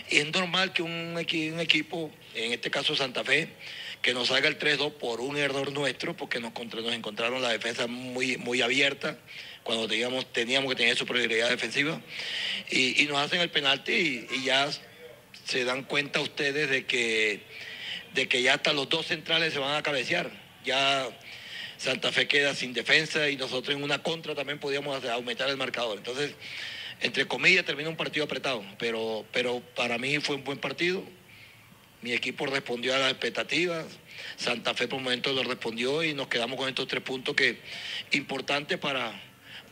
Y 0.09 0.17
es 0.17 0.31
normal 0.31 0.73
que 0.73 0.83
un, 0.83 0.91
un, 0.91 1.59
equipo, 1.59 2.11
en 2.33 2.51
este 2.51 2.69
caso 2.69 2.95
Santa 2.95 3.23
Fe, 3.23 3.47
que 4.01 4.13
nos 4.13 4.29
haga 4.31 4.49
el 4.49 4.59
3-2 4.59 4.93
por 4.93 5.21
un 5.21 5.37
error 5.37 5.71
nuestro, 5.71 6.15
porque 6.15 6.39
nos, 6.39 6.53
nos 6.53 6.93
encontraron 6.93 7.41
la 7.41 7.49
defensa 7.49 7.87
muy, 7.87 8.37
muy 8.37 8.61
abierta 8.61 9.17
cuando 9.63 9.87
teníamos, 9.87 10.31
teníamos 10.31 10.69
que 10.69 10.75
tener 10.75 10.95
superioridad 10.95 11.49
defensiva, 11.49 11.99
y, 12.69 13.01
y 13.01 13.07
nos 13.07 13.17
hacen 13.17 13.41
el 13.41 13.49
penalti 13.49 13.93
y, 13.93 14.35
y 14.35 14.43
ya 14.43 14.69
se 15.45 15.63
dan 15.63 15.83
cuenta 15.83 16.19
ustedes 16.19 16.69
de 16.69 16.85
que, 16.85 17.41
de 18.13 18.27
que 18.27 18.43
ya 18.43 18.55
hasta 18.55 18.73
los 18.73 18.89
dos 18.89 19.07
centrales 19.07 19.53
se 19.53 19.59
van 19.59 19.75
a 19.75 19.81
cabecear 19.81 20.44
ya 20.65 21.07
Santa 21.77 22.11
Fe 22.11 22.27
queda 22.27 22.55
sin 22.55 22.73
defensa 22.73 23.29
y 23.29 23.35
nosotros 23.35 23.75
en 23.75 23.83
una 23.83 24.01
contra 24.01 24.35
también 24.35 24.59
podíamos 24.59 25.03
aumentar 25.05 25.49
el 25.49 25.57
marcador. 25.57 25.97
Entonces, 25.97 26.33
entre 27.01 27.27
comillas, 27.27 27.65
termina 27.65 27.89
un 27.89 27.97
partido 27.97 28.25
apretado, 28.25 28.63
pero, 28.79 29.25
pero 29.31 29.61
para 29.75 29.97
mí 29.97 30.19
fue 30.19 30.35
un 30.35 30.43
buen 30.43 30.57
partido. 30.57 31.03
Mi 32.01 32.13
equipo 32.13 32.45
respondió 32.45 32.95
a 32.95 32.99
las 32.99 33.11
expectativas. 33.11 33.85
Santa 34.37 34.73
Fe 34.73 34.87
por 34.87 34.99
momentos 34.99 35.35
lo 35.35 35.43
respondió 35.43 36.03
y 36.03 36.13
nos 36.13 36.27
quedamos 36.27 36.57
con 36.57 36.69
estos 36.69 36.87
tres 36.87 37.03
puntos 37.03 37.35
que 37.35 37.59
importantes 38.11 38.77
para, 38.77 39.11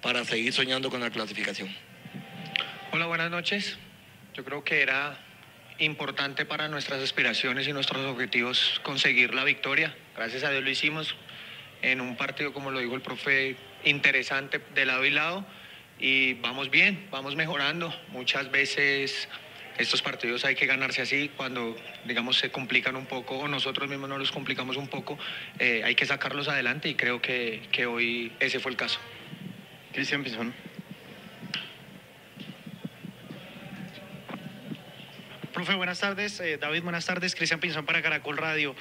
para 0.01 0.25
seguir 0.25 0.51
soñando 0.51 0.89
con 0.89 0.99
la 0.99 1.11
clasificación. 1.11 1.73
Hola, 2.91 3.05
buenas 3.05 3.31
noches. 3.31 3.77
Yo 4.33 4.43
creo 4.43 4.63
que 4.63 4.81
era 4.81 5.22
importante 5.83 6.45
para 6.45 6.67
nuestras 6.67 7.01
aspiraciones 7.01 7.67
y 7.67 7.73
nuestros 7.73 8.05
objetivos 8.05 8.79
conseguir 8.83 9.33
la 9.33 9.43
victoria. 9.43 9.95
Gracias 10.15 10.43
a 10.43 10.51
Dios 10.51 10.63
lo 10.63 10.69
hicimos 10.69 11.15
en 11.81 12.01
un 12.01 12.15
partido, 12.15 12.53
como 12.53 12.71
lo 12.71 12.79
dijo 12.79 12.95
el 12.95 13.01
profe, 13.01 13.55
interesante 13.83 14.59
de 14.73 14.85
lado 14.85 15.05
y 15.05 15.11
lado. 15.11 15.45
Y 15.99 16.33
vamos 16.35 16.69
bien, 16.69 17.07
vamos 17.11 17.35
mejorando. 17.35 17.93
Muchas 18.09 18.49
veces 18.51 19.27
estos 19.77 20.01
partidos 20.01 20.45
hay 20.45 20.55
que 20.55 20.65
ganarse 20.65 21.01
así 21.01 21.29
cuando, 21.35 21.75
digamos, 22.05 22.37
se 22.37 22.51
complican 22.51 22.95
un 22.95 23.05
poco 23.05 23.37
o 23.37 23.47
nosotros 23.47 23.89
mismos 23.89 24.09
no 24.09 24.17
los 24.17 24.31
complicamos 24.31 24.77
un 24.77 24.87
poco. 24.87 25.17
Eh, 25.59 25.81
hay 25.83 25.95
que 25.95 26.05
sacarlos 26.05 26.47
adelante 26.47 26.89
y 26.89 26.95
creo 26.95 27.21
que, 27.21 27.67
que 27.71 27.85
hoy 27.85 28.31
ese 28.39 28.59
fue 28.59 28.71
el 28.71 28.77
caso. 28.77 28.99
Cristian 29.91 30.23
Pizón. 30.23 30.53
Profe, 35.53 35.75
buenas 35.75 35.99
tardes. 35.99 36.39
Eh, 36.39 36.57
David, 36.57 36.81
buenas 36.81 37.05
tardes. 37.05 37.35
Cristian 37.35 37.59
Pinzón 37.59 37.85
para 37.85 38.01
Caracol 38.01 38.37
Radio. 38.37 38.75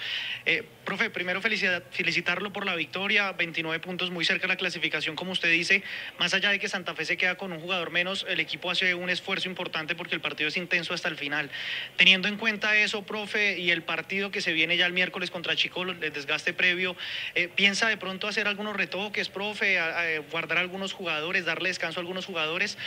Eh, 0.47 0.65
profe, 0.87 1.11
primero 1.11 1.43
felicitarlo 1.43 2.51
por 2.51 2.65
la 2.65 2.75
victoria. 2.75 3.31
29 3.33 3.79
puntos 3.79 4.11
muy 4.11 4.25
cerca 4.25 4.43
de 4.45 4.49
la 4.49 4.57
clasificación, 4.57 5.15
como 5.15 5.33
usted 5.33 5.51
dice. 5.51 5.83
Más 6.19 6.33
allá 6.33 6.49
de 6.49 6.59
que 6.59 6.69
Santa 6.69 6.95
Fe 6.95 7.05
se 7.05 7.19
queda 7.19 7.35
con 7.35 7.53
un 7.53 7.61
jugador 7.61 7.91
menos, 7.91 8.25
el 8.27 8.41
equipo 8.41 8.71
hace 8.71 8.95
un 8.95 9.11
esfuerzo 9.11 9.51
importante 9.51 9.95
porque 9.95 10.15
el 10.15 10.23
partido 10.23 10.49
es 10.49 10.57
intenso 10.57 10.95
hasta 10.95 11.09
el 11.09 11.17
final. 11.17 11.51
Teniendo 11.99 12.27
en 12.27 12.39
cuenta 12.39 12.75
eso, 12.75 13.03
profe, 13.03 13.59
y 13.59 13.71
el 13.71 13.83
partido 13.83 14.31
que 14.31 14.41
se 14.41 14.55
viene 14.55 14.79
ya 14.79 14.87
el 14.87 14.95
miércoles 14.95 15.31
contra 15.31 15.55
Chico, 15.55 15.83
el 15.83 16.01
desgaste 16.01 16.55
previo, 16.55 16.97
eh, 17.35 17.49
¿piensa 17.55 17.87
de 17.89 17.99
pronto 17.99 18.29
hacer 18.29 18.49
algunos 18.49 18.75
retoques, 18.77 19.29
profe, 19.29 19.79
a, 19.79 20.01
a 20.01 20.19
guardar 20.31 20.57
algunos 20.57 20.95
jugadores, 20.95 21.45
darle 21.45 21.69
descanso 21.69 22.01
a 22.01 22.03
algunos 22.03 22.25
jugadores? 22.25 22.79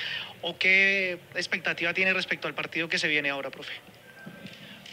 ¿O 0.41 0.57
qué 0.57 1.19
expectativa 1.35 1.93
tiene 1.93 2.13
respecto 2.13 2.47
al 2.47 2.55
partido 2.55 2.89
que 2.89 2.97
se 2.97 3.07
viene 3.07 3.29
ahora, 3.29 3.51
profe? 3.51 3.74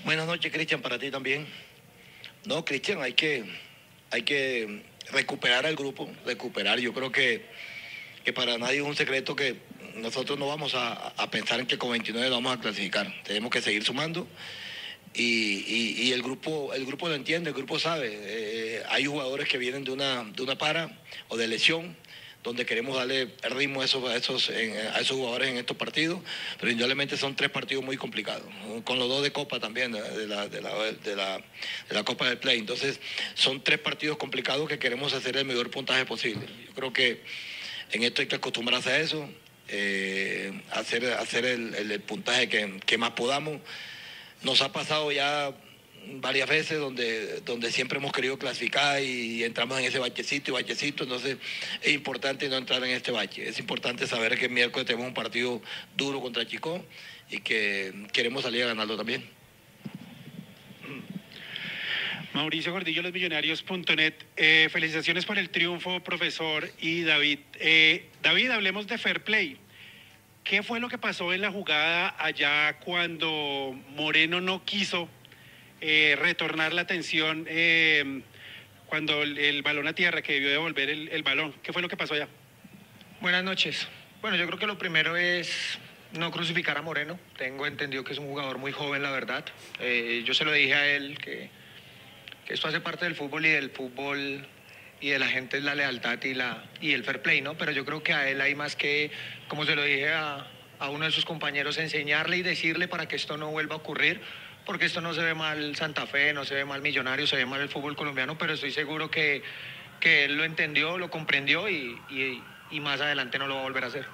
Buenas 0.05 0.27
noches, 0.27 0.51
Cristian, 0.53 0.83
para 0.83 0.99
ti 0.99 1.13
también. 1.13 1.47
No, 2.45 2.65
Cristian, 2.65 3.01
hay 3.03 3.13
que, 3.13 3.45
hay 4.11 4.23
que 4.23 4.83
recuperar 5.13 5.65
al 5.65 5.77
grupo, 5.77 6.11
recuperar. 6.27 6.81
Yo 6.81 6.93
creo 6.93 7.13
que, 7.13 7.47
que 8.25 8.33
para 8.33 8.59
nadie 8.59 8.79
es 8.79 8.83
un 8.83 8.97
secreto 8.97 9.37
que 9.37 9.59
nosotros 9.95 10.41
no 10.41 10.49
vamos 10.49 10.75
a, 10.75 10.93
a 10.93 11.31
pensar 11.31 11.61
en 11.61 11.67
que 11.67 11.79
con 11.79 11.93
29 11.93 12.31
vamos 12.31 12.53
a 12.53 12.61
clasificar. 12.61 13.15
Tenemos 13.23 13.53
que 13.53 13.63
seguir 13.63 13.85
sumando. 13.85 14.27
Y, 15.15 16.03
y, 16.03 16.13
el 16.13 16.23
grupo 16.23 16.75
el 16.75 16.85
grupo 16.85 17.09
lo 17.09 17.15
entiende, 17.15 17.51
el 17.51 17.55
grupo 17.55 17.79
sabe. 17.79 18.11
Eh, 18.13 18.83
hay 18.89 19.05
jugadores 19.05 19.49
que 19.49 19.59
vienen 19.59 19.85
de 19.85 19.93
una, 19.93 20.25
de 20.25 20.43
una 20.43 20.59
para 20.59 20.99
o 21.29 21.37
de 21.37 21.47
lesión 21.47 21.97
donde 22.43 22.67
queremos 22.67 22.97
darle 22.97 23.29
ritmo 23.43 23.83
a 23.83 23.85
esos, 23.85 24.05
a 24.05 24.17
esos, 24.17 24.51
jugadores 25.11 25.49
en 25.49 25.59
estos 25.59 25.77
partidos, 25.77 26.21
pero 26.59 26.73
indudablemente 26.73 27.17
son 27.17 27.37
tres 27.37 27.51
partidos 27.51 27.85
muy 27.85 27.97
complicados, 27.97 28.47
con 28.85 28.99
los 28.99 29.09
dos 29.09 29.23
de 29.23 29.33
Copa 29.33 29.61
también, 29.61 29.93
de 29.93 30.01
la, 30.27 30.49
de 30.49 30.61
la, 30.61 30.75
de 30.77 31.17
la, 31.17 31.39
de 31.89 31.95
la 31.95 32.05
Copa 32.05 32.29
del 32.29 32.39
Play. 32.39 32.59
Entonces, 32.59 32.99
son 33.35 33.63
tres 33.63 33.79
partidos 33.79 34.17
complicados 34.17 34.69
que 34.69 34.79
queremos 34.79 35.13
hacer 35.13 35.37
el 35.37 35.45
mejor 35.45 35.71
puntaje 35.71 36.05
posible. 36.05 36.47
Yo 36.67 36.75
creo 36.75 36.93
que 36.93 37.23
en 37.93 38.03
esto 38.03 38.23
hay 38.23 38.27
que 38.27 38.37
acostumbrarse 38.37 38.91
a 38.91 38.99
eso, 38.99 39.29
eh, 39.69 40.63
hacer, 40.73 41.05
hacer 41.13 41.45
el, 41.45 41.75
el, 41.75 41.93
el 41.93 42.01
puntaje 42.01 42.49
que, 42.49 42.81
que 42.85 42.99
más 42.99 43.13
podamos. 43.13 43.61
Nos 44.43 44.61
ha 44.63 44.73
pasado 44.73 45.13
ya 45.13 45.55
varias 46.07 46.49
veces 46.49 46.79
donde, 46.79 47.41
donde 47.41 47.71
siempre 47.71 47.99
hemos 47.99 48.13
querido 48.13 48.39
clasificar 48.39 49.03
y 49.03 49.45
entramos 49.45 49.79
en 49.79 49.85
ese 49.85 49.99
bachecito 49.99 50.51
y 50.51 50.55
bachecito, 50.55 51.05
entonces 51.05 51.39
es 51.81 51.93
importante 51.93 52.49
no 52.49 52.57
entrar 52.57 52.83
en 52.85 52.91
este 52.91 53.11
bache, 53.11 53.49
es 53.49 53.59
importante 53.59 54.07
saber 54.07 54.39
que 54.39 54.47
el 54.47 54.53
miércoles 54.53 54.87
tenemos 54.87 55.09
un 55.09 55.15
partido 55.15 55.63
duro 55.97 56.21
contra 56.21 56.47
Chico 56.47 56.85
y 57.31 57.41
que 57.41 57.93
queremos 58.13 58.43
salir 58.43 58.65
a 58.65 58.67
ganarlo 58.69 58.97
también. 58.97 59.25
Mauricio 62.35 62.73
Gordillo, 62.73 63.03
los 63.03 63.13
millonarios.net. 63.13 64.15
Eh, 64.37 64.69
felicitaciones 64.73 65.27
por 65.27 65.39
el 65.39 65.51
triunfo, 65.51 66.01
profesor 66.01 66.71
y 66.81 67.03
David. 67.03 67.41
Eh, 67.61 68.07
David, 68.23 68.51
hablemos 68.51 68.87
de 68.87 68.97
fair 68.97 69.23
play. 69.23 69.59
¿Qué 70.43 70.63
fue 70.63 70.81
lo 70.81 70.89
que 70.89 70.97
pasó 70.97 71.35
en 71.35 71.43
la 71.43 71.53
jugada 71.53 72.17
allá 72.19 72.79
cuando 72.79 73.79
Moreno 73.91 74.41
no 74.41 74.65
quiso 74.65 75.11
eh, 75.85 76.17
retornar 76.17 76.73
la 76.73 76.83
atención 76.83 77.45
eh, 77.49 78.23
cuando 78.87 79.25
el, 79.25 79.63
balón 79.63 79.89
a 79.89 79.95
tierra, 79.95 80.23
que 80.23 80.35
debió 80.35 80.51
devolver 80.51 80.89
el, 80.89 81.23
balón. 81.25 81.53
¿Qué 81.61 81.73
fue 81.73 81.83
lo 81.83 81.89
que 81.89 81.97
pasó 81.97 82.15
allá? 82.15 82.29
Buenas 83.21 83.43
noches. 83.43 83.89
Bueno, 84.21 84.37
yo 84.37 84.47
creo 84.47 84.61
que 84.61 84.69
lo 84.69 84.79
primero 84.79 85.17
es 85.17 85.81
no 86.13 86.31
crucificar 86.31 86.79
a 86.79 86.83
Moreno. 86.83 87.19
Tengo 87.37 87.67
entendido 87.67 88.05
que 88.05 88.13
es 88.13 88.21
un 88.21 88.29
jugador 88.29 88.59
muy 88.59 88.71
joven, 88.71 89.03
la 89.03 89.11
verdad. 89.11 89.45
Eh, 89.81 90.23
yo 90.25 90.35
se 90.35 90.45
lo 90.45 90.53
dije 90.53 90.75
a 90.75 90.87
él 90.87 91.19
que, 91.19 91.51
que, 92.47 92.55
esto 92.55 92.69
hace 92.69 92.81
parte 92.81 93.05
del 93.05 93.17
fútbol 93.17 93.45
y 93.45 93.49
del 93.49 93.71
fútbol 93.71 94.47
y 95.01 95.09
de 95.09 95.19
la 95.19 95.27
gente 95.27 95.57
es 95.57 95.65
la 95.65 95.75
lealtad 95.75 96.23
y, 96.23 96.35
la, 96.35 96.63
y 96.81 96.93
el 96.93 97.03
fair 97.03 97.23
play, 97.23 97.41
¿no? 97.41 97.59
Pero 97.59 97.73
yo 97.73 97.85
creo 97.85 98.05
que 98.05 98.13
a 98.13 98.29
él 98.29 98.41
hay 98.41 98.55
más 98.55 98.77
que, 98.77 99.11
como 99.49 99.65
se 99.65 99.75
lo 99.75 99.83
dije 99.83 100.11
a, 100.11 100.47
a 100.79 100.91
uno 100.91 101.07
de 101.07 101.11
sus 101.11 101.25
compañeros, 101.25 101.77
enseñarle 101.79 102.37
y 102.37 102.43
decirle 102.43 102.87
para 102.87 103.09
que 103.09 103.17
esto 103.17 103.37
no 103.37 103.51
vuelva 103.51 103.75
a 103.75 103.79
ocurrir, 103.79 104.21
porque 104.65 104.87
esto 104.87 105.01
no 105.01 105.15
se 105.15 105.23
ve 105.23 105.35
mal 105.35 105.75
Santa 105.77 106.07
Fe, 106.07 106.33
no 106.33 106.45
se 106.45 106.55
ve 106.55 106.65
mal 106.65 106.83
Millonario, 106.83 107.27
se 107.27 107.37
ve 107.37 107.47
mal 107.47 107.61
el 107.61 107.69
fútbol 107.69 107.97
colombiano, 107.97 108.39
pero 108.39 108.55
estoy 108.55 108.71
seguro 108.71 109.11
que, 109.11 109.43
que 110.01 110.25
él 110.25 110.37
lo 110.37 110.45
entendió, 110.45 110.99
lo 110.99 111.11
comprendió 111.11 111.69
y, 111.69 111.99
y, 112.11 112.81
más 112.81 113.01
adelante 113.01 113.39
no 113.39 113.47
lo 113.47 113.55
va 113.57 113.61
a 113.61 113.65
volver 113.65 113.85
a 113.85 113.89
hacer. 113.89 114.07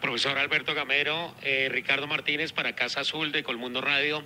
Profesor 0.00 0.38
Alberto 0.38 0.74
Gamero, 0.74 1.34
eh, 1.42 1.68
Ricardo 1.70 2.06
Martínez 2.06 2.52
para 2.52 2.74
Casa 2.76 3.00
Azul 3.00 3.32
de 3.32 3.42
Colmundo 3.42 3.80
Radio. 3.80 4.24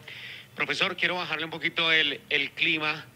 Profesor, 0.54 0.96
quiero 0.96 1.14
bajarle 1.14 1.46
un 1.46 1.50
poquito 1.50 1.90
el, 1.90 2.20
el 2.28 2.50
clima, 2.50 3.06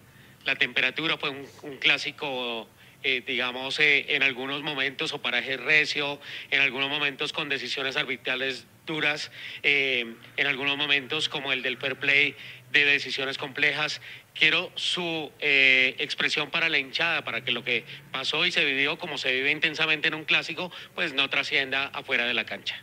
la 0.44 0.56
temperatura, 0.56 1.18
fue 1.18 1.30
un 1.30 1.76
clásico, 1.78 2.66
eh, 3.06 3.22
digamos, 3.26 3.78
eh, 3.80 4.06
en 4.08 4.22
algunos 4.22 4.62
momentos 4.62 5.12
o 5.12 5.20
paraje 5.20 5.58
recio, 5.58 6.18
en 6.50 6.62
algunos 6.62 6.88
momentos 6.88 7.34
con 7.34 7.50
decisiones 7.50 7.98
arbitrales 7.98 8.66
duras, 8.86 9.30
eh, 9.62 10.14
en 10.38 10.46
algunos 10.46 10.78
momentos 10.78 11.28
como 11.28 11.52
el 11.52 11.60
del 11.60 11.76
fair 11.76 11.96
play 11.96 12.34
de 12.72 12.86
decisiones 12.86 13.36
complejas. 13.36 14.00
Quiero 14.32 14.72
su 14.74 15.30
expresión 15.38 16.50
para 16.50 16.70
la 16.70 16.78
hinchada, 16.78 17.22
para 17.24 17.44
que 17.44 17.52
lo 17.52 17.62
que 17.62 17.84
pasó 18.10 18.46
y 18.46 18.50
se 18.50 18.64
vivió 18.64 18.98
como 18.98 19.18
se 19.18 19.30
vive 19.32 19.50
intensamente 19.50 20.08
en 20.08 20.14
un 20.14 20.24
clásico, 20.24 20.72
pues 20.94 21.12
no 21.12 21.28
trascienda 21.28 21.88
afuera 21.88 22.24
de 22.24 22.32
la 22.32 22.46
cancha. 22.46 22.82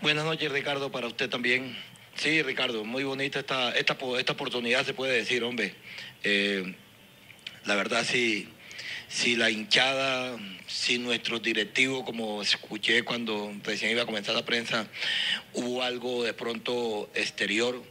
Buenas 0.00 0.24
noches, 0.24 0.50
Ricardo, 0.52 0.92
para 0.92 1.08
usted 1.08 1.28
también. 1.28 1.76
Sí, 2.14 2.40
Ricardo, 2.42 2.84
muy 2.84 3.02
bonita 3.02 3.40
esta, 3.40 3.72
esta, 3.72 3.98
esta 4.16 4.32
oportunidad, 4.32 4.86
se 4.86 4.94
puede 4.94 5.12
decir, 5.12 5.42
hombre. 5.42 5.74
La 7.66 7.74
verdad, 7.74 8.04
sí, 8.04 8.48
si 9.10 9.34
la 9.34 9.50
hinchada, 9.50 10.38
si 10.68 10.98
nuestros 10.98 11.42
directivos, 11.42 12.04
como 12.04 12.42
escuché 12.42 13.02
cuando 13.02 13.52
recién 13.64 13.90
iba 13.90 14.02
a 14.02 14.06
comenzar 14.06 14.36
la 14.36 14.44
prensa, 14.44 14.86
hubo 15.52 15.82
algo 15.82 16.22
de 16.22 16.32
pronto 16.32 17.10
exterior, 17.14 17.82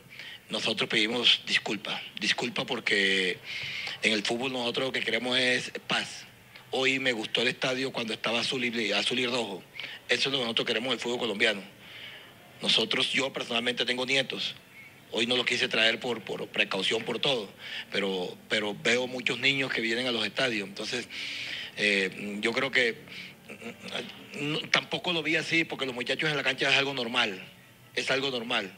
nosotros 0.50 0.90
pedimos 0.90 1.42
disculpa. 1.46 2.02
Disculpa 2.22 2.66
porque 2.66 3.38
en 4.02 4.14
el 4.14 4.24
fútbol 4.24 4.54
nosotros 4.54 4.88
lo 4.88 4.92
que 4.94 5.02
queremos 5.02 5.38
es 5.38 5.72
paz. 5.88 6.26
Hoy 6.72 7.00
me 7.00 7.12
gustó 7.12 7.42
el 7.42 7.50
estadio 7.50 7.92
cuando 7.92 8.14
estaba 8.14 8.40
azul 8.40 8.64
y, 8.64 8.92
azul 8.94 9.20
y 9.20 9.28
rojo. 9.28 9.62
Eso 10.08 10.30
es 10.30 10.32
lo 10.32 10.38
que 10.40 10.44
nosotros 10.46 10.68
queremos 10.68 10.92
del 10.92 11.00
fútbol 11.00 11.20
colombiano. 11.20 11.62
Nosotros, 12.62 13.12
yo 13.12 13.34
personalmente 13.34 13.86
tengo 13.86 14.06
nietos. 14.06 14.56
Hoy 15.12 15.26
no 15.26 15.36
los 15.36 15.46
quise 15.46 15.68
traer 15.68 16.00
por, 16.00 16.22
precaución, 16.50 17.04
por 17.04 17.20
todo, 17.20 17.50
pero, 17.92 18.76
veo 18.84 19.08
muchos 19.08 19.40
niños 19.40 19.72
que 19.72 19.82
vienen 19.82 20.08
a 20.08 20.12
los 20.12 20.26
estadios. 20.26 20.68
Entonces, 20.68 21.08
eh, 21.78 22.38
yo 22.42 22.52
creo 22.52 22.70
que 22.70 22.96
no, 24.40 24.60
tampoco 24.70 25.12
lo 25.14 25.24
vi 25.24 25.36
así, 25.36 25.64
porque 25.64 25.86
los 25.86 25.96
muchachos 25.96 26.30
en 26.30 26.38
la 26.38 26.44
cancha 26.44 26.70
es 26.70 26.78
algo 26.78 26.94
normal, 26.94 27.42
es 27.96 28.12
algo 28.12 28.30
normal. 28.30 28.72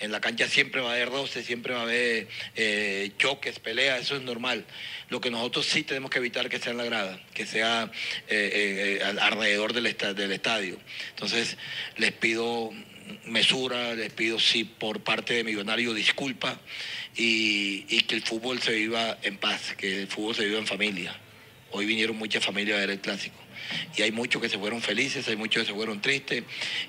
En 0.00 0.10
la 0.10 0.20
cancha 0.20 0.48
siempre 0.48 0.80
va 0.80 0.90
a 0.90 0.94
haber 0.94 1.08
roces, 1.08 1.46
siempre 1.46 1.72
va 1.72 1.80
a 1.80 1.82
haber 1.84 2.26
eh, 2.56 3.12
choques, 3.16 3.60
peleas, 3.60 4.00
eso 4.00 4.16
es 4.16 4.22
normal. 4.22 4.64
Lo 5.08 5.20
que 5.20 5.30
nosotros 5.30 5.66
sí 5.66 5.84
tenemos 5.84 6.10
que 6.10 6.18
evitar 6.18 6.48
que 6.48 6.58
sea 6.58 6.72
en 6.72 6.78
la 6.78 6.84
grada, 6.84 7.20
que 7.32 7.46
sea 7.46 7.92
eh, 8.26 9.00
alrededor 9.20 9.72
del, 9.72 9.86
est 9.86 10.02
del 10.02 10.32
estadio. 10.32 10.80
Entonces, 11.10 11.56
les 11.96 12.10
pido 12.10 12.72
mesura, 13.26 13.94
les 13.94 14.12
pido 14.12 14.38
sí 14.38 14.64
por 14.64 15.00
parte 15.00 15.34
de 15.34 15.44
Millonario 15.44 15.94
disculpa 15.94 16.58
y, 17.16 17.84
y, 17.88 18.02
que 18.02 18.14
el 18.14 18.22
fútbol 18.22 18.60
se 18.60 18.72
viva 18.72 19.18
en 19.22 19.36
paz, 19.36 19.74
que 19.76 20.02
el 20.02 20.08
fútbol 20.08 20.34
se 20.34 20.44
viva 20.46 20.58
en 20.58 20.66
familia. 20.66 21.16
Hoy 21.70 21.86
vinieron 21.86 22.16
muchas 22.16 22.44
familias 22.44 22.76
a 22.76 22.80
ver 22.80 22.90
el 22.90 23.00
clásico. 23.00 23.36
Y 23.96 24.02
hay 24.02 24.12
muchos 24.12 24.42
que 24.42 24.48
se 24.48 24.58
fueron 24.58 24.82
felices, 24.82 25.26
hay 25.28 25.36
muchos 25.36 25.62
que 25.62 25.68
se 25.68 25.74
fueron 25.74 26.00
tristes, 26.00 26.44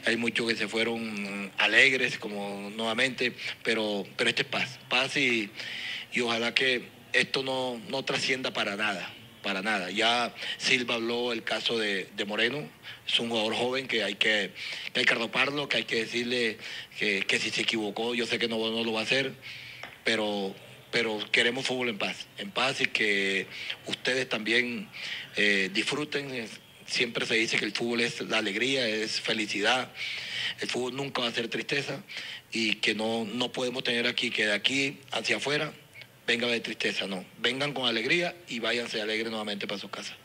hay 0.05 0.17
muchos 0.17 0.47
que 0.47 0.55
se 0.55 0.67
fueron 0.67 1.51
alegres, 1.57 2.17
como 2.17 2.71
nuevamente, 2.75 3.33
pero, 3.63 4.05
pero 4.17 4.29
este 4.29 4.41
es 4.41 4.47
paz, 4.47 4.79
paz 4.89 5.15
y, 5.17 5.49
y 6.11 6.21
ojalá 6.21 6.53
que 6.53 6.83
esto 7.13 7.43
no, 7.43 7.79
no 7.89 8.03
trascienda 8.03 8.51
para 8.51 8.75
nada 8.75 9.11
para 9.45 9.61
nada. 9.61 9.91
Ya 9.91 10.33
Silva 10.57 10.95
habló 10.95 11.31
el 11.31 11.43
caso 11.43 11.77
de, 11.77 12.07
Moreno, 12.25 12.67
es 13.07 13.19
un 13.19 13.29
jugador 13.29 13.53
joven 13.53 13.87
que 13.87 14.03
hay 14.03 14.15
que, 14.15 14.49
que 14.91 15.01
hay 15.01 15.05
que 15.05 15.13
arroparlo, 15.13 15.69
que 15.69 15.77
hay 15.77 15.83
que 15.83 15.97
decirle 15.97 16.57
que, 16.97 17.19
que, 17.27 17.37
si 17.37 17.51
se 17.51 17.61
equivocó, 17.61 18.15
yo 18.15 18.25
sé 18.25 18.39
que 18.39 18.47
no, 18.47 18.57
no 18.57 18.83
lo 18.83 18.93
va 18.93 19.01
a 19.01 19.03
hacer, 19.03 19.33
pero, 20.03 20.55
pero 20.91 21.19
queremos 21.31 21.67
fútbol 21.67 21.89
en 21.89 21.99
paz, 21.99 22.25
en 22.39 22.49
paz 22.49 22.81
y 22.81 22.87
que 22.87 23.45
ustedes 23.85 24.27
también 24.27 24.89
eh, 25.35 25.69
disfruten. 25.71 26.49
Siempre 26.87 27.27
se 27.27 27.35
dice 27.35 27.57
que 27.57 27.65
el 27.65 27.71
fútbol 27.71 28.01
es 28.01 28.21
la 28.21 28.39
alegría, 28.39 28.87
es 28.87 29.21
felicidad, 29.21 29.91
el 30.59 30.69
fútbol 30.69 30.95
nunca 30.95 31.21
va 31.21 31.27
a 31.27 31.31
ser 31.31 31.49
tristeza 31.49 32.01
y 32.51 32.75
que 32.75 32.95
no, 32.95 33.25
no 33.25 33.51
podemos 33.51 33.83
tener 33.83 34.07
aquí 34.07 34.31
que 34.31 34.47
de 34.47 34.53
aquí 34.53 34.99
hacia 35.11 35.37
afuera 35.37 35.71
venga 36.27 36.47
de 36.47 36.59
tristeza, 36.59 37.07
no. 37.07 37.25
Vengan 37.39 37.73
con 37.73 37.87
alegría 37.87 38.35
y 38.47 38.59
váyanse 38.59 39.01
alegres 39.01 39.29
nuevamente 39.29 39.67
para 39.67 39.79
su 39.79 39.89
casa. 39.89 40.15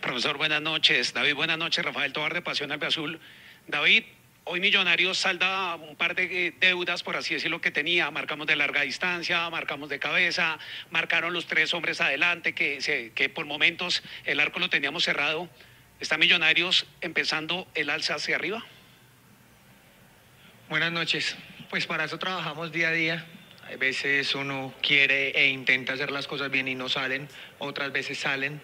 Profesor, 0.00 0.36
buenas 0.36 0.62
noches. 0.62 1.12
David, 1.12 1.34
buenas 1.34 1.58
noches. 1.58 1.84
Rafael 1.84 2.12
Tobar 2.12 2.34
de 2.34 2.42
Pasión 2.42 2.70
Azul. 2.72 3.18
David, 3.66 4.04
hoy 4.44 4.60
Millonarios 4.60 5.18
salda 5.18 5.74
un 5.74 5.96
par 5.96 6.14
de 6.14 6.54
deudas, 6.60 7.02
por 7.02 7.16
así 7.16 7.34
decirlo, 7.34 7.60
que 7.60 7.70
tenía. 7.70 8.10
Marcamos 8.10 8.46
de 8.46 8.56
larga 8.56 8.82
distancia, 8.82 9.50
marcamos 9.50 9.88
de 9.88 9.98
cabeza, 9.98 10.58
marcaron 10.90 11.32
los 11.32 11.46
tres 11.46 11.74
hombres 11.74 12.00
adelante, 12.00 12.54
que, 12.54 12.80
se, 12.80 13.12
que 13.12 13.28
por 13.28 13.46
momentos 13.46 14.02
el 14.24 14.40
arco 14.40 14.60
lo 14.60 14.70
teníamos 14.70 15.04
cerrado. 15.04 15.48
¿Está 16.00 16.16
Millonarios 16.16 16.86
empezando 17.00 17.66
el 17.74 17.90
alza 17.90 18.14
hacia 18.14 18.36
arriba? 18.36 18.64
Buenas 20.68 20.92
noches. 20.92 21.36
Pues 21.70 21.86
para 21.86 22.04
eso 22.04 22.18
trabajamos 22.18 22.70
día 22.70 22.88
a 22.88 22.92
día. 22.92 23.26
Hay 23.68 23.76
veces 23.76 24.34
uno 24.34 24.74
quiere 24.80 25.30
e 25.30 25.48
intenta 25.48 25.92
hacer 25.92 26.10
las 26.10 26.26
cosas 26.26 26.50
bien 26.50 26.68
y 26.68 26.74
no 26.74 26.88
salen, 26.88 27.28
otras 27.58 27.92
veces 27.92 28.18
salen. 28.18 28.62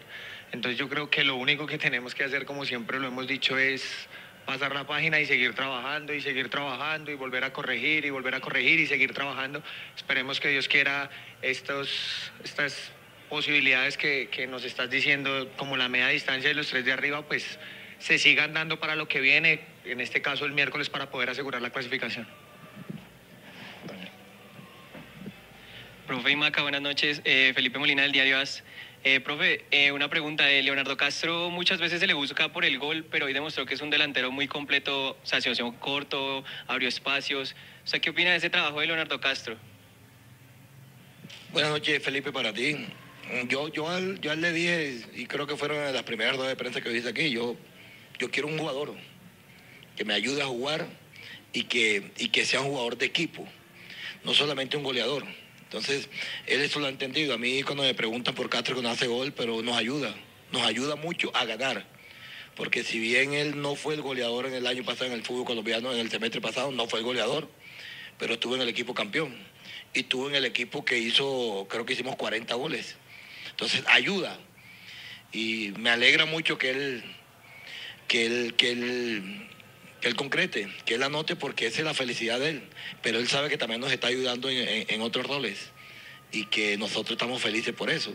Entonces 0.50 0.78
yo 0.78 0.88
creo 0.88 1.10
que 1.10 1.24
lo 1.24 1.36
único 1.36 1.66
que 1.66 1.76
tenemos 1.76 2.14
que 2.14 2.24
hacer, 2.24 2.46
como 2.46 2.64
siempre 2.64 2.98
lo 2.98 3.08
hemos 3.08 3.26
dicho, 3.26 3.58
es 3.58 4.08
pasar 4.46 4.74
la 4.74 4.86
página 4.86 5.20
y 5.20 5.26
seguir 5.26 5.54
trabajando 5.54 6.14
y 6.14 6.22
seguir 6.22 6.48
trabajando 6.48 7.10
y 7.10 7.16
volver 7.16 7.44
a 7.44 7.52
corregir 7.52 8.06
y 8.06 8.10
volver 8.10 8.34
a 8.34 8.40
corregir 8.40 8.80
y 8.80 8.86
seguir 8.86 9.12
trabajando. 9.12 9.62
Esperemos 9.94 10.40
que 10.40 10.48
Dios 10.48 10.68
quiera 10.68 11.10
estos, 11.42 12.32
estas 12.42 12.90
posibilidades 13.28 13.98
que, 13.98 14.28
que 14.30 14.46
nos 14.46 14.64
estás 14.64 14.88
diciendo, 14.88 15.50
como 15.56 15.76
la 15.76 15.88
media 15.90 16.08
distancia 16.08 16.50
y 16.50 16.54
los 16.54 16.68
tres 16.68 16.84
de 16.84 16.92
arriba, 16.92 17.26
pues 17.26 17.58
se 17.98 18.18
sigan 18.18 18.54
dando 18.54 18.80
para 18.80 18.96
lo 18.96 19.06
que 19.06 19.20
viene, 19.20 19.60
en 19.84 20.00
este 20.00 20.22
caso 20.22 20.46
el 20.46 20.52
miércoles, 20.52 20.88
para 20.88 21.10
poder 21.10 21.28
asegurar 21.30 21.60
la 21.60 21.70
clasificación. 21.70 22.26
Profe 26.06 26.32
Imaca, 26.32 26.60
buenas 26.60 26.82
noches. 26.82 27.22
Eh, 27.24 27.52
Felipe 27.54 27.78
Molina 27.78 28.02
del 28.02 28.12
Diario 28.12 28.38
AS. 28.38 28.62
Eh, 29.04 29.20
profe, 29.20 29.64
eh, 29.70 29.90
una 29.90 30.10
pregunta 30.10 30.44
de 30.44 30.62
Leonardo 30.62 30.98
Castro. 30.98 31.48
Muchas 31.48 31.80
veces 31.80 31.98
se 31.98 32.06
le 32.06 32.12
busca 32.12 32.52
por 32.52 32.66
el 32.66 32.78
gol, 32.78 33.06
pero 33.10 33.24
hoy 33.24 33.32
demostró 33.32 33.64
que 33.64 33.72
es 33.72 33.80
un 33.80 33.88
delantero 33.88 34.30
muy 34.30 34.46
completo, 34.46 35.12
o 35.12 35.26
sea, 35.26 35.40
situación 35.40 35.72
corto, 35.72 36.44
abrió 36.66 36.90
espacios. 36.90 37.56
O 37.84 37.86
sea, 37.86 38.00
¿qué 38.00 38.10
opina 38.10 38.32
de 38.32 38.36
ese 38.36 38.50
trabajo 38.50 38.80
de 38.80 38.86
Leonardo 38.86 39.18
Castro? 39.18 39.56
Buenas 41.54 41.70
noches, 41.70 42.02
Felipe, 42.02 42.32
para 42.32 42.52
ti. 42.52 42.86
Yo, 43.48 43.68
yo, 43.68 43.88
al, 43.88 44.20
yo 44.20 44.30
al 44.30 44.42
le 44.42 44.52
dije, 44.52 45.00
y 45.14 45.24
creo 45.24 45.46
que 45.46 45.56
fueron 45.56 45.90
las 45.90 46.02
primeras 46.02 46.36
dos 46.36 46.46
de 46.46 46.56
prensa 46.56 46.82
que 46.82 46.90
dice 46.90 47.08
aquí, 47.08 47.30
yo, 47.30 47.56
yo 48.18 48.30
quiero 48.30 48.48
un 48.48 48.58
jugador 48.58 48.94
que 49.96 50.04
me 50.04 50.12
ayude 50.12 50.42
a 50.42 50.46
jugar 50.46 50.86
y 51.54 51.62
que, 51.64 52.12
y 52.18 52.28
que 52.28 52.44
sea 52.44 52.60
un 52.60 52.68
jugador 52.68 52.98
de 52.98 53.06
equipo, 53.06 53.48
no 54.22 54.34
solamente 54.34 54.76
un 54.76 54.82
goleador. 54.82 55.24
Entonces, 55.64 56.08
él 56.46 56.60
eso 56.60 56.80
lo 56.80 56.86
ha 56.86 56.88
entendido. 56.88 57.34
A 57.34 57.38
mí 57.38 57.62
cuando 57.62 57.82
me 57.82 57.94
preguntan 57.94 58.34
por 58.34 58.48
Castro 58.48 58.80
no 58.80 58.88
hace 58.88 59.06
gol, 59.06 59.32
pero 59.32 59.62
nos 59.62 59.76
ayuda, 59.76 60.14
nos 60.52 60.62
ayuda 60.62 60.96
mucho 60.96 61.34
a 61.34 61.44
ganar. 61.44 61.86
Porque 62.56 62.84
si 62.84 62.98
bien 62.98 63.32
él 63.32 63.60
no 63.60 63.74
fue 63.74 63.94
el 63.94 64.02
goleador 64.02 64.46
en 64.46 64.54
el 64.54 64.66
año 64.66 64.84
pasado 64.84 65.06
en 65.06 65.12
el 65.12 65.24
fútbol 65.24 65.44
colombiano, 65.44 65.92
en 65.92 65.98
el 65.98 66.10
semestre 66.10 66.40
pasado, 66.40 66.70
no 66.70 66.86
fue 66.86 67.00
el 67.00 67.04
goleador, 67.04 67.48
pero 68.18 68.34
estuvo 68.34 68.54
en 68.54 68.62
el 68.62 68.68
equipo 68.68 68.94
campeón. 68.94 69.34
Y 69.92 70.00
estuvo 70.00 70.28
en 70.28 70.36
el 70.36 70.44
equipo 70.44 70.84
que 70.84 70.98
hizo, 70.98 71.66
creo 71.68 71.84
que 71.84 71.94
hicimos 71.94 72.16
40 72.16 72.54
goles. 72.54 72.96
Entonces, 73.50 73.82
ayuda. 73.88 74.38
Y 75.32 75.72
me 75.78 75.90
alegra 75.90 76.26
mucho 76.26 76.58
que 76.58 76.70
él, 76.70 77.04
que 78.06 78.26
él, 78.26 78.54
que 78.56 78.70
él 78.70 79.48
que 80.04 80.10
él 80.10 80.16
concrete, 80.16 80.68
que 80.84 80.96
él 80.96 81.02
anote 81.02 81.34
porque 81.34 81.66
esa 81.66 81.78
es 81.78 81.84
la 81.86 81.94
felicidad 81.94 82.38
de 82.38 82.50
él. 82.50 82.62
Pero 83.00 83.18
él 83.18 83.26
sabe 83.26 83.48
que 83.48 83.56
también 83.56 83.80
nos 83.80 83.90
está 83.90 84.08
ayudando 84.08 84.50
en, 84.50 85.00
otros 85.00 85.26
roles 85.26 85.70
y 86.30 86.44
que 86.44 86.76
nosotros 86.76 87.12
estamos 87.12 87.40
felices 87.40 87.72
por 87.74 87.88
eso. 87.88 88.12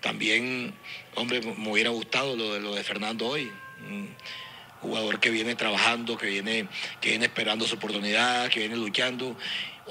También, 0.00 0.74
hombre, 1.14 1.40
me 1.40 1.70
hubiera 1.70 1.90
gustado 1.90 2.34
lo 2.34 2.54
de, 2.54 2.60
lo 2.60 2.74
de 2.74 2.82
Fernando 2.82 3.28
hoy. 3.28 3.52
jugador 4.80 5.20
que 5.20 5.30
viene 5.30 5.54
trabajando, 5.54 6.18
que 6.18 6.26
viene, 6.26 6.66
que 7.00 7.10
viene 7.10 7.26
esperando 7.26 7.68
su 7.68 7.76
oportunidad, 7.76 8.50
que 8.50 8.58
viene 8.58 8.74
luchando. 8.74 9.38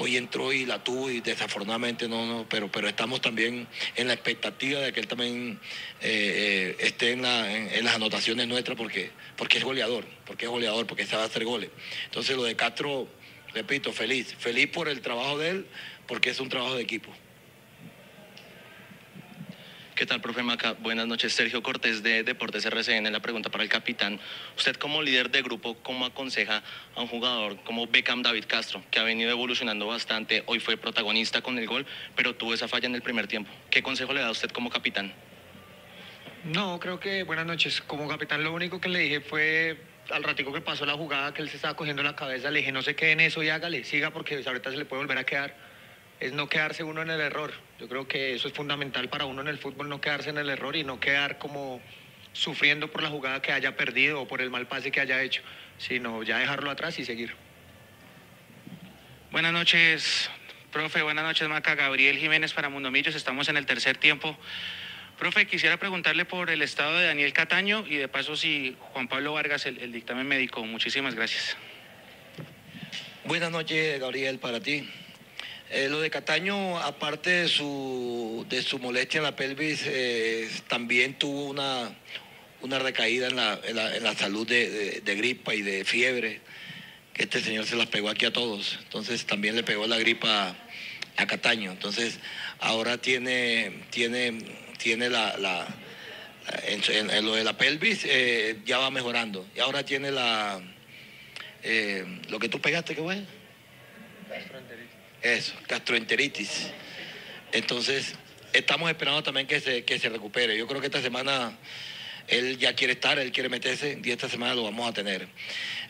Hoy 0.02 0.18
entró 0.18 0.52
y 0.52 0.66
la 0.66 0.84
tuvo 0.84 1.12
y 1.12 1.22
desafortunadamente 1.22 2.08
no, 2.08 2.26
no 2.26 2.50
pero, 2.50 2.72
pero 2.72 2.88
estamos 2.88 3.22
también 3.22 3.68
en 3.96 4.08
la 4.08 4.14
expectativa 4.14 4.80
de 4.80 4.92
que 4.92 5.00
él 5.00 5.08
también 5.08 5.60
eh, 6.02 6.76
eh, 6.82 6.88
esté 6.88 7.12
en, 7.12 7.24
en, 7.24 7.86
las 7.86 7.94
anotaciones 7.94 8.48
nuestras 8.48 8.76
porque, 8.76 9.12
porque 9.38 9.60
es 9.60 9.64
goleador, 9.64 10.06
porque 10.26 10.46
es 10.46 10.52
goleador, 10.52 10.88
porque 10.88 11.06
sabe 11.06 11.24
hacer 11.24 11.46
goles. 11.46 11.70
Entonces 12.06 12.36
lo 12.36 12.44
de 12.44 12.56
Castro, 12.56 13.08
repito, 13.54 13.94
feliz, 13.94 14.34
feliz 14.40 14.66
por 14.68 14.90
el 14.90 15.02
trabajo 15.02 15.38
de 15.38 15.50
él, 15.50 15.66
porque 16.08 16.32
es 16.32 16.40
un 16.40 16.50
trabajo 16.50 16.74
de 16.74 16.82
equipo. 16.82 17.14
¿Qué 20.02 20.08
tal, 20.08 20.20
profe 20.20 20.42
Maca? 20.42 20.74
Buenas 20.80 21.06
noches. 21.06 21.32
Sergio 21.32 21.62
Cortés 21.62 22.02
de 22.02 22.24
Deportes 22.24 22.66
RCN. 22.66 23.12
La 23.12 23.20
pregunta 23.20 23.52
para 23.52 23.64
el 23.64 23.70
capitán. 23.70 24.20
Usted 24.58 24.76
como 24.78 25.04
líder 25.04 25.30
de 25.30 25.44
grupo, 25.44 25.76
¿cómo 25.84 26.08
aconseja 26.08 26.64
a 26.96 27.02
un 27.02 27.08
jugador 27.08 27.62
como 27.66 27.86
Beckham 27.86 28.24
David 28.24 28.46
Castro, 28.48 28.84
que 28.90 28.98
ha 28.98 29.04
venido 29.04 29.30
evolucionando 29.30 29.86
bastante? 29.86 30.42
Hoy 30.48 30.60
fue 30.60 30.76
protagonista 30.76 31.44
con 31.44 31.60
el 31.60 31.68
gol, 31.68 31.86
pero 32.16 32.34
tuvo 32.36 32.56
esa 32.56 32.68
falla 32.68 32.88
en 32.88 32.96
el 32.96 33.04
primer 33.04 33.28
tiempo. 33.28 33.52
¿Qué 33.70 33.84
consejo 33.84 34.12
le 34.12 34.22
da 34.22 34.32
usted 34.32 34.50
como 34.50 34.72
capitán? 34.72 35.14
No, 36.46 36.80
creo 36.80 37.00
que 37.00 37.22
buenas 37.22 37.46
noches. 37.46 37.80
Como 37.82 38.08
capitán 38.08 38.44
lo 38.44 38.54
único 38.54 38.82
que 38.82 38.90
le 38.90 39.02
dije 39.02 39.22
fue 39.22 39.78
al 40.10 40.24
ratico 40.24 40.52
que 40.52 40.62
pasó 40.62 40.84
la 40.88 40.94
jugada 40.94 41.32
que 41.32 41.44
él 41.44 41.50
se 41.52 41.58
estaba 41.58 41.76
cogiendo 41.76 42.02
la 42.02 42.16
cabeza, 42.16 42.50
le 42.50 42.62
dije 42.62 42.72
no 42.72 42.82
se 42.82 42.96
quede 42.96 43.12
en 43.12 43.20
eso 43.20 43.44
y 43.44 43.50
hágale, 43.50 43.84
siga 43.84 44.10
porque 44.10 44.42
ahorita 44.44 44.72
se 44.72 44.78
le 44.78 44.86
puede 44.86 45.04
volver 45.04 45.20
a 45.20 45.26
quedar 45.26 45.71
es 46.22 46.34
no 46.34 46.48
quedarse 46.48 46.84
uno 46.84 47.02
en 47.02 47.10
el 47.10 47.20
error. 47.20 47.52
Yo 47.80 47.90
creo 47.90 48.08
que 48.08 48.36
eso 48.36 48.48
es 48.48 48.54
fundamental 48.54 49.10
para 49.10 49.26
uno 49.26 49.42
en 49.42 49.48
el 49.48 49.58
fútbol, 49.58 49.90
no 49.90 50.00
quedarse 50.00 50.30
en 50.30 50.38
el 50.38 50.50
error 50.50 50.76
y 50.76 50.84
no 50.84 51.00
quedar 51.00 51.40
como 51.40 51.82
sufriendo 52.32 52.90
por 52.90 53.02
la 53.02 53.10
jugada 53.10 53.42
que 53.42 53.52
haya 53.52 53.76
perdido 53.76 54.22
o 54.22 54.28
por 54.28 54.42
el 54.42 54.52
mal 54.52 54.68
pase 54.68 54.92
que 54.92 55.02
haya 55.02 55.22
hecho, 55.22 55.42
sino 55.80 56.22
ya 56.22 56.38
dejarlo 56.38 56.70
atrás 56.70 57.00
y 57.00 57.06
seguir. 57.06 57.34
Buenas 59.32 59.52
noches, 59.52 60.30
profe. 60.72 61.02
Buenas 61.02 61.26
noches, 61.26 61.50
Maca. 61.50 61.74
Gabriel 61.74 62.20
Jiménez 62.20 62.54
para 62.54 62.70
Mundo 62.70 62.92
Millos. 62.92 63.16
Estamos 63.16 63.50
en 63.50 63.58
el 63.58 63.66
tercer 63.66 63.98
tiempo. 63.98 64.38
Profe, 65.18 65.48
quisiera 65.48 65.78
preguntarle 65.78 66.26
por 66.26 66.52
el 66.52 66.62
estado 66.62 67.00
de 67.00 67.08
Daniel 67.08 67.34
Cataño 67.34 67.84
y 67.88 67.96
de 67.98 68.08
paso 68.08 68.36
si 68.36 68.76
Juan 68.94 69.08
Pablo 69.08 69.34
Vargas, 69.34 69.66
el, 69.66 69.80
el 69.80 69.92
dictamen 69.92 70.28
médico. 70.28 70.64
Muchísimas 70.66 71.16
gracias. 71.16 71.58
Buenas 73.26 73.52
noches, 73.52 74.00
Gabriel, 74.00 74.38
para 74.38 74.60
ti. 74.60 74.88
Eh, 75.74 75.88
lo 75.88 76.02
de 76.02 76.10
Cataño, 76.10 76.80
aparte 76.80 77.30
de 77.30 77.48
su, 77.48 78.46
de 78.50 78.62
su 78.62 78.78
molestia 78.78 79.20
en 79.20 79.24
la 79.24 79.38
pelvis, 79.38 79.84
eh, 79.86 80.50
también 80.68 81.18
tuvo 81.18 81.46
una, 81.46 81.96
una 82.62 82.78
recaída 82.78 83.30
en 83.30 83.38
la, 83.38 83.58
en 83.64 84.04
la, 84.04 84.14
salud 84.14 84.46
de, 84.46 85.02
gripa 85.06 85.56
y 85.56 85.62
de 85.62 85.86
fiebre, 85.86 86.42
que 87.14 87.24
este 87.24 87.40
señor 87.40 87.66
se 87.66 87.78
las 87.78 87.88
pegó 87.88 88.10
aquí 88.10 88.26
a 88.26 88.34
todos. 88.34 88.80
Entonces 88.84 89.26
también 89.26 89.56
le 89.56 89.64
pegó 89.64 89.88
la 89.88 89.98
gripa 89.98 90.54
a 91.16 91.26
Cataño. 91.26 91.72
Entonces 91.72 92.20
ahora 92.60 92.98
tiene, 92.98 93.86
tiene, 93.92 94.40
tiene 94.78 95.10
la, 95.10 95.38
lo 97.22 97.36
de 97.36 97.44
la 97.46 97.56
pelvis 97.56 98.02
eh, 98.04 98.60
ya 98.66 98.78
va 98.78 98.92
mejorando. 98.92 99.48
Y 99.56 99.62
ahora 99.62 99.86
tiene 99.86 100.12
la 100.12 100.62
lo 102.28 102.40
que 102.40 102.50
tú 102.50 102.60
pegaste, 102.60 102.94
¿qué 102.94 103.02
fue? 103.02 103.24
Eso, 105.22 105.54
gastroenteritis. 105.68 106.68
Entonces, 107.52 108.16
estamos 108.54 108.90
esperando 108.90 109.22
también 109.24 109.48
que 109.48 109.60
se, 109.60 109.84
que 109.84 110.00
se 110.00 110.10
recupere. 110.10 110.58
Yo 110.58 110.68
creo 110.68 110.82
que 110.82 110.88
esta 110.88 111.02
semana 111.02 111.58
él 112.28 112.58
ya 112.58 112.74
quiere 112.74 112.94
estar, 112.94 113.20
él 113.20 113.32
quiere 113.32 113.50
meterse 113.50 114.00
y 114.04 114.12
esta 114.12 114.30
semana 114.30 114.56
lo 114.56 114.64
vamos 114.64 114.90
a 114.90 114.94
tener. 114.94 115.28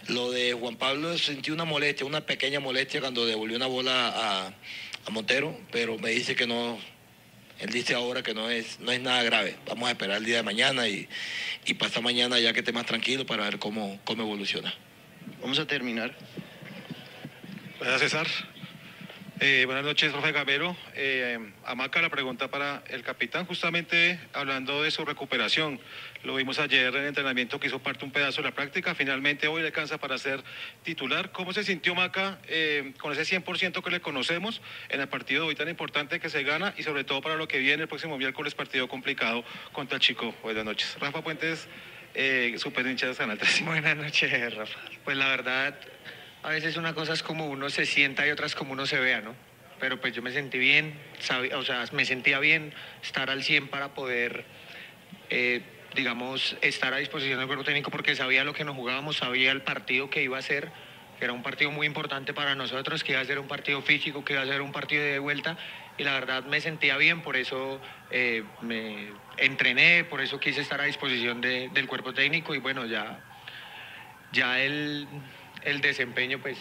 Lo 0.08 0.32
de 0.32 0.53
Juan 0.53 0.76
Pablo 0.76 1.18
sentí 1.18 1.52
una 1.52 1.66
molestia, 1.66 2.06
una 2.06 2.22
pequeña 2.22 2.60
molestia 2.60 2.99
cuando 2.99 3.26
devolvió 3.26 3.56
una 3.56 3.68
bola 3.68 4.14
a, 4.16 4.53
Montero, 5.10 5.60
pero 5.72 5.98
me 5.98 6.12
dice 6.12 6.36
que 6.36 6.45
no, 6.45 6.78
él 7.60 7.70
dice 7.72 7.95
ahora 7.95 8.22
que 8.22 8.36
no 8.36 8.49
es, 8.49 8.80
no 8.80 8.91
es 8.91 9.02
nada 9.02 9.24
grave. 9.24 9.56
Vamos 9.66 9.90
a 9.90 9.91
esperar 9.91 10.18
el 10.18 10.26
día 10.26 10.38
de 10.38 10.44
mañana 10.44 10.88
y, 10.88 11.10
y 11.66 11.74
pasar 11.74 12.03
mañana 12.03 12.40
ya 12.40 12.53
que 12.53 12.60
esté 12.60 12.72
más 12.72 12.86
tranquilo 12.86 13.26
para 13.26 13.45
ver 13.45 13.58
cómo, 13.58 13.99
cómo 14.03 14.24
evoluciona. 14.24 14.74
Vamos 15.41 15.58
a 15.58 15.66
terminar. 15.66 16.16
Gracias, 17.80 18.12
César. 18.12 18.51
Eh, 19.43 19.65
buenas 19.65 19.84
noches, 19.84 20.11
profe 20.11 20.31
Gamero. 20.31 20.77
Eh, 20.93 21.39
Amaca, 21.65 21.99
la 21.99 22.09
pregunta 22.09 22.49
para 22.49 22.84
el 22.89 23.01
capitán, 23.01 23.47
justamente 23.47 24.19
hablando 24.34 24.84
de 24.84 24.91
su 24.91 25.03
recuperación. 25.03 25.80
Lo 26.22 26.35
vimos 26.35 26.59
ayer 26.59 26.93
en 26.93 27.01
el 27.01 27.07
entrenamiento 27.07 27.59
que 27.59 27.65
hizo 27.65 27.80
parte 27.80 28.05
un 28.05 28.11
pedazo 28.11 28.43
de 28.43 28.49
la 28.49 28.53
práctica. 28.53 28.93
Finalmente 28.93 29.47
hoy 29.47 29.61
le 29.61 29.69
alcanza 29.69 29.97
para 29.97 30.19
ser 30.19 30.43
titular. 30.84 31.31
¿Cómo 31.31 31.53
se 31.53 31.63
sintió 31.63 31.95
Maca 31.95 32.38
eh, 32.47 32.93
con 32.99 33.13
ese 33.13 33.23
100% 33.35 33.84
que 33.84 33.89
le 33.89 33.99
conocemos 33.99 34.61
en 34.89 35.01
el 35.01 35.09
partido 35.09 35.47
hoy 35.47 35.55
tan 35.55 35.69
importante 35.69 36.19
que 36.19 36.30
se 36.30 36.43
gana 36.43 36.76
y 36.77 36.84
sobre 36.84 37.03
todo 37.03 37.22
para 37.22 37.35
lo 37.35 37.47
que 37.47 37.57
viene 37.57 37.81
el 37.81 37.89
próximo 37.89 38.19
miércoles, 38.19 38.53
partido 38.53 38.88
complicado 38.88 39.43
contra 39.72 39.95
el 39.95 40.01
Chico? 40.03 40.35
Buenas 40.43 40.65
noches. 40.65 40.97
Rafa 40.99 41.23
Puentes, 41.23 41.68
eh, 42.13 42.53
super 42.59 42.85
hincha 42.85 43.07
de 43.07 43.15
San 43.15 43.35
Buenas 43.65 43.97
noches, 43.97 44.55
Rafa. 44.55 44.80
Pues 45.03 45.18
la 45.18 45.30
verdad, 45.30 45.76
a 46.43 46.49
veces 46.49 46.77
una 46.77 46.93
cosa 46.93 47.13
es 47.13 47.23
como 47.23 47.47
uno 47.47 47.69
se 47.69 47.85
sienta 47.85 48.27
y 48.27 48.31
otras 48.31 48.55
como 48.55 48.73
uno 48.73 48.85
se 48.85 48.99
vea, 48.99 49.22
¿no? 49.22 49.35
Pero 49.80 49.99
pues 49.99 50.13
yo 50.13 50.22
me 50.22 50.31
sentí 50.31 50.57
bien, 50.57 50.99
o 51.55 51.63
sea, 51.63 51.85
me 51.91 52.05
sentía 52.05 52.39
bien 52.39 52.73
estar 53.01 53.30
al 53.30 53.43
100 53.43 53.68
para 53.68 53.93
poder, 53.93 54.45
eh, 55.30 55.61
digamos, 55.95 56.55
estar 56.61 56.93
a 56.93 56.97
disposición 56.97 57.39
del 57.39 57.47
cuerpo 57.47 57.63
técnico 57.63 57.89
porque 57.89 58.15
sabía 58.15 58.43
lo 58.43 58.53
que 58.53 58.63
nos 58.63 58.76
jugábamos, 58.76 59.18
sabía 59.18 59.51
el 59.51 59.61
partido 59.61 60.09
que 60.09 60.23
iba 60.23 60.38
a 60.38 60.41
ser, 60.41 60.72
que 61.18 61.26
era 61.26 61.34
un 61.34 61.43
partido 61.43 61.72
muy 61.72 61.88
importante 61.88 62.34
para 62.34 62.55
nosotros, 62.55 63.03
que 63.03 63.13
iba 63.13 63.22
a 63.22 63.26
ser 63.26 63.39
un 63.39 63.47
partido 63.47 63.81
físico, 63.81 64.23
que 64.23 64.34
iba 64.34 64.43
a 64.43 64.45
ser 64.45 64.61
un 64.61 64.72
partido 64.72 65.03
de 65.03 65.19
vuelta 65.19 65.57
y 65.97 66.03
la 66.03 66.13
verdad 66.13 66.43
me 66.43 66.61
sentía 66.61 66.97
bien, 66.97 67.22
por 67.22 67.35
eso 67.35 67.80
eh, 68.11 68.43
me 68.61 69.09
entrené, 69.38 70.03
por 70.03 70.22
eso 70.22 70.39
quise 70.39 70.61
estar 70.61 70.80
a 70.80 70.85
disposición 70.85 71.41
del 71.41 71.88
cuerpo 71.88 72.13
técnico 72.13 72.53
y 72.53 72.59
bueno, 72.59 72.85
ya, 72.85 73.19
ya 74.31 74.59
el 74.59 75.07
el 75.63 75.81
desempeño, 75.81 76.39
pues 76.41 76.57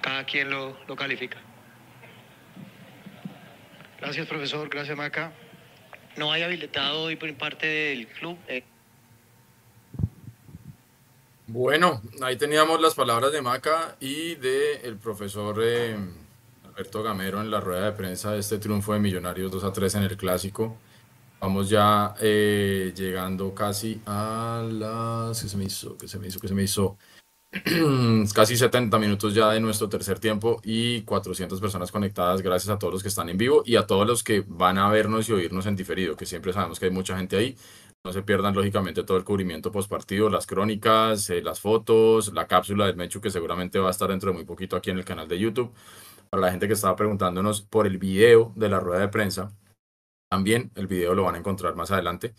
cada 0.00 0.24
quien 0.24 0.50
lo, 0.50 0.76
califica. 0.96 1.38
Gracias, 4.00 4.26
profesor. 4.26 4.68
Gracias, 4.68 4.96
Maca. 4.96 5.32
No 6.16 6.32
hay 6.32 6.42
habilitado 6.42 7.02
hoy 7.02 7.16
por 7.16 7.32
parte 7.36 7.66
del 7.66 8.06
club. 8.08 8.38
Eh. 8.48 8.64
Bueno, 11.48 12.02
ahí 12.22 12.36
teníamos 12.36 12.80
las 12.80 12.94
palabras 12.94 13.32
de 13.32 13.42
Maca 13.42 13.96
y 14.00 14.34
del 14.36 14.80
el 14.82 14.96
profesor 14.96 15.60
eh, 15.62 15.96
Alberto 16.64 17.02
Gamero 17.02 17.40
en 17.40 17.50
la 17.50 17.60
rueda 17.60 17.86
de 17.86 17.92
prensa 17.92 18.32
de 18.32 18.40
este 18.40 18.58
triunfo 18.58 18.92
de 18.92 19.00
Millonarios 19.00 19.50
2 19.50 19.64
a 19.64 19.72
3 19.72 19.94
en 19.96 20.02
el 20.04 20.16
Clásico. 20.16 20.76
Vamos 21.40 21.68
ya 21.68 22.14
eh, 22.20 22.92
llegando 22.96 23.54
casi 23.54 24.00
a 24.06 24.66
las... 24.70 25.42
¿Qué 25.42 25.48
se 25.48 25.56
me 25.56 25.64
hizo? 25.64 25.96
¿Qué 25.98 26.08
se 26.08 26.18
me 26.18 26.28
hizo? 26.28 26.40
¿Qué 26.40 26.48
se 26.48 26.54
me 26.54 26.62
hizo? 26.62 26.96
casi 28.34 28.56
70 28.56 28.98
minutos 28.98 29.34
ya 29.34 29.50
de 29.50 29.60
nuestro 29.60 29.88
tercer 29.88 30.18
tiempo 30.18 30.60
y 30.64 31.02
400 31.02 31.60
personas 31.60 31.92
conectadas. 31.92 32.42
Gracias 32.42 32.74
a 32.74 32.78
todos 32.78 32.92
los 32.92 33.02
que 33.02 33.08
están 33.08 33.28
en 33.28 33.38
vivo 33.38 33.62
y 33.64 33.76
a 33.76 33.86
todos 33.86 34.06
los 34.06 34.22
que 34.22 34.44
van 34.46 34.78
a 34.78 34.90
vernos 34.90 35.28
y 35.28 35.32
oírnos 35.32 35.66
en 35.66 35.76
diferido, 35.76 36.16
que 36.16 36.26
siempre 36.26 36.52
sabemos 36.52 36.78
que 36.78 36.86
hay 36.86 36.90
mucha 36.90 37.16
gente 37.16 37.36
ahí. 37.36 37.56
No 38.04 38.12
se 38.12 38.22
pierdan, 38.22 38.54
lógicamente, 38.54 39.02
todo 39.02 39.16
el 39.16 39.24
cubrimiento 39.24 39.72
post 39.72 39.90
partido, 39.90 40.30
las 40.30 40.46
crónicas, 40.46 41.28
eh, 41.30 41.42
las 41.42 41.60
fotos, 41.60 42.32
la 42.32 42.46
cápsula 42.46 42.86
del 42.86 42.96
Mechu, 42.96 43.20
que 43.20 43.30
seguramente 43.30 43.78
va 43.78 43.88
a 43.88 43.90
estar 43.90 44.08
dentro 44.08 44.30
de 44.30 44.36
muy 44.36 44.44
poquito 44.44 44.76
aquí 44.76 44.90
en 44.90 44.98
el 44.98 45.04
canal 45.04 45.26
de 45.26 45.38
YouTube. 45.38 45.72
Para 46.30 46.42
la 46.42 46.50
gente 46.50 46.66
que 46.66 46.74
estaba 46.74 46.94
preguntándonos 46.94 47.62
por 47.62 47.86
el 47.86 47.98
video 47.98 48.52
de 48.54 48.68
la 48.68 48.80
rueda 48.80 49.00
de 49.00 49.08
prensa, 49.08 49.52
también 50.30 50.70
el 50.74 50.86
video 50.86 51.14
lo 51.14 51.24
van 51.24 51.36
a 51.36 51.38
encontrar 51.38 51.74
más 51.74 51.90
adelante. 51.90 52.34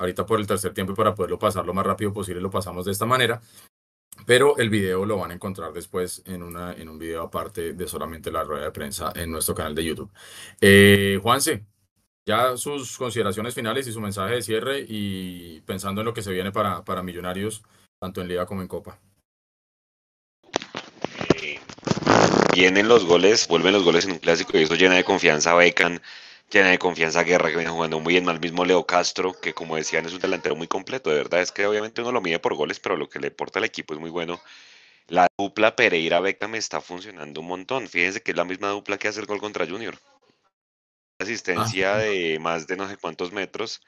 Ahorita 0.00 0.26
por 0.26 0.38
el 0.38 0.46
tercer 0.46 0.72
tiempo 0.74 0.92
y 0.92 0.96
para 0.96 1.14
poderlo 1.14 1.38
pasar 1.38 1.66
lo 1.66 1.74
más 1.74 1.84
rápido 1.84 2.12
posible 2.12 2.40
lo 2.40 2.50
pasamos 2.50 2.84
de 2.84 2.92
esta 2.92 3.06
manera. 3.06 3.40
Pero 4.26 4.58
el 4.58 4.70
video 4.70 5.06
lo 5.06 5.16
van 5.16 5.30
a 5.30 5.34
encontrar 5.34 5.72
después 5.72 6.22
en, 6.26 6.42
una, 6.42 6.72
en 6.72 6.88
un 6.88 6.98
video 6.98 7.22
aparte 7.22 7.72
de 7.72 7.88
solamente 7.88 8.30
la 8.30 8.44
rueda 8.44 8.64
de 8.64 8.70
prensa 8.70 9.12
en 9.14 9.30
nuestro 9.30 9.54
canal 9.54 9.74
de 9.74 9.84
YouTube. 9.84 10.10
Eh, 10.60 11.18
Juanse, 11.22 11.64
ya 12.26 12.56
sus 12.56 12.98
consideraciones 12.98 13.54
finales 13.54 13.86
y 13.86 13.92
su 13.92 14.00
mensaje 14.00 14.34
de 14.34 14.42
cierre 14.42 14.84
y 14.86 15.60
pensando 15.62 16.02
en 16.02 16.04
lo 16.04 16.14
que 16.14 16.22
se 16.22 16.32
viene 16.32 16.52
para, 16.52 16.84
para 16.84 17.02
Millonarios, 17.02 17.62
tanto 17.98 18.20
en 18.20 18.28
Liga 18.28 18.44
como 18.44 18.60
en 18.60 18.68
Copa. 18.68 18.98
Eh, 21.42 21.58
vienen 22.54 22.86
los 22.86 23.06
goles, 23.06 23.48
vuelven 23.48 23.72
los 23.72 23.82
goles 23.82 24.04
en 24.04 24.12
un 24.12 24.18
clásico 24.18 24.58
y 24.58 24.62
eso 24.62 24.74
llena 24.74 24.96
de 24.96 25.04
confianza 25.04 25.52
a 25.52 25.54
Beckham 25.54 26.00
llena 26.50 26.70
de 26.70 26.78
confianza 26.78 27.22
Guerra, 27.22 27.50
que 27.50 27.56
viene 27.56 27.70
jugando 27.70 28.00
muy 28.00 28.14
bien, 28.14 28.28
al 28.28 28.40
mismo 28.40 28.64
Leo 28.64 28.86
Castro, 28.86 29.38
que 29.40 29.54
como 29.54 29.76
decían 29.76 30.06
es 30.06 30.12
un 30.12 30.20
delantero 30.20 30.56
muy 30.56 30.68
completo, 30.68 31.10
de 31.10 31.16
verdad 31.16 31.40
es 31.42 31.52
que 31.52 31.66
obviamente 31.66 32.00
uno 32.00 32.12
lo 32.12 32.20
mide 32.20 32.38
por 32.38 32.54
goles, 32.54 32.80
pero 32.80 32.96
lo 32.96 33.08
que 33.08 33.20
le 33.20 33.28
aporta 33.28 33.58
al 33.58 33.64
equipo 33.64 33.94
es 33.94 34.00
muy 34.00 34.10
bueno. 34.10 34.40
La 35.08 35.26
dupla 35.38 35.74
Pereira 35.74 36.20
me 36.20 36.58
está 36.58 36.80
funcionando 36.82 37.40
un 37.40 37.46
montón. 37.46 37.88
Fíjense 37.88 38.22
que 38.22 38.32
es 38.32 38.36
la 38.36 38.44
misma 38.44 38.68
dupla 38.68 38.98
que 38.98 39.08
hace 39.08 39.20
el 39.20 39.26
gol 39.26 39.40
contra 39.40 39.66
Junior. 39.66 39.98
Asistencia 41.18 41.94
ah. 41.96 41.98
de 41.98 42.38
más 42.38 42.66
de 42.66 42.76
no 42.76 42.88
sé 42.88 42.96
cuántos 42.98 43.32
metros. 43.32 43.80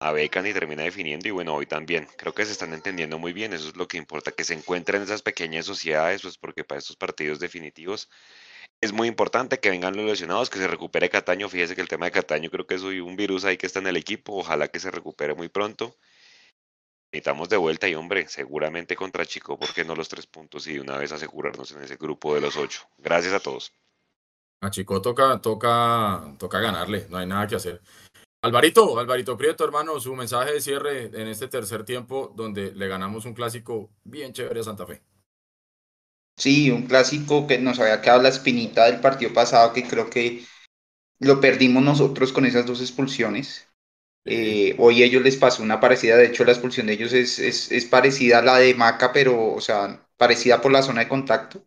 a 0.00 0.12
Beckham 0.12 0.46
y 0.46 0.52
termina 0.52 0.82
definiendo 0.82 1.28
y 1.28 1.30
bueno, 1.30 1.54
hoy 1.54 1.66
también. 1.66 2.08
Creo 2.18 2.34
que 2.34 2.44
se 2.44 2.52
están 2.52 2.74
entendiendo 2.74 3.18
muy 3.18 3.32
bien, 3.32 3.52
eso 3.52 3.68
es 3.68 3.76
lo 3.76 3.88
que 3.88 3.98
importa, 3.98 4.32
que 4.32 4.44
se 4.44 4.54
encuentren 4.54 5.02
esas 5.02 5.22
pequeñas 5.22 5.66
sociedades, 5.66 6.22
pues 6.22 6.38
porque 6.38 6.64
para 6.64 6.80
estos 6.80 6.96
partidos 6.96 7.38
definitivos 7.38 8.08
es 8.80 8.92
muy 8.92 9.08
importante 9.08 9.58
que 9.58 9.70
vengan 9.70 9.96
los 9.96 10.04
lesionados, 10.04 10.50
que 10.50 10.58
se 10.58 10.68
recupere 10.68 11.08
Cataño. 11.08 11.48
Fíjese 11.48 11.74
que 11.74 11.80
el 11.80 11.88
tema 11.88 12.06
de 12.06 12.12
Cataño 12.12 12.50
creo 12.50 12.66
que 12.66 12.74
es 12.74 12.82
un 12.82 13.16
virus 13.16 13.44
ahí 13.44 13.56
que 13.56 13.66
está 13.66 13.78
en 13.78 13.86
el 13.86 13.96
equipo. 13.96 14.36
Ojalá 14.36 14.68
que 14.68 14.80
se 14.80 14.90
recupere 14.90 15.34
muy 15.34 15.48
pronto. 15.48 15.96
Necesitamos 17.12 17.48
de 17.48 17.56
vuelta 17.56 17.88
y 17.88 17.94
hombre, 17.94 18.28
seguramente 18.28 18.96
contra 18.96 19.24
Chico, 19.24 19.58
porque 19.58 19.84
no 19.84 19.94
los 19.94 20.08
tres 20.08 20.26
puntos 20.26 20.66
y 20.66 20.78
una 20.78 20.98
vez 20.98 21.12
asegurarnos 21.12 21.72
en 21.72 21.82
ese 21.82 21.96
grupo 21.96 22.34
de 22.34 22.40
los 22.42 22.56
ocho. 22.56 22.82
Gracias 22.98 23.32
a 23.32 23.40
todos. 23.40 23.72
A 24.60 24.70
Chico 24.70 25.00
toca, 25.00 25.40
toca, 25.40 26.34
toca 26.38 26.58
ganarle, 26.58 27.06
no 27.08 27.16
hay 27.18 27.26
nada 27.26 27.46
que 27.46 27.56
hacer. 27.56 27.80
Alvarito, 28.42 28.98
Alvarito 28.98 29.36
Prieto, 29.36 29.64
hermano, 29.64 29.98
su 29.98 30.14
mensaje 30.14 30.52
de 30.52 30.60
cierre 30.60 31.04
en 31.04 31.28
este 31.28 31.48
tercer 31.48 31.84
tiempo 31.84 32.32
donde 32.36 32.72
le 32.72 32.88
ganamos 32.88 33.24
un 33.24 33.34
clásico 33.34 33.90
bien 34.04 34.32
chévere 34.32 34.60
a 34.60 34.64
Santa 34.64 34.86
Fe. 34.86 35.00
Sí, 36.36 36.70
un 36.70 36.82
clásico 36.86 37.46
que 37.46 37.58
nos 37.58 37.78
había 37.80 38.02
quedado 38.02 38.22
la 38.22 38.28
espinita 38.28 38.84
del 38.84 39.00
partido 39.00 39.32
pasado, 39.32 39.72
que 39.72 39.84
creo 39.84 40.10
que 40.10 40.44
lo 41.18 41.40
perdimos 41.40 41.82
nosotros 41.82 42.32
con 42.32 42.44
esas 42.44 42.66
dos 42.66 42.80
expulsiones. 42.80 43.68
Eh, 44.26 44.74
hoy 44.78 45.02
ellos 45.02 45.22
les 45.22 45.36
pasó 45.36 45.62
una 45.62 45.80
parecida, 45.80 46.16
de 46.16 46.26
hecho 46.26 46.44
la 46.44 46.52
expulsión 46.52 46.88
de 46.88 46.94
ellos 46.94 47.12
es, 47.12 47.38
es, 47.38 47.84
parecida 47.86 48.40
a 48.40 48.42
la 48.42 48.58
de 48.58 48.74
Maca, 48.74 49.12
pero, 49.12 49.54
o 49.54 49.60
sea, 49.60 50.06
parecida 50.16 50.60
por 50.60 50.72
la 50.72 50.82
zona 50.82 51.02
de 51.02 51.08
contacto. 51.08 51.64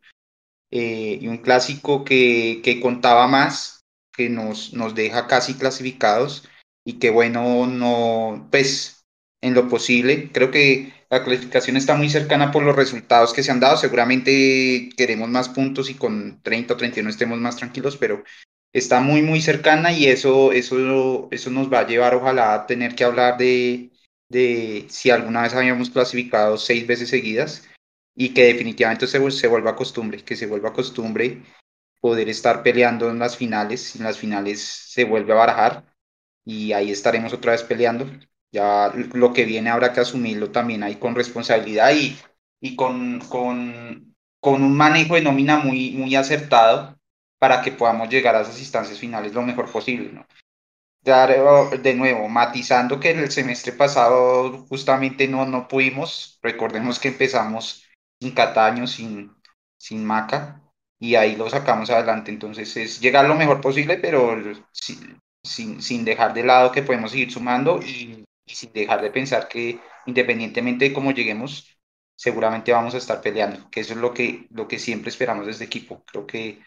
Eh, 0.72 1.18
y 1.22 1.28
un 1.28 1.38
clásico 1.40 2.04
que, 2.04 2.62
que 2.64 2.80
contaba 2.80 3.28
más, 3.28 3.86
que 4.14 4.30
nos, 4.30 4.74
nos 4.74 4.94
deja 4.94 5.26
casi 5.28 5.56
clasificados 5.56 6.48
y 6.86 7.00
que 7.00 7.10
bueno, 7.10 7.66
no, 7.66 8.48
pues 8.52 9.06
en 9.42 9.54
lo 9.54 9.68
posible, 9.70 10.32
creo 10.32 10.52
que 10.52 10.94
la 11.10 11.24
clasificación 11.24 11.78
está 11.78 11.96
muy 11.96 12.10
cercana 12.10 12.52
por 12.52 12.64
los 12.64 12.76
resultados 12.76 13.34
que 13.34 13.44
se 13.44 13.52
han 13.52 13.60
dado. 13.60 13.78
Seguramente 13.78 14.90
queremos 14.96 15.30
más 15.30 15.50
puntos 15.50 15.90
y 15.90 15.96
con 15.96 16.42
30 16.44 16.76
o 16.76 16.78
31 16.78 17.10
estemos 17.10 17.40
más 17.40 17.58
tranquilos, 17.58 17.98
pero 17.98 18.24
está 18.74 19.00
muy, 19.02 19.22
muy 19.22 19.42
cercana 19.42 19.92
y 19.92 20.06
eso, 20.06 20.52
eso, 20.52 21.28
eso 21.32 21.50
nos 21.50 21.72
va 21.72 21.80
a 21.80 21.88
llevar, 21.88 22.14
ojalá, 22.14 22.54
a 22.54 22.68
tener 22.68 22.96
que 22.96 23.04
hablar 23.04 23.38
de, 23.38 23.92
de 24.30 24.86
si 24.90 25.10
alguna 25.10 25.42
vez 25.42 25.54
habíamos 25.56 25.90
clasificado 25.90 26.58
seis 26.58 26.86
veces 26.86 27.10
seguidas 27.10 27.68
y 28.16 28.34
que 28.34 28.46
definitivamente 28.46 29.08
se, 29.08 29.32
se 29.32 29.48
vuelva 29.48 29.76
costumbre, 29.76 30.24
que 30.24 30.36
se 30.36 30.46
vuelva 30.46 30.74
costumbre 30.74 31.42
poder 32.02 32.30
estar 32.30 32.64
peleando 32.64 33.10
en 33.10 33.20
las 33.20 33.36
finales. 33.38 33.96
En 33.96 34.04
las 34.04 34.18
finales 34.18 34.62
se 34.62 35.06
vuelve 35.06 35.34
a 35.34 35.38
barajar 35.38 35.86
y 36.46 36.74
ahí 36.74 36.92
estaremos 36.92 37.34
otra 37.34 37.54
vez 37.54 37.64
peleando. 37.64 38.06
Ya 38.52 38.92
lo 39.14 39.34
que 39.34 39.46
viene 39.46 39.70
habrá 39.70 39.94
que 39.94 40.00
asumirlo 40.00 40.52
también 40.52 40.84
ahí 40.84 40.96
con 40.96 41.16
responsabilidad 41.16 41.92
y, 41.94 42.18
y 42.60 42.76
con, 42.76 43.20
con, 43.30 44.16
con 44.40 44.64
un 44.64 44.76
manejo 44.76 45.16
de 45.16 45.22
nómina 45.22 45.58
muy, 45.58 45.92
muy 45.92 46.16
acertado 46.16 46.98
para 47.38 47.62
que 47.62 47.72
podamos 47.72 48.10
llegar 48.10 48.36
a 48.36 48.42
esas 48.42 48.60
instancias 48.60 49.00
finales 49.00 49.34
lo 49.34 49.44
mejor 49.44 49.72
posible, 49.72 50.12
¿no? 50.12 50.26
Oh, 51.06 51.70
de 51.82 51.96
nuevo, 51.96 52.28
matizando 52.28 53.00
que 53.00 53.12
en 53.12 53.20
el 53.20 53.32
semestre 53.32 53.72
pasado 53.72 54.66
justamente 54.68 55.28
no, 55.28 55.46
no 55.46 55.68
pudimos, 55.68 56.38
recordemos 56.44 57.00
que 57.00 57.08
empezamos 57.08 57.86
sin 58.20 58.32
Cataño, 58.32 58.86
sin, 58.86 59.32
sin 59.78 60.06
Maca, 60.06 60.62
y 61.00 61.16
ahí 61.16 61.36
lo 61.38 61.50
sacamos 61.50 61.90
adelante, 61.90 62.32
entonces 62.32 62.76
es 62.78 63.00
llegar 63.00 63.26
lo 63.26 63.36
mejor 63.36 63.62
posible, 63.62 63.98
pero 63.98 64.36
sin, 64.72 65.20
sin, 65.42 65.82
sin 65.82 66.04
dejar 66.04 66.34
de 66.34 66.44
lado 66.44 66.72
que 66.72 66.84
podemos 66.84 67.12
seguir 67.12 67.32
sumando 67.32 67.82
y 67.82 68.26
y 68.50 68.56
sin 68.56 68.74
dejar 68.74 69.02
de 69.02 69.12
pensar 69.12 69.48
que 69.48 69.80
independientemente 70.06 70.86
de 70.86 70.94
cómo 70.94 71.12
lleguemos, 71.12 71.80
seguramente 72.16 72.72
vamos 72.72 72.96
a 72.96 72.98
estar 72.98 73.22
peleando, 73.22 73.70
que 73.70 73.82
eso 73.82 73.94
es 73.94 74.00
lo 74.00 74.14
que, 74.14 74.48
lo 74.52 74.68
que 74.68 74.80
siempre 74.80 75.10
esperamos 75.10 75.46
desde 75.46 75.66
equipo. 75.66 76.04
Creo 76.06 76.26
que 76.26 76.60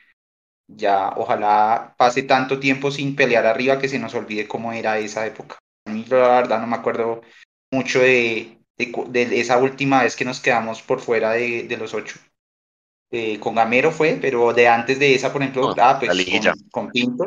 ya 0.69 1.13
ojalá 1.17 1.95
pase 1.99 2.23
tanto 2.23 2.61
tiempo 2.61 2.91
sin 2.91 3.17
pelear 3.17 3.47
arriba 3.47 3.79
que 3.79 3.89
se 3.89 3.99
nos 3.99 4.15
olvide 4.15 4.49
cómo 4.49 4.73
era 4.73 4.99
esa 4.99 5.27
época. 5.27 5.59
A 5.87 5.91
mí 5.91 6.05
la 6.09 6.41
verdad 6.41 6.61
no 6.61 6.67
me 6.67 6.77
acuerdo 6.77 7.23
mucho 7.71 8.01
de, 8.01 8.59
de, 8.77 9.41
esa 9.41 9.59
última 9.59 10.03
vez 10.03 10.17
que 10.17 10.25
nos 10.25 10.41
quedamos 10.41 10.83
por 10.83 11.01
fuera 11.01 11.33
de, 11.33 11.65
de 11.65 11.77
los 11.77 11.95
ocho. 11.95 12.19
Eh, 13.11 13.39
con 13.39 13.55
Gamero 13.55 13.91
fue, 13.91 14.19
pero 14.21 14.55
de 14.55 14.69
antes 14.69 14.99
de 14.99 15.15
esa, 15.15 15.33
por 15.33 15.43
ejemplo, 15.43 15.75
ah, 15.77 15.99
pues 15.99 16.11
con, 16.11 16.71
con, 16.71 16.91
Pinto, 16.91 17.27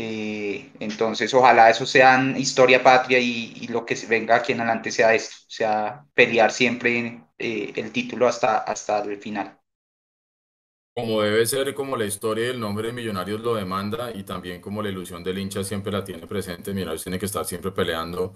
eh, 0.00 0.70
entonces, 0.78 1.34
ojalá 1.34 1.70
eso 1.70 1.84
sea 1.84 2.22
historia 2.38 2.84
patria 2.84 3.18
y, 3.18 3.66
lo 3.66 3.84
que 3.84 3.96
venga 4.08 4.36
aquí 4.36 4.52
en 4.52 4.60
adelante 4.60 4.92
sea 4.92 5.12
esto, 5.12 5.38
sea 5.48 6.04
pelear 6.14 6.52
siempre 6.52 7.20
eh, 7.36 7.72
el 7.74 7.90
título 7.90 8.28
hasta, 8.28 8.58
hasta 8.58 9.02
el 9.02 9.16
final. 9.16 9.58
Como 10.94 11.20
debe 11.22 11.44
ser, 11.46 11.74
como 11.74 11.96
la 11.96 12.04
historia 12.04 12.46
y 12.46 12.50
el 12.50 12.60
nombre 12.60 12.86
de 12.86 12.92
Millonarios 12.92 13.40
lo 13.40 13.56
demanda 13.56 14.12
y 14.14 14.22
también 14.22 14.60
como 14.60 14.84
la 14.84 14.88
ilusión 14.88 15.24
del 15.24 15.36
hincha 15.36 15.64
siempre 15.64 15.90
la 15.90 16.04
tiene 16.04 16.28
presente, 16.28 16.72
Millonarios 16.72 17.02
tiene 17.02 17.18
que 17.18 17.26
estar 17.26 17.44
siempre 17.44 17.72
peleando 17.72 18.34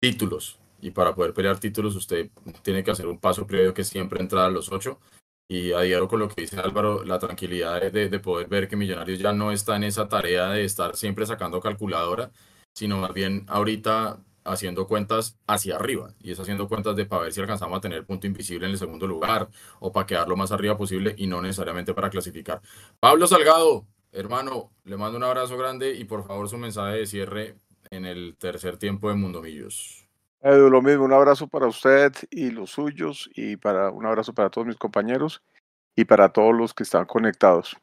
títulos. 0.00 0.58
Y 0.80 0.90
para 0.90 1.14
poder 1.14 1.32
pelear 1.32 1.60
títulos, 1.60 1.94
usted 1.94 2.30
tiene 2.62 2.82
que 2.82 2.90
hacer 2.90 3.06
un 3.06 3.20
paso 3.20 3.46
previo 3.46 3.72
que 3.72 3.84
siempre 3.84 4.20
entrar 4.20 4.46
a 4.46 4.50
los 4.50 4.72
ocho. 4.72 4.98
Y 5.48 5.72
adhiero 5.72 6.08
con 6.08 6.20
lo 6.20 6.28
que 6.28 6.42
dice 6.42 6.58
Álvaro, 6.58 7.04
la 7.04 7.18
tranquilidad 7.18 7.80
de, 7.80 8.08
de, 8.08 8.18
poder 8.18 8.48
ver 8.48 8.68
que 8.68 8.76
Millonarios 8.76 9.18
ya 9.18 9.32
no 9.32 9.52
está 9.52 9.76
en 9.76 9.84
esa 9.84 10.08
tarea 10.08 10.50
de 10.50 10.64
estar 10.64 10.96
siempre 10.96 11.24
sacando 11.24 11.60
calculadora, 11.60 12.32
sino 12.74 12.98
más 12.98 13.12
bien 13.14 13.44
ahorita 13.48 14.18
haciendo 14.46 14.86
cuentas 14.86 15.38
hacia 15.46 15.76
arriba 15.76 16.14
y 16.20 16.30
es 16.30 16.40
haciendo 16.40 16.68
cuentas 16.68 16.96
de 16.96 17.06
para 17.06 17.22
ver 17.22 17.32
si 17.32 17.40
alcanzamos 17.40 17.78
a 17.78 17.80
tener 17.80 18.06
punto 18.06 18.26
invisible 18.26 18.66
en 18.66 18.72
el 18.72 18.78
segundo 18.78 19.06
lugar 19.06 19.48
o 19.80 19.92
para 19.92 20.06
quedar 20.06 20.28
lo 20.28 20.36
más 20.36 20.52
arriba 20.52 20.76
posible 20.76 21.14
y 21.18 21.26
no 21.26 21.42
necesariamente 21.42 21.94
para 21.94 22.10
clasificar. 22.10 22.60
Pablo 23.00 23.26
Salgado, 23.26 23.86
hermano, 24.12 24.70
le 24.84 24.96
mando 24.96 25.18
un 25.18 25.24
abrazo 25.24 25.56
grande 25.56 25.94
y 25.94 26.04
por 26.04 26.26
favor 26.26 26.48
su 26.48 26.58
mensaje 26.58 26.98
de 26.98 27.06
cierre 27.06 27.56
en 27.90 28.04
el 28.04 28.36
tercer 28.38 28.78
tiempo 28.78 29.08
de 29.08 29.16
Mundo 29.16 29.42
Millos. 29.42 30.05
Edu, 30.40 30.70
lo 30.70 30.82
mismo, 30.82 31.04
un 31.04 31.12
abrazo 31.12 31.48
para 31.48 31.66
usted 31.66 32.12
y 32.30 32.50
los 32.50 32.70
suyos 32.70 33.30
y 33.34 33.56
para 33.56 33.90
un 33.90 34.06
abrazo 34.06 34.34
para 34.34 34.50
todos 34.50 34.66
mis 34.66 34.76
compañeros 34.76 35.42
y 35.96 36.04
para 36.04 36.28
todos 36.28 36.54
los 36.54 36.74
que 36.74 36.82
están 36.82 37.06
conectados. 37.06 37.76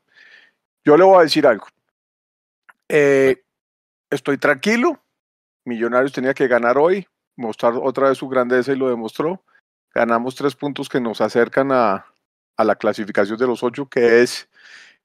Yo 0.85 0.95
le 0.97 1.03
voy 1.03 1.17
a 1.19 1.23
decir 1.23 1.47
algo. 1.47 1.67
Eh, 2.89 3.43
estoy 4.09 4.37
tranquilo. 4.37 5.01
Millonarios 5.65 6.13
tenía 6.13 6.33
que 6.33 6.47
ganar 6.47 6.77
hoy, 6.77 7.07
mostrar 7.35 7.73
otra 7.81 8.09
vez 8.09 8.17
su 8.17 8.27
grandeza 8.27 8.71
y 8.71 8.75
lo 8.75 8.89
demostró. 8.89 9.43
Ganamos 9.93 10.35
tres 10.35 10.55
puntos 10.55 10.89
que 10.89 10.99
nos 10.99 11.21
acercan 11.21 11.71
a, 11.71 12.05
a 12.57 12.63
la 12.63 12.75
clasificación 12.75 13.37
de 13.37 13.47
los 13.47 13.63
ocho, 13.63 13.87
que 13.87 14.21
es 14.21 14.49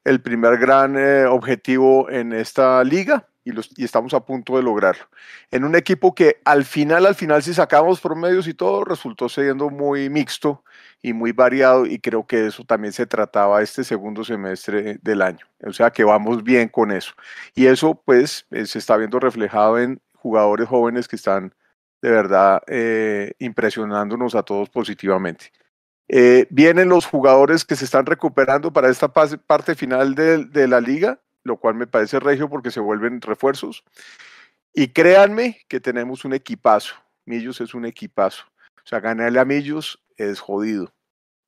el 0.04 0.20
primer 0.20 0.58
gran 0.58 0.96
eh, 0.98 1.26
objetivo 1.26 2.10
en 2.10 2.32
esta 2.32 2.82
liga 2.84 3.28
y, 3.76 3.84
estamos 3.84 4.14
a 4.14 4.20
punto 4.24 4.56
de 4.56 4.62
lograrlo. 4.62 5.04
En 5.50 5.64
un 5.64 5.74
equipo 5.74 6.14
que 6.14 6.40
al 6.44 6.64
final, 6.64 7.06
al 7.06 7.14
final, 7.14 7.42
si 7.42 7.54
sacamos 7.54 8.00
promedios 8.00 8.46
y 8.46 8.54
todo, 8.54 8.84
resultó 8.84 9.28
siendo 9.28 9.70
muy 9.70 10.10
mixto 10.10 10.64
y 11.02 11.12
muy 11.12 11.32
variado 11.32 11.86
y 11.86 11.98
creo 11.98 12.26
que 12.26 12.46
eso 12.46 12.64
también 12.64 12.92
se 12.92 13.06
trataba 13.06 13.62
este 13.62 13.84
segundo 13.84 14.24
semestre 14.24 14.98
del 15.02 15.22
año. 15.22 15.46
O 15.64 15.72
sea 15.72 15.90
que 15.90 16.04
vamos 16.04 16.42
bien 16.42 16.68
con 16.68 16.90
eso. 16.90 17.12
Y 17.54 17.66
eso 17.66 18.00
pues 18.04 18.46
eh, 18.50 18.66
se 18.66 18.78
está 18.78 18.96
viendo 18.96 19.18
reflejado 19.20 19.78
en 19.78 20.00
jugadores 20.14 20.68
jóvenes 20.68 21.08
que 21.08 21.16
están 21.16 21.54
de 22.02 22.10
verdad 22.10 22.62
eh, 22.66 23.32
impresionándonos 23.38 24.34
a 24.34 24.42
todos 24.42 24.68
positivamente. 24.70 25.52
Eh, 26.08 26.46
vienen 26.50 26.88
los 26.88 27.06
jugadores 27.06 27.64
que 27.64 27.76
se 27.76 27.84
están 27.84 28.06
recuperando 28.06 28.72
para 28.72 28.88
esta 28.88 29.12
parte 29.12 29.74
final 29.74 30.14
de 30.14 30.68
la 30.68 30.80
liga 30.80 31.20
lo 31.48 31.56
cual 31.56 31.74
me 31.74 31.88
parece 31.88 32.20
regio 32.20 32.48
porque 32.48 32.70
se 32.70 32.78
vuelven 32.80 33.20
refuerzos. 33.20 33.82
Y 34.72 34.88
créanme 34.88 35.60
que 35.68 35.80
tenemos 35.80 36.24
un 36.24 36.34
equipazo. 36.34 36.94
Millos 37.24 37.60
es 37.60 37.74
un 37.74 37.84
equipazo. 37.84 38.44
O 38.76 38.86
sea, 38.88 39.00
ganarle 39.00 39.40
a 39.40 39.44
Millos 39.44 40.00
es 40.16 40.38
jodido. 40.38 40.94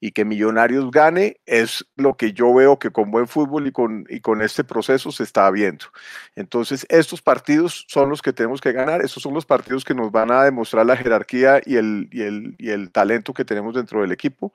Y 0.03 0.13
que 0.13 0.25
Millonarios 0.25 0.91
gane 0.91 1.37
es 1.45 1.87
lo 1.95 2.17
que 2.17 2.33
yo 2.33 2.53
veo 2.55 2.79
que 2.79 2.91
con 2.91 3.11
buen 3.11 3.29
fútbol 3.29 3.67
y 3.67 3.73
con, 3.73 4.07
y 4.09 4.21
con 4.21 4.41
este 4.41 4.65
proceso 4.65 5.13
se 5.13 5.23
está 5.23 5.51
viendo. 5.51 5.87
Entonces, 6.35 6.87
estos 6.89 7.21
partidos 7.21 7.85
son 7.87 8.09
los 8.09 8.23
que 8.23 8.33
tenemos 8.33 8.63
que 8.63 8.73
ganar. 8.73 9.03
Estos 9.03 9.23
son 9.23 9.35
los 9.35 9.45
partidos 9.45 9.85
que 9.85 9.95
nos 9.95 10.11
van 10.11 10.33
a 10.33 10.43
demostrar 10.43 10.87
la 10.87 10.97
jerarquía 10.97 11.61
y 11.65 11.77
el, 11.77 12.09
y 12.11 12.23
el, 12.23 12.57
y 12.59 12.71
el 12.71 12.91
talento 12.91 13.35
que 13.35 13.45
tenemos 13.45 13.75
dentro 13.75 14.01
del 14.01 14.13
equipo 14.13 14.55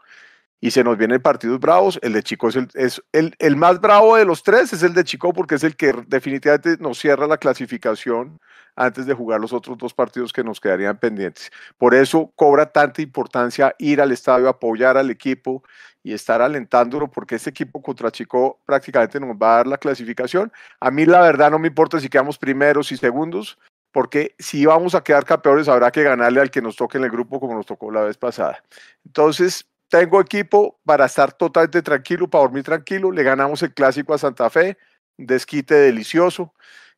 y 0.60 0.72
se 0.72 0.84
nos 0.84 0.98
vienen 0.98 1.22
partidos 1.22 1.60
bravos. 1.60 2.00
El 2.02 2.14
de 2.14 2.24
Chico 2.24 2.50
es, 2.50 2.56
el, 2.56 2.70
es 2.74 3.02
el, 3.12 3.36
el, 3.40 3.56
más 3.56 3.80
bravo 3.80 4.16
de 4.16 4.26
los 4.26 4.44
tres, 4.44 4.74
es 4.74 4.84
el 4.84 4.94
de 4.94 5.04
Chico 5.04 5.34
porque 5.34 5.56
es 5.56 5.64
el 5.64 5.76
que 5.76 5.94
definitivamente 6.08 6.78
nos 6.80 7.00
cierra 7.00 7.28
la 7.28 7.38
clasificación 7.38 8.40
antes 8.76 9.06
de 9.06 9.14
jugar 9.14 9.40
los 9.40 9.54
otros 9.54 9.78
dos 9.78 9.94
partidos 9.94 10.34
que 10.34 10.44
nos 10.44 10.60
quedarían 10.60 10.98
pendientes. 10.98 11.52
Por 11.78 11.96
eso 11.96 12.32
cobra 12.36 12.66
tanta 12.66 13.02
importancia 13.02 13.74
ir 13.80 14.02
al 14.02 14.12
estadio, 14.12 14.50
apoyar 14.50 14.98
al 14.98 15.10
equipo 15.10 15.64
y 16.04 16.14
estar 16.14 16.42
alentándolo 16.42 17.10
porque 17.10 17.36
este 17.36 17.50
equipo 17.50 17.82
contra 17.82 18.12
Chico 18.12 18.60
prácticamente 18.66 19.20
nos 19.20 19.36
va 19.36 19.54
a 19.54 19.58
dar 19.58 19.68
la 19.68 19.78
clasificación. 19.78 20.52
A 20.80 20.92
mí 20.92 21.06
la 21.06 21.22
verdad 21.22 21.52
no 21.52 21.60
me 21.60 21.68
importa 21.68 22.00
si 22.00 22.10
quedamos 22.10 22.38
primeros 22.38 22.92
y 22.92 22.98
segundos, 22.98 23.58
porque 23.92 24.36
si 24.38 24.66
vamos 24.66 24.94
a 24.94 25.04
quedar 25.04 25.26
campeones 25.26 25.68
habrá 25.68 25.90
que 25.90 26.04
ganarle 26.04 26.42
al 26.42 26.52
que 26.52 26.62
nos 26.62 26.76
toque 26.76 26.98
en 26.98 27.06
el 27.06 27.12
grupo 27.12 27.40
como 27.40 27.56
nos 27.56 27.66
tocó 27.66 27.92
la 27.92 28.02
vez 28.02 28.18
pasada. 28.18 28.62
Entonces, 29.06 29.66
tengo 29.96 30.20
equipo 30.20 30.78
para 30.84 31.06
estar 31.06 31.32
totalmente 31.32 31.82
tranquilo, 31.82 32.30
para 32.30 32.44
dormir 32.44 32.64
tranquilo. 32.64 33.12
Le 33.14 33.24
ganamos 33.24 33.64
el 33.64 33.74
clásico 33.74 34.14
a 34.14 34.18
Santa 34.18 34.50
Fe, 34.50 34.78
desquite 35.16 35.74
delicioso, 35.74 36.54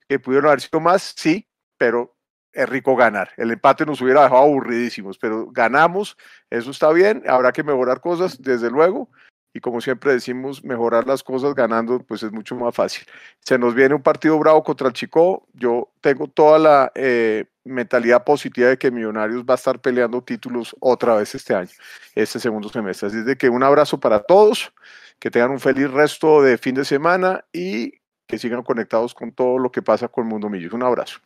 que 0.10 0.18
pudieron 0.18 0.48
haber 0.48 0.62
sido 0.62 0.80
más, 0.80 1.14
sí, 1.16 1.48
pero 1.78 2.16
es 2.52 2.68
rico 2.68 2.96
ganar. 2.96 3.30
El 3.38 3.52
empate 3.52 3.86
nos 3.86 4.02
hubiera 4.02 4.24
dejado 4.24 4.42
aburridísimos, 4.42 5.20
pero 5.20 5.46
ganamos, 5.52 6.18
eso 6.50 6.72
está 6.72 6.92
bien, 6.92 7.22
habrá 7.28 7.52
que 7.52 7.64
mejorar 7.64 8.02
cosas, 8.02 8.42
desde 8.42 8.72
luego, 8.72 9.12
y 9.58 9.60
como 9.60 9.82
siempre 9.82 10.14
decimos, 10.14 10.64
mejorar 10.64 11.08
las 11.08 11.24
cosas 11.24 11.56
ganando, 11.56 11.98
pues 11.98 12.22
es 12.22 12.32
mucho 12.32 12.56
más 12.56 12.76
fácil. 12.76 13.08
Se 13.40 13.58
nos 13.58 13.74
viene 13.74 13.96
un 13.96 14.04
partido 14.04 14.38
bravo 14.38 14.64
contra 14.64 14.88
el 14.88 14.94
Chico, 14.94 15.48
yo 15.54 15.90
tengo 16.00 16.28
toda 16.28 16.60
la 16.60 16.92
eh, 16.94 17.46
mentalidad 17.64 18.24
positiva 18.24 18.70
de 18.70 18.78
que 18.78 18.92
Millonarios 18.92 19.44
va 19.44 19.56
a 19.56 19.62
estar 19.62 19.82
peleando 19.82 20.22
títulos 20.22 20.76
otra 20.80 21.16
vez 21.16 21.34
este 21.34 21.56
año, 21.56 21.72
este 22.14 22.40
segundo 22.40 22.70
semestre. 22.70 23.08
Así 23.08 23.24
de 23.24 23.36
que 23.36 23.50
un 23.50 23.64
abrazo 23.64 24.00
para 24.00 24.20
todos, 24.20 24.72
que 25.18 25.32
tengan 25.32 25.50
un 25.50 25.60
feliz 25.60 25.90
resto 25.90 26.44
de 26.44 26.60
fin 26.60 26.76
de 26.76 26.86
semana 26.86 27.44
y 27.52 27.94
que 28.28 28.38
sigan 28.38 28.62
conectados 28.62 29.16
con 29.16 29.32
todo 29.32 29.58
lo 29.58 29.72
que 29.72 29.82
pasa 29.82 30.08
con 30.08 30.26
el 30.26 30.30
Mundo 30.30 30.50
Millos. 30.50 30.74
Un 30.74 30.84
abrazo. 30.84 31.18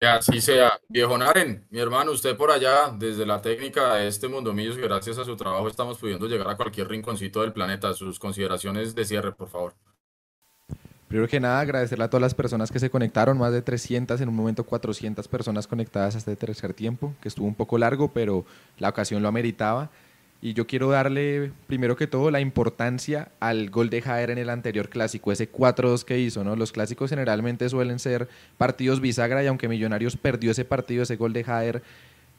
Que 0.00 0.06
así 0.06 0.40
sea. 0.40 0.80
Viejo 0.88 1.18
Naren, 1.18 1.66
mi 1.68 1.78
hermano, 1.78 2.12
usted 2.12 2.34
por 2.34 2.50
allá, 2.50 2.90
desde 2.96 3.26
la 3.26 3.42
técnica 3.42 3.96
de 3.96 4.08
este 4.08 4.28
Mundo 4.28 4.54
y 4.58 4.80
gracias 4.80 5.18
a 5.18 5.26
su 5.26 5.36
trabajo 5.36 5.68
estamos 5.68 5.98
pudiendo 5.98 6.26
llegar 6.26 6.48
a 6.48 6.56
cualquier 6.56 6.88
rinconcito 6.88 7.42
del 7.42 7.52
planeta. 7.52 7.92
Sus 7.92 8.18
consideraciones 8.18 8.94
de 8.94 9.04
cierre, 9.04 9.32
por 9.32 9.50
favor. 9.50 9.74
Primero 11.06 11.28
que 11.28 11.38
nada, 11.38 11.60
agradecerle 11.60 12.04
a 12.04 12.08
todas 12.08 12.22
las 12.22 12.34
personas 12.34 12.70
que 12.70 12.78
se 12.78 12.88
conectaron, 12.88 13.36
más 13.36 13.52
de 13.52 13.60
300, 13.60 14.18
en 14.22 14.30
un 14.30 14.36
momento 14.36 14.64
400 14.64 15.28
personas 15.28 15.66
conectadas 15.66 16.14
a 16.14 16.18
este 16.18 16.34
tercer 16.34 16.72
tiempo, 16.72 17.12
que 17.20 17.28
estuvo 17.28 17.46
un 17.46 17.54
poco 17.54 17.76
largo, 17.76 18.08
pero 18.08 18.46
la 18.78 18.88
ocasión 18.88 19.20
lo 19.20 19.28
ameritaba. 19.28 19.90
Y 20.42 20.54
yo 20.54 20.66
quiero 20.66 20.88
darle, 20.88 21.52
primero 21.66 21.96
que 21.96 22.06
todo, 22.06 22.30
la 22.30 22.40
importancia 22.40 23.28
al 23.40 23.68
gol 23.68 23.90
de 23.90 24.00
Jaer 24.00 24.30
en 24.30 24.38
el 24.38 24.48
anterior 24.48 24.88
clásico, 24.88 25.32
ese 25.32 25.52
4-2 25.52 26.04
que 26.04 26.18
hizo, 26.18 26.44
¿no? 26.44 26.56
Los 26.56 26.72
clásicos 26.72 27.10
generalmente 27.10 27.68
suelen 27.68 27.98
ser 27.98 28.26
partidos 28.56 29.00
bisagra 29.00 29.44
y 29.44 29.48
aunque 29.48 29.68
Millonarios 29.68 30.16
perdió 30.16 30.52
ese 30.52 30.64
partido, 30.64 31.02
ese 31.02 31.16
gol 31.16 31.34
de 31.34 31.44
Jaer, 31.44 31.82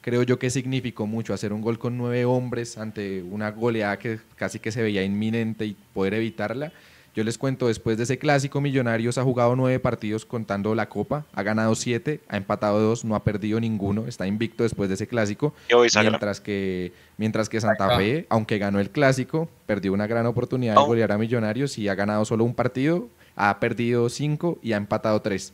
creo 0.01 0.23
yo 0.23 0.39
que 0.39 0.49
significó 0.49 1.05
mucho 1.05 1.33
hacer 1.33 1.53
un 1.53 1.61
gol 1.61 1.77
con 1.77 1.95
nueve 1.95 2.25
hombres 2.25 2.79
ante 2.79 3.21
una 3.21 3.51
goleada 3.51 3.99
que 3.99 4.19
casi 4.35 4.57
que 4.57 4.71
se 4.71 4.81
veía 4.81 5.03
inminente 5.03 5.65
y 5.65 5.77
poder 5.93 6.15
evitarla. 6.15 6.71
Yo 7.13 7.25
les 7.25 7.37
cuento, 7.37 7.67
después 7.67 7.97
de 7.97 8.03
ese 8.03 8.17
clásico, 8.17 8.61
Millonarios 8.61 9.17
ha 9.17 9.23
jugado 9.23 9.55
nueve 9.57 9.79
partidos 9.79 10.25
contando 10.25 10.73
la 10.75 10.87
Copa, 10.87 11.25
ha 11.33 11.43
ganado 11.43 11.75
siete, 11.75 12.21
ha 12.29 12.37
empatado 12.37 12.79
dos, 12.79 13.03
no 13.03 13.15
ha 13.15 13.23
perdido 13.23 13.59
ninguno, 13.59 14.07
está 14.07 14.27
invicto 14.27 14.63
después 14.63 14.87
de 14.87 14.95
ese 14.95 15.07
clásico. 15.07 15.53
Mientras 16.01 16.39
que, 16.39 16.93
mientras 17.17 17.49
que 17.49 17.59
Santa 17.59 17.97
Fe, 17.97 18.25
aunque 18.29 18.57
ganó 18.59 18.79
el 18.79 18.91
clásico, 18.91 19.49
perdió 19.65 19.91
una 19.91 20.07
gran 20.07 20.25
oportunidad 20.25 20.75
de 20.75 20.81
golear 20.81 21.11
a 21.11 21.17
Millonarios 21.17 21.77
y 21.77 21.89
ha 21.89 21.95
ganado 21.95 22.23
solo 22.23 22.45
un 22.45 22.55
partido, 22.55 23.09
ha 23.35 23.59
perdido 23.59 24.09
cinco 24.09 24.57
y 24.63 24.71
ha 24.71 24.77
empatado 24.77 25.21
tres. 25.21 25.51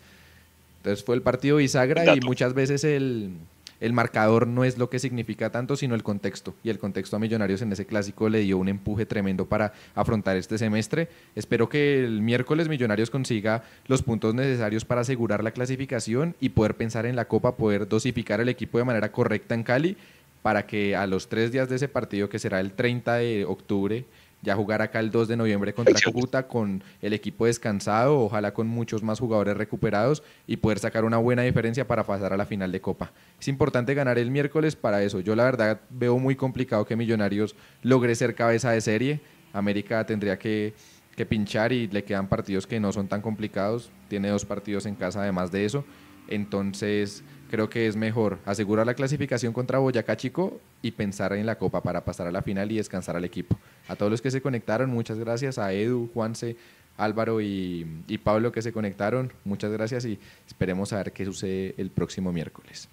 Entonces 0.77 1.03
fue 1.03 1.15
el 1.15 1.23
partido 1.23 1.57
bisagra 1.57 2.15
y 2.15 2.21
muchas 2.21 2.53
veces 2.53 2.84
el, 2.84 3.31
el 3.79 3.93
marcador 3.93 4.47
no 4.47 4.63
es 4.63 4.77
lo 4.77 4.89
que 4.89 4.99
significa 4.99 5.51
tanto, 5.51 5.75
sino 5.75 5.95
el 5.95 6.03
contexto. 6.03 6.55
Y 6.63 6.69
el 6.69 6.79
contexto 6.79 7.15
a 7.15 7.19
Millonarios 7.19 7.61
en 7.61 7.71
ese 7.71 7.85
clásico 7.85 8.29
le 8.29 8.39
dio 8.39 8.57
un 8.57 8.67
empuje 8.67 9.05
tremendo 9.05 9.45
para 9.45 9.73
afrontar 9.95 10.37
este 10.37 10.57
semestre. 10.57 11.09
Espero 11.35 11.69
que 11.69 12.03
el 12.03 12.21
miércoles 12.21 12.69
Millonarios 12.69 13.09
consiga 13.09 13.63
los 13.87 14.01
puntos 14.01 14.33
necesarios 14.33 14.85
para 14.85 15.01
asegurar 15.01 15.43
la 15.43 15.51
clasificación 15.51 16.35
y 16.39 16.49
poder 16.49 16.75
pensar 16.75 17.05
en 17.05 17.15
la 17.15 17.27
Copa, 17.27 17.55
poder 17.55 17.87
dosificar 17.87 18.41
el 18.41 18.49
equipo 18.49 18.77
de 18.77 18.85
manera 18.85 19.11
correcta 19.11 19.55
en 19.55 19.63
Cali 19.63 19.97
para 20.41 20.65
que 20.65 20.95
a 20.95 21.07
los 21.07 21.27
tres 21.27 21.51
días 21.51 21.67
de 21.67 21.75
ese 21.75 21.87
partido, 21.87 22.29
que 22.29 22.39
será 22.39 22.59
el 22.59 22.71
30 22.71 23.15
de 23.15 23.45
octubre, 23.45 24.05
ya 24.41 24.55
jugar 24.55 24.81
acá 24.81 24.99
el 24.99 25.11
2 25.11 25.27
de 25.27 25.38
noviembre 25.38 25.73
contra 25.73 25.99
Cúcuta 26.03 26.47
con 26.47 26.84
el 27.01 27.14
equipo 27.14 27.45
descansado, 27.45 28.19
ojalá 28.19 28.53
con 28.53 28.68
muchos 28.68 29.03
más 29.03 29.19
jugadores 29.19 29.57
recuperados 29.57 30.23
y 30.45 30.57
poder 30.57 30.80
sacar 30.80 31.05
una 31.05 31.18
buena 31.18 31.41
diferencia 31.41 31.88
para 31.88 32.05
pasar 32.05 32.34
a 32.34 32.38
la 32.38 32.45
final 32.45 32.72
de 32.72 32.81
Copa. 32.81 33.11
Es 33.39 33.47
importante 33.47 33.93
ganar 33.93 34.19
el 34.19 34.31
miércoles 34.31 34.76
para 34.76 35.01
eso. 35.03 35.19
Yo 35.19 35.35
la 35.35 35.43
verdad 35.43 35.81
veo 35.89 36.18
muy 36.19 36.35
complicado 36.35 36.85
que 36.85 36.95
Millonarios 36.95 37.55
logre 37.81 38.15
ser 38.15 38.35
cabeza 38.35 38.72
de 38.72 38.81
serie. 38.81 39.22
América 39.53 40.05
tendría 40.05 40.38
que, 40.38 40.73
que 41.15 41.26
pinchar 41.26 41.72
y 41.72 41.88
le 41.88 42.03
quedan 42.03 42.27
partidos 42.27 42.68
que 42.68 42.80
no 42.80 42.91
son 42.91 43.07
tan 43.07 43.22
complicados. 43.22 43.91
Tiene 44.07 44.30
dos 44.30 44.45
partidos 44.45 44.85
en 44.85 44.95
casa 44.95 45.22
además 45.22 45.51
de 45.51 45.65
eso. 45.65 45.84
Entonces 46.27 47.23
creo 47.47 47.69
que 47.69 47.87
es 47.87 47.95
mejor 47.95 48.39
asegurar 48.45 48.85
la 48.85 48.93
clasificación 48.93 49.53
contra 49.53 49.79
Boyacá 49.79 50.17
Chico 50.17 50.59
y 50.81 50.91
pensar 50.91 51.33
en 51.33 51.45
la 51.45 51.57
Copa 51.57 51.81
para 51.81 52.05
pasar 52.05 52.27
a 52.27 52.31
la 52.31 52.41
final 52.41 52.71
y 52.71 52.77
descansar 52.77 53.15
al 53.15 53.25
equipo. 53.25 53.57
A 53.87 53.95
todos 53.95 54.11
los 54.11 54.21
que 54.21 54.31
se 54.31 54.41
conectaron, 54.41 54.89
muchas 54.89 55.17
gracias. 55.17 55.57
A 55.57 55.73
Edu, 55.73 56.09
Juanse, 56.13 56.55
Álvaro 56.97 57.41
y, 57.41 57.85
Pablo 58.23 58.51
que 58.51 58.61
se 58.61 58.73
conectaron, 58.73 59.31
muchas 59.45 59.71
gracias 59.71 60.05
y 60.05 60.19
esperemos 60.47 60.91
a 60.93 60.97
ver 60.97 61.11
qué 61.11 61.25
sucede 61.25 61.75
el 61.77 61.91
próximo 61.91 62.31
miércoles. 62.31 62.89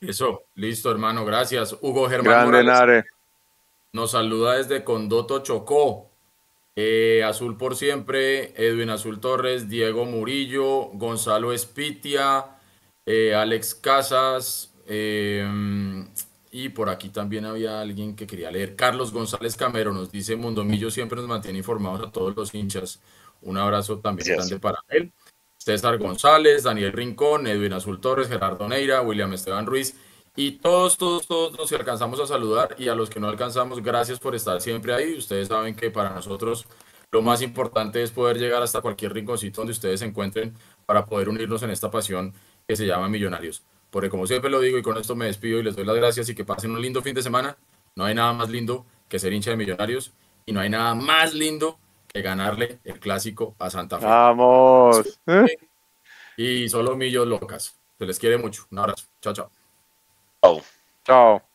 Eso, 0.00 0.42
listo 0.56 0.90
hermano, 0.90 1.24
gracias. 1.24 1.76
Hugo 1.80 2.08
Germán 2.08 2.46
Morales 2.46 3.04
nos 3.92 4.12
saluda 4.12 4.56
desde 4.56 4.84
Condoto 4.84 5.40
Chocó. 5.40 6.08
Eh, 6.74 7.22
Azul 7.24 7.58
por 7.58 7.76
siempre, 7.76 8.54
Edwin 8.56 8.88
Azul 8.88 9.20
Torres, 9.20 9.68
Diego 9.68 10.06
Murillo, 10.06 10.86
Gonzalo 10.94 11.52
Espitia, 11.52 12.56
eh, 13.06 13.34
Alex 13.34 13.74
Casas, 13.74 14.72
eh, 14.86 15.46
y 16.50 16.68
por 16.68 16.90
aquí 16.90 17.08
también 17.08 17.46
había 17.46 17.80
alguien 17.80 18.14
que 18.14 18.26
quería 18.26 18.50
leer. 18.50 18.76
Carlos 18.76 19.12
González 19.12 19.56
Camero 19.56 19.92
nos 19.92 20.12
dice, 20.12 20.36
Mundomillo 20.36 20.90
siempre 20.90 21.16
nos 21.16 21.26
mantiene 21.26 21.58
informados 21.58 22.06
a 22.06 22.12
todos 22.12 22.36
los 22.36 22.54
hinchas. 22.54 23.00
Un 23.40 23.56
abrazo 23.56 23.98
también 23.98 24.36
grande 24.36 24.58
para 24.58 24.78
él. 24.88 25.10
César 25.56 25.96
González, 25.98 26.64
Daniel 26.64 26.92
Rincón, 26.92 27.46
Edwin 27.46 27.72
Azul 27.72 28.00
Torres, 28.00 28.28
Gerardo 28.28 28.68
Neira, 28.68 29.00
William 29.00 29.32
Esteban 29.32 29.64
Ruiz 29.64 29.94
y 30.34 30.52
todos, 30.52 30.98
todos, 30.98 31.26
todos 31.26 31.56
los 31.56 31.68
que 31.68 31.76
alcanzamos 31.76 32.20
a 32.20 32.26
saludar 32.26 32.74
y 32.78 32.88
a 32.88 32.94
los 32.94 33.10
que 33.10 33.20
no 33.20 33.28
alcanzamos, 33.28 33.82
gracias 33.82 34.18
por 34.18 34.34
estar 34.34 34.60
siempre 34.60 34.92
ahí. 34.92 35.16
Ustedes 35.16 35.48
saben 35.48 35.74
que 35.74 35.90
para 35.90 36.10
nosotros 36.10 36.66
lo 37.12 37.22
más 37.22 37.42
importante 37.42 38.02
es 38.02 38.10
poder 38.10 38.38
llegar 38.38 38.62
hasta 38.62 38.80
cualquier 38.80 39.12
rinconcito 39.12 39.60
donde 39.60 39.72
ustedes 39.72 40.00
se 40.00 40.06
encuentren 40.06 40.54
para 40.86 41.06
poder 41.06 41.28
unirnos 41.28 41.62
en 41.62 41.70
esta 41.70 41.90
pasión 41.90 42.34
que 42.72 42.76
se 42.76 42.86
llama 42.86 43.08
Millonarios. 43.08 43.62
Porque 43.90 44.08
como 44.08 44.26
siempre 44.26 44.50
lo 44.50 44.58
digo 44.58 44.78
y 44.78 44.82
con 44.82 44.96
esto 44.96 45.14
me 45.14 45.26
despido 45.26 45.58
y 45.58 45.62
les 45.62 45.76
doy 45.76 45.84
las 45.84 45.96
gracias 45.96 46.28
y 46.30 46.34
que 46.34 46.44
pasen 46.44 46.70
un 46.70 46.80
lindo 46.80 47.02
fin 47.02 47.14
de 47.14 47.22
semana. 47.22 47.58
No 47.94 48.04
hay 48.04 48.14
nada 48.14 48.32
más 48.32 48.48
lindo 48.48 48.86
que 49.10 49.18
ser 49.18 49.34
hincha 49.34 49.50
de 49.50 49.58
Millonarios 49.58 50.14
y 50.46 50.52
no 50.52 50.60
hay 50.60 50.70
nada 50.70 50.94
más 50.94 51.34
lindo 51.34 51.78
que 52.08 52.22
ganarle 52.22 52.78
el 52.84 52.98
clásico 52.98 53.54
a 53.58 53.68
Santa 53.68 53.98
Fe. 53.98 54.06
Vamos. 54.06 55.20
Y 56.38 56.66
solo 56.70 56.96
millos 56.96 57.26
locas. 57.26 57.78
Se 57.98 58.06
les 58.06 58.18
quiere 58.18 58.38
mucho. 58.38 58.66
Un 58.70 58.78
abrazo. 58.78 59.04
Chao, 59.20 59.34
chao. 59.34 59.50
Chao. 60.42 60.62
Chao. 61.04 61.51